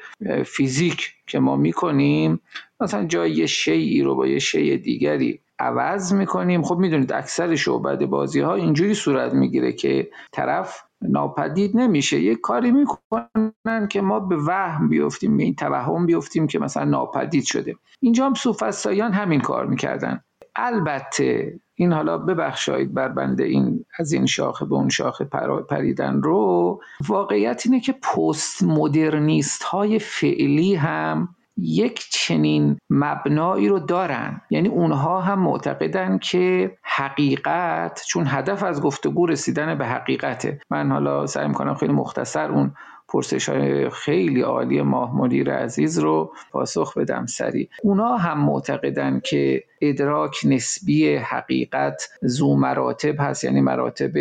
[0.46, 2.40] فیزیک که ما می‌کنیم.
[2.80, 6.64] مثلا جای یه شیعی رو با یه شیء دیگری عوض می‌کنیم.
[6.64, 12.20] خب می‌دونید اکثر شعبده بازی ها اینجوری صورت می‌گیره که طرف ناپدید نمیشه.
[12.20, 17.44] یه کاری می‌کنن که ما به وهم بیفتیم به این توهم بیفتیم که مثلا ناپدید
[17.44, 17.76] شده.
[18.00, 20.22] اینجا هم سوفستایان همین کار می‌کردن.
[20.56, 25.26] البته این حالا ببخشایید بر بنده این از این شاخه به اون شاخه
[25.70, 34.42] پریدن رو واقعیت اینه که پست مدرنیست های فعلی هم یک چنین مبنایی رو دارن.
[34.50, 40.60] یعنی اونها هم معتقدن که حقیقت چون هدف از گفتگو رسیدن به حقیقته.
[40.70, 42.74] من حالا سعی می‌کنم خیلی مختصر اون
[43.08, 49.64] پرسش های خیلی عالی ماه مدیر عزیز رو پاسخ بدم سری اونا هم معتقدن که
[49.82, 54.12] ادراک نسبی حقیقت زو مراتب هست یعنی مراتب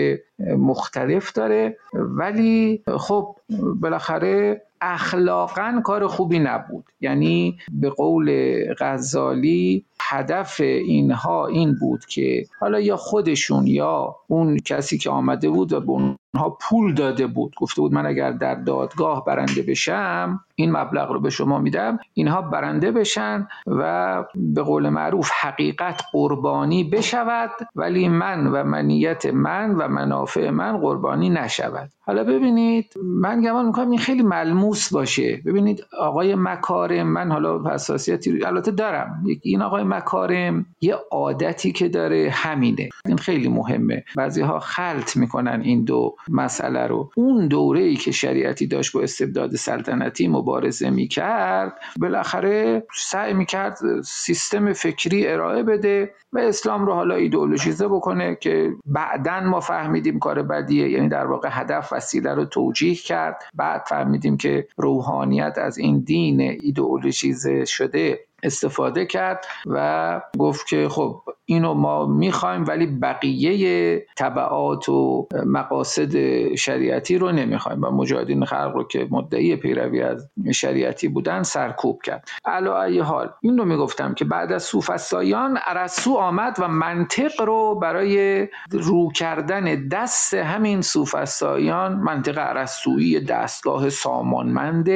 [0.58, 1.76] مختلف داره.
[1.94, 3.36] ولی خب
[3.80, 6.84] بالاخره اخلاقا کار خوبی نبود.
[7.00, 8.30] یعنی به قول
[8.78, 15.72] غزالی هدف اینها این بود که حالا یا خودشون یا اون کسی که آمده بود
[15.72, 20.72] و به اونها پول داده بود گفته بود من اگر در دادگاه برنده بشم این
[20.72, 27.50] مبلغ رو به شما میدم اینها برنده بشن و به قول معروف حقیقت قربانی بشود
[27.76, 31.90] ولی من و منیت من و منافع من قربانی نشود.
[32.00, 35.42] حالا ببینید من گمان می‌کنم این خیلی ملموس باشه.
[35.46, 39.24] ببینید آقای مکارم من حالا حساسیتی البته دارم.
[39.42, 42.88] این آقای مکارم یه عادتی که داره همینه.
[43.06, 44.04] این خیلی مهمه.
[44.16, 47.10] بعضی ها خلط می‌کنن این دو مسئله رو.
[47.16, 54.72] اون دوره ای که شریعتی داشت با استبداد سلطنتی مبارزه می‌کرد بالاخره سعی می‌کرد سیستم
[54.72, 60.88] فکری ارائه بده و اسلام رو حالا ایدئولوژیزه بکنه که بعدا ما فهمیدیم کار بدیه.
[60.88, 63.42] یعنی در واقع هدف وسیله رو توجیه کرد.
[63.54, 68.20] بعد فهمیدیم که روحانیت از این دین ایدئولوژیزه شده.
[68.42, 76.14] استفاده کرد و گفت که خب اینو ما می‌خوایم ولی بقیه طبعات و مقاصد
[76.54, 77.84] شریعتی رو نمی‌خوایم.
[77.84, 82.28] و مجاهدین خلق رو که مدعی پیروی از شریعتی بودن سرکوب کرد.
[82.44, 87.74] علا ای حال این رو می‌گفتم که بعد از سوفسطایان ارسطو آمد و منطق رو
[87.74, 94.88] برای رو کردن دست همین سوفسطایان منطق ارسطویی دستگاه سامانمند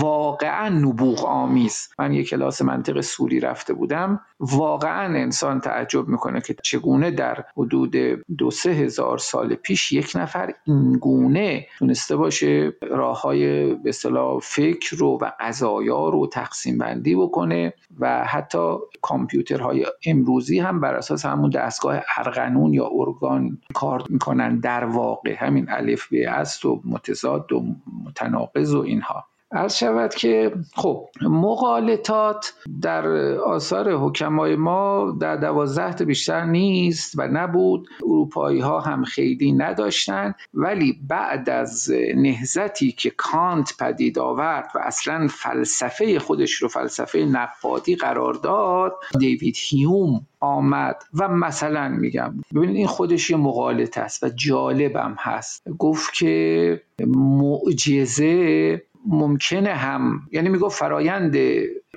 [0.00, 1.88] واقعا نبوغ آمیز.
[1.98, 4.20] من یک کلاس منطق سوری رفته بودم.
[4.40, 7.96] واقعا انسان تعجب می‌کنه که چگونه در حدود
[8.38, 14.96] دو سه هزار سال پیش یک نفر اینگونه تونسته باشه راه های به اصطلاح فکر
[14.96, 21.50] رو و قضایا رو تقسیم بندی بکنه و حتی کامپیوترهای امروزی هم بر اساس همون
[21.50, 25.34] دستگاه ارغنون یا ارگان کار می‌کنن در واقع.
[25.38, 27.64] همین الف به است و متضاد و
[28.04, 29.24] متناقض و اینها.
[29.54, 32.52] عرض شود که خب مقالطات
[32.82, 33.06] در
[33.38, 37.88] آثار حکمای ما در دوازده بیشتر نیست و نبود.
[38.02, 40.34] اروپایی ها هم خیلی نداشتن.
[40.54, 47.96] ولی بعد از نهزتی که کانت پدید آورد و اصلا فلسفه خودش رو فلسفه نقادی
[47.96, 54.28] قرار داد دیوید هیوم آمد و مثلا میگم ببینید این خودش یه مقالط است و
[54.28, 55.62] جالبم هست.
[55.78, 61.36] گفت که معجزه ممکنه هم یعنی می‌گفت فرایند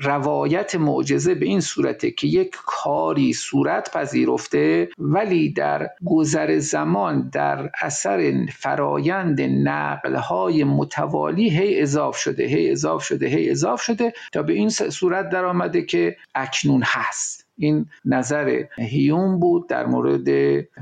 [0.02, 7.70] روایت معجزه به این صورته که یک کاری صورت پذیرفته ولی در گذر زمان در
[7.82, 14.54] اثر فرایند نقلهای متوالی هی اضاف شده هی اضاف شده هی اضاف شده تا به
[14.54, 17.47] این صورت در آمده که اکنون هست.
[17.58, 20.28] این نظر هیوم بود در مورد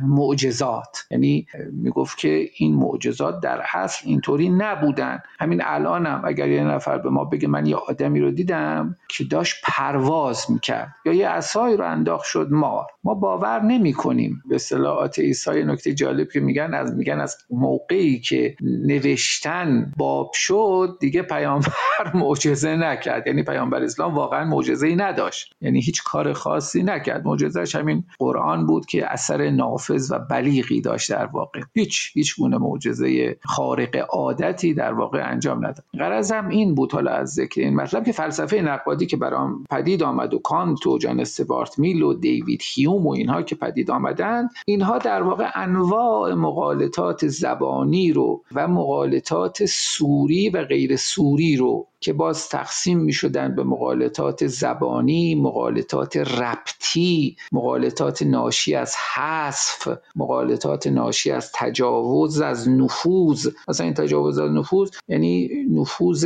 [0.01, 1.07] معجزات.
[1.11, 5.19] یعنی می‌گفت که این معجزات در اصل اینطوری نبودن.
[5.39, 9.55] همین الانم اگر یه نفر به ما بگه من یه آدمی رو دیدم که داشت
[9.63, 12.85] پرواز می‌کرد یا یه اسایی رو انداخت شد مار.
[13.03, 18.19] ما باور نمی کنیم به اصطلاحات عیسی نکته جالب که میگن از میگن از موقعی
[18.19, 21.71] که نوشتن باب شد دیگه پیامبر
[22.13, 23.27] معجزه نکرد.
[23.27, 25.55] یعنی پیامبر اسلام واقعا معجزه ای نداشت.
[25.61, 27.25] یعنی هیچ کار خاص خاصی نکرد.
[27.25, 31.61] معجزش همین قرآن بود که اثر نافذ و بلیغی داشت در واقع.
[31.73, 35.83] هیچ هیچ گونه معجزه خارق عادتی در واقع انجام نداد.
[35.99, 40.33] غرضم این بود حالا از ذکر این مطلب که فلسفه نقادی که برام پدید آمد
[40.33, 44.97] و کانت و جان استوارت میل و دیوید هیوم و اینها که پدید آمدن اینها
[44.97, 52.49] در واقع انواع مقالطات زبانی رو و مقالطات سوری و غیر سوری رو که باز
[52.49, 61.51] تقسیم می شدن به مقالطات زبانی، مقالطات ربطی، مقالطات ناشی از حذف، مقالطات ناشی از
[61.53, 63.47] تجاوز از نفوذ.
[63.67, 66.23] مثلا این تجاوز از نفوذ یعنی نفوذ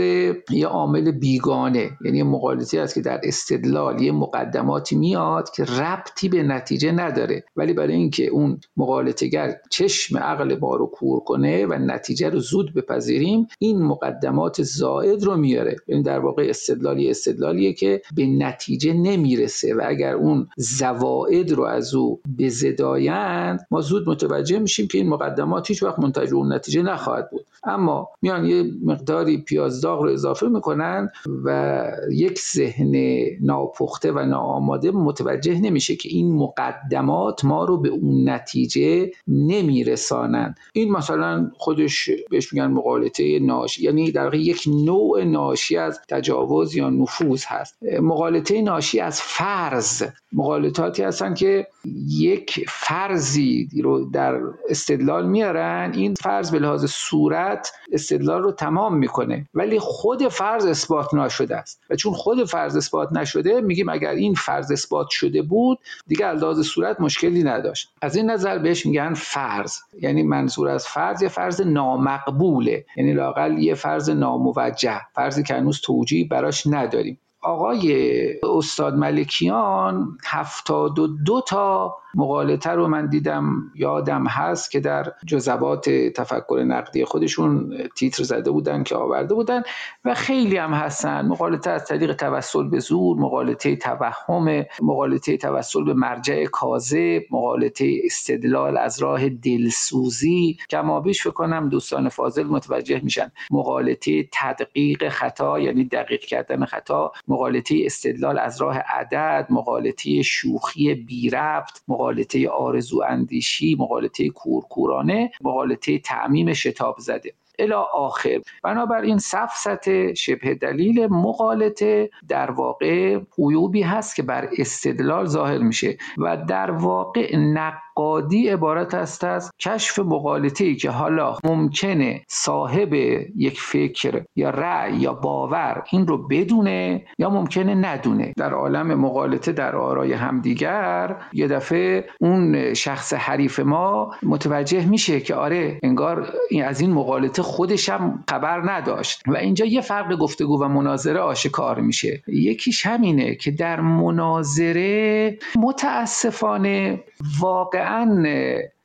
[0.50, 6.44] یه عامل بیگانه یعنی مقالطی است که در استدلال یه مقدماتی میاد که ربطی به
[6.44, 7.44] نتیجه نداره.
[7.56, 12.74] ولی برای اینکه اون مقالطگر چشم عقل ما رو کور کنه و نتیجه رو زود
[12.74, 19.76] بپذیریم این مقدمات زائد رو میاره این در واقع استدلالی استدلالیه که به نتیجه نمی‌رسه
[19.76, 25.68] و اگر اون زواید رو از او بزدایند ما زود متوجه میشیم که این مقدمات
[25.68, 27.46] هیچ وقت منتج اون نتیجه نخواهد بود.
[27.64, 31.10] اما میان یه مقداری پیازداغ رو اضافه می‌کنن
[31.46, 32.96] و یک ذهن
[33.42, 40.56] ناپخته و ناآماده متوجه نمیشه که این مقدمات ما رو به اون نتیجه نمیرسانند.
[40.74, 46.76] این مثلا خودش بهش میگن مقالطه ناشی یعنی در واقع یک نوع ناشی از تجاوز
[46.76, 47.78] یا نفوذ هست.
[48.02, 50.04] مقالطه ناشی از فرض.
[50.34, 51.68] مقالطاتی هستن که
[52.08, 55.92] یک فرضی رو در استدلال میارن.
[55.96, 59.46] این فرض به لحاظ صورت استدلال رو تمام می‌کنه.
[59.54, 61.82] ولی خود فرض اثبات نشده است.
[61.90, 66.42] و چون خود فرض اثبات نشده میگیم اگر این فرض اثبات شده بود دیگه از
[66.44, 67.90] لحاظ صورت مشکلی نداشت.
[68.02, 69.74] از این نظر بهش میگن فرض.
[70.02, 72.86] یعنی منظور از فرض یه فرض نامقبوله.
[72.98, 75.02] یعنی لاقل یه فرض ناموجه.
[75.40, 77.20] فرضی که هنوز توجیه براش نداریم.
[77.42, 85.14] آقای استاد ملکیان هفتاد و دو تا مقالطه رو من دیدم یادم هست که در
[85.28, 89.62] جزبات تفکر نقدی خودشون تیتر زده بودن که آورده بودن
[90.06, 91.28] و خیلی هم هستن.
[91.28, 98.78] مقالطه از طریق توسل به زور مقالطه توهم مقالطه توسل به مرجع کاذب مقالطه استدلال
[98.78, 100.58] از راه دلسوزی.
[100.70, 103.32] کمابیش فکر کنم دوستان فاضل متوجه میشن.
[103.52, 107.12] مقالطه تدقیق خطا یعنی دقیق کردن خطا.
[107.28, 109.48] مقالطه استدلال از راه عدد.
[109.50, 117.34] مقالطه شوخی بی ربط مقالطه آرزو اندیشی مقالطه کورکورانه مقالطه تعمیم شتاب زده.
[117.60, 118.42] الا آخر.
[118.64, 126.38] بنابراین سفست شبه دلیل مقالطه در واقع عیوبی هست که بر استدلال ظاهر میشه و
[126.38, 132.94] در واقع نق قادی عبارت است از کشف مقالطه ای که حالا ممکنه صاحب
[133.36, 138.34] یک فکر یا رأی یا باور این رو بدونه یا ممکنه ندونه.
[138.38, 145.36] در عالم مقالطه در آرای همدیگر یه دفعه اون شخص حریف ما متوجه میشه که
[145.36, 146.34] آره انگار
[146.66, 149.24] از این مقالطه خودش هم خبر نداشت.
[149.28, 152.22] و اینجا یه فرق گفتگو و مناظره آشکار میشه.
[152.28, 157.04] یکیش همینه که در مناظره متاسفانه
[157.40, 157.89] واقعا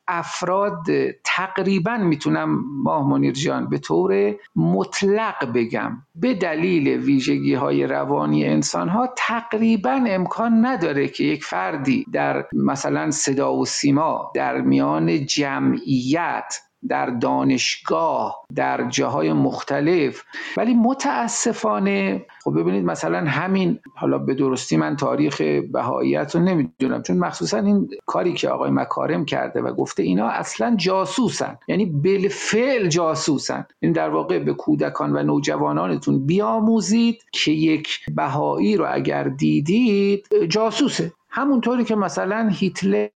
[0.08, 0.86] افراد
[1.24, 8.88] تقریبا می‌تونم ماه منیر جان به طور مطلق بگم به دلیل ویژگی های روانی انسان
[8.88, 16.60] ها تقریبا امکان نداره که یک فردی در مثلا صدا و سیما در میان جمعیت
[16.88, 20.22] در دانشگاه در جاهای مختلف.
[20.56, 25.40] ولی متاسفانه خب ببینید مثلا همین حالا به درستی من تاریخ
[25.72, 30.76] بهاییت رو نمی‌دونم چون مخصوصا این کاری که آقای مکارم کرده و گفته اینا اصلا
[30.76, 31.58] جاسوسن.
[31.68, 33.66] یعنی بالفعل جاسوسن.
[33.80, 41.12] این در واقع به کودکان و نوجوانانتون بیاموزید که یک بهایی رو اگر دیدید جاسوسه.
[41.30, 43.08] همونطوری که مثلا هیتلر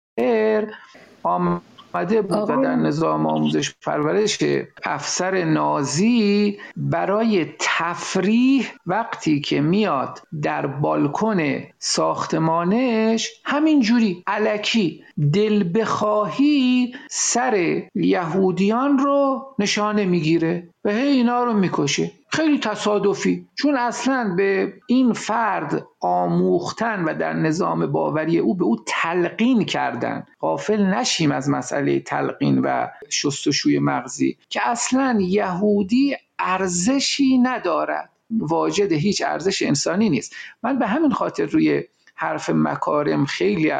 [1.23, 1.63] آم
[1.99, 4.39] آمده بود و در نظام آموزش پرورش
[4.85, 15.03] افسر نازی برای تفریح وقتی که میاد در بالکن ساختمانش همینجوری علکی
[15.33, 22.11] دل بخواهی سر یهودیان رو نشانه می‌گیره و هی اینا رو می‌کشه.
[22.29, 23.47] خیلی تصادفی.
[23.55, 30.27] چون اصلا به این فرد آموختن و در نظام باوری او به او تلقین کردن.
[30.41, 38.11] غافل نشیم از مسئله تلقین و شستشوی مغزی که اصلا یهودی ارزشی ندارد.
[38.31, 40.35] واجد هیچ ارزش انسانی نیست.
[40.63, 41.85] من به همین خاطر روی
[42.15, 43.71] حرف مکارم خیلی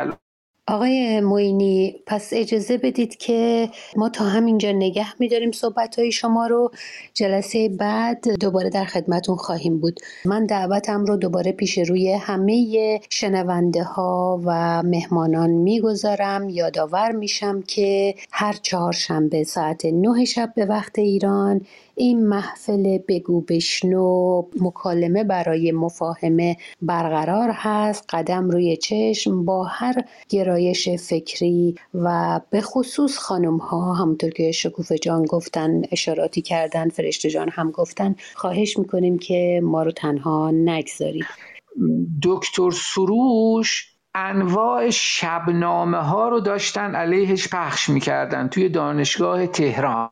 [0.69, 6.71] آقای موینی پس اجازه بدید که ما تا همینجا نگه میداریم صحبت های شما رو.
[7.15, 10.01] جلسه بعد دوباره در خدمتون خواهیم بود.
[10.25, 16.49] من دعوتم رو دوباره پیش روی همه شنونده ها و مهمانان می‌گذارم.
[16.49, 21.61] یادآور میشم که هر چهارشنبه ساعت نه شب به وقت ایران
[21.99, 30.89] این محفل بگو بشنو مکالمه برای مفاهمه برقرار هست قدم روی چشم با هر گرایش
[30.89, 37.49] فکری و به خصوص خانم ها همونطور که شکوف جان گفتن اشاراتی کردن فرشته جان
[37.49, 41.25] هم گفتن خواهش می‌کنیم که ما رو تنها نگذارید.
[42.23, 50.11] دکتر سروش انواع شبنامه ها رو داشتن علیهش پخش می‌کردن توی دانشگاه تهران.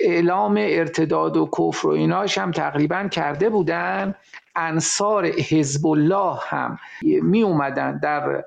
[0.00, 4.14] اعلام ارتداد و کفر و ایناش هم تقریبا کرده بودن.
[4.56, 6.78] انصار حزب الله هم
[7.22, 8.44] می اومدن در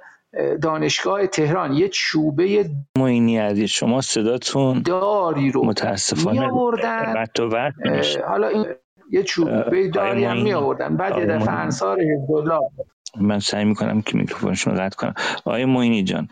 [0.61, 1.73] دانشگاه تهران.
[1.73, 6.51] یه چوبه موینی عزیز شما صداتون داری رو متاسفانه
[8.27, 8.65] حالا این
[9.11, 12.59] یه چوبه داری هم می آوردن بعد یه دفعه انصار حزب الله
[13.17, 15.13] من سعی می‌کنم که میکروفونشون قطع کنم.
[15.38, 16.29] آقای موینی جان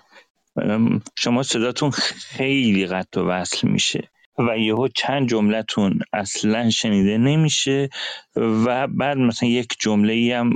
[1.16, 7.90] شما صداتون خیلی قطع و وصل میشه و یهو چند جملتون اصلا شنیده نمیشه
[8.36, 10.56] و بعد مثلا یک جمله ای هم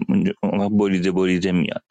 [0.71, 1.83] بریده بریده میاد.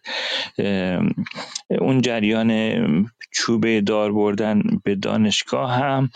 [1.81, 6.11] اون جریان چوبه دار بردن به دانشگاه هم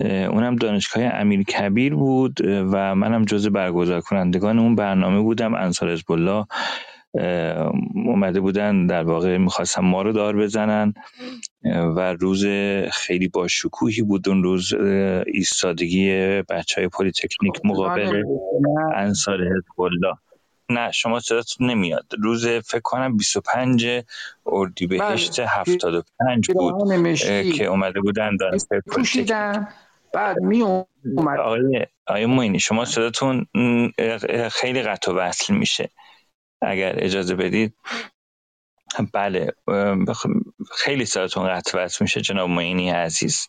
[0.00, 6.46] اونم دانشگاه امیر کبیر بود و منم جز برگزار کنندگان اون برنامه بودم انصار الله.
[7.94, 10.94] اومده بودن در واقع می‌خواستن ما رو دار بزنن.
[11.96, 12.46] و روز
[12.92, 14.74] خیلی با شکوهی بود اون روز
[15.26, 16.10] ایستادگی
[16.42, 18.22] بچه های پلیتکنیک مقابل
[18.94, 20.14] انصار حزب الله
[20.70, 22.06] نه شما صداتون نمیاد.
[22.18, 23.86] روز فکر کنم 25
[24.46, 25.48] اردیبهشت بله.
[25.50, 27.14] 75 بود
[27.52, 28.36] که اومده بودن
[28.90, 29.32] پلیتکنیک.
[30.14, 31.38] بعد می اومد.
[31.38, 33.46] آقای آقای معینی شما صداتون
[34.50, 35.90] خیلی قطع و وصل میشه.
[36.62, 37.74] اگر اجازه بدید.
[39.12, 39.52] بله
[40.72, 43.48] خیلی سرتون قطع میشه جناب معینی عزیز.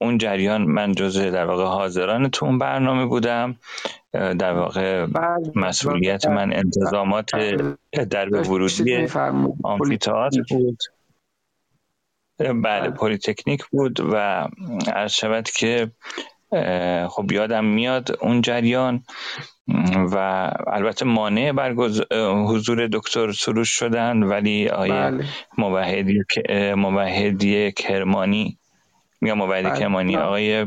[0.00, 3.56] اون جریان من جزء در واقع حاضران تو اون برنامه بودم.
[4.12, 6.34] در واقع بله، مسئولیت بله.
[6.34, 7.30] من انتظامات
[8.10, 9.08] در به ورودی
[9.64, 10.78] آمفیتئاتر بود.
[12.38, 12.90] بله, بله.
[12.90, 14.48] پلیتکنیک بود و
[14.92, 15.90] عرض شود که
[17.08, 19.02] خب یادم میاد اون جریان.
[20.12, 20.16] و
[20.66, 22.02] البته مانع برگز...
[22.46, 25.24] حضور دکتر سروش شدن ولی آیه بله.
[25.58, 26.22] موحدی
[26.76, 28.58] موحدی کرمانی
[29.22, 29.78] یا موحدی بله.
[29.78, 30.24] کرمانی بله.
[30.24, 30.64] آقای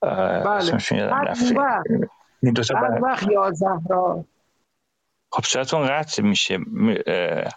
[0.00, 0.70] بله.
[2.54, 2.62] دو
[3.02, 4.24] وقت یا زهرا.
[5.32, 6.58] خب صداتون قطع میشه.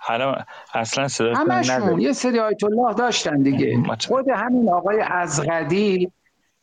[0.01, 0.35] حالا
[0.73, 3.83] اصلا همشون یه سری آیت الله داشتن دیگه.
[4.07, 6.11] خود همین آقای ازغدی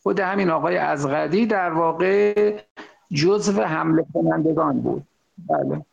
[0.03, 2.53] خود همین آقای ازغدی در واقع
[3.12, 5.07] جزو حمله کنندگان بود.
[5.49, 5.85] بله.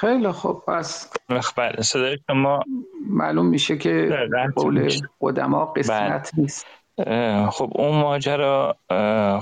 [0.00, 1.10] خیلی خوب پس
[1.56, 2.60] بله صدای شما
[3.10, 4.10] معلوم میشه که
[4.56, 6.42] قول قدما قسمت بله.
[6.42, 6.66] نیست
[7.50, 8.76] خب اون ماجرا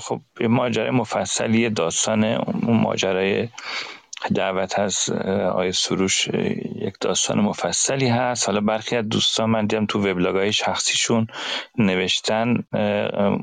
[0.01, 3.49] خب ماجرای مفصلی داستان اون ماجرای
[4.35, 5.11] دعوت از
[5.55, 6.28] آیه سروش
[6.75, 8.47] یک داستان مفصلی هست.
[8.47, 11.27] حالا برخی از دوستان من دیدم تو وبلاگ های شخصیشون
[11.78, 12.65] نوشتن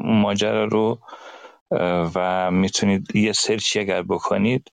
[0.03, 0.99] ماجرا رو
[2.15, 4.71] و می‌تونید یه سرچی اگر بکنید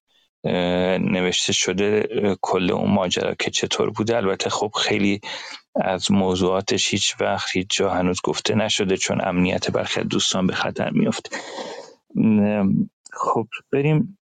[1.00, 2.08] نوشته شده
[2.40, 4.16] کل اون ماجرا که چطور بوده.
[4.16, 5.20] البته خب خیلی
[5.74, 10.90] از موضوعاتش هیچ وقت هیچ جا هنوز گفته نشده چون امنیت برخی دوستان به خطر
[10.90, 11.36] میفته
[13.12, 14.18] خب بریم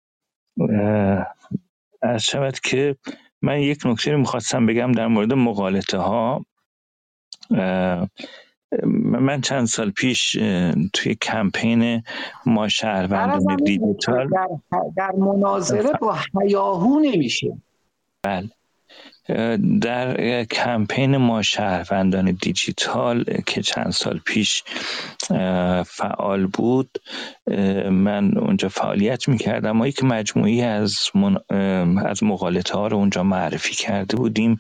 [2.03, 2.97] از شود که
[3.43, 6.47] من یک نکته رو می‌خواستم بگم در مورد مقالطه ها
[9.21, 10.33] من چند سال پیش
[10.93, 12.03] توی کمپین
[12.47, 14.49] ما شهروندان دیجیتال در,
[14.97, 17.63] در مناظره با حیاهو نمیشه
[18.25, 18.51] بله.
[19.81, 24.63] در کمپین ما شهروندان دیجیتال که چند سال پیش
[25.87, 26.99] فعال بود
[27.91, 29.71] من اونجا فعالیت می‌کردم.
[29.71, 31.37] ما یک مجموعی از, من...
[32.07, 34.59] از مقالطه ها رو اونجا معرفی کرده بودیم.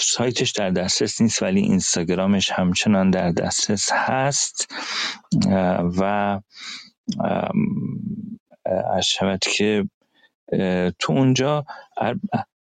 [0.00, 4.74] سایتش در دسترس نیست ولی اینستاگرامش همچنان در دسترس هست.
[5.98, 6.40] و
[8.96, 9.88] از شود که
[10.98, 11.64] تو اونجا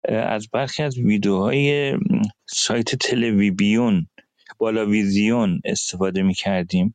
[0.09, 1.93] از برخی از ویدیوهای
[2.45, 4.07] سایت تلویزیون
[4.57, 6.93] بالا ویزیون استفاده می کردیم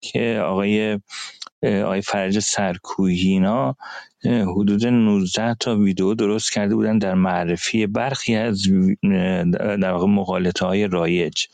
[0.00, 1.00] که آقای
[1.62, 3.76] آقای فرج سرکوهینا
[4.24, 8.62] حدود 19 تا ویدیو درست کرده بودن در معرفی برخی از
[9.52, 11.44] در واقع مقالطه های رایج.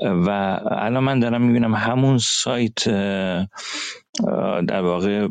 [0.00, 0.30] و
[0.70, 2.88] الان من دارم می‌بینم همون سایت
[4.68, 5.28] در واقع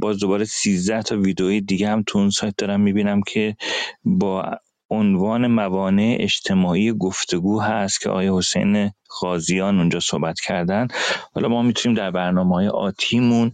[0.00, 3.56] باز دوباره 13 تا ویدئوی دیگه هم تو اون سایت دارم می‌بینم که
[4.04, 4.58] با
[4.90, 10.88] عنوان موانع اجتماعی گفتگو هست که آقای حسین غازیان اونجا صحبت کردن.
[11.34, 13.52] حالا ما می‌تونیم در برنامه های آتیمون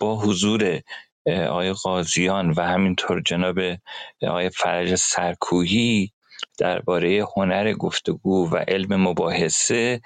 [0.00, 0.80] با حضور
[1.26, 3.58] آقای غازیان و همینطور جناب
[4.22, 6.10] آقای فرج سرکوهی
[6.58, 10.00] درباره هنر گفتگو و علم مباحثه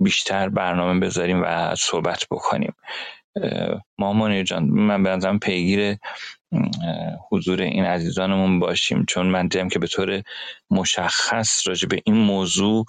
[0.00, 2.74] بیشتر برنامه بذاریم و صحبت بکنیم.
[3.98, 5.96] مامان جان من به پیگیر
[7.30, 10.22] حضور این عزیزانمون باشیم چون من دیدم که به طور
[10.70, 12.84] مشخص راجع به این موضوع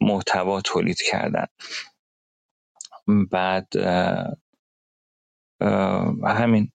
[0.00, 1.46] محتوا تولید کردن.
[3.30, 3.66] بعد
[6.26, 6.72] همین.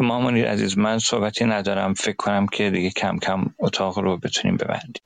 [0.00, 1.94] مامانی عزیز من صحبتی ندارم.
[1.94, 5.02] فکر کنم که دیگه کم کم اتاق رو بتونیم ببندیم.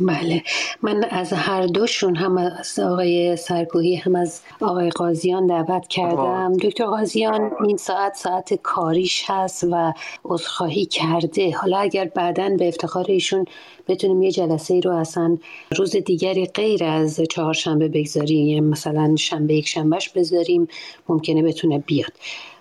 [0.00, 0.42] بله.
[0.82, 6.56] من از هر دوشون هم از آقای سرکوهی هم از آقای قاضیان دعوت کردم.
[6.56, 9.92] دکتر قاضیان این ساعت ساعت کاریش هست و
[10.24, 11.56] عذرخواهی کرده.
[11.56, 13.44] حالا اگر بعدا به افتخار ایشون
[13.88, 15.38] بتونیم یه جلسه ای رو اصلا
[15.78, 20.68] روز دیگری غیر از چهارشنبه بگذاریم مثلا شنبه یک شنبهش بذاریم
[21.08, 22.12] ممکنه بتونه بیاد.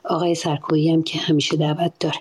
[0.04, 2.18] آقای سرکویی هم که همیشه دعوت داره.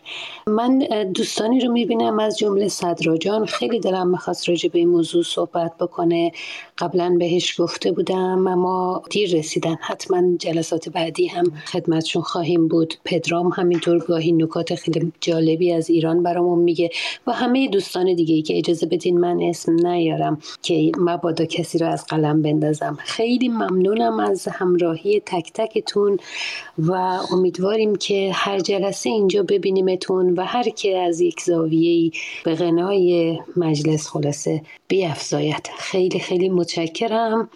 [0.47, 0.79] من
[1.15, 6.33] دوستانی رو می‌بینم از جمله صدراجان خیلی دلم می‌خواست راجع به این موضوع صحبت بکنه.
[6.79, 9.77] قبلا بهش گفته بودم اما دیر رسیدن.
[9.81, 12.95] حتما جلسات بعدی هم خدمتشون خواهیم بود.
[13.05, 16.91] پدرام همینطور گاهی نکات خیلی جالبی از ایران برامون میگه
[17.27, 21.87] و همه دوستان دیگه ای که اجازه بدین من اسم نیارم که مبادا کسی رو
[21.87, 22.99] از قلم بندازم.
[23.01, 26.19] خیلی ممنونم از همراهی تک تکتون
[26.79, 27.19] و
[27.71, 32.11] امیدواریم که هر جلسه اینجا ببینیمتون و هر که از یک زاویه
[32.45, 37.49] به غنای مجلس خلاصه بیافزاید خیلی خیلی متشکرم.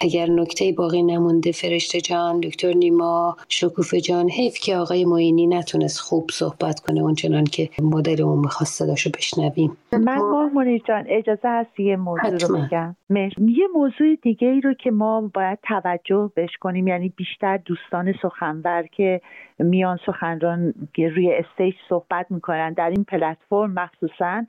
[0.00, 6.00] اگر نکته باقی نمونده فرشته جان دکتر نیما شکوفه جان حیف که آقای معینی نتونست
[6.00, 9.76] خوب صحبت کنه اونچنان که مدل اون می‌خواست صداشو بشنویم.
[9.92, 12.96] من مهمونی جان اجازه هست یه موضوع رو بگم.
[13.38, 18.86] یه موضوع دیگه ای رو که ما باید توجه بش کنیم یعنی بیشتر دوستان سخنور
[18.92, 19.20] که
[19.64, 22.72] میان سخنران روی استیج صحبت می‌کنن.
[22.72, 24.46] در این پلتفرم مخصوصا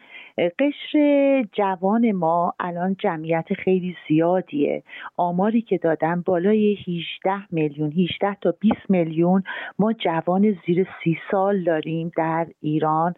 [0.59, 4.83] قشر جوان ما الان جمعیت خیلی زیادیه.
[5.17, 9.43] آماری که دادن بالای 18 میلیون 18 تا 20 میلیون
[9.80, 13.14] ما جوان زیر سی سال داریم در ایران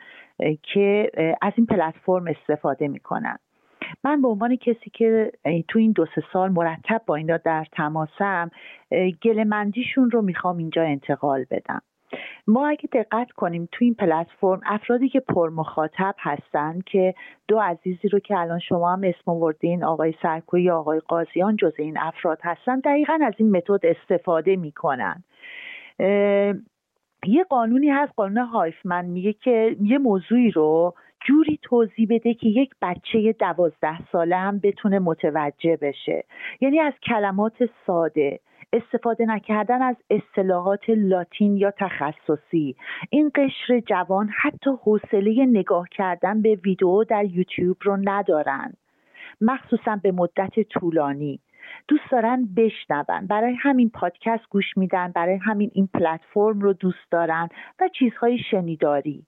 [0.63, 3.37] که از این پلتفرم استفاده می‌کنن.
[4.03, 5.31] من به عنوان کسی که
[5.67, 8.51] تو این دو سه سال مرتب با اینا در تماسم
[9.23, 11.81] گلمندیشون رو می‌خوام اینجا انتقال بدم.
[12.47, 17.13] ما اگه دقت کنیم تو این پلتفرم افرادی که پر مخاطب هستن که
[17.47, 21.97] دو عزیزی رو که الان شما هم اسم آوردین آقای سرکوی آقای قاضیان جز این
[21.97, 25.23] افراد هستن دقیقا از این متد استفاده می‌کنن.
[27.27, 30.93] یه قانونی هست قانون هایفمن میگه که یه موضوعی رو
[31.27, 36.23] جوری توضیح بده که یک بچه دوازده ساله هم بتونه متوجه بشه.
[36.61, 38.39] یعنی از کلمات ساده
[38.73, 42.75] استفاده نکردن از اصطلاحات لاتین یا تخصصی.
[43.09, 48.73] این قشر جوان حتی حوصله نگاه کردن به ویدیو در یوتیوب رو ندارن.
[49.41, 51.39] مخصوصا به مدت طولانی.
[51.87, 53.27] دوست دارن بشنون.
[53.27, 59.25] برای همین پادکست گوش میدن برای همین این پلتفرم رو دوست دارن و چیزهای شنیداری.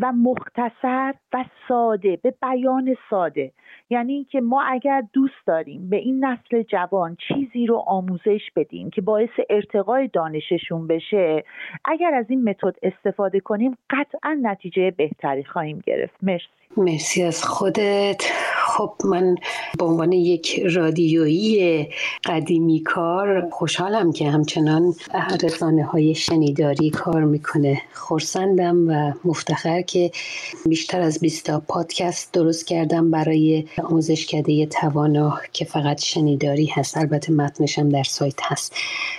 [0.00, 3.52] و مختصر و ساده به بیان ساده.
[3.90, 9.00] یعنی اینکه ما اگر دوست داریم به این نسل جوان چیزی رو آموزش بدیم که
[9.00, 11.44] باعث ارتقای دانششون بشه
[11.84, 16.14] اگر از این متد استفاده کنیم قطعا نتیجه بهتری خواهیم گرفت.
[16.22, 16.48] مرسی.
[16.76, 18.32] مرسی از خودت.
[18.68, 19.34] خب من
[19.78, 21.88] به عنوان یک رادیویی
[22.24, 24.94] قدیمی کار خوشحالم که همچنان
[25.42, 27.82] رسانه های شنیداری کار می‌کنه.
[27.94, 30.10] خورسندم و مفتخر که
[30.66, 36.96] بیشتر از 20 پادکست درست کردم برای آموزشکده توانا که فقط شنیداری هست.
[36.96, 38.74] البته متنشم در سایت هست.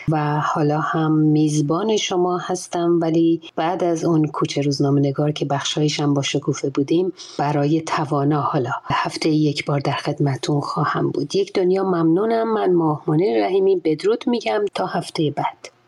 [0.09, 6.13] و حالا هم میزبان شما هستم ولی بعد از اون کوچه روزنامه نگار که بخشایشم
[6.13, 8.71] با شکوفه بودیم برای توانا حالا.
[8.85, 11.35] هفته یک بار در خدمتون خواهم بود.
[11.35, 12.53] یک دنیا ممنونم.
[12.53, 15.78] من ماهمانه رحیمی بدرود میگم تا هفته بعد.